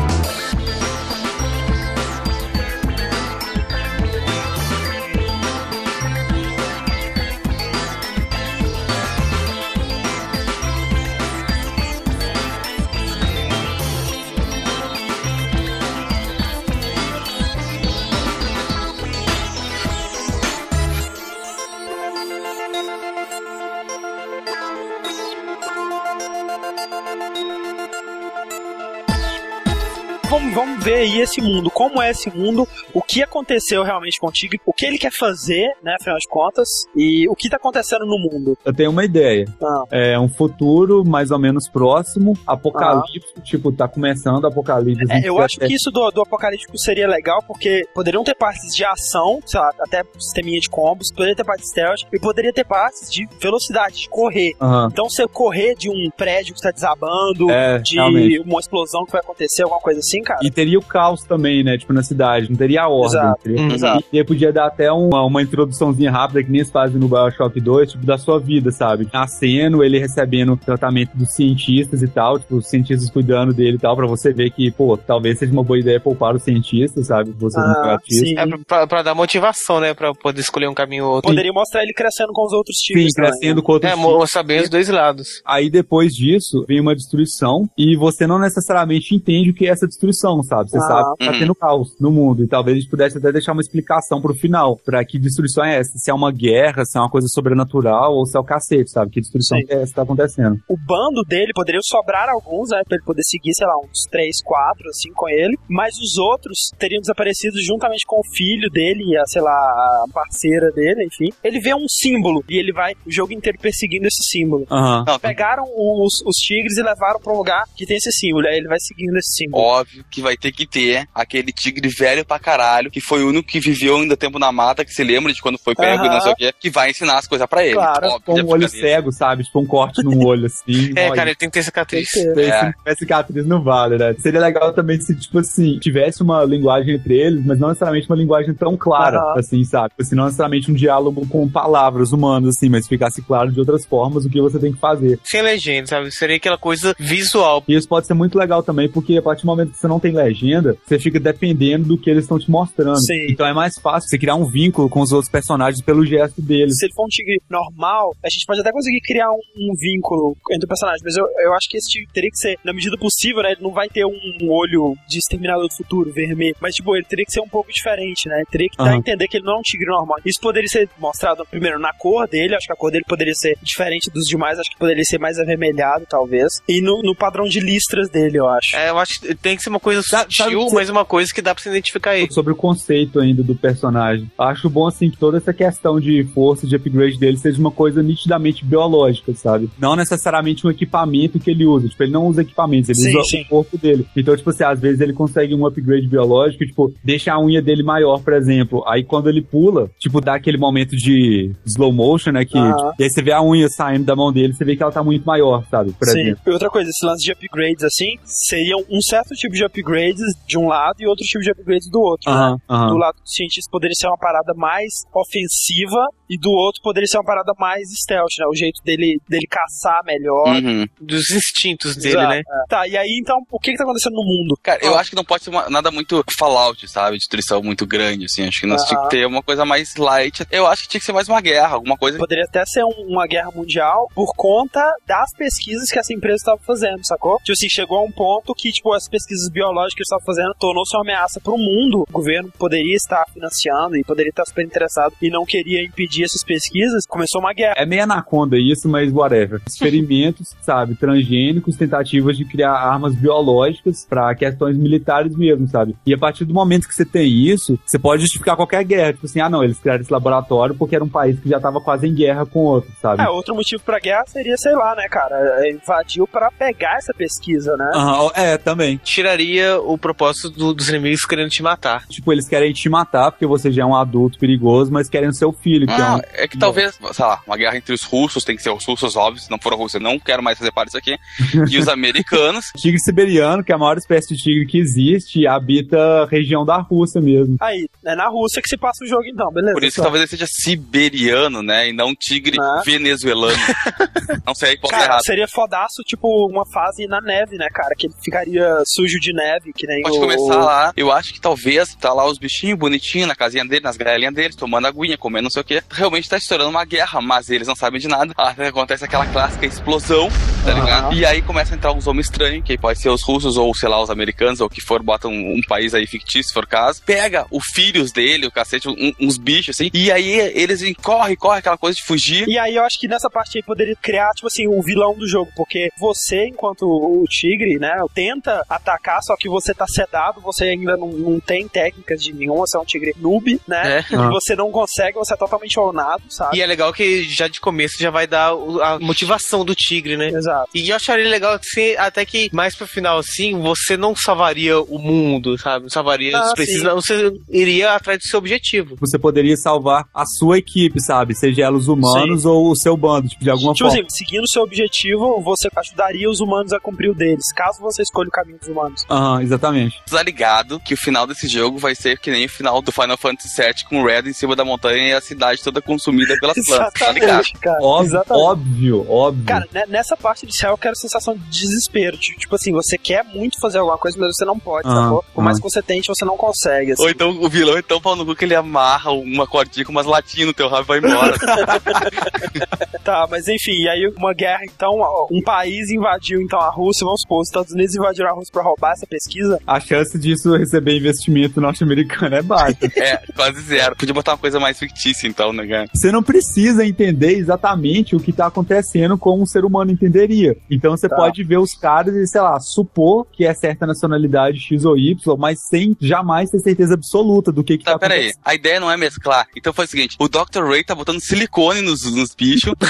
Aí 31.05 31.21
esse 31.21 31.41
mundo, 31.41 31.69
como 31.69 32.01
é 32.01 32.11
esse 32.11 32.29
mundo, 32.35 32.67
o 32.93 33.01
que 33.01 33.23
aconteceu 33.23 33.83
realmente 33.83 34.19
com 34.19 34.27
o 34.27 34.73
que 34.73 34.85
ele 34.85 34.97
quer 34.97 35.11
fazer, 35.11 35.69
né, 35.83 35.95
afinal 35.99 36.17
de 36.17 36.27
contas, 36.27 36.67
e 36.95 37.27
o 37.29 37.35
que 37.35 37.49
tá 37.49 37.57
acontecendo 37.57 38.05
no 38.05 38.17
mundo. 38.17 38.57
Eu 38.65 38.73
tenho 38.73 38.89
uma 38.91 39.05
ideia. 39.05 39.45
Ah. 39.61 39.83
É 39.91 40.19
um 40.19 40.27
futuro 40.29 41.03
mais 41.05 41.31
ou 41.31 41.39
menos 41.39 41.69
próximo, 41.69 42.33
apocalíptico, 42.45 43.41
tipo, 43.41 43.71
tá 43.71 43.87
começando 43.87 44.45
apocalipse. 44.45 45.05
É, 45.09 45.27
eu 45.27 45.39
acho 45.39 45.59
que 45.59 45.73
isso 45.73 45.91
do, 45.91 46.09
do 46.11 46.21
apocalíptico 46.21 46.77
seria 46.77 47.07
legal, 47.07 47.41
porque 47.47 47.83
poderiam 47.93 48.23
ter 48.23 48.35
partes 48.35 48.75
de 48.75 48.83
ação, 48.83 49.39
sei 49.45 49.59
lá, 49.59 49.71
até 49.79 50.03
sisteminha 50.19 50.59
de 50.59 50.69
combos, 50.69 51.11
poderia 51.11 51.35
ter 51.35 51.43
partes 51.43 51.65
de 51.65 51.71
stealth, 51.71 52.01
e 52.11 52.19
poderia 52.19 52.51
ter 52.53 52.65
partes 52.65 53.11
de 53.11 53.27
velocidade, 53.39 54.01
de 54.01 54.09
correr. 54.09 54.53
Então 54.91 55.09
você 55.09 55.27
correr 55.27 55.75
de 55.75 55.89
um 55.89 56.09
prédio 56.15 56.53
que 56.53 56.59
está 56.59 56.71
desabando, 56.71 57.49
É, 57.49 57.79
de 57.79 57.95
realmente. 57.95 58.39
uma 58.39 58.59
explosão 58.59 59.05
que 59.05 59.11
vai 59.11 59.21
acontecer, 59.21 59.63
alguma 59.63 59.81
coisa 59.81 59.99
assim, 59.99 60.21
cara. 60.21 60.39
E 60.43 60.49
teria 60.51 60.79
o 60.79 60.81
caos 60.95 61.23
também, 61.23 61.61
né? 61.61 61.77
Tipo, 61.77 61.91
na 61.91 62.01
cidade. 62.01 62.49
Não 62.49 62.55
teria 62.55 62.83
a 62.83 62.87
ordem. 62.87 63.19
Exato. 63.19 63.43
teria-. 63.43 63.73
Exato. 63.73 64.03
E 64.13 64.17
aí 64.17 64.23
podia 64.23 64.53
dar 64.53 64.67
até 64.67 64.89
uma, 64.91 65.23
uma 65.25 65.41
introduçãozinha 65.41 66.09
rápida, 66.09 66.41
que 66.41 66.49
nem 66.49 66.61
eles 66.61 66.71
fazem 66.71 66.97
no 66.99 67.09
Bioshock 67.09 67.59
2, 67.59 67.91
tipo, 67.91 68.05
da 68.05 68.17
sua 68.17 68.39
vida, 68.39 68.71
sabe? 68.71 69.07
Nascendo, 69.13 69.83
ele 69.83 69.99
recebendo 69.99 70.55
tratamento 70.55 71.11
dos 71.17 71.33
cientistas 71.33 72.01
e 72.01 72.07
tal, 72.07 72.39
tipo, 72.39 72.55
os 72.55 72.67
cientistas 72.69 73.09
cuidando 73.09 73.53
dele 73.53 73.75
e 73.75 73.79
tal, 73.79 73.95
pra 73.95 74.07
você 74.07 74.31
ver 74.31 74.51
que, 74.51 74.71
pô, 74.71 74.95
talvez 74.97 75.37
seja 75.39 75.51
uma 75.51 75.63
boa 75.63 75.77
ideia 75.79 75.99
poupar 75.99 76.33
os 76.35 76.43
cientistas, 76.43 77.07
sabe? 77.07 77.31
Você 77.37 77.59
não 77.59 77.65
Ah, 77.67 77.91
artista. 77.93 78.25
sim. 78.25 78.37
É 78.37 78.45
pra, 78.47 78.57
pra- 78.65 78.87
pra 78.87 79.01
dar 79.03 79.13
motivação, 79.15 79.79
né? 79.81 79.93
Pra 79.93 80.13
poder 80.13 80.39
escolher 80.39 80.69
um 80.69 80.73
caminho 80.73 81.05
ou 81.05 81.15
outro. 81.15 81.29
Poderia 81.29 81.51
mostrar 81.51 81.83
ele 81.83 81.93
crescendo 81.93 82.31
com 82.31 82.45
os 82.45 82.53
outros 82.53 82.77
Sim, 82.77 82.93
tigres. 82.93 83.13
também, 83.13 83.31
crescendo 83.31 83.55
né? 83.57 83.61
com 83.61 83.71
outros 83.73 83.91
É, 83.91 83.95
tipos. 83.95 84.11
mostrar 84.13 84.43
bem 84.43 84.61
os 84.61 84.69
dois 84.69 84.87
lados. 84.89 85.27
Aí 85.45 85.69
depois 85.69 86.13
disso, 86.13 86.63
vem 86.67 86.79
uma 86.79 86.95
destruição 86.95 87.67
e 87.77 87.95
você 87.97 88.25
não 88.27 88.39
necessariamente 88.39 89.13
entende 89.15 89.49
o 89.49 89.53
que 89.53 89.65
é 89.67 89.69
essa 89.71 89.87
destruição, 89.87 90.41
sabe? 90.43 90.69
Você 90.69 90.77
Ah. 90.77 90.84
Sabe 90.87 91.17
tá 91.19 91.31
Uhum. 91.31 91.39
tendo 91.39 91.55
caos 91.55 91.95
no 91.99 92.11
mundo 92.11 92.43
e 92.43 92.47
talvez 92.47 92.77
a 92.77 92.79
gente 92.79 92.89
pudesse 92.89 93.17
até 93.17 93.31
deixar 93.31 93.51
uma 93.53 93.61
explicação 93.61 94.21
pro 94.21 94.33
final, 94.33 94.77
pra 94.85 95.03
que 95.05 95.17
destruição 95.19 95.63
é 95.63 95.77
essa, 95.79 95.97
se 95.97 96.09
é 96.09 96.13
uma 96.13 96.31
guerra, 96.31 96.85
se 96.85 96.97
é 96.97 97.01
uma 97.01 97.09
coisa 97.09 97.27
sobrenatural 97.27 98.13
ou 98.13 98.25
se 98.25 98.37
é 98.37 98.39
o 98.39 98.43
cacete, 98.43 98.89
sabe? 98.89 99.11
Que 99.11 99.21
destruição 99.21 99.57
Sim. 99.57 99.65
é 99.69 99.75
essa 99.75 99.87
que 99.87 99.93
tá 99.95 100.01
acontecendo. 100.03 100.59
O 100.69 100.77
bando 100.77 101.21
dele 101.27 101.51
poderia 101.53 101.81
sobrar 101.83 102.29
alguns, 102.29 102.69
né? 102.69 102.81
Pra 102.87 102.95
ele 102.97 103.05
poder 103.05 103.21
seguir, 103.23 103.51
sei 103.55 103.65
lá, 103.67 103.77
uns 103.79 104.01
3, 104.11 104.41
4, 104.43 104.89
assim, 104.89 105.11
com 105.13 105.27
ele. 105.29 105.57
Mas 105.69 105.95
os 105.97 106.17
outros 106.17 106.69
teriam 106.77 106.99
desaparecido 107.01 107.61
juntamente 107.61 108.05
com 108.05 108.19
o 108.19 108.35
filho 108.35 108.69
dele 108.69 109.03
e 109.05 109.17
a, 109.17 109.23
sei 109.27 109.41
lá, 109.41 109.51
a 109.51 110.05
parceira 110.13 110.71
dele, 110.71 111.05
enfim. 111.05 111.29
Ele 111.43 111.59
vê 111.59 111.73
um 111.73 111.87
símbolo 111.87 112.43
e 112.49 112.57
ele 112.57 112.71
vai 112.73 112.93
o 113.05 113.11
jogo 113.11 113.33
inteiro 113.33 113.57
perseguindo 113.59 114.07
esse 114.07 114.23
símbolo. 114.29 114.65
Não, 114.69 115.19
Pegaram 115.19 115.63
os, 115.63 116.21
os 116.25 116.35
tigres 116.37 116.77
e 116.77 116.83
levaram 116.83 117.19
pra 117.19 117.33
um 117.33 117.37
lugar 117.37 117.63
que 117.75 117.85
tem 117.85 117.97
esse 117.97 118.11
símbolo. 118.11 118.47
Aí 118.47 118.57
ele 118.57 118.67
vai 118.67 118.79
seguindo 118.79 119.17
esse 119.17 119.33
símbolo. 119.43 119.63
Óbvio 119.63 120.05
que 120.11 120.21
vai 120.21 120.35
ter 120.37 120.51
que 120.51 120.65
ter 120.75 121.07
aquele 121.15 121.53
tigre 121.53 121.87
velho 121.87 122.25
pra 122.25 122.37
caralho, 122.37 122.91
que 122.91 122.99
foi 122.99 123.23
o 123.23 123.29
único 123.29 123.47
que 123.47 123.61
viveu 123.61 123.95
ainda 123.95 124.17
tempo 124.17 124.37
na 124.37 124.51
mata, 124.51 124.83
que 124.83 124.91
se 124.93 125.03
lembra 125.05 125.31
de 125.31 125.41
quando 125.41 125.57
foi 125.57 125.73
pego 125.73 126.05
e 126.05 126.09
não 126.09 126.19
sei 126.19 126.33
o 126.33 126.35
quê, 126.35 126.53
que 126.59 126.69
vai 126.69 126.89
ensinar 126.89 127.17
as 127.17 127.25
coisas 127.27 127.47
pra 127.47 127.63
ele. 127.63 127.75
Claro, 127.75 128.07
Óbvio, 128.07 128.21
Com 128.25 128.41
um 128.41 128.49
olho 128.51 128.67
cego, 128.67 129.11
sabe? 129.11 129.43
Tipo 129.45 129.61
um 129.61 129.65
corte 129.65 130.03
no 130.03 130.25
olho, 130.25 130.47
assim. 130.47 130.65
É, 130.95 131.05
Olha, 131.07 131.15
cara, 131.15 131.29
ele 131.29 131.35
tem 131.37 131.49
que 131.49 131.53
ter 131.53 131.59
Tem 131.59 131.63
cicatriz. 131.63 132.09
que 132.11 132.33
ter. 132.33 132.45
Se 132.45 132.51
É. 132.51 132.63
não 132.65 132.73
tivesse 132.73 132.99
cicatriz 132.99 133.45
não 133.45 133.63
vale, 133.63 133.97
né? 133.97 134.13
Seria 134.19 134.39
legal 134.39 134.73
também 134.73 134.99
se, 134.99 135.15
tipo 135.15 135.39
assim, 135.39 135.77
tivesse 135.79 136.21
uma 136.21 136.43
linguagem 136.43 136.95
entre 136.95 137.15
eles, 137.17 137.45
mas 137.45 137.57
não 137.59 137.69
necessariamente 137.69 138.09
uma 138.09 138.15
linguagem 138.17 138.53
tão 138.53 138.75
clara, 138.75 139.17
Aham. 139.17 139.39
assim, 139.39 139.63
sabe? 139.63 139.93
Assim, 139.99 140.15
não 140.15 140.25
necessariamente 140.25 140.71
um 140.71 140.73
diálogo 140.73 141.25
com 141.27 141.47
palavras 141.49 142.11
humanas, 142.11 142.55
assim, 142.57 142.69
mas 142.69 142.87
ficasse 142.87 143.21
claro 143.21 143.51
de 143.51 143.59
outras 143.59 143.85
formas 143.85 144.25
o 144.25 144.29
que 144.29 144.41
você 144.41 144.59
tem 144.59 144.73
que 144.73 144.79
fazer. 144.79 145.19
Sem 145.23 145.41
legenda, 145.41 145.87
sabe? 145.87 146.11
Seria 146.11 146.35
aquela 146.37 146.57
coisa 146.57 146.95
visual. 146.99 147.63
E 147.67 147.75
isso 147.75 147.87
pode 147.87 148.07
ser 148.07 148.13
muito 148.13 148.37
legal 148.37 148.63
também, 148.63 148.89
porque 148.89 149.17
a 149.17 149.21
partir 149.21 149.43
do 149.43 149.47
momento 149.47 149.71
que 149.71 149.77
você 149.77 149.87
não 149.87 149.99
tem 149.99 150.11
legenda, 150.13 150.64
você 150.85 150.99
fica 150.99 151.19
dependendo 151.19 151.85
do 151.87 151.97
que 151.97 152.09
eles 152.09 152.23
estão 152.23 152.39
te 152.39 152.49
mostrando. 152.49 152.97
Sim. 153.05 153.27
Então 153.29 153.45
é 153.45 153.53
mais 153.53 153.77
fácil 153.79 154.07
você 154.09 154.17
criar 154.17 154.35
um 154.35 154.45
vínculo 154.49 154.89
com 154.89 155.01
os 155.01 155.11
outros 155.11 155.29
personagens 155.31 155.83
pelo 155.83 156.05
gesto 156.05 156.41
deles. 156.41 156.75
Se 156.77 156.85
ele 156.85 156.93
for 156.93 157.05
um 157.05 157.09
tigre 157.09 157.37
normal, 157.49 158.15
a 158.23 158.29
gente 158.29 158.45
pode 158.45 158.59
até 158.61 158.71
conseguir 158.71 159.01
criar 159.01 159.29
um, 159.31 159.39
um 159.57 159.73
vínculo 159.77 160.35
entre 160.51 160.65
o 160.65 160.67
personagem, 160.67 161.01
mas 161.03 161.15
eu, 161.15 161.25
eu 161.39 161.53
acho 161.53 161.67
que 161.69 161.77
esse 161.77 161.89
tigre 161.89 162.09
teria 162.13 162.29
que 162.29 162.37
ser, 162.37 162.57
na 162.63 162.73
medida 162.73 162.97
possível, 162.97 163.41
né? 163.43 163.51
Ele 163.51 163.61
não 163.61 163.71
vai 163.71 163.87
ter 163.89 164.05
um 164.05 164.49
olho 164.49 164.95
de 165.07 165.17
exterminador 165.19 165.67
do 165.67 165.75
futuro, 165.75 166.11
vermelho, 166.11 166.55
mas 166.61 166.75
tipo, 166.75 166.95
ele 166.95 167.05
teria 167.05 167.25
que 167.25 167.31
ser 167.31 167.41
um 167.41 167.47
pouco 167.49 167.71
diferente, 167.71 168.27
né? 168.27 168.37
Ele 168.37 168.45
teria 168.51 168.69
que 168.69 168.77
dar 168.77 168.91
a 168.91 168.95
entender 168.95 169.27
que 169.27 169.37
ele 169.37 169.45
não 169.45 169.55
é 169.55 169.57
um 169.59 169.61
tigre 169.61 169.87
normal. 169.87 170.17
Isso 170.25 170.39
poderia 170.41 170.67
ser 170.69 170.89
mostrado 170.99 171.45
primeiro 171.49 171.79
na 171.79 171.93
cor 171.93 172.27
dele, 172.27 172.55
acho 172.55 172.67
que 172.67 172.73
a 172.73 172.75
cor 172.75 172.91
dele 172.91 173.03
poderia 173.07 173.33
ser 173.33 173.57
diferente 173.61 174.09
dos 174.09 174.25
demais, 174.25 174.59
acho 174.59 174.69
que 174.69 174.77
poderia 174.77 175.03
ser 175.03 175.19
mais 175.19 175.37
avermelhado, 175.39 176.05
talvez. 176.09 176.61
E 176.67 176.81
no, 176.81 177.01
no 177.03 177.15
padrão 177.15 177.45
de 177.45 177.59
listras 177.59 178.09
dele, 178.09 178.37
eu 178.39 178.47
acho. 178.47 178.75
É, 178.75 178.89
eu 178.89 178.97
acho 178.97 179.19
que 179.19 179.35
tem 179.35 179.55
que 179.55 179.63
ser 179.63 179.69
uma 179.69 179.79
coisa 179.79 180.01
Sabe- 180.03 180.33
sabe 180.33 180.44
sutil, 180.45 180.67
mas 180.73 180.89
uma 180.89 181.05
coisa 181.05 181.33
que 181.33 181.41
dá 181.41 181.53
pra 181.53 181.61
se 181.63 181.69
identificar 181.69 182.15
ele. 182.15 182.31
sobre 182.31 182.53
o 182.53 182.55
conceito 182.55 183.19
ainda 183.19 183.43
do 183.43 183.55
personagem. 183.55 184.29
Acho 184.37 184.69
bom, 184.69 184.87
assim, 184.87 185.09
que 185.09 185.17
toda 185.17 185.37
essa 185.37 185.53
questão 185.53 185.99
de 185.99 186.23
força, 186.33 186.67
de 186.67 186.75
upgrade 186.75 187.17
dele 187.17 187.37
seja 187.37 187.59
uma 187.59 187.71
coisa 187.71 188.01
nitidamente 188.01 188.63
biológica, 188.65 189.33
sabe? 189.33 189.69
Não 189.79 189.95
necessariamente 189.95 190.65
um 190.65 190.69
equipamento 190.69 191.39
que 191.39 191.51
ele 191.51 191.65
usa. 191.65 191.87
Tipo, 191.87 192.03
ele 192.03 192.11
não 192.11 192.27
usa 192.27 192.41
equipamentos, 192.41 192.89
ele 192.89 192.99
Sim, 192.99 193.17
usa 193.17 193.23
sim. 193.29 193.41
o 193.41 193.45
corpo 193.45 193.77
dele. 193.77 194.05
Então, 194.15 194.35
tipo 194.35 194.49
assim, 194.49 194.63
às 194.63 194.79
vezes 194.79 195.01
ele 195.01 195.13
consegue 195.13 195.53
um 195.55 195.65
upgrade 195.65 196.07
biológico, 196.07 196.65
tipo, 196.65 196.93
deixa 197.03 197.33
a 197.33 197.39
unha 197.39 197.61
dele 197.61 197.83
maior, 197.83 198.21
por 198.21 198.33
exemplo. 198.33 198.83
Aí 198.87 199.03
quando 199.03 199.29
ele 199.29 199.41
pula, 199.41 199.89
tipo, 199.99 200.19
dá 200.21 200.35
aquele 200.35 200.57
momento 200.57 200.95
de 200.95 201.51
slow 201.65 201.91
motion, 201.91 202.31
né? 202.31 202.45
Que, 202.45 202.57
Aham. 202.57 202.73
tipo, 202.75 202.93
e 202.99 203.03
aí 203.03 203.09
você 203.09 203.21
vê 203.21 203.31
a 203.31 203.41
unha 203.43 203.67
saindo 203.69 204.05
da 204.05 204.15
mão 204.15 204.31
dele, 204.31 204.53
você 204.53 204.65
vê 204.65 204.75
que 204.75 204.83
ela 204.83 204.91
tá 204.91 205.03
muito 205.03 205.25
maior, 205.25 205.63
sabe? 205.69 205.91
Por 205.93 206.07
Sim. 206.07 206.21
exemplo. 206.21 206.41
E 206.45 206.49
outra 206.51 206.69
coisa, 206.69 206.89
esse 206.89 207.05
lance 207.05 207.23
de 207.23 207.31
upgrades 207.31 207.83
assim, 207.83 208.17
seriam 208.25 208.83
um 208.89 209.01
certo 209.01 209.29
tipo 209.35 209.53
de 209.55 209.63
upgrades 209.65 210.21
de 210.47 210.57
um 210.57 210.67
lado 210.67 210.95
e 210.99 211.07
outro 211.07 211.25
tipo 211.25 211.43
de 211.43 211.51
upgrades 211.51 211.89
do 211.89 211.99
outro. 211.99 212.29
né? 212.31 212.57
Do 212.89 212.97
lado 212.97 213.15
do 213.15 213.27
cientista 213.29 213.69
poderia 213.71 213.95
ser 213.95 214.07
uma 214.07 214.17
parada 214.17 214.53
mais 214.55 215.03
ofensiva 215.13 216.05
e 216.29 216.37
do 216.37 216.51
outro 216.51 216.81
poderia 216.81 217.07
ser 217.07 217.17
uma 217.17 217.23
parada 217.25 217.53
mais 217.57 217.87
stealth, 218.01 218.31
né? 218.39 218.45
O 218.47 218.55
jeito 218.55 218.81
dele, 218.83 219.19
dele 219.27 219.47
caçar 219.49 220.01
melhor. 220.05 220.47
Uhum. 220.47 220.85
Dos 220.99 221.29
instintos 221.29 221.95
dele, 221.95 222.09
Exato, 222.15 222.29
né? 222.29 222.39
é. 222.39 222.67
Tá, 222.69 222.87
e 222.87 222.97
aí 222.97 223.19
então, 223.21 223.37
o 223.51 223.59
que 223.59 223.71
que 223.71 223.77
tá 223.77 223.83
acontecendo 223.83 224.13
no 224.15 224.23
mundo? 224.23 224.57
Cara, 224.61 224.79
eu 224.83 224.93
Ó. 224.93 224.97
acho 224.97 225.09
que 225.09 225.15
não 225.15 225.23
pode 225.25 225.43
ser 225.43 225.49
uma- 225.49 225.69
nada 225.69 225.91
muito 225.91 226.23
Fallout, 226.37 226.87
sabe? 226.87 227.17
Destruição 227.17 227.61
muito 227.61 227.85
grande, 227.85 228.25
assim. 228.25 228.47
Acho 228.47 228.61
que 228.61 228.67
nós 228.67 228.83
tinha 228.85 229.01
que 229.03 229.09
ter 229.09 229.25
uma 229.25 229.41
coisa 229.43 229.65
mais 229.65 229.95
light. 229.95 230.45
Eu 230.51 230.67
acho 230.67 230.83
que 230.83 230.89
tinha 230.89 230.99
que 230.99 231.05
ser 231.05 231.13
mais 231.13 231.27
uma 231.29 231.41
guerra, 231.41 231.75
alguma 231.75 231.97
coisa. 231.97 232.17
Poderia 232.17 232.45
até 232.45 232.65
ser 232.65 232.83
um- 232.83 233.05
uma 233.07 233.27
guerra 233.27 233.51
mundial 233.51 234.09
por 234.15 234.33
conta 234.35 234.81
das 235.05 235.31
pesquisas 235.33 235.89
que 235.89 235.99
essa 235.99 236.13
empresa 236.13 236.37
estava 236.37 236.59
fazendo, 236.65 237.05
sacou? 237.05 237.37
Tipo 237.39 237.53
assim, 237.53 237.69
chegou 237.69 237.99
a 237.99 238.03
um 238.03 238.11
ponto 238.11 238.53
que, 238.53 238.71
tipo, 238.71 238.93
as 238.93 239.07
pesquisas 239.07 239.49
biológicas 239.49 239.93
que 239.95 239.99
eles 240.01 240.07
estavam 240.07 240.25
fazendo 240.25 240.55
tornou-se 240.59 240.95
uma 240.95 241.03
ameaça 241.03 241.39
pro 241.39 241.57
mundo. 241.57 242.03
O 242.09 242.11
governo 242.11 242.51
poderia 242.57 242.95
estar 242.95 243.25
financiando 243.33 243.95
e 243.97 244.03
poderia 244.03 244.29
estar 244.29 244.45
super 244.45 244.65
interessado 244.65 245.13
e 245.21 245.29
não 245.29 245.45
queria 245.45 245.83
impedir 245.83 246.14
essas 246.23 246.43
pesquisas. 246.43 247.05
Começou 247.07 247.41
uma 247.41 247.53
guerra. 247.53 247.75
É 247.77 247.85
meio 247.85 248.03
anaconda 248.03 248.57
isso, 248.57 248.87
mas 248.87 249.11
whatever. 249.11 249.61
Experimentos, 249.67 250.55
sabe, 250.61 250.95
transgênicos, 250.95 251.75
tentativas 251.75 252.37
de 252.37 252.45
criar 252.45 252.71
armas 252.73 253.15
biológicas 253.15 254.05
pra 254.07 254.33
questões 254.35 254.77
militares 254.77 255.35
mesmo, 255.35 255.67
sabe? 255.67 255.95
E 256.05 256.13
a 256.13 256.17
partir 256.17 256.45
do 256.45 256.53
momento 256.53 256.87
que 256.87 256.93
você 256.95 257.05
tem 257.05 257.27
isso, 257.31 257.77
você 257.85 257.97
pode 257.99 258.21
justificar 258.21 258.55
qualquer 258.55 258.83
guerra. 258.83 259.13
Tipo 259.13 259.25
assim, 259.25 259.39
ah 259.39 259.49
não, 259.49 259.63
eles 259.63 259.79
criaram 259.79 260.01
esse 260.01 260.11
laboratório 260.11 260.75
porque 260.75 260.95
era 260.95 261.03
um 261.03 261.09
país 261.09 261.39
que 261.39 261.49
já 261.49 261.59
tava 261.59 261.79
quase 261.81 262.07
em 262.07 262.13
guerra 262.13 262.45
com 262.45 262.59
outro, 262.59 262.91
sabe? 263.01 263.21
É, 263.21 263.29
outro 263.29 263.55
motivo 263.55 263.81
pra 263.83 263.99
guerra 263.99 264.23
seria, 264.27 264.55
sei 264.57 264.73
lá, 264.73 264.95
né, 264.95 265.07
cara? 265.09 265.35
Invadiu 265.69 266.27
pra 266.27 266.51
pegar 266.51 266.97
essa 266.97 267.13
pesquisa, 267.13 267.75
né? 267.77 267.91
Aham, 267.93 268.31
é, 268.35 268.57
também. 268.57 268.97
Tiraria 269.03 269.79
o 269.79 269.97
propósito 269.97 270.49
do- 270.51 270.73
dos 270.73 270.89
inimigos 270.89 271.25
querendo 271.25 271.49
te 271.49 271.63
matar. 271.63 272.05
Tipo, 272.07 272.31
eles 272.31 272.47
querem 272.47 272.73
te 272.73 272.89
matar 272.89 273.31
porque 273.31 273.45
você 273.45 273.71
já 273.71 273.83
é 273.83 273.85
um 273.85 273.95
adulto 273.95 274.37
perigoso, 274.39 274.91
mas 274.91 275.09
querem 275.09 275.29
o 275.29 275.33
seu 275.33 275.51
filho, 275.51 275.85
que 275.87 275.93
é 275.93 276.04
Ah, 276.05 276.21
é 276.33 276.47
que 276.47 276.57
talvez, 276.57 276.95
sei 277.13 277.25
lá, 277.25 277.41
uma 277.45 277.57
guerra 277.57 277.77
entre 277.77 277.93
os 277.93 278.03
russos, 278.03 278.43
tem 278.43 278.55
que 278.55 278.61
ser 278.63 278.69
os 278.69 278.85
russos, 278.85 279.15
óbvio, 279.15 279.41
se 279.41 279.49
não 279.51 279.57
for 279.59 279.73
a 279.73 279.75
Rússia, 279.75 279.99
não 279.99 280.19
quero 280.19 280.41
mais 280.43 280.57
fazer 280.57 280.71
parte 280.71 280.87
disso 280.87 280.97
aqui. 280.97 281.17
E 281.69 281.77
os 281.77 281.87
americanos. 281.87 282.65
tigre 282.77 282.99
siberiano, 282.99 283.63
que 283.63 283.71
é 283.71 283.75
a 283.75 283.77
maior 283.77 283.97
espécie 283.97 284.35
de 284.35 284.41
tigre 284.41 284.65
que 284.67 284.77
existe 284.77 285.39
e 285.41 285.47
habita 285.47 285.97
a 286.23 286.25
região 286.27 286.65
da 286.65 286.77
Rússia 286.77 287.19
mesmo. 287.21 287.57
Aí, 287.61 287.87
é 288.05 288.15
na 288.15 288.27
Rússia 288.27 288.61
que 288.61 288.69
se 288.69 288.77
passa 288.77 289.03
o 289.03 289.07
jogo 289.07 289.23
então, 289.25 289.51
beleza. 289.51 289.73
Por 289.73 289.83
isso 289.83 289.93
que 289.95 289.97
só. 289.97 290.03
talvez 290.03 290.21
ele 290.21 290.29
seja 290.29 290.45
siberiano, 290.47 291.61
né? 291.63 291.89
E 291.89 291.93
não 291.93 292.13
tigre 292.15 292.57
Ah. 292.59 292.81
venezuelano. 292.85 293.55
não 294.45 294.53
sei, 294.55 294.77
pode 294.77 294.93
ser 294.93 294.99
Cara, 295.01 295.11
errado. 295.13 295.25
seria 295.25 295.47
fodaço, 295.47 296.01
tipo, 296.05 296.27
uma 296.47 296.65
fase 296.65 297.07
na 297.07 297.19
neve, 297.21 297.57
né, 297.57 297.67
cara? 297.73 297.93
Que 297.97 298.07
ele 298.07 298.13
ficaria 298.23 298.81
sujo 298.85 299.19
de 299.19 299.33
neve, 299.33 299.73
que 299.73 299.87
nem 299.87 300.01
Pode 300.01 300.17
o... 300.17 300.19
começar 300.21 300.57
lá. 300.57 300.93
Eu 300.95 301.11
acho 301.11 301.33
que 301.33 301.41
talvez 301.41 301.95
tá 301.95 302.13
lá 302.13 302.25
os 302.29 302.37
bichinhos 302.37 302.77
bonitinhos 302.77 303.27
na 303.27 303.35
casinha 303.35 303.65
dele, 303.65 303.81
nas 303.83 303.97
galinhas 303.97 304.33
deles, 304.33 304.55
tomando 304.55 304.87
aguinha, 304.87 305.17
comendo 305.17 305.43
não 305.43 305.49
sei 305.49 305.61
o 305.61 305.65
quê. 305.65 305.81
Realmente 305.95 306.29
tá 306.29 306.37
estourando 306.37 306.69
uma 306.69 306.85
guerra, 306.85 307.21
mas 307.21 307.49
eles 307.49 307.67
não 307.67 307.75
sabem 307.75 307.99
de 307.99 308.07
nada. 308.07 308.33
Até 308.37 308.67
acontece 308.67 309.03
aquela 309.05 309.25
clássica 309.25 309.65
explosão, 309.65 310.29
tá 310.63 310.73
ligado? 310.73 311.13
E 311.15 311.25
aí 311.25 311.41
começa 311.41 311.73
a 311.73 311.77
entrar 311.77 311.91
uns 311.93 312.07
homens 312.07 312.27
estranhos, 312.27 312.63
que 312.63 312.77
pode 312.77 312.99
ser 312.99 313.09
os 313.09 313.23
russos 313.23 313.57
ou, 313.57 313.73
sei 313.73 313.89
lá, 313.89 314.01
os 314.01 314.09
americanos, 314.09 314.61
ou 314.61 314.67
o 314.67 314.69
que 314.69 314.81
for, 314.81 315.01
botam 315.01 315.31
um, 315.31 315.55
um 315.57 315.61
país 315.67 315.93
aí 315.93 316.05
fictício, 316.05 316.49
se 316.49 316.53
for 316.53 316.65
caso. 316.67 317.01
Pega 317.03 317.45
os 317.51 317.65
filhos 317.73 318.11
dele, 318.11 318.47
o 318.47 318.51
cacete, 318.51 318.87
um- 318.89 319.13
uns 319.19 319.37
bichos 319.37 319.75
assim, 319.75 319.89
e 319.93 320.11
aí 320.11 320.29
eles 320.55 320.81
vêm, 320.81 320.93
corre, 320.93 321.35
corre, 321.35 321.59
aquela 321.59 321.77
coisa 321.77 321.95
de 321.95 322.03
fugir. 322.03 322.47
E 322.47 322.57
aí 322.57 322.75
eu 322.75 322.83
acho 322.83 322.99
que 322.99 323.07
nessa 323.07 323.29
parte 323.29 323.57
aí 323.57 323.63
poderia 323.63 323.95
criar, 324.01 324.29
tipo 324.31 324.47
assim, 324.47 324.67
o 324.67 324.81
vilão 324.81 325.13
do 325.15 325.27
jogo, 325.27 325.51
porque 325.55 325.89
você, 325.97 326.47
enquanto 326.47 326.83
o 326.83 327.23
tigre, 327.29 327.77
né, 327.79 327.93
tenta 328.13 328.63
atacar, 328.69 329.21
só 329.23 329.35
que 329.37 329.47
você 329.49 329.73
tá 329.73 329.85
sedado, 329.87 330.41
você 330.41 330.65
ainda 330.65 330.97
não, 330.97 331.07
não 331.09 331.39
tem 331.39 331.67
técnicas 331.67 332.21
de 332.21 332.33
nenhum, 332.33 332.55
você 332.57 332.77
é 332.77 332.79
um 332.79 332.85
tigre 332.85 333.13
noob, 333.17 333.59
né? 333.67 333.99
É. 333.99 334.15
Ah. 334.15 334.29
Você 334.29 334.55
não 334.55 334.71
consegue, 334.71 335.17
você 335.17 335.33
é 335.33 335.37
totalmente 335.37 335.79
ornado, 335.87 336.23
sabe? 336.29 336.57
E 336.57 336.61
é 336.61 336.65
legal 336.65 336.91
que 336.93 337.23
já 337.23 337.47
de 337.47 337.59
começo 337.59 337.95
já 337.99 338.09
vai 338.09 338.27
dar 338.27 338.49
a 338.51 338.99
motivação 338.99 339.63
do 339.65 339.75
tigre, 339.75 340.17
né? 340.17 340.27
Exato. 340.29 340.69
E 340.73 340.89
eu 340.89 340.95
acharia 340.95 341.27
legal 341.29 341.57
que 341.59 341.65
se- 341.67 341.97
até 341.97 342.25
que 342.25 342.49
mais 342.53 342.75
pro 342.75 342.87
final, 342.87 343.17
assim, 343.17 343.59
você 343.61 343.95
não 343.97 344.15
salvaria 344.15 344.79
o 344.79 344.97
mundo, 344.99 345.57
sabe? 345.57 345.83
Não 345.83 345.89
salvaria 345.89 346.37
Ah, 346.37 346.47
os 346.47 346.53
precisos, 346.53 346.81
sim. 346.81 346.87
não, 346.87 346.95
você 347.01 347.31
iria 347.49 347.93
atrás 347.93 348.19
do 348.19 348.23
seu 348.27 348.39
objetivo. 348.39 348.95
Você 348.99 349.17
poderia 349.17 349.55
salvar 349.57 350.05
a 350.13 350.25
sua 350.25 350.57
equipe, 350.57 351.01
sabe? 351.01 351.35
Seja 351.35 351.63
ela 351.63 351.77
os 351.77 351.87
humanos 351.87 352.45
ou 352.45 352.69
o 352.71 352.75
seu 352.75 352.95
bando, 352.97 353.27
tipo, 353.29 353.43
de 353.43 353.49
alguma 353.49 353.73
Tipo 353.73 353.89
forma. 353.89 354.03
assim, 354.05 354.09
seguindo 354.17 354.43
o 354.43 354.49
seu 354.49 354.63
objetivo, 354.63 355.41
você 355.41 355.69
ajudaria 355.75 356.29
os 356.29 356.39
humanos 356.39 356.73
a 356.73 356.79
cumprir 356.79 357.09
o 357.09 357.15
deles, 357.15 357.51
caso 357.55 357.79
você 357.81 358.01
escolha 358.01 358.27
o 358.27 358.31
caminho 358.31 358.57
dos 358.59 358.67
humanos. 358.67 359.05
Aham, 359.09 359.41
exatamente. 359.41 360.01
Tá 360.09 360.21
ligado 360.23 360.79
que 360.79 360.93
o 360.93 360.97
final 360.97 361.25
desse 361.27 361.47
jogo 361.47 361.77
vai 361.77 361.95
ser 361.95 362.19
que 362.19 362.31
nem 362.31 362.45
o 362.45 362.49
final 362.49 362.81
do 362.81 362.91
Final 362.91 363.17
Fantasy 363.17 363.49
VII 363.61 363.85
com 363.89 364.01
o 364.01 364.05
Red 364.05 364.23
em 364.29 364.33
cima 364.33 364.55
da 364.55 364.65
montanha 364.65 365.09
e 365.09 365.13
a 365.13 365.21
cidade 365.21 365.61
toda 365.63 365.74
consumida 365.81 366.35
pelas 366.39 366.55
plantas, 366.65 366.93
tá 366.93 367.11
ligado? 367.11 367.41
Exatamente, 367.41 367.53
cara. 367.59 367.79
Óbvio, 367.81 368.09
Exatamente. 368.09 368.45
óbvio, 368.45 369.11
óbvio. 369.11 369.45
Cara, 369.45 369.67
né, 369.71 369.83
nessa 369.87 370.17
parte 370.17 370.43
inicial 370.43 370.73
eu 370.73 370.77
quero 370.77 370.93
a 370.93 370.95
sensação 370.95 371.35
de 371.35 371.49
desespero. 371.49 372.17
Tipo, 372.17 372.39
tipo 372.39 372.55
assim, 372.55 372.71
você 372.71 372.97
quer 372.97 373.23
muito 373.23 373.59
fazer 373.59 373.77
alguma 373.79 373.97
coisa, 373.97 374.17
mas 374.19 374.35
você 374.35 374.45
não 374.45 374.59
pode, 374.59 374.87
Ah, 374.87 374.93
sacou? 374.93 375.25
Por 375.33 375.43
mais 375.43 375.57
ah. 375.57 375.61
que 375.61 375.69
você 375.69 375.81
tente, 375.81 376.07
você 376.07 376.25
não 376.25 376.37
consegue. 376.37 376.91
Assim. 376.93 377.03
Ou 377.03 377.09
então 377.09 377.29
o 377.29 377.49
vilão 377.49 377.77
é 377.77 377.81
tão 377.81 377.99
pau 378.01 378.15
no 378.15 378.25
cu 378.25 378.35
que 378.35 378.45
ele 378.45 378.55
amarra 378.55 379.11
uma 379.11 379.47
cordinha 379.47 379.85
com 379.85 379.91
umas 379.91 380.05
latinhas 380.05 380.47
no 380.47 380.53
teu 380.53 380.67
rabo 380.67 380.83
e 380.95 380.99
vai 380.99 381.11
embora. 381.11 381.35
Tá, 383.05 383.27
mas 383.29 383.47
enfim, 383.47 383.83
e 383.83 383.87
aí 383.87 384.11
uma 384.17 384.33
guerra, 384.33 384.61
então, 384.63 384.89
ó, 384.97 385.27
um 385.31 385.39
país 385.43 385.91
invadiu 385.91 386.41
então 386.41 386.59
a 386.59 386.71
Rússia, 386.71 387.05
vamos 387.05 387.21
supor, 387.21 387.41
os 387.41 387.47
Estados 387.47 387.71
Unidos 387.71 387.93
invadiram 387.93 388.29
a 388.29 388.33
Rússia 388.33 388.51
pra 388.51 388.63
roubar 388.63 388.93
essa 388.93 389.05
pesquisa. 389.05 389.59
A 389.67 389.79
chance 389.79 390.17
disso 390.17 390.57
receber 390.57 390.97
investimento 390.97 391.61
norte-americano 391.61 392.35
é 392.35 392.41
baixa. 392.41 392.75
é, 392.97 393.17
quase 393.35 393.61
zero. 393.61 393.95
Podia 393.95 394.13
botar 394.13 394.31
uma 394.31 394.39
coisa 394.39 394.59
mais 394.59 394.79
fictícia 394.79 395.27
então, 395.27 395.53
né, 395.53 395.64
cara? 395.67 395.89
Você 395.93 396.11
não 396.11 396.23
precisa 396.23 396.85
entender 396.85 397.37
exatamente 397.37 398.15
o 398.15 398.19
que 398.19 398.31
tá 398.31 398.47
acontecendo 398.47 399.17
como 399.17 399.43
um 399.43 399.45
ser 399.45 399.65
humano 399.65 399.91
entenderia. 399.91 400.55
Então 400.69 400.91
você 400.95 401.07
Tá. 401.09 401.15
pode 401.15 401.43
ver 401.43 401.57
os 401.57 401.73
caras 401.75 402.15
e, 402.15 402.27
sei 402.27 402.41
lá, 402.41 402.59
supor 402.59 403.25
que 403.31 403.45
é 403.45 403.53
certa 403.53 403.85
nacionalidade 403.85 404.59
X 404.59 404.85
ou 404.85 404.97
Y, 404.97 405.15
mas 405.37 405.59
sem 405.67 405.95
jamais 405.99 406.49
ter 406.49 406.59
certeza 406.59 406.93
absoluta 406.95 407.51
do 407.51 407.63
que, 407.63 407.77
que 407.77 407.83
tá, 407.85 407.93
Tá, 407.93 407.99
peraí. 407.99 408.19
acontecendo. 408.19 408.41
A 408.45 408.55
ideia 408.55 408.79
não 408.79 408.91
é 408.91 408.97
mesclar. 408.97 409.47
Então 409.55 409.73
foi 409.73 409.85
o 409.85 409.87
seguinte: 409.87 410.15
o 410.19 410.27
Dr. 410.27 410.63
Ray 410.63 410.83
tá 410.83 410.93
botando 410.95 411.19
silicone 411.21 411.81
nos, 411.81 412.03
nos 412.13 412.33
bichos. 412.35 412.73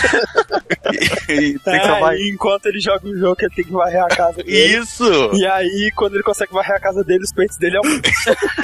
e, 1.30 1.34
e 1.34 1.60
que 1.60 1.60
salvar. 1.64 2.14
É, 2.14 2.18
e 2.18 2.32
enquanto 2.32 2.66
ele 2.68 2.80
joga 2.80 3.08
o 3.08 3.18
jogo, 3.18 3.36
ele 3.40 3.54
tem 3.56 3.66
que 3.66 3.72
varrer 3.72 4.04
a 4.04 4.08
casa 4.08 4.44
dele. 4.44 4.78
Isso! 4.78 5.04
E 5.34 5.46
aí, 5.46 5.92
quando 5.96 6.16
ele 6.16 6.24
consegue 6.24 6.54
varrer 6.54 6.76
a 6.76 6.80
casa 6.80 7.04
dele, 7.04 7.24
os 7.24 7.34
peitos 7.34 7.58
dele 7.58 7.78
aumentam. 7.78 8.12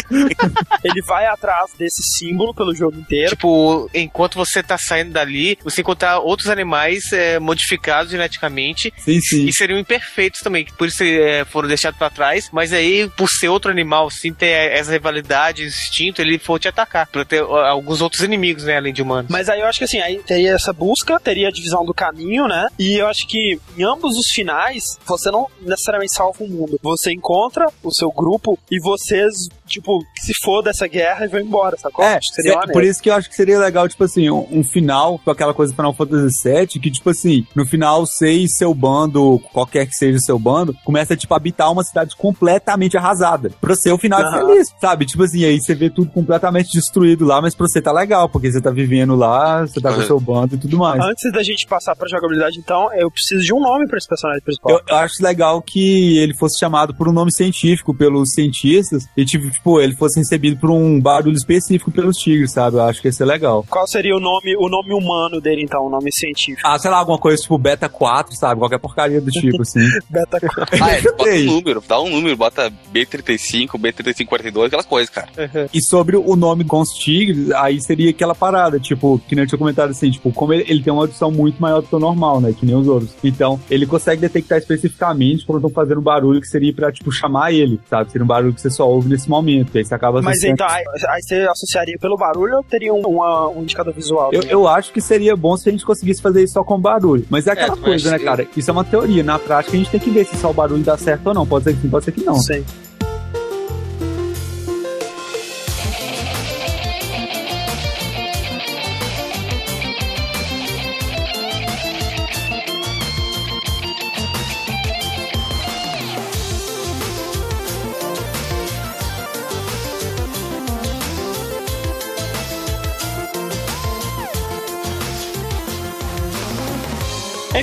ele 0.84 1.02
vai 1.02 1.26
atrás 1.26 1.72
desse 1.78 2.02
símbolo 2.04 2.54
pelo 2.54 2.74
jogo 2.76 2.98
inteiro. 2.98 3.30
Tipo, 3.32 3.90
enquanto 4.02 4.36
você 4.36 4.62
tá 4.62 4.78
saindo 4.78 5.12
dali, 5.12 5.58
você 5.64 5.82
encontrar 5.82 6.20
outros 6.20 6.50
animais 6.50 7.12
é, 7.12 7.40
modificados 7.40 8.12
geneticamente 8.12 8.94
Sim, 8.98 9.20
sim. 9.22 9.46
e 9.46 9.54
seriam 9.54 9.80
imperfeitos 9.80 10.42
também, 10.42 10.66
por 10.78 10.88
isso 10.88 11.04
é, 11.04 11.46
foram 11.46 11.68
deixados 11.68 11.98
pra 11.98 12.10
trás, 12.10 12.50
mas 12.52 12.74
aí, 12.74 13.10
por 13.16 13.30
ser 13.30 13.50
outro 13.50 13.72
animal, 13.72 14.10
sim, 14.10 14.34
ter 14.34 14.72
essa 14.72 14.92
rivalidade, 14.92 15.64
esse 15.64 15.82
instinto, 15.84 16.22
ele 16.22 16.38
for 16.38 16.60
te 16.60 16.68
atacar, 16.68 17.08
pra 17.08 17.26
ter 17.26 17.42
alguns 17.42 18.02
outros 18.02 18.22
inimigos, 18.24 18.64
né, 18.64 18.78
além 18.78 18.94
de 18.94 19.02
humanos. 19.02 19.30
Mas 19.30 19.50
aí 19.50 19.60
eu 19.60 19.68
acho 19.68 19.80
que 19.80 19.86
assim, 19.86 20.00
aí 20.00 20.20
teria 20.20 20.54
essa 20.54 20.74
busca, 20.74 21.20
teria 21.20 21.48
a 21.48 21.52
divisão 21.52 21.86
do 21.86 21.94
caminho, 21.94 22.48
né? 22.48 22.68
E 22.78 22.96
eu 22.98 23.08
acho 23.08 23.28
que 23.28 23.60
em 23.78 23.84
ambos 23.84 24.18
os 24.18 24.28
finais, 24.34 24.84
você 25.06 25.30
não 25.32 25.48
necessariamente 25.62 26.14
salva 26.14 26.44
o 26.44 26.48
mundo. 26.48 26.80
Você 26.82 27.12
encontra 27.12 27.68
o 27.84 27.94
seu 27.94 28.12
grupo 28.12 28.58
e 28.70 28.80
vocês, 28.80 29.34
tipo, 29.72 30.06
se 30.20 30.34
for 30.44 30.62
dessa 30.62 30.88
guerra 30.88 31.26
e 31.26 31.28
vão 31.28 31.40
embora, 31.40 31.78
sacou? 31.78 32.04
É, 32.06 32.20
que 32.20 32.26
seria 32.34 32.54
é, 32.54 32.68
por 32.72 32.84
isso 32.84 33.02
que 33.02 33.10
eu 33.10 33.16
acho 33.16 33.30
que 33.30 33.36
seria 33.36 33.60
legal, 33.60 33.88
tipo 33.88 34.04
assim, 34.04 34.30
um, 34.30 34.48
um 34.52 34.64
final 34.64 35.20
com 35.20 35.32
aquela 35.32 35.54
coisa 35.54 35.72
do 35.72 35.76
Final 35.76 35.94
Fantasy 35.94 36.50
VII, 36.50 36.68
que, 36.80 36.92
tipo 36.92 37.10
assim, 37.10 37.46
no 37.56 37.66
final 37.66 38.06
você 38.06 38.32
e 38.32 38.50
seu 38.50 38.74
bando, 38.74 39.40
qualquer 39.54 39.86
que 39.86 39.94
seja 39.96 40.18
o 40.18 40.22
seu 40.22 40.38
bando, 40.40 40.76
começa, 40.86 41.16
tipo, 41.16 41.34
a 41.34 41.38
habitar 41.38 41.72
uma 41.72 41.84
cidade 41.84 42.16
completamente 42.16 42.98
arrasada. 42.98 43.52
Pra 43.62 43.76
ser 43.76 43.92
o 43.92 43.98
final 43.98 44.22
Aham. 44.22 44.48
feliz, 44.48 44.68
sabe? 44.80 45.06
Tipo 45.06 45.24
assim, 45.24 45.44
aí 45.46 45.60
você 45.60 45.74
vê 45.76 45.90
tudo 45.90 46.12
completamente 46.12 46.72
destruído 46.74 47.26
lá, 47.26 47.42
mas 47.42 47.56
pra 47.56 47.68
você 47.68 47.82
tá 47.82 47.92
legal, 47.92 48.28
porque 48.30 48.52
você 48.52 48.62
tá 48.62 48.70
vivendo 48.72 49.16
lá, 49.16 49.62
você 49.62 49.80
tá 49.80 49.90
com 49.90 49.96
o 49.98 50.02
Uhum. 50.02 50.06
seu 50.08 50.20
bando 50.20 50.56
e 50.56 50.58
tudo 50.58 50.78
mais. 50.78 51.04
Antes 51.04 51.32
da 51.32 51.44
gente 51.44 51.66
passar 51.68 51.96
pra 51.96 52.08
jogabilidade, 52.08 52.58
então, 52.60 52.92
eu 52.94 53.10
preciso 53.12 53.44
de 53.44 53.54
um 53.54 53.60
nome 53.60 53.88
pra 53.88 53.98
esse 53.98 54.08
personagem 54.08 54.42
principal. 54.44 54.72
Eu, 54.74 54.82
eu 54.88 54.96
acho 54.98 55.22
legal 55.24 55.62
que 55.62 56.18
ele 56.18 56.34
fosse 56.36 56.58
chamado 56.60 56.94
por 56.96 57.08
um 57.08 57.12
nome 57.12 57.32
científico 57.34 57.94
pelos 57.94 58.32
cientistas 58.34 59.08
e, 59.16 59.24
tipo, 59.26 59.50
tipo, 59.62 59.80
ele 59.80 59.96
fosse 59.96 60.20
recebido 60.20 60.58
por 60.58 60.72
um 60.72 61.00
barulho 61.00 61.36
específico 61.36 61.92
pelos 61.92 62.18
tigres, 62.18 62.52
sabe? 62.52 62.78
Eu 62.78 62.84
acho 62.84 63.00
que 63.00 63.08
ia 63.08 63.12
ser 63.12 63.26
legal. 63.26 63.64
Qual 63.70 63.88
seria 63.88 64.16
o 64.16 64.20
nome, 64.20 64.56
o 64.58 64.68
nome 64.68 64.94
humano 64.94 65.40
dele, 65.40 65.62
então, 65.64 65.86
o 65.86 65.90
nome 65.90 66.12
científico? 66.12 66.68
Ah, 66.68 66.78
sei 66.80 66.90
lá, 66.90 66.98
alguma 66.98 67.20
coisa 67.20 67.42
tipo 67.42 67.58
Beta 67.58 67.88
4, 67.88 68.36
sabe? 68.36 68.60
Qualquer 68.60 68.80
porcaria 68.80 69.22
do 69.22 69.30
tipo, 69.30 69.62
assim. 69.62 69.88
Beta 70.10 70.40
Ah, 70.82 70.92
é, 70.92 71.02
bota 71.14 71.30
um 71.30 71.46
número, 71.46 71.84
dá 71.88 72.02
um 72.02 72.10
número, 72.10 72.36
bota 72.36 72.72
B35, 72.94 73.70
B3542, 73.78 74.66
aquelas 74.66 74.86
coisas, 74.86 75.10
cara. 75.10 75.30
E 75.74 75.82
sobre 75.82 76.18
o 76.18 76.36
nome 76.36 76.64
com 76.64 76.82
os 76.82 76.90
tigres, 76.90 77.52
aí 77.52 77.80
seria 77.80 78.10
aquela 78.10 78.34
parada, 78.34 78.80
tipo, 78.80 79.22
que 79.28 79.36
nem 79.36 79.44
eu 79.44 79.48
tinha 79.48 79.60
comentado 79.60 79.92
assim, 79.92 80.10
tipo, 80.10 80.32
como 80.34 80.54
ele, 80.54 80.66
ele 80.68 80.82
tem 80.82 80.92
uma 80.92 81.04
audição 81.04 81.32
muito 81.32 81.62
maior 81.62 81.82
do 81.82 81.88
que 81.88 81.96
o 81.96 82.00
normal, 82.00 82.42
né? 82.42 82.54
Que 82.58 82.66
nem 82.66 82.76
os 82.76 82.88
outros. 82.88 83.12
Então, 83.24 83.60
ele 83.70 83.86
consegue 83.86 84.22
detectar 84.22 84.58
especificamente 84.58 85.46
quando 85.46 85.58
estão 85.60 85.70
fazendo 85.70 86.02
barulho 86.02 86.42
que 86.42 86.48
seria 86.48 86.74
pra, 86.74 86.92
tipo, 86.92 87.12
chamar 87.12 87.54
ele, 87.54 87.80
sabe? 87.90 88.12
Seria 88.12 88.24
um 88.24 88.28
barulho 88.28 88.54
que 88.54 88.62
você 88.62 88.70
só 88.70 88.90
ouve 88.90 89.08
nesse 89.10 89.30
momento. 89.30 89.51
E 89.60 89.78
aí 89.78 89.86
você 89.86 89.94
acaba 89.94 90.22
Mas 90.22 90.44
então, 90.44 90.68
aí, 90.68 90.84
aí 91.10 91.22
você 91.22 91.36
associaria 91.50 91.98
pelo 92.00 92.16
barulho 92.18 92.58
ou 92.58 92.64
teria 92.64 92.94
um, 92.94 93.02
uma- 93.02 93.50
um 93.50 93.62
indicador 93.64 93.94
visual? 93.94 94.30
Eu, 94.34 94.42
eu 94.44 94.68
acho 94.68 94.92
que 94.94 95.02
seria 95.02 95.36
bom 95.36 95.56
se 95.58 95.68
a 95.68 95.72
gente 95.72 95.86
conseguisse 95.86 96.22
fazer 96.22 96.44
isso 96.44 96.54
só 96.54 96.64
com 96.64 96.80
barulho. 96.80 97.26
Mas 97.30 97.48
é 97.48 97.52
aquela 97.52 97.76
mas 97.76 97.80
coisa, 97.80 98.12
né, 98.12 98.18
eu- 98.18 98.24
cara? 98.26 98.48
Isso 98.56 98.70
é 98.70 98.74
uma 98.74 98.84
teoria. 98.84 99.24
Na 99.24 99.38
prática, 99.40 99.76
a 99.76 99.78
gente 99.80 99.90
tem 99.92 100.00
que 100.00 100.10
ver 100.10 100.26
se 100.26 100.36
só 100.38 100.50
o 100.52 100.54
barulho 100.54 100.84
dá 100.84 100.98
certo 100.98 101.28
ou 101.28 101.34
não. 101.34 101.46
Pode 101.46 101.66
ser 101.66 101.74
que 101.76 101.82
sim, 101.82 101.90
pode 101.90 102.06
ser 102.06 102.12
que 102.12 102.24
não. 102.24 102.36
Sim. 102.36 102.64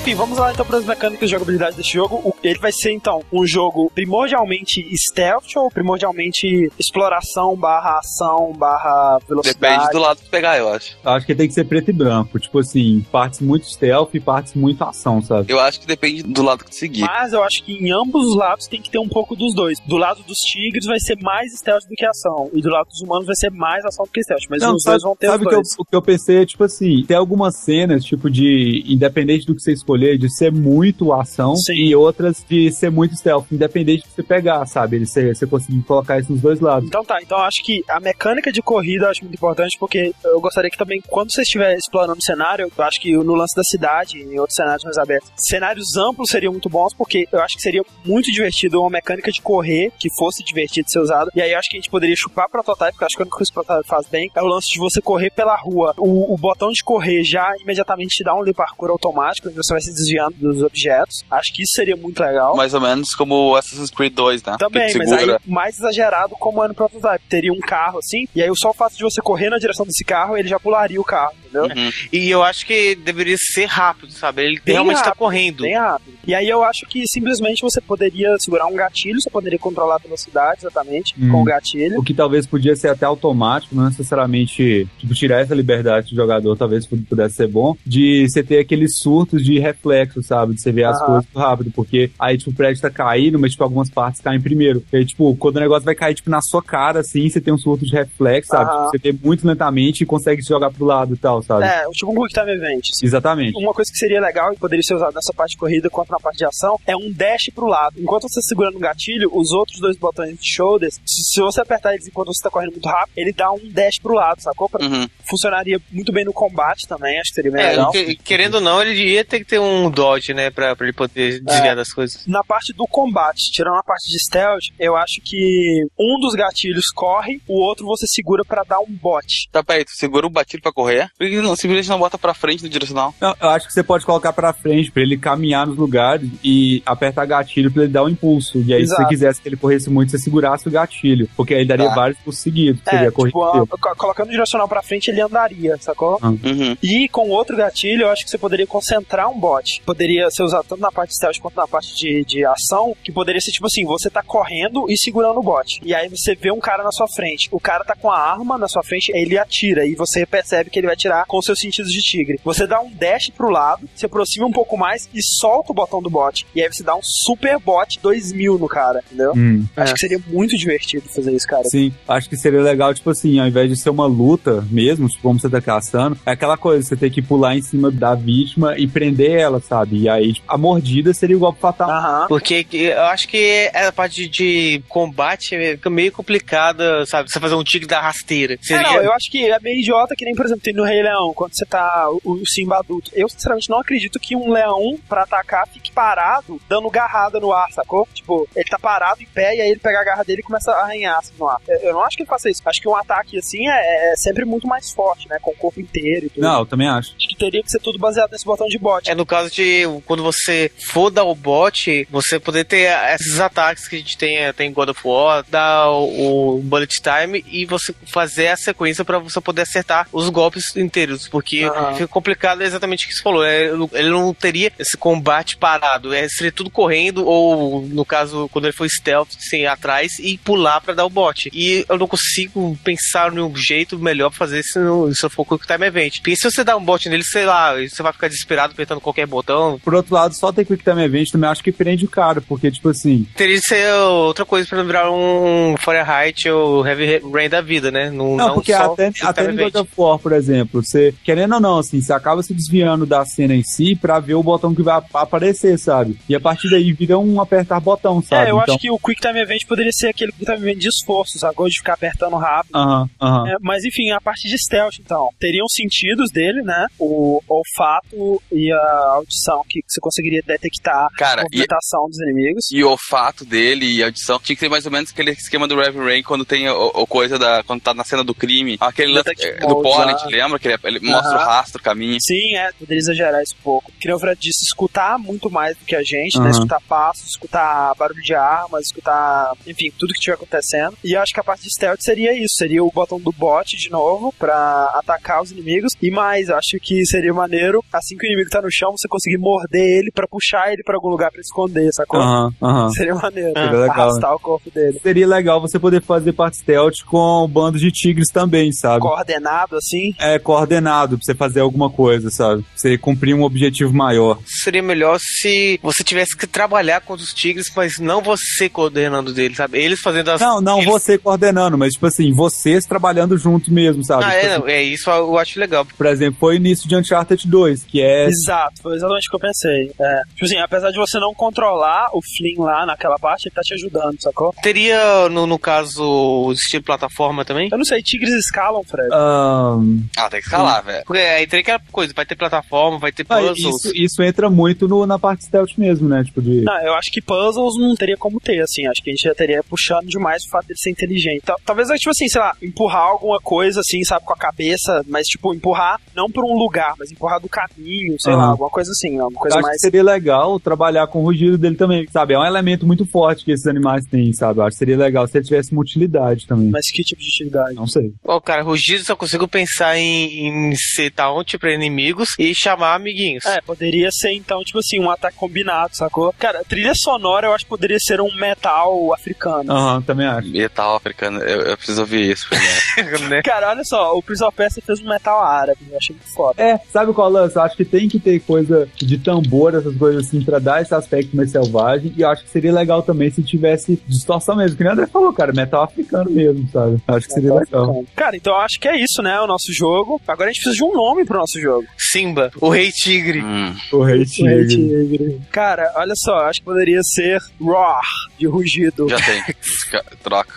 Enfim, 0.08 0.16
vamos 0.16 0.38
lá 0.38 0.50
então 0.50 0.64
para 0.64 0.78
as 0.78 0.86
mecânicas 0.86 1.28
de 1.28 1.34
jogabilidade 1.34 1.76
desse 1.76 1.92
jogo. 1.92 2.34
Ele 2.42 2.58
vai 2.58 2.72
ser 2.72 2.92
então 2.92 3.22
um 3.30 3.46
jogo 3.46 3.92
primordialmente 3.94 4.82
stealth 4.96 5.54
ou 5.54 5.70
primordialmente 5.70 6.72
exploração 6.78 7.54
barra 7.54 7.98
ação 7.98 8.54
barra 8.56 9.18
velocidade? 9.28 9.76
Depende 9.76 9.92
do 9.92 9.98
lado 9.98 10.16
que 10.16 10.24
tu 10.24 10.30
pegar, 10.30 10.56
eu 10.56 10.70
acho. 10.70 10.96
Eu 11.04 11.10
acho 11.10 11.26
que 11.26 11.34
tem 11.34 11.46
que 11.46 11.52
ser 11.52 11.64
preto 11.64 11.90
e 11.90 11.92
branco. 11.92 12.40
Tipo 12.40 12.60
assim, 12.60 13.04
partes 13.12 13.40
muito 13.40 13.66
stealth 13.66 14.14
e 14.14 14.20
partes 14.20 14.54
muito 14.54 14.82
ação, 14.82 15.20
sabe? 15.20 15.52
Eu 15.52 15.60
acho 15.60 15.78
que 15.78 15.86
depende 15.86 16.22
do 16.22 16.42
lado 16.42 16.64
que 16.64 16.70
tu 16.70 16.76
seguir. 16.76 17.02
Mas 17.02 17.34
eu 17.34 17.44
acho 17.44 17.62
que 17.62 17.74
em 17.74 17.92
ambos 17.92 18.28
os 18.28 18.34
lados 18.34 18.66
tem 18.66 18.80
que 18.80 18.88
ter 18.88 18.98
um 18.98 19.08
pouco 19.08 19.36
dos 19.36 19.54
dois. 19.54 19.78
Do 19.80 19.98
lado 19.98 20.22
dos 20.22 20.38
tigres 20.38 20.86
vai 20.86 20.98
ser 21.00 21.18
mais 21.20 21.52
stealth 21.52 21.82
do 21.86 21.94
que 21.94 22.06
ação. 22.06 22.48
E 22.54 22.62
do 22.62 22.70
lado 22.70 22.88
dos 22.88 23.02
humanos 23.02 23.26
vai 23.26 23.36
ser 23.36 23.50
mais 23.50 23.84
ação 23.84 24.06
do 24.06 24.10
que 24.10 24.22
stealth. 24.22 24.44
Mas 24.48 24.62
os 24.62 24.82
sabe, 24.82 24.94
dois 24.94 25.02
vão 25.02 25.14
ter 25.14 25.26
sabe 25.26 25.42
os 25.42 25.46
o 25.46 25.48
que, 25.50 25.54
eu, 25.54 25.60
dois. 25.60 25.74
o 25.78 25.84
que 25.84 25.96
eu 25.96 26.02
pensei 26.02 26.38
é, 26.38 26.46
tipo 26.46 26.64
assim, 26.64 27.04
tem 27.06 27.14
algumas 27.14 27.56
cenas, 27.56 28.02
tipo 28.02 28.30
de, 28.30 28.82
independente 28.86 29.44
do 29.44 29.54
que 29.54 29.60
você 29.60 29.74
escolher 29.74 29.97
de 30.18 30.34
ser 30.34 30.52
muito 30.52 31.12
ação 31.12 31.56
Sim. 31.56 31.74
e 31.74 31.94
outras 31.94 32.44
de 32.48 32.70
ser 32.70 32.90
muito 32.90 33.16
stealth, 33.16 33.46
independente 33.50 34.04
de 34.04 34.10
você 34.10 34.22
pegar, 34.22 34.64
sabe? 34.66 34.96
Ele, 34.96 35.06
você, 35.06 35.34
você 35.34 35.46
conseguir 35.46 35.82
colocar 35.82 36.18
isso 36.18 36.32
nos 36.32 36.40
dois 36.40 36.60
lados. 36.60 36.88
Então 36.88 37.04
tá, 37.04 37.18
então 37.22 37.38
acho 37.38 37.62
que 37.64 37.84
a 37.88 38.00
mecânica 38.00 38.52
de 38.52 38.62
corrida 38.62 39.06
eu 39.06 39.10
acho 39.10 39.22
muito 39.22 39.34
importante, 39.34 39.76
porque 39.78 40.12
eu 40.24 40.40
gostaria 40.40 40.70
que 40.70 40.78
também, 40.78 41.00
quando 41.06 41.32
você 41.32 41.42
estiver 41.42 41.76
explorando 41.76 42.18
o 42.18 42.22
cenário, 42.22 42.70
eu 42.76 42.84
acho 42.84 43.00
que 43.00 43.16
no 43.16 43.34
lance 43.34 43.54
da 43.56 43.62
cidade 43.64 44.18
e 44.18 44.22
em 44.22 44.38
outros 44.38 44.56
cenários 44.56 44.84
mais 44.84 44.98
abertos, 44.98 45.30
cenários 45.36 45.96
amplos 45.96 46.30
seriam 46.30 46.52
muito 46.52 46.68
bons, 46.68 46.94
porque 46.94 47.26
eu 47.32 47.40
acho 47.40 47.56
que 47.56 47.62
seria 47.62 47.82
muito 48.04 48.30
divertido 48.30 48.80
uma 48.80 48.90
mecânica 48.90 49.30
de 49.30 49.40
correr 49.40 49.92
que 49.98 50.08
fosse 50.16 50.42
divertido 50.44 50.86
de 50.86 50.92
ser 50.92 51.00
usado. 51.00 51.30
E 51.34 51.42
aí 51.42 51.52
eu 51.52 51.58
acho 51.58 51.68
que 51.68 51.76
a 51.76 51.80
gente 51.80 51.90
poderia 51.90 52.16
chupar 52.16 52.48
prototype, 52.48 52.92
porque 52.92 53.04
eu 53.04 53.06
acho 53.06 53.16
que 53.16 53.22
a 53.22 53.24
única 53.24 53.36
coisa 53.36 53.52
que 53.52 53.58
o 53.58 53.62
prototype 53.62 53.88
faz 53.88 54.06
bem 54.08 54.30
é 54.34 54.42
o 54.42 54.46
lance 54.46 54.70
de 54.70 54.78
você 54.78 55.00
correr 55.00 55.30
pela 55.30 55.56
rua. 55.56 55.94
O, 55.98 56.34
o 56.34 56.36
botão 56.36 56.70
de 56.70 56.82
correr 56.82 57.22
já 57.24 57.52
imediatamente 57.60 58.16
te 58.16 58.24
dá 58.24 58.34
um 58.34 58.44
parkour 58.52 58.90
automático, 58.90 59.48
onde 59.48 59.56
você 59.56 59.72
vai 59.72 59.80
se 59.80 59.87
desviando 59.92 60.34
dos 60.38 60.62
objetos. 60.62 61.24
Acho 61.30 61.52
que 61.52 61.62
isso 61.62 61.72
seria 61.74 61.96
muito 61.96 62.20
legal. 62.22 62.56
Mais 62.56 62.74
ou 62.74 62.80
menos 62.80 63.14
como 63.14 63.50
o 63.50 63.56
Assassin's 63.56 63.90
Creed 63.90 64.14
2, 64.14 64.42
né? 64.42 64.56
Também, 64.58 64.94
mas 64.96 65.12
aí 65.12 65.36
mais 65.46 65.78
exagerado 65.78 66.34
como 66.38 66.64
é 66.64 66.68
no 66.68 66.74
prototype. 66.74 67.24
Teria 67.28 67.52
um 67.52 67.60
carro 67.60 67.98
assim, 67.98 68.26
e 68.34 68.42
aí 68.42 68.48
só 68.56 68.70
o 68.70 68.74
fato 68.74 68.96
de 68.96 69.02
você 69.02 69.20
correr 69.20 69.50
na 69.50 69.58
direção 69.58 69.84
desse 69.86 70.04
carro, 70.04 70.36
ele 70.36 70.48
já 70.48 70.58
pularia 70.58 71.00
o 71.00 71.04
carro, 71.04 71.34
entendeu? 71.48 71.64
Uhum. 71.64 71.90
E 72.12 72.30
eu 72.30 72.42
acho 72.42 72.66
que 72.66 72.94
deveria 72.94 73.36
ser 73.38 73.66
rápido, 73.66 74.12
sabe? 74.12 74.42
Ele 74.42 74.60
Bem 74.64 74.74
realmente 74.74 74.98
tá 74.98 75.04
rápido, 75.06 75.18
correndo. 75.18 75.62
Bem 75.62 75.76
rápido. 75.76 76.14
E 76.26 76.34
aí 76.34 76.48
eu 76.48 76.62
acho 76.62 76.86
que 76.86 77.04
simplesmente 77.06 77.62
você 77.62 77.80
poderia 77.80 78.36
segurar 78.38 78.66
um 78.66 78.74
gatilho, 78.74 79.20
você 79.20 79.30
poderia 79.30 79.58
controlar 79.58 79.96
a 79.96 79.98
velocidade 79.98 80.60
exatamente 80.60 81.14
Hum. 81.18 81.30
com 81.30 81.42
o 81.42 81.44
gatilho. 81.44 81.98
O 81.98 82.02
que 82.02 82.12
talvez 82.14 82.46
podia 82.46 82.76
ser 82.76 82.88
até 82.88 83.06
automático, 83.06 83.74
não 83.74 83.84
necessariamente 83.84 84.86
tipo, 84.98 85.14
tirar 85.14 85.40
essa 85.40 85.54
liberdade 85.54 86.10
do 86.10 86.16
jogador, 86.16 86.56
talvez 86.56 86.86
pudesse 86.86 87.36
ser 87.36 87.48
bom, 87.48 87.76
de 87.86 88.26
você 88.28 88.42
ter 88.42 88.58
aqueles 88.58 88.98
surtos 88.98 89.44
de 89.44 89.58
reflexo, 89.58 90.22
sabe? 90.22 90.54
De 90.54 90.60
você 90.60 90.72
ver 90.72 90.84
as 90.84 91.02
coisas 91.04 91.24
rápido, 91.34 91.70
porque 91.74 92.10
aí 92.18 92.36
tipo, 92.36 92.50
o 92.50 92.54
prédio 92.54 92.82
tá 92.82 92.90
caindo, 92.90 93.38
mas 93.38 93.52
tipo, 93.52 93.64
algumas 93.64 93.90
partes 93.90 94.20
caem 94.20 94.40
primeiro. 94.40 94.82
E 94.92 94.96
aí, 94.96 95.04
tipo, 95.04 95.34
quando 95.36 95.56
o 95.56 95.60
negócio 95.60 95.84
vai 95.84 95.94
cair 95.94 96.14
tipo, 96.14 96.30
na 96.30 96.40
sua 96.40 96.62
cara, 96.62 97.00
assim, 97.00 97.28
você 97.28 97.40
tem 97.40 97.52
um 97.52 97.58
surto 97.58 97.84
de 97.84 97.92
reflexo, 97.92 98.50
sabe? 98.50 98.70
Tipo, 98.70 98.90
você 98.90 98.98
vê 98.98 99.18
muito 99.22 99.46
lentamente 99.46 100.02
e 100.02 100.06
consegue 100.06 100.42
se 100.42 100.48
jogar 100.48 100.70
pro 100.70 100.84
lado 100.84 101.14
e 101.14 101.16
tal, 101.16 101.42
sabe? 101.48 101.64
É, 101.64 101.84
tipo 101.92 102.12
um 102.12 102.14
Quick 102.22 102.34
Time 102.34 102.52
Event. 102.52 102.90
assim. 102.92 103.06
Exatamente. 103.06 103.58
Uma 103.58 103.72
coisa 103.74 103.90
que 103.90 103.98
seria 103.98 104.20
legal 104.20 104.52
e 104.52 104.56
poderia 104.56 104.82
ser 104.82 104.94
usado 104.94 105.14
nessa 105.14 105.32
parte 105.32 105.52
de 105.52 105.56
corrida 105.58 105.90
quanto 105.90 106.10
na 106.10 106.18
parte 106.20 106.38
de 106.38 106.44
ação 106.44 106.78
é 106.86 106.96
um 106.96 107.10
dash 107.12 107.50
pro 107.54 107.66
lado. 107.66 108.00
Enquanto 108.00 108.28
você 108.28 108.40
segura 108.42 108.70
no 108.70 108.78
gatilho, 108.78 109.30
os 109.32 109.50
outros 109.52 109.80
dois 109.80 109.96
botões 109.96 110.38
de 110.38 110.46
shoulders, 110.54 111.00
se 111.06 111.40
você 111.40 111.60
apertar 111.60 111.94
eles 111.94 112.06
enquanto 112.06 112.28
você 112.28 112.42
tá 112.42 112.50
correndo 112.50 112.72
muito 112.72 112.88
rápido, 112.88 113.12
ele 113.16 113.32
dá 113.32 113.50
um 113.50 113.60
dash 113.70 113.98
pro 114.00 114.14
lado, 114.14 114.40
sacou? 114.42 114.68
Pra- 114.68 114.84
Uhum. 114.84 115.06
Funcionaria 115.28 115.80
muito 115.90 116.12
bem 116.12 116.24
no 116.24 116.32
combate 116.32 116.86
também, 116.88 117.18
acho 117.18 117.30
que 117.30 117.34
seria 117.34 117.50
bem 117.52 117.62
É, 117.62 117.70
legal. 117.70 117.90
que- 117.90 118.16
querendo 118.16 118.54
ou 118.56 118.60
não, 118.60 118.80
ele 118.82 118.94
ia 119.12 119.24
ter 119.24 119.40
que 119.40 119.44
ter 119.44 119.58
um 119.58 119.90
dodge, 119.90 120.32
né? 120.32 120.50
Pra, 120.50 120.74
pra 120.74 120.86
ele 120.86 120.94
poder 120.94 121.40
desviar 121.40 121.76
das 121.76 121.92
coisas. 121.92 122.26
Na 122.26 122.42
parte 122.42 122.72
do 122.72 122.86
combate, 122.86 123.50
tirando 123.52 123.76
a 123.76 123.82
parte 123.82 124.08
de 124.10 124.18
stealth, 124.18 124.64
eu 124.78 124.96
acho 124.96 125.20
que 125.24 125.86
um 125.98 126.18
dos 126.20 126.34
gatilhos 126.34 126.86
corre, 126.94 127.40
o 127.46 127.60
outro 127.60 127.86
você 127.86 128.06
segura 128.06 128.44
pra 128.44 128.62
dar 128.64 128.80
um 128.80 128.86
bote. 128.90 129.48
Tá, 129.52 129.62
peraí, 129.62 129.84
tu 129.84 129.90
segura 129.94 130.26
o 130.26 130.30
batido 130.30 130.62
pra 130.62 130.72
correr? 130.72 131.08
Por 131.28 131.36
que 131.36 131.42
não, 131.42 131.56
simplesmente 131.56 131.88
não 131.88 131.98
bota 131.98 132.16
pra 132.18 132.34
frente 132.34 132.62
no 132.62 132.68
direcional? 132.68 133.14
Não, 133.20 133.34
eu 133.40 133.48
acho 133.50 133.66
que 133.66 133.72
você 133.72 133.82
pode 133.82 134.04
colocar 134.06 134.32
pra 134.32 134.52
frente 134.52 134.90
pra 134.90 135.02
ele 135.02 135.16
caminhar 135.16 135.66
nos 135.66 135.76
lugares 135.76 136.28
e 136.42 136.82
apertar 136.86 137.24
gatilho 137.26 137.70
pra 137.70 137.84
ele 137.84 137.92
dar 137.92 138.04
um 138.04 138.08
impulso. 138.08 138.58
E 138.66 138.72
aí, 138.72 138.80
se 138.80 138.84
Exato. 138.86 139.02
você 139.02 139.08
quisesse 139.08 139.40
que 139.42 139.48
ele 139.48 139.56
corresse 139.56 139.90
muito, 139.90 140.10
você 140.10 140.18
segurasse 140.18 140.66
o 140.66 140.70
gatilho. 140.70 141.28
Porque 141.36 141.54
aí 141.54 141.60
ele 141.60 141.68
daria 141.68 141.88
Tá. 141.88 141.94
vários 141.94 142.18
seguidos. 142.32 142.80
que 142.82 142.94
É, 142.94 143.10
tipo, 143.10 143.42
a- 143.44 143.66
co- 143.66 143.96
colocando 143.96 144.28
o 144.28 144.30
direcional 144.30 144.68
pra 144.68 144.82
frente, 144.82 145.10
ele 145.10 145.20
andaria, 145.20 145.76
sacou? 145.80 146.18
Uhum. 146.22 146.76
E 146.82 147.08
com 147.08 147.28
outro 147.30 147.56
gatilho, 147.56 148.02
eu 148.02 148.10
acho 148.10 148.24
que 148.24 148.30
você 148.30 148.38
poderia 148.38 148.66
concentrar 148.66 149.28
um 149.30 149.38
bot. 149.38 149.82
Poderia 149.84 150.30
ser 150.30 150.42
usado 150.42 150.64
tanto 150.68 150.80
na 150.80 150.90
parte 150.92 151.10
de 151.10 151.16
stealth 151.16 151.38
quanto 151.40 151.56
na 151.56 151.66
parte 151.66 151.94
de, 151.96 152.24
de 152.24 152.44
ação, 152.44 152.94
que 153.02 153.12
poderia 153.12 153.40
ser 153.40 153.50
tipo 153.52 153.66
assim, 153.66 153.84
você 153.84 154.08
tá 154.10 154.22
correndo 154.22 154.86
e 154.90 154.96
segurando 154.98 155.38
o 155.40 155.42
bot. 155.42 155.80
E 155.84 155.94
aí 155.94 156.08
você 156.08 156.34
vê 156.34 156.50
um 156.52 156.60
cara 156.60 156.82
na 156.82 156.92
sua 156.92 157.06
frente. 157.08 157.48
O 157.52 157.60
cara 157.60 157.84
tá 157.84 157.94
com 157.94 158.10
a 158.10 158.18
arma 158.18 158.56
na 158.58 158.68
sua 158.68 158.82
frente, 158.82 159.10
ele 159.14 159.38
atira 159.38 159.86
e 159.86 159.94
você 159.94 160.24
percebe 160.26 160.70
que 160.70 160.78
ele 160.78 160.86
vai 160.86 160.94
atirar 160.94 161.17
com 161.26 161.40
seus 161.42 161.58
sentidos 161.60 161.92
de 161.92 162.00
tigre. 162.00 162.40
Você 162.44 162.66
dá 162.66 162.80
um 162.80 162.90
dash 162.90 163.30
pro 163.30 163.50
lado, 163.50 163.88
se 163.94 164.06
aproxima 164.06 164.46
um 164.46 164.52
pouco 164.52 164.76
mais 164.76 165.08
e 165.14 165.20
solta 165.22 165.72
o 165.72 165.74
botão 165.74 166.02
do 166.02 166.10
bot. 166.10 166.46
E 166.54 166.62
aí 166.62 166.68
você 166.72 166.82
dá 166.82 166.94
um 166.94 167.00
super 167.02 167.58
bot 167.58 167.98
2000 168.02 168.58
no 168.58 168.68
cara, 168.68 169.02
entendeu? 169.06 169.32
Hum. 169.36 169.66
Acho 169.76 169.94
que 169.94 170.00
seria 170.00 170.20
muito 170.28 170.56
divertido 170.56 171.08
fazer 171.08 171.32
isso, 171.34 171.46
cara. 171.46 171.64
Sim, 171.64 171.92
acho 172.06 172.28
que 172.28 172.36
seria 172.36 172.60
legal, 172.60 172.92
tipo 172.94 173.10
assim, 173.10 173.38
ao 173.38 173.46
invés 173.46 173.68
de 173.68 173.76
ser 173.76 173.90
uma 173.90 174.06
luta 174.06 174.66
mesmo, 174.70 175.08
tipo, 175.08 175.22
como 175.22 175.38
você 175.40 175.48
tá 175.48 175.60
caçando, 175.60 176.16
é 176.26 176.32
aquela 176.32 176.56
coisa, 176.56 176.82
você 176.86 176.96
tem 176.96 177.10
que 177.10 177.22
pular 177.22 177.56
em 177.56 177.62
cima 177.62 177.90
da 177.90 178.14
vítima 178.14 178.76
e 178.78 178.86
prender 178.86 179.32
ela, 179.32 179.60
sabe? 179.60 179.98
E 180.02 180.08
aí, 180.08 180.32
tipo, 180.34 180.46
a 180.52 180.58
mordida 180.58 181.12
seria 181.14 181.36
o 181.36 181.40
golpe 181.40 181.60
fatal. 181.60 181.90
Aham. 181.90 182.26
Porque 182.28 182.66
eu 182.72 183.02
acho 183.04 183.28
que 183.28 183.70
a 183.74 183.92
parte 183.92 184.28
de 184.28 184.82
combate 184.88 185.56
fica 185.76 185.90
meio 185.90 186.12
complicada, 186.12 187.04
sabe? 187.06 187.30
Você 187.30 187.40
fazer 187.40 187.54
um 187.54 187.64
tigre 187.64 187.86
da 187.88 188.00
rasteira. 188.00 188.54
É, 188.54 188.58
Seria- 188.60 188.82
não, 188.82 189.02
eu 189.02 189.12
acho 189.12 189.30
que 189.30 189.44
é 189.50 189.58
meio 189.60 189.80
idiota 189.80 190.14
que 190.16 190.24
nem, 190.24 190.34
por 190.34 190.44
exemplo, 190.44 190.62
tem 190.62 190.74
no 190.74 190.84
Rei 190.84 191.02
Leão, 191.08 191.32
quando 191.34 191.54
você 191.54 191.64
tá 191.64 192.08
o, 192.10 192.20
o 192.32 192.46
Simba 192.46 192.78
adulto. 192.78 193.10
Eu, 193.14 193.28
sinceramente, 193.28 193.70
não 193.70 193.78
acredito 193.78 194.20
que 194.20 194.36
um 194.36 194.50
leão, 194.50 194.98
pra 195.08 195.22
atacar, 195.22 195.66
fique 195.68 195.90
parado, 195.92 196.60
dando 196.68 196.90
garrada 196.90 197.40
no 197.40 197.52
ar, 197.52 197.70
sacou? 197.72 198.06
Tipo, 198.12 198.48
ele 198.54 198.68
tá 198.68 198.78
parado 198.78 199.22
em 199.22 199.26
pé 199.26 199.56
e 199.56 199.60
aí 199.60 199.70
ele 199.70 199.80
pega 199.80 200.00
a 200.00 200.04
garra 200.04 200.24
dele 200.24 200.40
e 200.40 200.44
começa 200.44 200.70
a 200.70 200.82
arranhar 200.82 201.18
assim, 201.18 201.32
no 201.38 201.48
ar. 201.48 201.60
Eu, 201.66 201.78
eu 201.78 201.92
não 201.92 202.02
acho 202.02 202.16
que 202.16 202.22
ele 202.22 202.28
faça 202.28 202.50
isso. 202.50 202.62
Acho 202.64 202.80
que 202.80 202.88
um 202.88 202.96
ataque 202.96 203.38
assim 203.38 203.68
é, 203.68 204.12
é 204.12 204.16
sempre 204.16 204.44
muito 204.44 204.66
mais 204.66 204.92
forte, 204.92 205.28
né? 205.28 205.38
Com 205.40 205.50
o 205.50 205.56
corpo 205.56 205.80
inteiro 205.80 206.26
e 206.26 206.30
tudo. 206.30 206.42
Não, 206.42 206.60
eu 206.60 206.66
também 206.66 206.88
acho. 206.88 207.14
Acho 207.16 207.28
que 207.28 207.36
teria 207.36 207.62
que 207.62 207.70
ser 207.70 207.80
tudo 207.80 207.98
baseado 207.98 208.30
nesse 208.30 208.44
botão 208.44 208.66
de 208.66 208.78
bot. 208.78 209.10
É 209.10 209.14
no 209.14 209.26
caso 209.26 209.50
de 209.50 209.84
quando 210.06 210.22
você 210.22 210.70
for 210.92 211.10
dar 211.10 211.24
o 211.24 211.34
bot, 211.34 212.06
você 212.10 212.38
poder 212.38 212.64
ter 212.64 212.90
esses 213.14 213.40
ataques 213.40 213.88
que 213.88 213.96
a 213.96 213.98
gente 213.98 214.16
tem, 214.16 214.52
tem 214.52 214.70
em 214.70 214.72
God 214.72 214.90
of 214.90 215.00
War, 215.04 215.44
dar 215.48 215.90
o, 215.90 216.56
o 216.56 216.62
bullet 216.62 217.00
time 217.00 217.44
e 217.48 217.64
você 217.64 217.94
fazer 218.06 218.48
a 218.48 218.56
sequência 218.56 219.04
pra 219.04 219.18
você 219.18 219.40
poder 219.40 219.62
acertar 219.62 220.06
os 220.12 220.28
golpes 220.28 220.76
inteiros. 220.76 220.97
Porque 221.30 221.64
Aham. 221.64 221.94
fica 221.94 222.08
complicado 222.08 222.62
exatamente 222.62 223.04
o 223.06 223.08
que 223.08 223.14
você 223.14 223.22
falou. 223.22 223.44
é, 223.44 223.66
ele 223.92 224.10
não 224.10 224.32
teria 224.34 224.72
esse 224.78 224.96
combate 224.96 225.56
parado. 225.56 226.12
É, 226.12 226.28
seria 226.28 226.52
tudo 226.52 226.70
correndo, 226.70 227.24
ou 227.26 227.82
no 227.86 228.04
caso, 228.04 228.48
quando 228.52 228.64
ele 228.66 228.72
for 228.76 228.88
stealth, 228.88 229.28
assim, 229.38 229.66
atrás 229.66 230.18
e 230.18 230.38
pular 230.38 230.80
pra 230.80 230.94
dar 230.94 231.04
o 231.04 231.10
bot. 231.10 231.50
E 231.52 231.84
eu 231.88 231.98
não 231.98 232.06
consigo 232.08 232.76
pensar 232.84 233.32
em 233.32 233.38
um 233.40 233.54
jeito 233.56 233.98
melhor 233.98 234.30
pra 234.30 234.38
fazer 234.38 234.60
isso 234.60 234.78
no- 234.80 235.14
se 235.14 235.24
eu 235.24 235.30
for 235.30 235.44
Quick 235.44 235.66
Time 235.66 235.86
Event. 235.86 236.18
Porque 236.18 236.36
se 236.36 236.50
você 236.50 236.64
dar 236.64 236.76
um 236.76 236.84
bot 236.84 237.08
nele, 237.08 237.24
sei 237.24 237.44
lá, 237.46 237.74
você 237.74 238.02
vai 238.02 238.12
ficar 238.12 238.28
desesperado 238.28 238.72
apertando 238.72 239.00
qualquer 239.00 239.26
botão. 239.26 239.78
Por 239.84 239.94
outro 239.94 240.14
lado, 240.14 240.34
só 240.34 240.52
ter 240.52 240.64
Quick 240.64 240.82
Time 240.84 241.02
Event 241.04 241.30
também 241.30 241.48
acho 241.50 241.62
que 241.62 241.72
prende 241.72 242.04
o 242.04 242.08
cara, 242.10 242.40
porque, 242.40 242.70
tipo 242.70 242.88
assim, 242.88 243.26
Teria 243.36 243.56
que 243.60 243.66
ser 243.66 243.92
outra 243.94 244.44
coisa 244.44 244.66
pra 244.68 244.82
virar 244.82 245.10
um 245.10 245.76
Fahrenheit 245.78 246.48
ou 246.48 246.86
Heavy 246.86 247.20
Rain 247.32 247.48
da 247.48 247.60
vida, 247.60 247.90
né? 247.90 248.10
Não, 248.10 248.36
Não, 248.36 248.48
não 248.48 248.54
porque 248.54 248.74
só 248.74 248.92
até, 248.92 249.10
até 249.22 249.48
no 249.52 249.56
God 249.64 249.74
of 249.76 249.90
War, 249.96 250.18
por 250.18 250.32
exemplo, 250.32 250.80
você, 250.88 251.14
querendo 251.24 251.54
ou 251.54 251.60
não, 251.60 251.78
assim, 251.78 252.00
você 252.00 252.12
acaba 252.12 252.42
se 252.42 252.54
desviando 252.54 253.04
da 253.06 253.24
cena 253.24 253.54
em 253.54 253.62
si 253.62 253.94
pra 253.96 254.18
ver 254.20 254.34
o 254.34 254.42
botão 254.42 254.74
que 254.74 254.82
vai 254.82 254.96
ap- 254.96 255.14
aparecer, 255.14 255.78
sabe? 255.78 256.18
E 256.28 256.34
a 256.34 256.40
partir 256.40 256.70
daí 256.70 256.92
vira 256.92 257.18
um 257.18 257.40
apertar 257.40 257.80
botão, 257.80 258.22
sabe? 258.22 258.46
É, 258.48 258.50
eu 258.50 258.60
então, 258.60 258.74
acho 258.74 258.78
que 258.82 258.90
o 258.90 258.98
Quick 258.98 259.20
Time 259.20 259.38
Event 259.40 259.66
poderia 259.66 259.92
ser 259.92 260.08
aquele 260.08 260.32
Quick 260.32 260.44
Time 260.44 260.58
Event 260.58 260.78
de 260.78 260.88
esforço, 260.88 261.38
sacou? 261.38 261.68
De 261.68 261.76
ficar 261.76 261.94
apertando 261.94 262.36
rápido. 262.36 262.74
Aham, 262.76 263.08
aham. 263.20 263.48
É, 263.48 263.54
mas 263.60 263.84
enfim, 263.84 264.10
a 264.10 264.20
parte 264.20 264.48
de 264.48 264.56
stealth, 264.58 264.98
então. 265.00 265.28
Teriam 265.38 265.66
sentidos 265.68 266.30
dele, 266.32 266.62
né? 266.62 266.86
O 266.98 267.40
olfato 267.48 268.42
e 268.50 268.72
a 268.72 269.08
audição 269.14 269.62
que 269.68 269.80
você 269.86 270.00
conseguiria 270.00 270.42
detectar 270.46 271.06
a 271.06 271.10
Cara, 271.16 271.40
e, 271.42 271.44
movimentação 271.44 272.06
dos 272.08 272.18
inimigos. 272.20 272.70
e 272.72 272.82
o 272.82 272.90
olfato 272.90 273.44
dele 273.44 273.86
e 273.86 274.02
a 274.02 274.06
audição 274.06 274.38
tinha 274.40 274.56
que 274.56 274.60
ser 274.60 274.68
mais 274.68 274.84
ou 274.86 274.92
menos 274.92 275.10
aquele 275.10 275.30
esquema 275.32 275.66
do 275.68 275.76
Rev 275.76 275.96
Rain 275.96 276.22
quando 276.22 276.44
tem 276.44 276.68
o, 276.68 276.86
o 276.94 277.06
coisa 277.06 277.38
da. 277.38 277.62
quando 277.62 277.80
tá 277.82 277.92
na 277.94 278.04
cena 278.04 278.24
do 278.24 278.34
crime. 278.34 278.76
Aquele 278.80 279.12
lance, 279.12 279.30
eh, 279.40 279.58
do 279.66 279.80
lá. 279.80 280.26
lembra? 280.26 280.58
Que 280.58 280.68
ele, 280.68 280.77
ele 280.84 281.00
mostra 281.00 281.36
o 281.36 281.38
rastro, 281.38 281.80
o 281.80 281.82
caminho. 281.82 282.18
Sim, 282.20 282.56
é, 282.56 282.70
poderia 282.72 282.98
exagerar 282.98 283.42
isso 283.42 283.54
um 283.58 283.62
pouco. 283.62 283.92
Que 284.00 284.06
nem 284.06 284.16
o 284.16 284.18
Fred 284.18 284.38
disse, 284.40 284.64
escutar 284.64 285.18
muito 285.18 285.50
mais 285.50 285.76
do 285.76 285.84
que 285.84 285.96
a 285.96 286.02
gente, 286.02 286.38
né? 286.38 286.44
Aham. 286.44 286.50
Escutar 286.50 286.80
passos, 286.88 287.30
escutar 287.30 287.94
barulho 287.96 288.22
de 288.22 288.34
armas, 288.34 288.86
escutar, 288.86 289.52
enfim, 289.66 289.90
tudo 289.98 290.12
que 290.12 290.18
estiver 290.18 290.34
acontecendo. 290.34 290.96
E 291.04 291.12
eu 291.12 291.20
acho 291.20 291.32
que 291.32 291.40
a 291.40 291.44
parte 291.44 291.62
de 291.64 291.70
stealth 291.70 292.00
seria 292.00 292.32
isso, 292.32 292.54
seria 292.56 292.82
o 292.84 292.90
botão 292.90 293.20
do 293.20 293.32
bot 293.32 293.76
de 293.76 293.90
novo 293.90 294.32
pra 294.38 294.90
atacar 294.94 295.42
os 295.42 295.50
inimigos. 295.50 295.92
E 296.00 296.10
mais, 296.10 296.48
eu 296.48 296.56
acho 296.56 296.78
que 296.80 297.04
seria 297.06 297.32
maneiro, 297.34 297.84
assim 297.92 298.16
que 298.16 298.26
o 298.26 298.28
inimigo 298.28 298.50
tá 298.50 298.62
no 298.62 298.70
chão, 298.70 298.92
você 298.96 299.08
conseguir 299.08 299.38
morder 299.38 299.98
ele 299.98 300.10
pra 300.12 300.26
puxar 300.26 300.72
ele 300.72 300.82
pra 300.82 300.94
algum 300.94 301.08
lugar 301.08 301.30
pra 301.30 301.40
esconder, 301.40 301.88
sacou? 301.92 302.20
Aham, 302.20 302.52
aham. 302.62 302.90
Seria 302.98 303.14
maneiro. 303.14 303.52
Seria 303.54 303.78
legal, 303.78 304.08
Arrastar 304.08 304.34
o 304.34 304.38
corpo 304.38 304.70
dele. 304.70 304.98
Seria 305.02 305.26
legal 305.26 305.60
você 305.60 305.78
poder 305.78 306.02
fazer 306.02 306.32
parte 306.32 306.58
stealth 306.58 307.04
com 307.06 307.48
bandos 307.48 307.80
de 307.80 307.90
tigres 307.90 308.28
também, 308.32 308.72
sabe? 308.72 309.00
Coordenado 309.00 309.76
assim. 309.76 310.14
É 310.18 310.38
coordenado 310.38 310.67
pra 310.68 311.06
você 311.20 311.34
fazer 311.34 311.60
alguma 311.60 311.90
coisa, 311.90 312.30
sabe? 312.30 312.62
Pra 312.62 312.70
você 312.74 312.98
cumprir 312.98 313.34
um 313.34 313.42
objetivo 313.42 313.92
maior. 313.92 314.38
seria 314.44 314.82
melhor 314.82 315.18
se 315.20 315.78
você 315.82 316.02
tivesse 316.04 316.36
que 316.36 316.46
trabalhar 316.46 317.00
com 317.00 317.14
os 317.14 317.32
tigres, 317.32 317.70
mas 317.74 317.98
não 317.98 318.20
você 318.22 318.68
coordenando 318.68 319.32
deles, 319.32 319.56
sabe? 319.56 319.78
Eles 319.78 320.00
fazendo 320.00 320.30
as. 320.30 320.40
Não, 320.40 320.60
não 320.60 320.78
eles... 320.78 320.90
você 320.90 321.18
coordenando, 321.18 321.76
mas 321.78 321.94
tipo 321.94 322.06
assim, 322.06 322.32
vocês 322.32 322.84
trabalhando 322.84 323.36
juntos 323.36 323.68
mesmo, 323.68 324.04
sabe? 324.04 324.24
Ah, 324.24 324.28
Tipo 324.30 324.36
é, 324.36 324.50
assim, 324.50 324.60
não, 324.60 324.68
é 324.68 324.82
isso 324.82 325.10
eu 325.10 325.38
acho 325.38 325.58
legal. 325.58 325.84
Por 325.84 326.06
exemplo, 326.06 326.38
foi 326.38 326.54
o 326.54 326.56
início 326.56 326.88
de 326.88 326.96
Uncharted 326.96 327.46
2, 327.48 327.84
que 327.84 328.00
é. 328.00 328.26
Exato, 328.26 328.82
foi 328.82 328.96
exatamente 328.96 329.26
o 329.26 329.30
que 329.30 329.36
eu 329.36 329.40
pensei. 329.40 329.92
É. 330.00 330.22
Tipo 330.34 330.44
assim, 330.44 330.58
apesar 330.58 330.90
de 330.90 330.96
você 330.96 331.18
não 331.18 331.34
controlar 331.34 332.08
o 332.12 332.20
Flynn 332.22 332.64
lá 332.64 332.86
naquela 332.86 333.18
parte, 333.18 333.48
ele 333.48 333.54
tá 333.54 333.62
te 333.62 333.74
ajudando, 333.74 334.20
sacou? 334.20 334.54
Teria, 334.62 335.28
no, 335.28 335.46
no 335.46 335.58
caso, 335.58 336.02
o 336.02 336.52
estilo 336.52 336.82
plataforma 336.82 337.44
também? 337.44 337.68
Eu 337.70 337.78
não 337.78 337.84
sei, 337.84 338.02
tigres 338.02 338.32
escalam, 338.34 338.82
Fred. 338.84 339.08
ahn, 339.12 340.00
Ah, 340.16 340.28
tem 340.30 340.40
que 340.40 340.46
escalar, 340.46 340.57
velho. 340.82 341.04
Porque 341.06 341.20
aí 341.22 341.46
teria 341.46 341.60
aquela 341.62 341.80
coisa, 341.92 342.12
vai 342.14 342.26
ter 342.26 342.36
plataforma, 342.36 342.98
vai 342.98 343.12
ter 343.12 343.26
ah, 343.28 343.36
puzzles. 343.38 343.58
isso, 343.84 343.92
isso 343.94 344.22
entra 344.22 344.48
muito 344.50 344.86
no- 344.88 345.06
na 345.06 345.18
parte 345.18 345.44
stealth 345.44 345.72
mesmo, 345.78 346.08
né? 346.08 346.22
Tipo 346.24 346.40
de. 346.42 346.62
Não, 346.62 346.78
eu 346.82 346.94
acho 346.94 347.10
que 347.10 347.20
puzzles 347.20 347.74
não 347.78 347.94
teria 347.94 348.16
como 348.16 348.40
ter, 348.40 348.60
assim. 348.60 348.86
Acho 348.86 349.02
que 349.02 349.10
a 349.10 349.12
gente 349.12 349.22
já 349.22 349.34
teria 349.34 349.62
puxando 349.62 350.06
demais 350.06 350.42
o 350.44 350.50
fato 350.50 350.66
dele 350.66 350.78
ser 350.78 350.90
inteligente. 350.90 351.42
Tal- 351.44 351.58
Talvez, 351.64 351.88
tipo 351.98 352.10
assim, 352.10 352.28
sei 352.28 352.40
lá, 352.40 352.52
empurrar 352.62 353.02
alguma 353.08 353.38
coisa, 353.40 353.80
assim, 353.80 354.02
sabe, 354.04 354.24
com 354.24 354.32
a 354.32 354.36
cabeça, 354.36 355.02
mas, 355.08 355.26
tipo, 355.26 355.54
empurrar 355.54 356.00
não 356.14 356.30
por 356.30 356.44
um 356.44 356.54
lugar, 356.56 356.94
mas 356.98 357.10
empurrar 357.10 357.40
do 357.40 357.48
caminho, 357.48 358.16
sei 358.18 358.32
Aham. 358.32 358.42
lá, 358.42 358.48
alguma 358.50 358.70
coisa 358.70 358.90
assim, 358.90 359.18
alguma 359.18 359.40
coisa 359.40 359.56
acho 359.56 359.62
mais. 359.66 359.76
que 359.76 359.80
seria 359.86 360.02
legal 360.02 360.58
trabalhar 360.58 361.06
com 361.06 361.20
o 361.20 361.24
rugido 361.24 361.56
dele 361.58 361.76
também, 361.76 362.06
sabe? 362.10 362.34
É 362.34 362.38
um 362.38 362.44
elemento 362.44 362.86
muito 362.86 363.04
forte 363.06 363.44
que 363.44 363.52
esses 363.52 363.66
animais 363.66 364.04
têm, 364.06 364.32
sabe? 364.32 364.60
Eu 364.60 364.64
acho 364.64 364.74
que 364.74 364.78
seria 364.78 364.96
legal 364.96 365.26
se 365.26 365.36
ele 365.38 365.44
tivesse 365.44 365.72
uma 365.72 365.80
utilidade 365.82 366.46
também. 366.46 366.70
Mas 366.70 366.90
que 366.90 367.02
tipo 367.02 367.20
de 367.20 367.28
utilidade? 367.28 367.74
Não 367.74 367.86
sei. 367.86 368.12
Ó, 368.24 368.40
cara, 368.40 368.62
rugido 368.62 369.04
só 369.04 369.14
consigo 369.16 369.46
pensar 369.46 369.96
em, 369.98 370.37
em 370.46 370.74
ser 370.76 371.10
taunt 371.10 371.58
pra 371.58 371.72
inimigos 371.72 372.28
e 372.38 372.54
chamar 372.54 372.94
amiguinhos. 372.94 373.44
É, 373.44 373.60
poderia 373.60 374.08
ser 374.12 374.32
então, 374.32 374.62
tipo 374.62 374.78
assim, 374.78 374.98
um 375.00 375.10
ataque 375.10 375.36
combinado, 375.36 375.94
sacou? 375.96 376.34
Cara, 376.38 376.62
trilha 376.64 376.92
sonora 376.94 377.46
eu 377.48 377.54
acho 377.54 377.64
que 377.64 377.68
poderia 377.70 377.98
ser 378.00 378.20
um 378.20 378.34
metal 378.36 379.12
africano. 379.14 379.72
Aham, 379.72 380.02
também 380.02 380.26
acho. 380.26 380.48
Metal 380.48 380.96
africano, 380.96 381.40
eu, 381.40 381.60
eu 381.62 381.76
preciso 381.76 382.00
ouvir 382.00 382.30
isso 382.30 382.48
primeiro. 382.48 383.28
né? 383.28 383.42
Cara, 383.44 383.70
olha 383.70 383.82
só, 383.84 384.16
o 384.16 384.22
Prince 384.22 384.44
of 384.44 384.56
Persia 384.56 384.82
fez 384.84 385.00
um 385.00 385.08
metal 385.08 385.42
árabe, 385.42 385.80
eu 385.90 385.96
achei 385.96 386.14
muito 386.14 386.32
foda. 386.34 386.62
É, 386.62 386.78
sabe 386.90 387.12
qual 387.12 387.28
é 387.28 387.32
lance? 387.32 387.56
Eu 387.56 387.62
acho 387.62 387.76
que 387.76 387.84
tem 387.84 388.08
que 388.08 388.18
ter 388.18 388.40
coisa 388.40 388.88
de 388.96 389.18
tambor, 389.18 389.74
essas 389.74 389.96
coisas 389.96 390.26
assim, 390.26 390.42
pra 390.42 390.58
dar 390.58 390.82
esse 390.82 390.94
aspecto 390.94 391.36
mais 391.36 391.50
selvagem. 391.50 392.12
E 392.16 392.22
eu 392.22 392.28
acho 392.30 392.44
que 392.44 392.50
seria 392.50 392.72
legal 392.72 393.02
também 393.02 393.30
se 393.30 393.42
tivesse 393.42 394.00
distorção 394.06 394.56
mesmo. 394.56 394.76
Que 394.76 394.82
nem 394.82 394.90
o 394.90 394.94
André 394.94 395.06
falou, 395.06 395.32
cara, 395.32 395.52
metal 395.52 395.82
africano 395.84 396.30
mesmo, 396.30 396.68
sabe? 396.72 397.00
Eu 397.06 397.14
acho 397.14 397.26
que 397.26 397.32
seria 397.34 397.54
Metal 397.54 397.64
legal. 397.64 397.82
africano. 397.82 398.08
Cara, 398.16 398.36
então 398.36 398.52
eu 398.54 398.60
acho 398.60 398.78
que 398.80 398.88
é 398.88 398.96
isso, 398.96 399.22
né? 399.22 399.40
O 399.40 399.46
nosso 399.46 399.72
jogo. 399.72 400.20
Agora 400.28 400.50
a 400.50 400.52
gente 400.52 400.62
precisa 400.62 400.76
de 400.76 400.84
um 400.84 400.94
nome 400.94 401.24
pro 401.24 401.38
nosso 401.38 401.60
jogo. 401.60 401.86
Simba, 401.96 402.50
o 402.60 402.68
rei 402.68 402.92
tigre. 402.92 403.40
hum. 403.42 403.74
O 403.92 404.02
Rei 404.02 404.24
Tigre. 404.24 405.40
Cara, 405.50 405.90
olha 405.96 406.12
só, 406.16 406.46
acho 406.46 406.60
que 406.60 406.64
poderia 406.66 407.00
ser 407.02 407.40
Roar, 407.60 408.02
de 408.38 408.46
rugido. 408.46 409.08
Já 409.08 409.16
tem. 409.16 409.42
Troca. 410.22 410.54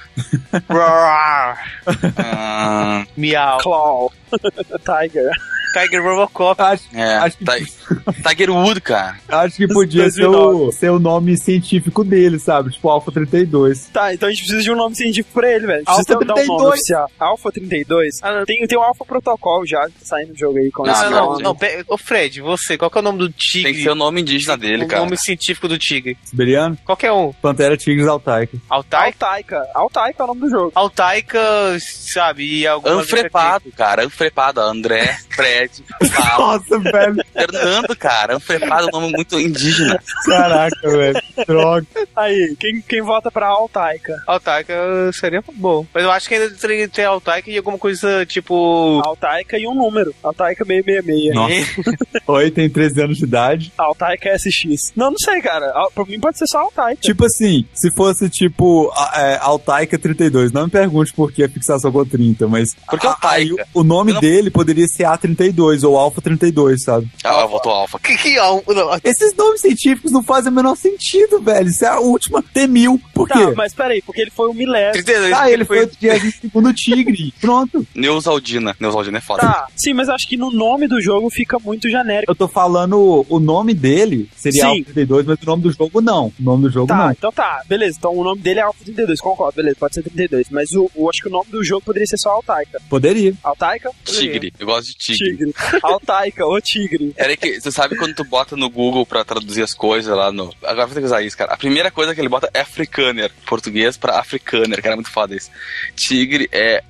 Roar. 0.69 1.81
Ah, 2.18 3.06
Miau. 3.15 3.57
Claw. 3.60 4.11
Tiger. 4.85 5.31
Tiger 5.73 6.03
Robocop. 6.03 6.61
Acho, 6.61 6.84
é, 6.93 7.15
Acho 7.18 7.38
que- 7.38 7.45
Ti- 7.45 7.73
Tiger 8.27 8.52
Wood, 8.52 8.81
cara. 8.81 9.15
acho 9.27 9.57
que 9.57 9.68
podia 9.68 10.10
ser 10.10 10.26
o, 10.27 10.31
2009. 10.31 10.72
ser 10.73 10.89
o 10.91 10.99
nome 10.99 11.38
científico 11.38 12.03
dele, 12.03 12.39
sabe? 12.39 12.72
Tipo 12.72 12.89
Alpha 12.89 13.11
32. 13.11 13.88
Tá, 13.93 14.14
então 14.14 14.30
a 14.30 14.31
gente 14.31 14.41
precisa 14.41 14.61
de 14.64 14.72
um 14.72 14.76
nome 14.76 14.95
científico 14.95 15.34
pra 15.34 15.52
ele, 15.52 15.68
velho. 15.68 15.84
Alpha 15.85 16.03
Precisa 16.03 16.26
dar 16.26 16.34
um 16.34 16.38
nome 16.38 16.41
32. 16.48 16.69
oficial. 16.73 17.11
Alpha 17.19 17.52
32? 17.52 18.15
Ah, 18.22 18.34
não, 18.39 18.45
tem, 18.45 18.65
tem 18.68 18.77
um 18.77 18.84
Alpha 18.84 19.06
Protocol 19.06 19.65
já, 19.68 19.85
que 19.88 19.91
tá 19.99 20.06
saindo 20.06 20.30
no 20.31 20.38
jogo 20.38 20.57
aí 20.57 20.72
com 20.72 20.85
Não, 20.85 20.93
esse 20.93 21.03
Não, 21.03 21.11
não, 21.11 21.26
nome. 21.31 21.43
não. 21.43 21.56
pe- 21.56 21.84
Ô, 21.88 21.98
Fred, 21.98 22.41
você, 22.41 22.77
qual 22.77 22.89
que 22.91 22.98
é 22.98 23.02
o 23.02 23.03
nome 23.03 23.19
do 23.19 23.30
tigre? 23.30 23.64
Tem 23.64 23.73
que 23.73 23.84
ser 23.84 23.89
o 23.91 23.95
nome 23.95 24.22
indígena 24.22 24.57
dele, 24.57 24.85
o 24.85 24.88
cara. 24.88 25.03
nome 25.03 25.18
científico 25.18 25.68
do 25.68 25.77
tigre. 25.77 26.18
Siberiano? 26.23 26.77
Qualquer 26.85 27.11
um. 27.11 27.31
Pantera 27.34 27.76
Tigres 27.77 28.07
Altaica. 28.07 28.57
Altaika? 28.69 29.26
Altaica. 29.26 29.68
Altaica 29.73 30.22
é 30.22 30.23
o 30.23 30.27
nome 30.27 30.41
do 30.41 30.49
jogo. 30.49 30.72
Altaika, 30.76 31.39
sabe, 31.80 32.60
e 32.60 32.68
algumas 32.68 32.99
Anfrepado, 33.06 33.72
cara. 33.76 34.06
Anfrepado. 34.06 34.61
André, 34.61 35.18
Fred, 35.30 35.61
Paulo, 36.16 36.54
Nossa, 36.58 36.80
velho. 36.80 37.16
Fernando, 37.34 37.96
cara. 37.98 38.36
Anfrepado 38.36 38.88
é 38.92 38.96
um 38.96 39.00
nome 39.02 39.14
muito 39.14 39.40
indígena. 39.40 40.02
Caraca, 40.26 40.90
velho. 40.90 41.22
Droga. 41.48 41.88
Aí, 42.16 42.56
quem, 42.60 42.82
quem 42.82 43.02
vota 43.02 43.32
pra 43.32 43.48
Altaica? 43.48 44.16
Altaika 44.28 44.74
seria 45.14 45.44
bom. 45.54 45.86
Mas 45.94 46.04
eu 46.04 46.12
acho 46.12 46.28
que 46.28 46.36
ainda 46.36 46.50
teria 46.56 46.88
que 46.88 46.94
ter 46.96 47.04
Altaika 47.06 47.50
e 47.50 47.58
alguma 47.58 47.78
coisa 47.78 48.26
tipo. 48.26 49.02
Altaica 49.06 49.58
e 49.58 49.68
um 49.68 49.74
número. 49.76 50.14
Altaica 50.24 50.66
666. 50.66 51.36
Nossa. 51.36 52.22
Oi, 52.28 52.52
tem 52.52 52.70
13 52.70 53.02
anos 53.02 53.18
de 53.18 53.24
idade. 53.26 53.72
Altaica 53.78 54.38
SX. 54.38 54.92
Não, 54.96 55.12
não 55.12 55.18
sei, 55.24 55.42
cara. 55.42 55.72
Pra 55.94 56.06
mim 56.06 56.20
pode 56.20 56.38
ser 56.38 56.46
só 56.48 56.60
Altaica. 56.60 57.02
Tipo 57.02 57.26
assim, 57.26 57.66
se 57.74 57.92
fosse 57.96 58.30
tipo 58.30 58.92
é, 59.16 59.38
Altaica 59.42 59.98
32, 59.98 60.52
não 60.52 60.66
me 60.66 60.70
pergunte 60.70 61.14
por 61.14 61.32
que 61.32 61.44
a 61.44 61.50
fixação 61.50 61.92
com 61.92 62.06
30, 62.06 62.48
mas 62.48 62.74
Por 62.90 63.00
que 63.00 63.08
a- 63.08 63.12
Altaica? 63.12 63.36
aí 63.36 63.66
o, 63.74 63.84
nome 63.84 64.14
não- 64.14 64.22
dele 64.22 64.50
poderia 64.50 64.86
ser 64.88 65.04
A32 65.04 65.51
ou 65.84 65.98
Alpha 65.98 66.22
32, 66.22 66.84
sabe? 66.84 67.07
Ah, 67.23 67.41
eu 67.41 67.48
voto 67.49 67.69
alfa. 67.69 67.99
Que 67.99 68.18
que 68.18 68.36
não, 68.36 68.61
Esses 69.03 69.34
nomes 69.36 69.61
científicos 69.61 70.11
não 70.11 70.23
fazem 70.23 70.52
o 70.52 70.56
menor 70.56 70.76
sentido, 70.76 71.41
velho. 71.41 71.68
Isso 71.69 71.84
é 71.86 71.88
a 71.90 71.99
última 71.99 72.41
T1000. 72.41 72.99
Por 73.14 73.28
quê? 73.28 73.34
Tá, 73.34 73.53
mas 73.56 73.73
peraí, 73.73 74.02
porque 74.02 74.22
ele 74.22 74.32
foi 74.32 74.48
o 74.49 74.53
milésimo. 74.53 74.94
32, 75.03 75.34
Ah, 75.34 75.52
ele 75.52 75.65
foi 75.65 75.84
o 75.84 75.88
32 75.88 76.76
Tigre. 76.76 77.34
Pronto. 77.41 77.86
Neusaldina. 77.95 78.76
Neusaldina 78.80 79.18
é 79.18 79.22
foda. 79.22 79.41
Tá, 79.41 79.68
sim, 79.76 79.94
mas 79.94 80.10
acho 80.10 80.28
que 80.28 80.38
no 80.38 80.52
nome 80.52 80.88
do 80.88 81.02
jogo 81.02 81.30
fica 81.30 81.57
muito 81.60 81.90
genérico. 81.90 82.32
Eu 82.32 82.36
tô 82.36 82.48
falando 82.48 83.26
o 83.30 83.40
nome 83.40 83.73
dele 83.73 84.30
seria 84.36 84.61
Sim. 84.61 84.68
Alpha 84.80 84.84
32, 84.94 85.26
mas 85.26 85.38
o 85.41 85.45
nome 85.45 85.64
do 85.64 85.72
jogo 85.72 86.02
não. 86.02 86.28
O 86.28 86.44
nome 86.44 86.64
do 86.64 86.69
jogo 86.72 86.88
Tá, 86.88 86.98
não. 86.98 87.11
então 87.11 87.32
tá, 87.32 87.61
beleza. 87.68 87.98
Então 87.98 88.14
o 88.15 88.23
nome 88.23 88.41
dele 88.41 88.60
é 88.60 88.64
Alpha 88.64 88.84
32, 88.84 89.19
concordo, 89.22 89.56
beleza, 89.56 89.76
pode 89.80 89.95
ser 89.95 90.03
32. 90.03 90.48
Mas 90.49 90.72
o, 90.72 90.90
o- 90.95 91.10
acho 91.10 91.22
que 91.22 91.28
o 91.28 91.32
nome 91.32 91.49
do 91.52 91.64
jogo 91.64 91.82
poderia 91.86 92.06
ser 92.07 92.18
só 92.18 92.30
Altaica. 92.32 92.82
Poderia. 92.90 93.34
Altaica? 93.44 93.91
Tigre. 94.06 94.53
Eu 94.60 94.65
gosto 94.65 94.88
de 94.88 94.94
tigre. 94.95 95.32
Tigre. 95.32 95.40
Altaica, 95.81 96.45
ô 96.45 96.59
tigre. 96.61 97.13
Era 97.18 97.35
que, 97.35 97.59
você 97.59 97.72
sabe 97.72 97.95
quando 97.95 98.13
tu 98.15 98.23
bota 98.23 98.55
no 98.55 98.69
Google 98.69 99.05
pra 99.05 99.23
traduzir 99.23 99.63
as 99.63 99.73
coisas 99.73 100.15
lá 100.15 100.31
no. 100.31 100.53
Agora 100.63 100.85
vou 100.88 100.93
ter 100.95 101.01
que 101.01 101.05
usar 101.05 101.22
isso, 101.22 101.38
cara. 101.38 101.53
A 101.53 101.57
primeira 101.57 101.89
coisa 101.91 102.13
que 102.13 102.22
ele 102.22 102.30
bota 102.30 102.49
é 102.53 102.61
africaner. 102.61 103.31
Português 103.45 103.97
pra 103.97 104.19
africaner, 104.19 104.81
cara. 104.81 104.93
É 104.93 104.95
muito 104.95 105.11
foda 105.11 105.35
isso. 105.35 105.49
Tigre 105.95 106.47
é. 106.51 106.84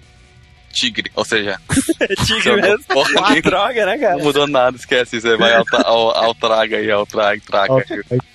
Tigre. 0.74 1.12
Ou 1.16 1.26
seja, 1.26 1.60
É 2.00 2.16
tigre 2.26 2.56
mesmo. 2.62 2.84
Porra, 2.86 3.10
Uma 3.20 3.34
que- 3.34 3.42
droga, 3.42 3.86
né, 3.86 3.98
cara? 3.98 4.16
não 4.18 4.24
mudou 4.24 4.48
nada, 4.48 4.78
esquece. 4.78 5.20
Você 5.20 5.36
vai 5.36 5.54
ao, 5.54 5.66
ao, 5.84 6.18
ao 6.26 6.36
traga 6.36 6.78
aí, 6.78 6.90
ao 6.90 7.06
traga, 7.06 7.42
traga. 7.46 7.86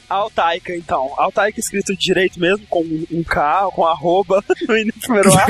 Altaica. 0.08 0.74
Então. 0.74 1.12
Altaica 1.16 1.58
escrito 1.60 1.94
direito 1.96 2.38
mesmo, 2.40 2.66
com 2.68 2.82
um 2.82 3.22
K, 3.24 3.68
com 3.72 3.84
arroba 3.84 4.42
no 4.48 4.92
primeiro 5.00 5.32
A. 5.36 5.46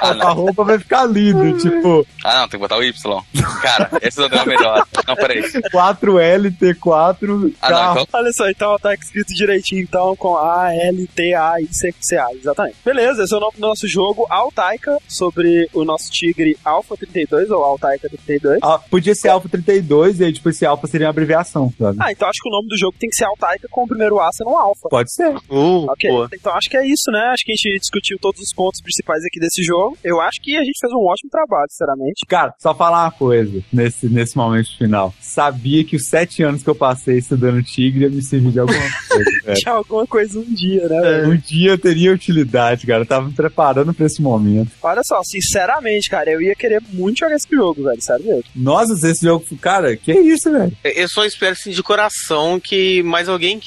Ah, 0.00 0.10
A 0.10 0.14
não. 0.14 0.34
roupa 0.34 0.64
vai 0.64 0.78
ficar 0.78 1.04
lindo, 1.06 1.58
tipo 1.58 2.06
Ah, 2.24 2.40
não, 2.40 2.48
tem 2.48 2.50
que 2.50 2.58
botar 2.58 2.76
o 2.76 2.82
Y. 2.84 3.22
Cara, 3.62 3.90
esse 4.02 4.18
não 4.18 4.26
é 4.28 4.42
o 4.42 4.46
melhor. 4.46 4.86
Não, 5.06 5.16
peraí. 5.16 5.42
4L, 5.42 6.50
T4, 6.56 7.54
Ah, 7.60 7.70
não, 7.70 7.92
então. 7.92 8.06
Olha 8.12 8.32
só, 8.32 8.48
então 8.48 8.70
Altaica 8.70 9.02
escrito 9.04 9.34
direitinho, 9.34 9.82
então, 9.82 10.14
com 10.16 10.36
A, 10.36 10.72
L, 10.74 11.06
T, 11.08 11.34
A, 11.34 11.60
I, 11.60 11.68
C, 11.72 11.92
C, 12.00 12.16
A, 12.16 12.26
exatamente. 12.32 12.76
Beleza, 12.84 13.24
esse 13.24 13.34
é 13.34 13.36
o 13.36 13.40
nome 13.40 13.54
do 13.56 13.60
nosso 13.60 13.86
jogo, 13.88 14.26
Altaica, 14.30 14.96
sobre 15.08 15.68
o 15.72 15.84
nosso 15.84 16.10
tigre 16.10 16.56
Alpha 16.64 16.96
32, 16.96 17.50
ou 17.50 17.62
Altaica 17.64 18.08
32. 18.08 18.58
Ah, 18.62 18.78
podia 18.78 19.14
ser 19.14 19.28
Alpha 19.28 19.48
32 19.48 20.20
e 20.20 20.24
aí, 20.24 20.32
tipo, 20.32 20.48
esse 20.50 20.64
Alpha 20.64 20.86
seria 20.86 21.06
uma 21.06 21.10
abreviação, 21.10 21.72
sabe? 21.78 21.98
Ah, 22.00 22.12
então 22.12 22.28
acho 22.28 22.40
que 22.42 22.48
o 22.48 22.52
nome 22.52 22.68
do 22.68 22.76
jogo 22.78 22.94
tem 22.98 23.08
que 23.08 23.16
ser 23.16 23.24
Altaica 23.24 23.66
com 23.70 23.86
primeiro 23.88 24.20
A 24.20 24.30
sendo 24.32 24.50
um 24.50 24.58
Alpha. 24.58 24.88
Pode 24.90 25.12
ser. 25.12 25.28
Uh, 25.50 25.86
Ok, 25.90 26.10
pô. 26.10 26.28
então 26.32 26.54
acho 26.54 26.68
que 26.70 26.76
é 26.76 26.86
isso, 26.86 27.10
né? 27.10 27.20
Acho 27.32 27.44
que 27.44 27.52
a 27.52 27.54
gente 27.54 27.78
discutiu 27.80 28.18
todos 28.20 28.40
os 28.40 28.52
pontos 28.54 28.80
principais 28.80 29.24
aqui 29.24 29.40
desse 29.40 29.62
jogo. 29.62 29.96
Eu 30.04 30.20
acho 30.20 30.40
que 30.42 30.56
a 30.56 30.64
gente 30.64 30.78
fez 30.80 30.92
um 30.92 31.04
ótimo 31.04 31.30
trabalho, 31.30 31.66
sinceramente. 31.70 32.24
Cara, 32.28 32.54
só 32.58 32.74
falar 32.74 33.04
uma 33.04 33.10
coisa 33.12 33.62
nesse, 33.72 34.08
nesse 34.08 34.36
momento 34.36 34.76
final. 34.76 35.14
Sabia 35.20 35.84
que 35.84 35.96
os 35.96 36.08
sete 36.08 36.42
anos 36.42 36.62
que 36.62 36.70
eu 36.70 36.74
passei 36.74 37.18
estudando 37.18 37.62
Tigre 37.62 38.04
ia 38.04 38.10
me 38.10 38.22
servir 38.22 38.52
de 38.52 38.60
alguma 38.60 38.78
coisa, 39.08 39.30
velho. 39.44 39.58
Tinha 39.58 39.74
alguma 39.74 40.06
coisa 40.06 40.38
um 40.38 40.54
dia, 40.54 40.88
né? 40.88 41.00
velho? 41.00 41.30
Um 41.32 41.36
dia 41.36 41.70
eu 41.70 41.78
teria 41.78 42.12
utilidade, 42.12 42.86
cara. 42.86 43.02
Eu 43.02 43.06
tava 43.06 43.26
me 43.28 43.34
preparando 43.34 43.92
pra 43.94 44.06
esse 44.06 44.20
momento. 44.22 44.70
Olha 44.82 45.02
só, 45.04 45.20
sinceramente, 45.24 46.08
cara, 46.10 46.30
eu 46.30 46.40
ia 46.40 46.54
querer 46.54 46.82
muito 46.92 47.18
jogar 47.18 47.36
esse 47.36 47.48
jogo, 47.50 47.82
velho, 47.84 48.02
sério 48.02 48.24
mesmo. 48.24 48.44
Nossa, 48.54 48.92
esse 49.08 49.24
jogo. 49.24 49.44
Cara, 49.60 49.96
que 49.96 50.12
isso, 50.12 50.50
velho? 50.50 50.72
Eu 50.84 51.08
só 51.08 51.24
espero 51.24 51.52
assim 51.52 51.70
de 51.70 51.82
coração 51.82 52.60
que 52.60 53.02
mais 53.02 53.28
alguém 53.28 53.58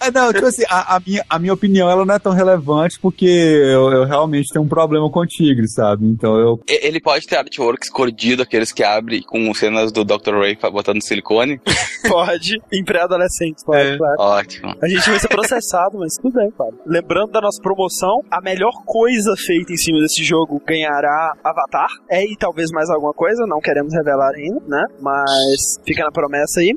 Ah, 0.00 0.10
não, 0.10 0.32
tipo 0.32 0.46
assim, 0.46 0.62
a, 0.68 0.96
a 0.96 1.00
minha, 1.04 1.24
a 1.28 1.38
minha 1.38 1.52
opinião 1.54 1.90
ela 1.90 2.04
não 2.04 2.14
é 2.14 2.18
tão 2.18 2.32
relevante 2.32 2.98
porque 3.00 3.26
eu, 3.26 3.90
eu 3.92 4.04
realmente 4.04 4.52
tenho 4.52 4.64
um 4.64 4.68
problema 4.68 5.10
com 5.10 5.24
Tigre, 5.26 5.68
sabe? 5.68 6.06
Então 6.06 6.38
eu. 6.38 6.60
Ele 6.68 7.00
pode 7.00 7.26
ter 7.26 7.36
artwork 7.36 7.84
escondido, 7.84 8.42
aqueles 8.42 8.72
que 8.72 8.82
abrem 8.84 9.22
com 9.22 9.52
cenas 9.54 9.90
do 9.92 10.04
Dr. 10.04 10.34
Ray 10.38 10.56
botando 10.72 11.02
silicone. 11.02 11.60
Pode, 12.08 12.60
em 12.72 12.84
pré-adolescente, 12.84 13.64
pode, 13.64 13.80
É. 13.80 13.96
claro. 13.96 14.14
Ótimo. 14.20 14.74
A 14.80 14.86
gente 14.88 15.08
vai 15.10 15.18
ser 15.18 15.26
processado, 15.28 15.98
mas 15.98 16.14
tudo 16.14 16.34
bem, 16.34 16.50
cara. 16.52 16.70
Lembrando 16.86 17.32
da 17.32 17.40
nossa 17.40 17.60
promoção, 17.60 18.20
a 18.30 18.40
melhor 18.40 18.70
coisa 18.84 19.34
feita 19.36 19.72
em 19.72 19.76
cima 19.76 19.98
desse 20.00 20.22
jogo 20.22 20.62
ganhará 20.64 21.32
Avatar. 21.42 21.88
É 22.08 22.22
e 22.24 22.36
talvez 22.38 22.70
mais 22.70 22.88
alguma 22.90 23.12
coisa, 23.12 23.44
não 23.46 23.60
queremos 23.60 23.92
revelar 23.92 24.30
ainda, 24.36 24.60
né? 24.68 24.84
Mas 25.00 25.80
fica 25.84 26.04
na 26.04 26.12
promessa 26.12 26.60
aí. 26.60 26.76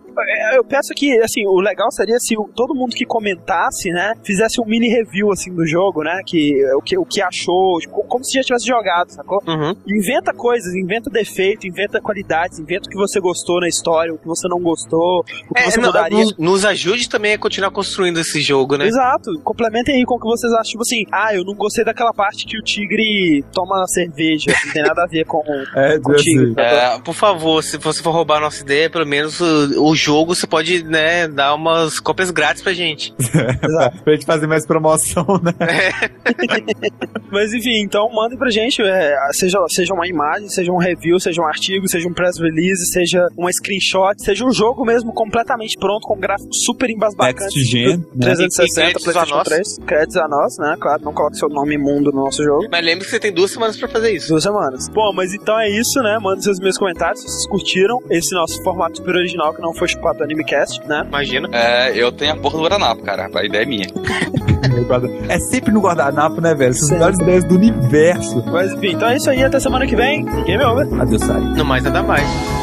É, 0.53 0.57
Eu 0.57 0.63
peço 0.63 0.93
que, 0.95 1.11
assim, 1.19 1.45
o 1.45 1.59
legal 1.59 1.91
seria 1.91 2.17
se 2.19 2.35
o- 2.35 2.49
todo 2.55 2.73
mundo 2.73 2.78
que 2.87 3.05
comentasse, 3.05 3.89
né, 3.91 4.13
fizesse 4.23 4.61
um 4.61 4.65
mini 4.65 4.89
review, 4.89 5.31
assim, 5.31 5.53
do 5.53 5.65
jogo, 5.65 6.03
né? 6.03 6.21
Que, 6.25 6.53
o, 6.75 6.81
que, 6.81 6.97
o 6.97 7.05
que 7.05 7.21
achou, 7.21 7.79
tipo, 7.79 8.03
como 8.03 8.23
se 8.23 8.33
já 8.33 8.41
tivesse 8.41 8.67
jogado, 8.67 9.09
sacou? 9.11 9.41
Uhum. 9.47 9.75
Inventa 9.87 10.33
coisas, 10.33 10.73
inventa 10.75 11.09
defeito, 11.09 11.67
inventa 11.67 11.99
qualidades, 12.01 12.59
inventa 12.59 12.87
o 12.87 12.91
que 12.91 12.97
você 12.97 13.19
gostou 13.19 13.59
na 13.59 13.67
história, 13.67 14.13
o 14.13 14.17
que 14.17 14.27
você 14.27 14.47
não 14.47 14.59
gostou, 14.59 15.19
o 15.19 15.23
que 15.53 15.61
É, 15.61 15.69
você 15.71 15.79
não, 15.79 15.87
mudaria. 15.87 16.17
nos, 16.17 16.37
nos 16.37 16.65
ajude 16.65 17.09
também 17.09 17.33
a 17.33 17.37
continuar 17.37 17.71
construindo 17.71 18.19
esse 18.19 18.41
jogo, 18.41 18.77
né? 18.77 18.87
Exato. 18.87 19.31
Complementem 19.43 19.95
aí 19.95 20.05
com 20.05 20.15
o 20.15 20.19
que 20.19 20.25
vocês 20.27 20.51
acham. 20.53 20.63
Tipo 20.71 20.81
assim, 20.83 21.03
ah, 21.11 21.33
eu 21.35 21.43
não 21.43 21.55
gostei 21.55 21.83
daquela 21.83 22.13
parte 22.13 22.45
que 22.45 22.57
o 22.57 22.61
tigre 22.63 23.43
toma 23.53 23.83
cerveja. 23.87 24.51
Não 24.65 24.73
tem 24.73 24.83
nada 24.83 25.03
a 25.03 25.07
ver 25.07 25.25
com, 25.25 25.41
É, 25.75 25.99
com 25.99 26.11
o 26.11 26.15
tigre. 26.15 26.53
É, 26.57 26.99
por 26.99 27.13
favor, 27.13 27.63
se 27.63 27.77
você 27.77 28.01
for 28.01 28.11
roubar 28.11 28.37
a 28.37 28.41
nossa 28.41 28.61
ideia, 28.61 28.89
pelo 28.89 29.05
menos 29.05 29.39
o, 29.39 29.89
o 29.89 29.95
jogo 29.95 30.35
você 30.35 30.45
pode, 30.47 30.83
né, 30.83 31.27
dar 31.27 31.55
umas 31.55 31.99
cópias 31.99 32.31
grátis 32.31 32.61
pra 32.61 32.68
gente. 32.73 33.13
Exato. 33.19 34.03
pra 34.03 34.13
gente 34.13 34.25
fazer 34.25 34.47
mais 34.47 34.65
promoção, 34.65 35.25
né? 35.43 35.53
Mas 37.31 37.53
enfim, 37.53 37.81
então 37.83 38.09
mandem 38.13 38.37
pra 38.37 38.49
gente, 38.49 38.81
é, 38.81 39.15
seja, 39.31 39.59
seja 39.69 39.93
uma 39.93 40.07
imagem, 40.07 40.49
seja 40.49 40.71
um 40.71 40.77
review, 40.77 41.19
seja 41.19 41.41
um 41.41 41.45
artigo, 41.45 41.87
seja 41.87 42.07
um 42.07 42.13
press 42.13 42.37
release, 42.39 42.85
seja 42.91 43.27
uma 43.37 43.51
screenshot, 43.51 44.15
seja 44.17 44.45
um 44.45 44.51
jogo 44.51 44.85
mesmo 44.85 45.13
completamente 45.13 45.77
pronto, 45.77 46.07
com 46.07 46.17
gráfico 46.19 46.49
super 46.53 46.89
embasbacante. 46.89 47.39
Next 47.55 47.71
gen, 47.71 47.97
do 47.97 48.25
né? 48.25 48.35
360, 48.35 48.63
E 48.63 48.73
créditos 48.73 49.07
a 49.07 49.11
PlayStation 49.11 49.35
nós. 49.35 49.47
3. 49.47 49.77
Créditos 49.85 50.17
a 50.17 50.27
nós, 50.27 50.57
né? 50.57 50.75
Claro, 50.79 51.01
não 51.03 51.13
coloque 51.13 51.37
seu 51.37 51.49
nome 51.49 51.75
imundo 51.75 52.11
no 52.11 52.23
nosso 52.25 52.43
jogo. 52.43 52.67
Mas 52.71 52.83
lembre 52.83 53.05
que 53.05 53.11
você 53.11 53.19
tem 53.19 53.31
duas 53.33 53.51
semanas 53.51 53.77
pra 53.77 53.87
fazer 53.87 54.11
isso. 54.11 54.29
Duas 54.29 54.43
semanas. 54.43 54.89
Bom, 54.89 55.11
mas 55.13 55.33
então 55.33 55.59
é 55.59 55.69
isso, 55.69 56.01
né? 56.01 56.17
Mandem 56.21 56.41
seus 56.41 56.59
meus 56.59 56.77
comentários 56.77 57.21
se 57.21 57.27
vocês 57.27 57.47
curtiram 57.47 57.99
esse 58.09 58.33
nosso 58.33 58.61
formato 58.63 58.97
super 58.97 59.15
original 59.15 59.53
que 59.53 59.61
não 59.61 59.73
foi 59.73 59.87
chupado 59.87 60.19
do 60.19 60.23
Animecast, 60.23 60.81
né? 60.87 61.03
Imagina. 61.07 61.49
É, 61.51 61.95
eu 61.95 62.11
tenho 62.11 62.33
a 62.33 62.35
porra 62.37 62.58
do 62.59 62.63
guardanapo, 62.69 63.03
cara. 63.03 63.29
A 63.33 63.45
ideia 63.45 63.63
é 63.63 63.65
minha. 63.65 63.87
É 65.27 65.39
sempre 65.39 65.71
no 65.71 65.79
guardanapo, 65.81 66.41
né, 66.41 66.53
velho? 66.53 66.71
Essas 66.71 66.89
melhores 66.89 67.19
ideias 67.19 67.43
do 67.43 67.55
universo. 67.55 68.43
Mas 68.51 68.71
enfim, 68.73 68.93
então 68.93 69.07
é 69.07 69.17
isso 69.17 69.29
aí. 69.29 69.43
Até 69.43 69.59
semana 69.59 69.87
que 69.87 69.95
vem. 69.95 70.25
Game 70.43 70.63
over. 70.63 70.87
Adeus, 71.01 71.21
Sari. 71.21 71.43
No 71.57 71.65
mais, 71.65 71.83
nada 71.83 72.03
mais. 72.03 72.58